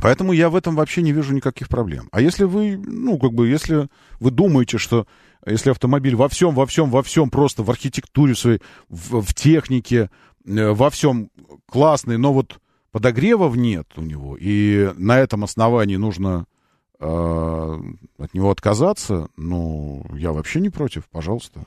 Поэтому 0.00 0.32
я 0.32 0.50
в 0.50 0.56
этом 0.56 0.74
вообще 0.74 1.02
не 1.02 1.12
вижу 1.12 1.34
никаких 1.34 1.68
проблем. 1.68 2.08
А 2.10 2.20
если 2.20 2.44
вы, 2.44 2.76
ну, 2.76 3.18
как 3.18 3.32
бы, 3.32 3.48
если 3.48 3.88
вы 4.18 4.30
думаете, 4.30 4.78
что 4.78 5.06
если 5.46 5.70
автомобиль 5.70 6.16
во 6.16 6.28
всем, 6.28 6.54
во 6.54 6.66
всем, 6.66 6.90
во 6.90 7.02
всем, 7.02 7.30
просто 7.30 7.62
в 7.62 7.70
архитектуре 7.70 8.34
своей, 8.34 8.60
в, 8.88 9.20
в 9.20 9.34
технике, 9.34 10.10
э, 10.46 10.70
во 10.70 10.90
всем 10.90 11.30
классный, 11.66 12.18
но 12.18 12.32
вот 12.32 12.58
подогревов 12.90 13.54
нет 13.56 13.86
у 13.96 14.02
него, 14.02 14.36
и 14.40 14.90
на 14.96 15.18
этом 15.18 15.44
основании 15.44 15.96
нужно 15.96 16.46
э, 16.98 17.06
от 18.18 18.34
него 18.34 18.50
отказаться, 18.50 19.28
ну, 19.36 20.04
я 20.14 20.32
вообще 20.32 20.60
не 20.60 20.70
против, 20.70 21.04
пожалуйста. 21.10 21.66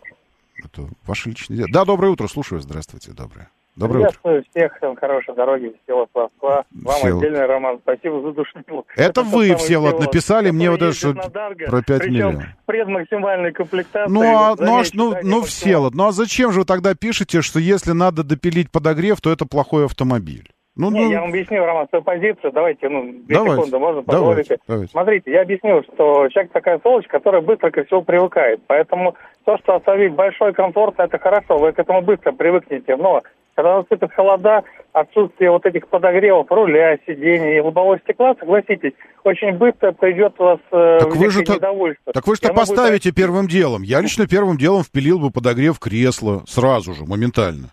Это 0.63 0.87
ваше 1.05 1.29
личное 1.29 1.57
дело. 1.57 1.69
Да, 1.71 1.85
доброе 1.85 2.09
утро, 2.09 2.27
слушаю. 2.27 2.61
Здравствуйте, 2.61 3.11
доброе. 3.11 3.49
Доброе 3.77 4.05
Приветствую 4.05 4.39
утро. 4.39 4.49
всех, 4.49 4.77
всем 4.77 4.95
хорошей 4.95 5.35
дороги, 5.35 5.71
Всеволод 5.83 6.09
Москва. 6.15 6.65
Вам 6.71 6.95
Всеволод. 6.95 7.23
отдельный 7.23 7.45
роман. 7.45 7.79
Спасибо 7.83 8.21
за 8.23 8.31
душнилу. 8.31 8.85
Это, 8.95 9.03
это 9.03 9.23
вы, 9.23 9.55
Всеволод, 9.55 9.99
написали 9.99 10.49
мне 10.49 10.71
вот 10.71 10.81
это, 10.81 10.93
что 10.93 11.13
про 11.13 11.83
5 11.83 12.07
миллионов. 12.07 12.43
пред 12.65 12.87
максимальной 12.87 13.51
комплектацией. 13.51 14.11
Ну, 14.11 14.21
а, 14.35 14.55
ну, 14.57 14.79
а, 14.79 14.83
ну, 14.93 15.15
ну 15.21 15.41
Всеволод, 15.43 15.93
ну 15.93 16.07
а 16.07 16.11
зачем 16.11 16.51
же 16.51 16.61
вы 16.61 16.65
тогда 16.65 16.95
пишете, 16.95 17.43
что 17.43 17.59
если 17.59 17.91
надо 17.91 18.23
допилить 18.23 18.71
подогрев, 18.71 19.21
то 19.21 19.31
это 19.31 19.45
плохой 19.45 19.85
автомобиль? 19.85 20.49
Ну, 20.77 20.91
Не, 20.91 21.05
ну... 21.05 21.11
Я 21.11 21.21
вам 21.21 21.29
объясню, 21.29 21.65
Роман, 21.65 21.87
свою 21.89 22.03
позицию. 22.03 22.51
Давайте, 22.51 22.87
ну, 22.87 23.03
две 23.03 23.35
давайте, 23.35 23.55
секунды, 23.55 23.79
можно 23.79 24.03
позволите. 24.03 24.57
Давайте. 24.67 24.91
Смотрите, 24.91 25.31
я 25.31 25.41
объяснил, 25.41 25.83
что 25.83 26.29
человек 26.29 26.51
такая 26.51 26.79
сволочь, 26.79 27.07
которая 27.07 27.41
быстро 27.41 27.71
ко 27.71 27.83
всему 27.83 28.03
привыкает. 28.03 28.61
Поэтому 28.67 29.15
то, 29.43 29.57
что 29.57 29.75
автомобиль 29.75 30.11
большой, 30.11 30.53
комфортный, 30.53 31.05
это 31.05 31.17
хорошо, 31.17 31.57
вы 31.57 31.71
к 31.73 31.79
этому 31.79 32.01
быстро 32.01 32.31
привыкнете. 32.31 32.95
Но 32.95 33.23
когда 33.55 33.77
наступит 33.77 34.13
холода, 34.13 34.63
отсутствие 34.93 35.49
вот 35.49 35.65
этих 35.65 35.87
подогревов, 35.87 36.45
руля, 36.51 36.97
сидений 37.07 37.57
и 37.57 37.59
лобового 37.59 37.97
стекла, 37.97 38.35
согласитесь, 38.39 38.93
очень 39.23 39.53
быстро 39.53 39.93
придет 39.93 40.35
у 40.37 40.43
вас 40.43 40.59
э, 40.71 40.99
так 40.99 41.15
вы 41.15 41.29
же 41.31 41.41
недовольство. 41.41 42.13
Так 42.13 42.27
вы 42.27 42.35
что 42.35 42.53
поставите 42.53 43.09
будет... 43.09 43.15
первым 43.15 43.47
делом? 43.47 43.81
Я 43.81 43.99
лично 43.99 44.27
первым 44.27 44.57
делом 44.57 44.83
впилил 44.83 45.17
бы 45.17 45.31
подогрев 45.31 45.79
кресла 45.79 46.43
сразу 46.45 46.93
же, 46.93 47.05
моментально. 47.05 47.71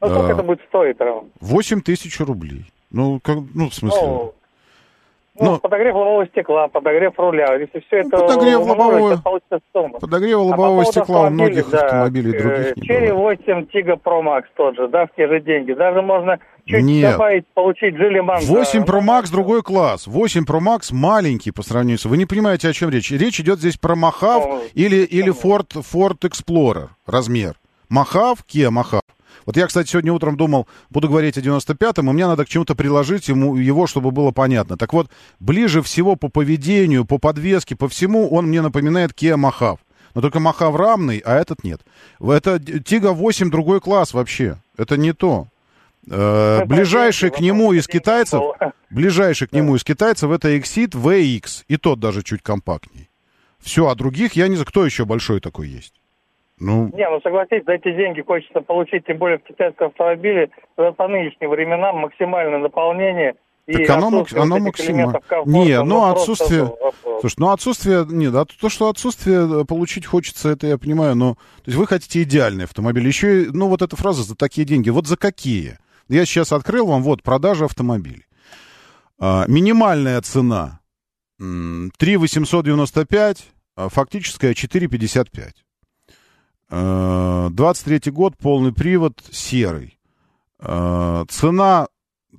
Ну, 0.00 0.08
сколько 0.08 0.28
а, 0.28 0.32
это 0.32 0.42
будет 0.42 0.60
стоить, 0.68 1.00
Роман? 1.00 1.24
8 1.40 1.80
тысяч 1.80 2.20
рублей. 2.20 2.64
Ну, 2.90 3.20
как, 3.22 3.38
ну, 3.54 3.68
в 3.68 3.74
смысле... 3.74 4.00
Ну, 4.02 4.34
ну, 5.40 5.52
ну, 5.52 5.58
подогрев 5.58 5.94
лобового 5.94 6.26
стекла, 6.26 6.68
подогрев 6.68 7.12
руля. 7.16 7.54
Если 7.54 7.80
все 7.86 7.98
это 7.98 8.18
подогрев 8.18 8.60
лобового, 8.60 9.22
подогрев 10.00 10.38
лобового 10.38 10.82
а 10.82 10.84
по 10.84 10.90
стекла 10.90 11.22
у 11.26 11.30
многих 11.30 11.70
да, 11.70 11.84
автомобилей 11.84 12.34
э, 12.34 12.42
других 12.42 12.76
не 12.76 12.82
Черри 12.82 13.12
8 13.12 13.66
Тига 13.66 13.92
Pro 13.92 14.20
Max 14.22 14.44
тот 14.56 14.76
же, 14.76 14.88
да, 14.88 15.06
в 15.06 15.10
те 15.16 15.28
же 15.28 15.40
деньги. 15.40 15.72
Даже 15.74 16.02
можно 16.02 16.38
чуть 16.66 16.82
Нет. 16.82 17.12
добавить, 17.12 17.46
получить 17.54 17.94
Джилиман. 17.94 18.40
8 18.40 18.82
Pro 18.82 19.00
Max 19.00 19.30
другой 19.30 19.62
класс. 19.62 20.06
8 20.06 20.44
Pro 20.44 20.58
Max 20.58 20.92
маленький 20.92 21.52
по 21.52 21.62
сравнению 21.62 21.98
с... 21.98 22.04
Вы 22.04 22.16
не 22.16 22.26
понимаете, 22.26 22.68
о 22.68 22.72
чем 22.72 22.90
речь. 22.90 23.10
Речь 23.12 23.38
идет 23.40 23.60
здесь 23.60 23.76
про 23.76 23.94
Махав 23.94 24.44
ну, 24.44 24.62
или, 24.74 25.04
или 25.04 25.32
Ford, 25.32 25.68
Ford 25.68 26.18
Explorer 26.20 26.88
размер. 27.06 27.54
Махав, 27.88 28.38
Kia 28.48 28.70
Махав. 28.70 29.02
Вот 29.48 29.56
я, 29.56 29.66
кстати, 29.66 29.88
сегодня 29.88 30.12
утром 30.12 30.36
думал, 30.36 30.68
буду 30.90 31.08
говорить 31.08 31.38
о 31.38 31.40
95-м, 31.40 32.10
и 32.10 32.12
мне 32.12 32.26
надо 32.26 32.44
к 32.44 32.50
чему-то 32.50 32.74
приложить 32.74 33.28
ему, 33.28 33.56
его, 33.56 33.86
чтобы 33.86 34.10
было 34.10 34.30
понятно. 34.30 34.76
Так 34.76 34.92
вот, 34.92 35.08
ближе 35.40 35.80
всего 35.80 36.16
по 36.16 36.28
поведению, 36.28 37.06
по 37.06 37.16
подвеске, 37.16 37.74
по 37.74 37.88
всему, 37.88 38.28
он 38.28 38.48
мне 38.48 38.60
напоминает 38.60 39.12
Kia 39.12 39.36
Махав. 39.38 39.78
Но 40.14 40.20
только 40.20 40.38
Махав 40.38 40.76
рамный, 40.76 41.22
а 41.24 41.34
этот 41.36 41.64
нет. 41.64 41.80
Это 42.20 42.60
Тига 42.60 43.14
8 43.14 43.50
другой 43.50 43.80
класс 43.80 44.12
вообще. 44.12 44.58
Это 44.76 44.98
не 44.98 45.14
то. 45.14 45.46
Э, 46.10 46.66
ближайший 46.66 47.30
к 47.30 47.40
нему 47.40 47.72
из 47.72 47.86
китайцев, 47.86 48.42
ближайший 48.90 49.48
к 49.48 49.52
нему 49.52 49.76
из 49.76 49.82
китайцев 49.82 50.30
это 50.30 50.54
Exit 50.54 50.90
VX, 50.90 51.64
и 51.68 51.78
тот 51.78 52.00
даже 52.00 52.22
чуть 52.22 52.42
компактней. 52.42 53.08
Все, 53.58 53.88
а 53.88 53.94
других 53.94 54.34
я 54.34 54.46
не 54.48 54.56
знаю, 54.56 54.66
кто 54.66 54.84
еще 54.84 55.06
большой 55.06 55.40
такой 55.40 55.68
есть. 55.68 55.97
Ну... 56.60 56.90
Не, 56.92 57.08
ну 57.08 57.20
согласитесь, 57.20 57.64
за 57.64 57.72
эти 57.72 57.94
деньги 57.94 58.22
хочется 58.22 58.60
получить, 58.60 59.06
тем 59.06 59.18
более 59.18 59.38
в 59.38 59.42
китайском 59.42 59.88
автомобиле, 59.88 60.50
за 60.76 60.92
по 60.92 61.06
нынешним 61.08 61.50
временам 61.50 61.98
максимальное 61.98 62.58
наполнение 62.58 63.36
Так 63.66 63.90
оно, 63.90 64.26
оно 64.34 64.58
максимально. 64.58 65.20
Не, 65.46 65.82
ну 65.82 66.10
отсутствие... 66.10 66.72
Слушай, 67.20 67.34
ну 67.38 67.50
отсутствие... 67.50 68.06
Нет, 68.08 68.34
а 68.34 68.44
то, 68.44 68.68
что 68.68 68.88
отсутствие 68.88 69.64
получить 69.66 70.06
хочется, 70.06 70.50
это 70.50 70.66
я 70.66 70.78
понимаю, 70.78 71.14
но... 71.14 71.34
То 71.34 71.66
есть 71.66 71.78
вы 71.78 71.86
хотите 71.86 72.22
идеальный 72.22 72.64
автомобиль. 72.64 73.06
Еще, 73.06 73.48
ну 73.52 73.68
вот 73.68 73.82
эта 73.82 73.96
фраза 73.96 74.22
«за 74.22 74.36
такие 74.36 74.66
деньги». 74.66 74.90
Вот 74.90 75.06
за 75.06 75.16
какие? 75.16 75.78
Я 76.08 76.24
сейчас 76.24 76.52
открыл 76.52 76.86
вам, 76.86 77.02
вот, 77.02 77.22
продажа 77.22 77.66
автомобилей. 77.66 78.24
А, 79.20 79.44
минимальная 79.46 80.20
цена 80.22 80.80
3 81.38 82.16
895, 82.16 83.44
а 83.76 83.88
фактическая 83.88 84.54
4 84.54 84.88
55. 84.88 85.54
23 86.70 88.12
год, 88.12 88.36
полный 88.36 88.72
привод, 88.72 89.22
серый. 89.30 89.98
А, 90.58 91.24
цена, 91.28 91.88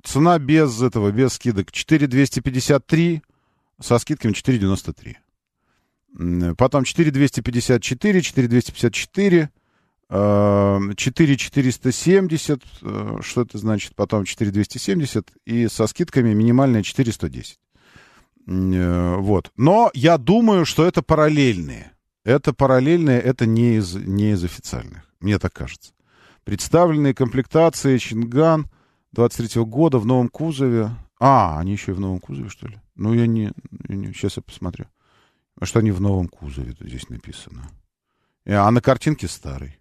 цена 0.04 0.38
без 0.38 0.82
этого, 0.82 1.10
без 1.10 1.32
скидок 1.32 1.72
4253, 1.72 3.22
со 3.80 3.98
скидками 3.98 4.32
493. 4.32 5.16
Потом 6.56 6.84
4254, 6.84 8.20
4254, 8.20 9.50
4470, 10.10 12.62
э, 12.82 13.18
что 13.22 13.42
это 13.42 13.58
значит, 13.58 13.94
потом 13.94 14.24
4270 14.24 15.30
и 15.46 15.68
со 15.68 15.86
скидками 15.86 16.34
минимальная 16.34 16.82
4110. 16.82 17.60
Э, 18.48 19.16
вот. 19.18 19.52
Но 19.56 19.92
я 19.94 20.18
думаю, 20.18 20.66
что 20.66 20.84
это 20.84 21.02
параллельные. 21.02 21.92
Это 22.24 22.52
параллельные, 22.52 23.20
это 23.20 23.46
не 23.46 23.76
из, 23.76 23.94
не 23.94 24.32
из 24.32 24.44
официальных. 24.44 25.02
Мне 25.20 25.38
так 25.38 25.52
кажется. 25.52 25.92
Представленные 26.44 27.14
комплектации 27.14 27.98
Чинган 27.98 28.68
23 29.12 29.62
года 29.64 29.98
в 29.98 30.06
новом 30.06 30.28
кузове. 30.28 30.90
А, 31.18 31.58
они 31.58 31.72
еще 31.72 31.92
и 31.92 31.94
в 31.94 32.00
новом 32.00 32.18
кузове, 32.20 32.48
что 32.48 32.68
ли? 32.68 32.78
Ну, 32.94 33.14
я 33.14 33.26
не... 33.26 33.52
Я 33.88 33.96
не 33.96 34.12
сейчас 34.12 34.36
я 34.36 34.42
посмотрю. 34.42 34.86
А 35.58 35.66
что 35.66 35.80
они 35.80 35.90
в 35.90 36.00
новом 36.00 36.28
кузове, 36.28 36.72
тут 36.72 36.88
здесь 36.88 37.08
написано. 37.08 37.70
А 38.46 38.70
на 38.70 38.80
картинке 38.80 39.28
старый. 39.28 39.78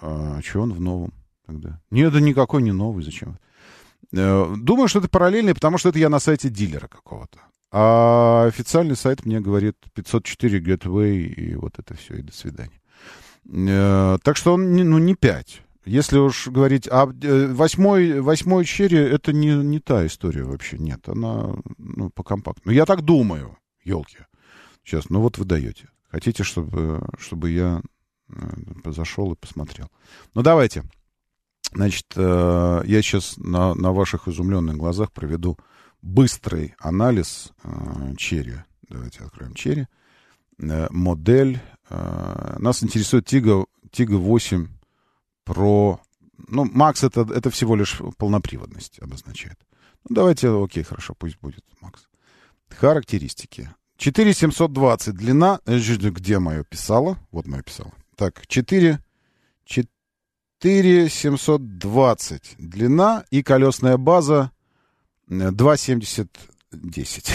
А 0.00 0.40
что 0.42 0.62
он 0.62 0.72
в 0.72 0.80
новом 0.80 1.12
тогда? 1.46 1.80
Нет, 1.90 2.12
да 2.12 2.20
никакой 2.20 2.62
не 2.62 2.72
новый, 2.72 3.04
зачем? 3.04 3.38
Э, 4.12 4.54
думаю, 4.56 4.88
что 4.88 4.98
это 4.98 5.08
параллельный, 5.08 5.54
потому 5.54 5.78
что 5.78 5.90
это 5.90 5.98
я 5.98 6.08
на 6.08 6.18
сайте 6.18 6.48
дилера 6.48 6.88
какого-то. 6.88 7.38
А 7.72 8.46
официальный 8.46 8.96
сайт 8.96 9.24
мне 9.24 9.40
говорит 9.40 9.76
504 9.94 10.58
Gateway 10.60 11.18
и 11.22 11.54
вот 11.54 11.78
это 11.78 11.94
все, 11.94 12.14
и 12.14 12.22
до 12.22 12.32
свидания. 12.32 12.80
Э, 13.48 14.18
так 14.22 14.36
что 14.36 14.54
он 14.54 14.74
ну, 14.74 14.98
не 14.98 15.14
5. 15.14 15.62
Если 15.86 16.18
уж 16.18 16.48
говорить, 16.48 16.88
а 16.90 17.06
восьмой, 17.06 18.20
восьмой 18.20 18.64
черри 18.64 18.98
это 18.98 19.32
не, 19.32 19.54
не 19.54 19.80
та 19.80 20.06
история 20.06 20.44
вообще, 20.44 20.78
нет, 20.78 21.08
она 21.08 21.54
ну, 21.78 22.10
по 22.10 22.22
компакту. 22.22 22.62
Ну, 22.66 22.72
я 22.72 22.84
так 22.84 23.02
думаю, 23.02 23.56
елки. 23.82 24.18
Сейчас, 24.84 25.08
ну 25.08 25.20
вот 25.20 25.38
вы 25.38 25.44
даете. 25.46 25.88
Хотите, 26.10 26.42
чтобы, 26.42 27.00
чтобы 27.18 27.50
я 27.50 27.80
Э, 28.32 28.92
зашел 28.92 29.32
и 29.32 29.36
посмотрел. 29.36 29.88
Ну, 30.34 30.42
давайте. 30.42 30.84
Значит, 31.72 32.06
я 32.16 32.82
сейчас 32.84 33.36
на, 33.36 33.74
на 33.74 33.92
ваших 33.92 34.26
изумленных 34.26 34.76
глазах 34.76 35.12
проведу 35.12 35.56
быстрый 36.02 36.74
анализ 36.78 37.52
э, 37.62 38.14
черри. 38.16 38.56
Давайте 38.88 39.24
откроем 39.24 39.54
черри. 39.54 39.86
Модель. 40.58 41.58
Нас 41.88 42.82
интересует 42.82 43.24
Тига, 43.24 43.64
Тига 43.90 44.16
8 44.16 44.68
Pro. 45.46 45.98
Ну, 46.48 46.64
Макс 46.64 47.02
это, 47.02 47.22
это 47.22 47.50
всего 47.50 47.76
лишь 47.76 48.00
полноприводность 48.18 48.98
обозначает. 49.00 49.58
Ну, 50.08 50.16
давайте, 50.16 50.48
окей, 50.48 50.82
хорошо, 50.82 51.14
пусть 51.14 51.38
будет 51.40 51.64
Макс. 51.80 52.08
Характеристики. 52.68 53.70
4720 53.96 55.14
длина. 55.14 55.60
Где 55.66 56.38
мое 56.38 56.64
писало? 56.64 57.18
Вот 57.30 57.46
мое 57.46 57.62
писало. 57.62 57.92
Так, 58.16 58.46
4, 58.46 58.98
4 59.64 61.08
720 61.08 62.56
длина 62.58 63.24
и 63.30 63.42
колесная 63.42 63.96
база 63.96 64.52
2,70 65.30 66.28
10. 66.72 67.32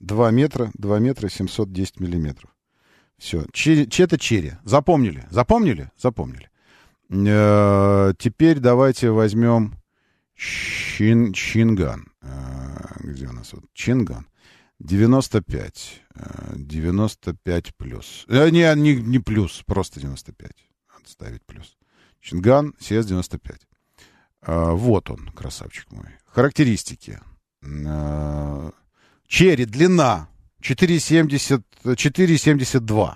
2 0.00 0.30
метра, 0.30 0.70
2 0.74 0.98
метра 0.98 1.28
710 1.28 2.00
миллиметров. 2.00 2.50
Все. 3.18 3.44
Че, 3.52 3.84
это 3.84 4.18
черри. 4.18 4.52
Запомнили? 4.64 5.26
Запомнили? 5.30 5.90
Запомнили. 5.96 6.50
Э, 7.10 8.12
теперь 8.18 8.58
давайте 8.58 9.10
возьмем 9.10 9.74
чин, 10.34 11.32
Чинган. 11.32 12.12
Э, 12.22 12.96
где 13.00 13.28
у 13.28 13.32
нас 13.32 13.52
вот? 13.52 13.64
Чинган. 13.72 14.26
95. 14.80 16.02
95 16.56 17.68
э, 17.68 17.72
плюс. 17.76 18.24
Э, 18.28 18.50
не, 18.50 18.74
не, 18.74 18.96
не 18.96 19.18
плюс, 19.18 19.62
просто 19.66 20.00
95. 20.00 20.50
Надо 20.92 21.08
ставить 21.08 21.44
плюс. 21.44 21.76
Чинган 22.20 22.74
CS-95. 22.80 23.60
Э, 24.42 24.70
вот 24.72 25.10
он, 25.10 25.28
красавчик 25.28 25.90
мой. 25.92 26.08
Характеристики. 26.34 27.20
Э, 27.62 28.70
черри, 29.28 29.66
длина 29.66 30.28
4,70, 30.60 31.62
4,72. 31.84 33.14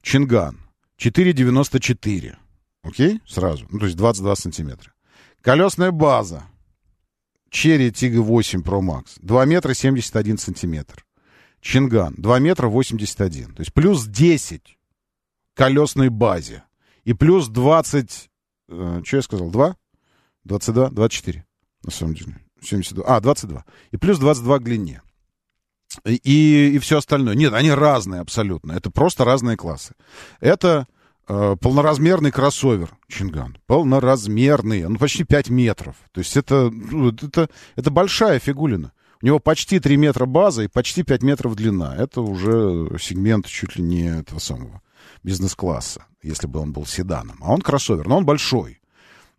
Чинган 0.00 0.58
4,94. 0.98 2.36
Окей? 2.82 3.20
Сразу. 3.26 3.66
Ну, 3.68 3.78
то 3.78 3.84
есть 3.84 3.98
22 3.98 4.36
сантиметра. 4.36 4.94
Колесная 5.42 5.90
база 5.90 6.44
Черри 7.50 7.92
Тига 7.92 8.20
8 8.20 8.62
Pro 8.62 8.80
Max 8.80 9.18
2 9.20 9.44
метра 9.44 9.74
71 9.74 10.38
сантиметр. 10.38 11.04
Чинган 11.60 12.14
2 12.16 12.38
метра 12.38 12.68
81. 12.68 13.52
То 13.54 13.60
есть 13.60 13.74
плюс 13.74 14.06
10 14.06 14.78
колесной 15.54 16.08
базе. 16.08 16.64
И 17.04 17.12
плюс 17.12 17.48
20... 17.48 18.30
Э, 18.68 19.02
что 19.04 19.16
я 19.16 19.22
сказал? 19.22 19.50
2? 19.50 19.76
22? 20.44 20.90
24. 20.90 21.47
На 21.88 21.92
самом 21.92 22.14
деле. 22.14 22.36
72. 22.62 23.04
А, 23.06 23.20
22. 23.20 23.64
И 23.92 23.96
плюс 23.96 24.18
22 24.18 24.58
к 24.58 24.64
длине. 24.64 25.02
И, 26.04 26.72
и 26.74 26.78
все 26.78 26.98
остальное. 26.98 27.34
Нет, 27.34 27.54
они 27.54 27.70
разные 27.70 28.20
абсолютно. 28.20 28.72
Это 28.72 28.90
просто 28.90 29.24
разные 29.24 29.56
классы. 29.56 29.94
Это 30.40 30.86
Э, 31.28 31.56
полноразмерный 31.60 32.30
кроссовер 32.30 32.96
Чинган. 33.06 33.58
Полноразмерный. 33.66 34.86
Он 34.86 34.96
почти 34.96 35.24
5 35.24 35.50
метров. 35.50 35.96
То 36.12 36.20
есть 36.20 36.36
это, 36.36 36.70
ну, 36.70 37.10
это, 37.10 37.50
это 37.76 37.90
большая 37.90 38.38
фигулина. 38.38 38.92
У 39.20 39.26
него 39.26 39.38
почти 39.38 39.78
3 39.78 39.96
метра 39.98 40.24
база 40.24 40.62
и 40.62 40.68
почти 40.68 41.02
5 41.02 41.22
метров 41.22 41.54
длина. 41.54 41.94
Это 41.96 42.22
уже 42.22 42.96
сегмент 42.98 43.46
чуть 43.46 43.76
ли 43.76 43.82
не 43.82 44.20
этого 44.20 44.38
самого 44.38 44.80
бизнес-класса, 45.22 46.06
если 46.22 46.46
бы 46.46 46.60
он 46.60 46.72
был 46.72 46.86
седаном. 46.86 47.36
А 47.42 47.52
он 47.52 47.60
кроссовер, 47.60 48.08
но 48.08 48.16
он 48.16 48.24
большой. 48.24 48.80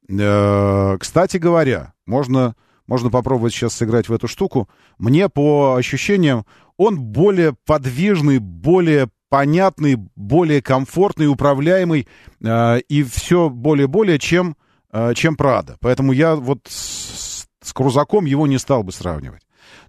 Э, 0.10 0.98
кстати 1.00 1.38
говоря, 1.38 1.94
можно, 2.06 2.56
можно 2.88 3.10
попробовать 3.10 3.54
сейчас 3.54 3.74
сыграть 3.74 4.10
в 4.10 4.14
эту 4.14 4.28
штуку. 4.28 4.68
Мне 4.98 5.30
по 5.30 5.76
ощущениям 5.76 6.46
он 6.78 7.00
более 7.00 7.56
подвижный, 7.66 8.40
более 8.40 9.10
понятный, 9.30 9.98
более 10.16 10.62
комфортный, 10.62 11.28
управляемый 11.28 12.08
э, 12.42 12.80
и 12.90 13.04
все 13.04 13.50
более-более, 13.50 14.18
чем, 14.18 14.58
э, 14.92 15.14
чем 15.14 15.36
Прада. 15.36 15.78
Поэтому 15.80 16.12
я 16.12 16.36
вот 16.36 16.68
с, 16.68 17.48
с 17.62 17.74
Крузаком 17.74 18.26
его 18.26 18.48
не 18.48 18.58
стал 18.58 18.84
бы 18.84 18.92
сравнивать. 18.92 19.44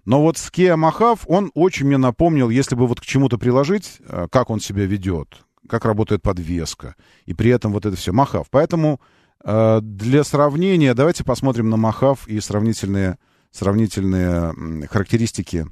Но 0.05 0.21
вот 0.21 0.37
с 0.37 0.51
Kia 0.51 0.75
Mahav 0.75 1.21
он 1.25 1.51
очень 1.55 1.87
мне 1.87 1.97
напомнил, 1.97 2.49
если 2.49 2.75
бы 2.75 2.87
вот 2.87 3.01
к 3.01 3.05
чему-то 3.05 3.39
приложить, 3.39 3.97
э, 4.07 4.27
как 4.31 4.51
он 4.51 4.59
себя 4.59 4.85
ведет, 4.85 5.43
как 5.67 5.85
работает 5.85 6.21
подвеска, 6.21 6.95
и 7.25 7.33
при 7.33 7.49
этом 7.49 7.71
вот 7.71 7.85
это 7.87 7.95
все. 7.95 8.11
Махав. 8.11 8.47
Поэтому 8.51 9.01
для 9.43 10.23
сравнения 10.23 10.93
давайте 10.93 11.23
посмотрим 11.23 11.69
на 11.69 11.77
Махав 11.77 12.27
и 12.27 12.39
сравнительные, 12.39 13.17
сравнительные 13.51 14.87
характеристики 14.87 15.67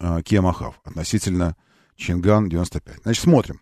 э, 0.00 0.20
Kia 0.20 0.42
Mahav 0.42 0.74
относительно 0.84 1.56
Чинган 1.96 2.48
95. 2.48 3.02
Значит, 3.02 3.22
смотрим. 3.22 3.60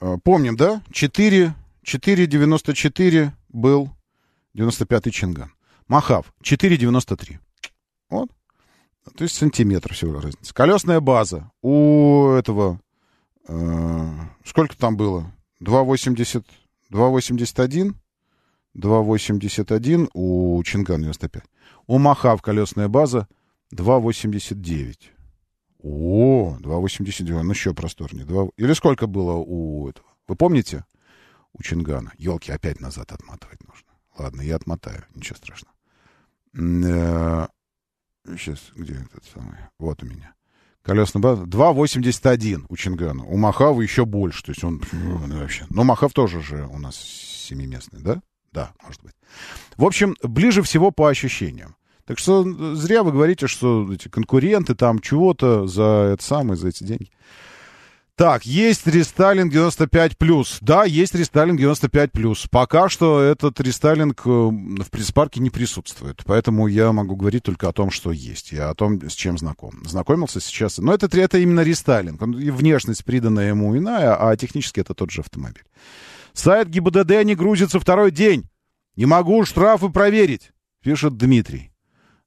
Э, 0.00 0.16
помним, 0.22 0.56
да? 0.56 0.82
4, 0.92 1.54
4,94 1.84 3.30
был 3.48 3.90
95-й 4.56 5.10
Чинган. 5.10 5.52
Махав 5.86 6.32
4,93. 6.42 7.38
Вот. 8.10 8.30
То 9.16 9.24
есть 9.24 9.36
сантиметр 9.36 9.94
всего 9.94 10.20
разница. 10.20 10.52
Колесная 10.54 11.00
база 11.00 11.50
у 11.62 12.30
этого... 12.30 12.80
Э, 13.48 14.10
сколько 14.44 14.76
там 14.76 14.96
было? 14.96 15.32
2,80... 15.62 16.44
2,81? 16.92 17.94
2,81 18.78 20.08
у 20.14 20.62
Чинган 20.62 21.02
95. 21.02 21.42
У 21.86 21.98
Махав 21.98 22.40
колесная 22.42 22.88
база 22.88 23.26
2,89. 23.74 24.94
О, 25.80 26.56
2,89, 26.60 27.42
ну 27.42 27.50
еще 27.50 27.74
просторнее. 27.74 28.24
2... 28.24 28.48
Или 28.56 28.72
сколько 28.72 29.06
было 29.06 29.34
у 29.34 29.88
этого? 29.88 30.06
Вы 30.26 30.36
помните? 30.36 30.84
У 31.52 31.62
Чингана. 31.62 32.12
Елки 32.18 32.52
опять 32.52 32.80
назад 32.80 33.12
отматывать 33.12 33.60
нужно. 33.66 33.88
Ладно, 34.16 34.42
я 34.42 34.56
отмотаю, 34.56 35.04
ничего 35.14 35.36
страшного. 35.36 35.74
Сейчас, 38.36 38.72
где 38.74 38.94
этот 38.94 39.24
самый? 39.32 39.56
Вот 39.78 40.02
у 40.02 40.06
меня. 40.06 40.34
Колесный 40.82 41.20
баз 41.20 41.40
2,81 41.40 42.66
у 42.68 42.76
Чингана. 42.76 43.24
У 43.24 43.36
Махава 43.36 43.80
еще 43.80 44.04
больше. 44.04 44.44
То 44.44 44.52
есть 44.52 44.64
он 44.64 44.82
ну, 44.92 45.38
вообще... 45.38 45.66
Но 45.70 45.84
Махав 45.84 46.12
тоже 46.12 46.42
же 46.42 46.66
у 46.66 46.78
нас 46.78 46.96
семиместный, 46.96 48.00
да? 48.02 48.22
Да, 48.52 48.72
может 48.82 49.02
быть. 49.02 49.14
В 49.76 49.84
общем, 49.84 50.16
ближе 50.22 50.62
всего 50.62 50.90
по 50.90 51.08
ощущениям. 51.08 51.76
Так 52.06 52.18
что 52.18 52.74
зря 52.74 53.02
вы 53.02 53.12
говорите, 53.12 53.46
что 53.46 53.92
эти 53.92 54.08
конкуренты 54.08 54.74
там 54.74 54.98
чего-то 54.98 55.66
за 55.66 56.12
это 56.14 56.24
самое, 56.24 56.56
за 56.56 56.68
эти 56.68 56.82
деньги. 56.82 57.10
Так, 58.18 58.44
есть 58.44 58.84
рестайлинг 58.88 59.54
95+. 59.54 60.58
Да, 60.60 60.84
есть 60.84 61.14
рестайлинг 61.14 61.60
95+. 61.60 62.48
Пока 62.50 62.88
что 62.88 63.20
этот 63.20 63.60
рестайлинг 63.60 64.22
э, 64.24 64.28
в 64.28 64.90
пресс-парке 64.90 65.38
не 65.38 65.50
присутствует. 65.50 66.22
Поэтому 66.26 66.66
я 66.66 66.90
могу 66.90 67.14
говорить 67.14 67.44
только 67.44 67.68
о 67.68 67.72
том, 67.72 67.92
что 67.92 68.10
есть. 68.10 68.52
И 68.52 68.58
о 68.58 68.74
том, 68.74 69.08
с 69.08 69.12
чем 69.12 69.38
знаком. 69.38 69.84
Знакомился 69.84 70.40
сейчас. 70.40 70.78
Но 70.78 70.92
это, 70.92 71.06
это 71.16 71.38
именно 71.38 71.60
рестайлинг. 71.60 72.20
Он, 72.20 72.34
внешность 72.34 73.04
приданная 73.04 73.50
ему 73.50 73.78
иная, 73.78 74.16
а 74.16 74.36
технически 74.36 74.80
это 74.80 74.94
тот 74.94 75.12
же 75.12 75.20
автомобиль. 75.20 75.62
Сайт 76.38 76.68
ГИБДД 76.68 77.24
не 77.24 77.34
грузится 77.34 77.80
второй 77.80 78.12
день. 78.12 78.48
Не 78.94 79.06
могу 79.06 79.44
штрафы 79.44 79.88
проверить, 79.88 80.52
пишет 80.84 81.16
Дмитрий. 81.16 81.72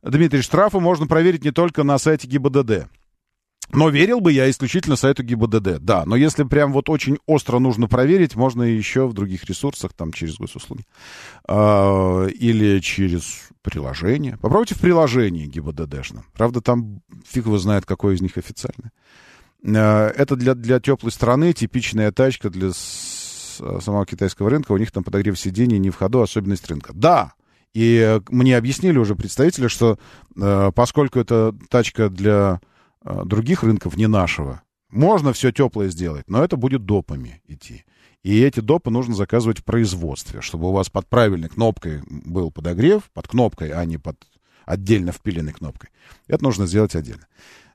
Дмитрий, 0.03 0.41
штрафы 0.41 0.81
можно 0.81 1.07
проверить 1.07 1.45
не 1.45 1.51
только 1.51 1.83
на 1.83 1.97
сайте 1.97 2.27
ГИБДД. 2.27 2.89
Но 3.71 3.88
верил 3.88 4.19
бы 4.19 4.33
я 4.33 4.49
исключительно 4.49 4.97
сайту 4.97 5.23
ГИБДД, 5.23 5.79
да. 5.79 6.03
Но 6.05 6.17
если 6.17 6.43
прям 6.43 6.73
вот 6.73 6.89
очень 6.89 7.19
остро 7.25 7.59
нужно 7.59 7.88
проверить, 7.88 8.35
можно 8.35 8.63
еще 8.63 9.07
в 9.07 9.13
других 9.13 9.45
ресурсах, 9.45 9.93
там, 9.93 10.11
через 10.11 10.35
госуслуги. 10.35 10.83
Э, 11.47 12.27
или 12.31 12.79
через 12.79 13.47
приложение. 13.61 14.38
Попробуйте 14.41 14.75
в 14.75 14.79
приложении 14.79 15.45
ГИБДДшном. 15.45 16.25
Правда, 16.33 16.59
там 16.59 17.01
фиг 17.25 17.45
его 17.45 17.57
знает, 17.57 17.85
какое 17.85 18.15
из 18.15 18.21
них 18.21 18.38
официальное. 18.38 18.91
Э, 19.63 20.07
это 20.17 20.35
для, 20.35 20.53
для 20.53 20.81
теплой 20.81 21.13
страны 21.13 21.53
типичная 21.53 22.11
тачка 22.11 22.49
для 22.49 22.73
самого 23.81 24.05
китайского 24.05 24.49
рынка. 24.49 24.71
У 24.71 24.77
них 24.77 24.91
там 24.91 25.03
подогрев 25.03 25.39
сидений 25.39 25.79
не 25.79 25.89
в 25.89 25.95
ходу, 25.95 26.21
особенность 26.21 26.67
рынка. 26.67 26.91
Да, 26.93 27.33
и 27.73 28.19
мне 28.29 28.57
объяснили 28.57 28.97
уже 28.97 29.15
представители, 29.15 29.67
что 29.67 29.97
э, 30.35 30.71
поскольку 30.75 31.19
это 31.19 31.55
тачка 31.69 32.09
для 32.09 32.59
Э, 33.03 33.23
других 33.25 33.63
рынков, 33.63 33.97
не 33.97 34.07
нашего. 34.07 34.61
Можно 34.89 35.33
все 35.33 35.51
теплое 35.51 35.89
сделать, 35.89 36.25
но 36.27 36.43
это 36.43 36.57
будет 36.57 36.85
допами 36.85 37.41
идти. 37.47 37.85
И 38.23 38.39
эти 38.41 38.59
допы 38.59 38.91
нужно 38.91 39.15
заказывать 39.15 39.59
в 39.59 39.63
производстве, 39.63 40.41
чтобы 40.41 40.69
у 40.69 40.71
вас 40.71 40.89
под 40.89 41.07
правильной 41.07 41.49
кнопкой 41.49 42.03
был 42.07 42.51
подогрев, 42.51 43.09
под 43.13 43.27
кнопкой, 43.27 43.71
а 43.71 43.83
не 43.85 43.97
под 43.97 44.17
отдельно 44.65 45.11
впиленной 45.11 45.53
кнопкой. 45.53 45.89
Это 46.27 46.43
нужно 46.43 46.67
сделать 46.67 46.95
отдельно. 46.95 47.25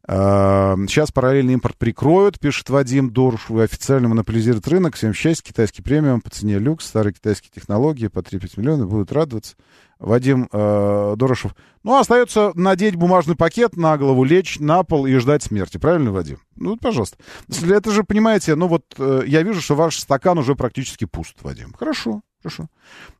Сейчас 0.08 1.10
параллельный 1.10 1.54
импорт 1.54 1.76
прикроют, 1.76 2.38
пишет 2.38 2.70
Вадим 2.70 3.10
Дорш. 3.10 3.50
Официально 3.50 4.08
монополизирует 4.08 4.68
рынок. 4.68 4.94
Всем 4.94 5.12
счастья. 5.12 5.44
Китайский 5.44 5.82
премиум 5.82 6.20
по 6.20 6.30
цене 6.30 6.60
люкс. 6.60 6.86
Старые 6.86 7.12
китайские 7.12 7.50
технологии 7.52 8.06
по 8.06 8.20
3-5 8.20 8.52
миллионов. 8.56 8.88
Будут 8.88 9.10
радоваться. 9.10 9.56
Вадим 9.98 10.48
э, 10.52 11.14
Дорошев. 11.16 11.54
Ну, 11.82 11.98
остается 11.98 12.52
надеть 12.54 12.96
бумажный 12.96 13.34
пакет 13.34 13.76
на 13.76 13.96
голову, 13.96 14.24
лечь 14.24 14.58
на 14.58 14.82
пол 14.82 15.06
и 15.06 15.16
ждать 15.16 15.42
смерти. 15.42 15.78
Правильно, 15.78 16.12
Вадим? 16.12 16.38
Ну, 16.54 16.76
пожалуйста. 16.76 17.16
Это 17.48 17.90
же, 17.90 18.04
понимаете, 18.04 18.54
ну 18.56 18.66
вот 18.68 18.84
э, 18.98 19.22
я 19.26 19.42
вижу, 19.42 19.60
что 19.60 19.74
ваш 19.74 19.98
стакан 19.98 20.38
уже 20.38 20.54
практически 20.54 21.06
пуст, 21.06 21.36
Вадим. 21.42 21.72
Хорошо, 21.78 22.20
хорошо. 22.46 22.68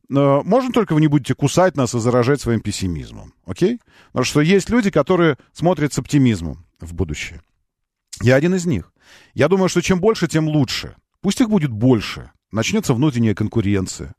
Но 0.09 0.41
можно 0.43 0.71
только 0.71 0.93
вы 0.93 1.01
не 1.01 1.07
будете 1.07 1.35
кусать 1.35 1.75
нас 1.75 1.93
и 1.93 1.99
заражать 1.99 2.41
своим 2.41 2.61
пессимизмом. 2.61 3.33
Окей? 3.45 3.79
Потому 4.07 4.23
что 4.25 4.41
есть 4.41 4.69
люди, 4.69 4.89
которые 4.89 5.37
смотрят 5.53 5.93
с 5.93 5.99
оптимизмом 5.99 6.65
в 6.79 6.93
будущее. 6.93 7.41
Я 8.21 8.35
один 8.35 8.55
из 8.55 8.65
них. 8.65 8.91
Я 9.33 9.47
думаю, 9.47 9.69
что 9.69 9.81
чем 9.81 9.99
больше, 9.99 10.27
тем 10.27 10.47
лучше. 10.47 10.95
Пусть 11.21 11.41
их 11.41 11.49
будет 11.49 11.71
больше. 11.71 12.31
Начнется 12.51 12.93
внутренняя 12.93 13.35
конкуренция. 13.35 14.13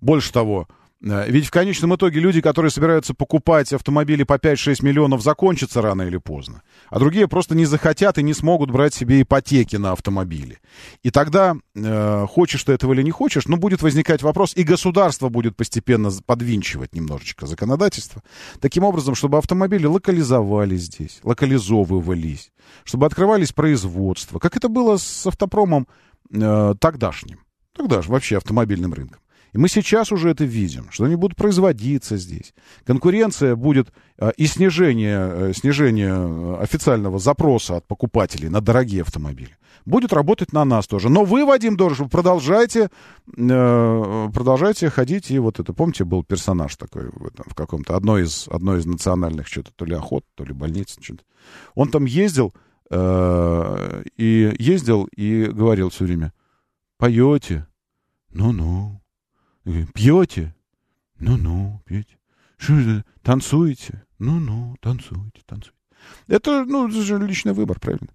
Больше 0.00 0.32
того, 0.32 0.66
ведь 1.04 1.46
в 1.46 1.50
конечном 1.50 1.94
итоге 1.96 2.18
люди, 2.18 2.40
которые 2.40 2.70
собираются 2.70 3.12
покупать 3.12 3.72
автомобили 3.74 4.22
по 4.22 4.34
5-6 4.34 4.82
миллионов, 4.82 5.22
закончатся 5.22 5.82
рано 5.82 6.02
или 6.02 6.16
поздно. 6.16 6.62
А 6.88 6.98
другие 6.98 7.28
просто 7.28 7.54
не 7.54 7.66
захотят 7.66 8.16
и 8.16 8.22
не 8.22 8.32
смогут 8.32 8.70
брать 8.70 8.94
себе 8.94 9.20
ипотеки 9.20 9.76
на 9.76 9.92
автомобили. 9.92 10.60
И 11.02 11.10
тогда, 11.10 11.56
э, 11.74 12.26
хочешь 12.26 12.64
ты 12.64 12.72
этого 12.72 12.94
или 12.94 13.02
не 13.02 13.10
хочешь, 13.10 13.46
но 13.46 13.58
будет 13.58 13.82
возникать 13.82 14.22
вопрос, 14.22 14.56
и 14.56 14.62
государство 14.62 15.28
будет 15.28 15.56
постепенно 15.56 16.10
подвинчивать 16.24 16.94
немножечко 16.94 17.46
законодательство, 17.46 18.22
таким 18.60 18.84
образом, 18.84 19.14
чтобы 19.14 19.36
автомобили 19.36 19.84
локализовались 19.84 20.84
здесь, 20.84 21.20
локализовывались, 21.22 22.50
чтобы 22.84 23.04
открывались 23.04 23.52
производства, 23.52 24.38
как 24.38 24.56
это 24.56 24.70
было 24.70 24.96
с 24.96 25.26
автопромом 25.26 25.86
э, 26.32 26.74
тогдашним, 26.78 27.40
тогда 27.76 28.00
же 28.00 28.10
вообще 28.10 28.38
автомобильным 28.38 28.94
рынком. 28.94 29.20
И 29.54 29.58
мы 29.58 29.68
сейчас 29.68 30.10
уже 30.10 30.30
это 30.30 30.44
видим, 30.44 30.88
что 30.90 31.04
они 31.04 31.14
будут 31.14 31.36
производиться 31.36 32.16
здесь. 32.16 32.52
Конкуренция 32.84 33.54
будет 33.54 33.92
э, 34.18 34.32
и 34.36 34.46
снижение, 34.46 35.30
э, 35.30 35.52
снижение 35.54 36.12
э, 36.12 36.56
официального 36.60 37.20
запроса 37.20 37.76
от 37.76 37.86
покупателей 37.86 38.48
на 38.48 38.60
дорогие 38.60 39.02
автомобили 39.02 39.56
будет 39.86 40.12
работать 40.12 40.52
на 40.52 40.64
нас 40.64 40.86
тоже. 40.86 41.08
Но 41.08 41.24
вы, 41.24 41.44
Вадим 41.44 41.76
Дорожев, 41.76 42.10
продолжайте, 42.10 42.88
продолжайте 43.26 44.88
ходить. 44.88 45.30
И 45.30 45.38
вот 45.38 45.60
это, 45.60 45.74
помните, 45.74 46.04
был 46.04 46.24
персонаж 46.24 46.74
такой 46.76 47.10
в, 47.10 47.26
этом, 47.26 47.44
в 47.50 47.54
каком-то, 47.54 47.94
одной 47.94 48.22
из, 48.22 48.48
одной 48.48 48.78
из 48.78 48.86
национальных 48.86 49.46
что-то, 49.46 49.72
то 49.76 49.84
ли 49.84 49.94
охот, 49.94 50.24
то 50.36 50.44
ли 50.44 50.54
больниц. 50.54 50.96
Что-то. 50.98 51.22
Он 51.74 51.90
там 51.90 52.06
ездил, 52.06 52.54
и 52.90 54.56
ездил 54.58 55.04
и 55.14 55.44
говорил 55.52 55.90
все 55.90 56.04
время, 56.04 56.32
поете, 56.96 57.66
ну-ну, 58.32 59.03
Пьете? 59.64 60.54
Ну-ну, 61.18 61.82
пьете. 61.86 62.18
Что 62.56 62.78
это? 62.78 63.04
Танцуете? 63.22 64.04
Ну-ну, 64.18 64.76
танцуете, 64.80 65.42
танцуете. 65.46 65.78
Это, 66.28 66.64
ну, 66.64 66.88
это 66.88 67.02
же 67.02 67.18
личный 67.18 67.52
выбор, 67.52 67.80
правильно? 67.80 68.08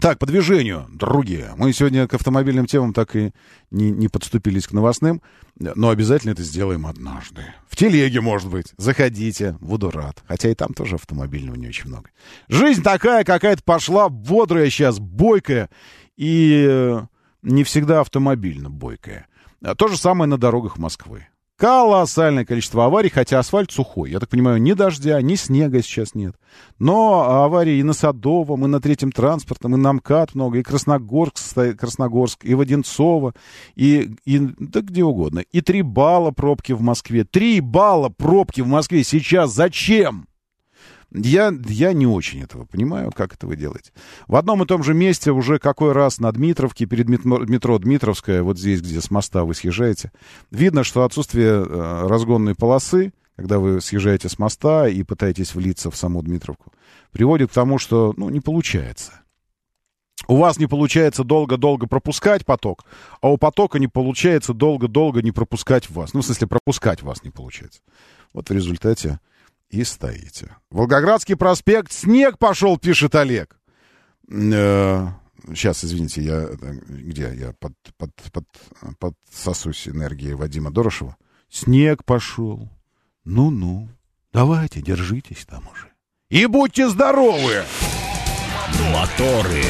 Так, 0.00 0.18
по 0.18 0.26
движению, 0.26 0.86
другие. 0.92 1.52
Мы 1.56 1.72
сегодня 1.72 2.06
к 2.06 2.14
автомобильным 2.14 2.66
темам 2.66 2.92
так 2.92 3.16
и 3.16 3.32
не, 3.70 3.90
не 3.90 4.08
подступились 4.08 4.66
к 4.68 4.72
новостным, 4.72 5.22
но 5.58 5.88
обязательно 5.88 6.32
это 6.32 6.42
сделаем 6.44 6.86
однажды. 6.86 7.42
В 7.68 7.74
телеге, 7.74 8.20
может 8.20 8.48
быть. 8.48 8.72
Заходите, 8.76 9.56
буду 9.60 9.90
рад. 9.90 10.22
Хотя 10.28 10.50
и 10.50 10.54
там 10.54 10.72
тоже 10.72 10.96
автомобильного 10.96 11.56
не 11.56 11.68
очень 11.68 11.88
много. 11.88 12.10
Жизнь 12.48 12.82
такая 12.82 13.24
какая-то 13.24 13.62
пошла, 13.64 14.08
бодрая 14.08 14.70
сейчас, 14.70 15.00
бойкая 15.00 15.68
и 16.16 16.66
э, 16.68 17.00
не 17.42 17.64
всегда 17.64 18.00
автомобильно 18.00 18.70
бойкая. 18.70 19.26
А 19.62 19.74
то 19.74 19.88
же 19.88 19.96
самое 19.96 20.28
на 20.28 20.38
дорогах 20.38 20.78
Москвы. 20.78 21.26
Колоссальное 21.58 22.44
количество 22.44 22.84
аварий, 22.84 23.08
хотя 23.08 23.40
асфальт 23.40 23.72
сухой. 23.72 24.12
Я 24.12 24.20
так 24.20 24.28
понимаю, 24.28 24.62
ни 24.62 24.74
дождя, 24.74 25.20
ни 25.20 25.34
снега 25.34 25.82
сейчас 25.82 26.14
нет. 26.14 26.36
Но 26.78 27.42
аварии 27.42 27.78
и 27.78 27.82
на 27.82 27.94
Садовом, 27.94 28.64
и 28.64 28.68
на 28.68 28.80
Третьем 28.80 29.10
транспортном, 29.10 29.74
и 29.74 29.76
на 29.76 29.94
МКАД 29.94 30.36
много, 30.36 30.58
и 30.58 30.62
Красногорск, 30.62 31.56
Красногорск, 31.76 32.44
и 32.44 32.54
Воденцово, 32.54 33.34
и, 33.74 34.14
и 34.24 34.38
да 34.38 34.82
где 34.82 35.02
угодно. 35.02 35.40
И 35.50 35.60
три 35.60 35.82
балла 35.82 36.30
пробки 36.30 36.70
в 36.70 36.80
Москве. 36.80 37.24
Три 37.24 37.58
балла 37.58 38.08
пробки 38.08 38.60
в 38.60 38.68
Москве 38.68 39.02
сейчас. 39.02 39.52
Зачем? 39.52 40.28
Я, 41.10 41.52
я 41.66 41.94
не 41.94 42.06
очень 42.06 42.42
этого 42.42 42.66
понимаю, 42.66 43.12
как 43.12 43.32
это 43.32 43.46
вы 43.46 43.56
делаете. 43.56 43.92
В 44.26 44.36
одном 44.36 44.62
и 44.62 44.66
том 44.66 44.82
же 44.82 44.92
месте 44.92 45.32
уже 45.32 45.58
какой 45.58 45.92
раз 45.92 46.18
на 46.18 46.30
Дмитровке, 46.30 46.84
перед 46.84 47.08
метро, 47.08 47.78
Дмитровская, 47.78 48.42
вот 48.42 48.58
здесь, 48.58 48.82
где 48.82 49.00
с 49.00 49.10
моста 49.10 49.44
вы 49.44 49.54
съезжаете, 49.54 50.12
видно, 50.50 50.84
что 50.84 51.04
отсутствие 51.04 51.64
э, 51.64 52.06
разгонной 52.06 52.54
полосы, 52.54 53.12
когда 53.36 53.58
вы 53.58 53.80
съезжаете 53.80 54.28
с 54.28 54.38
моста 54.38 54.86
и 54.86 55.02
пытаетесь 55.02 55.54
влиться 55.54 55.90
в 55.90 55.96
саму 55.96 56.22
Дмитровку, 56.22 56.72
приводит 57.10 57.50
к 57.50 57.54
тому, 57.54 57.78
что, 57.78 58.12
ну, 58.18 58.28
не 58.28 58.40
получается. 58.40 59.12
У 60.26 60.36
вас 60.36 60.58
не 60.58 60.66
получается 60.66 61.24
долго-долго 61.24 61.86
пропускать 61.86 62.44
поток, 62.44 62.84
а 63.22 63.30
у 63.30 63.38
потока 63.38 63.78
не 63.78 63.86
получается 63.86 64.52
долго-долго 64.52 65.22
не 65.22 65.32
пропускать 65.32 65.88
вас. 65.88 66.12
Ну, 66.12 66.20
в 66.20 66.26
смысле, 66.26 66.48
пропускать 66.48 67.02
вас 67.02 67.24
не 67.24 67.30
получается. 67.30 67.80
Вот 68.34 68.50
в 68.50 68.52
результате 68.52 69.20
и 69.70 69.84
стоите. 69.84 70.56
Волгоградский 70.70 71.36
проспект, 71.36 71.92
снег 71.92 72.38
пошел, 72.38 72.78
пишет 72.78 73.14
Олег. 73.14 73.58
Э, 74.30 75.08
сейчас, 75.48 75.84
извините, 75.84 76.22
я 76.22 76.48
где 76.88 77.34
я 77.34 77.52
под, 77.58 77.74
под, 77.96 78.10
под, 78.32 78.46
подсосусь 78.98 79.88
энергией 79.88 80.34
Вадима 80.34 80.70
Дорошева. 80.70 81.16
Снег 81.50 82.04
пошел. 82.04 82.68
Ну-ну, 83.24 83.88
давайте, 84.32 84.80
держитесь 84.80 85.46
там 85.46 85.68
уже. 85.72 85.88
И 86.30 86.46
будьте 86.46 86.88
здоровы! 86.88 87.64
Моторы. 88.92 89.64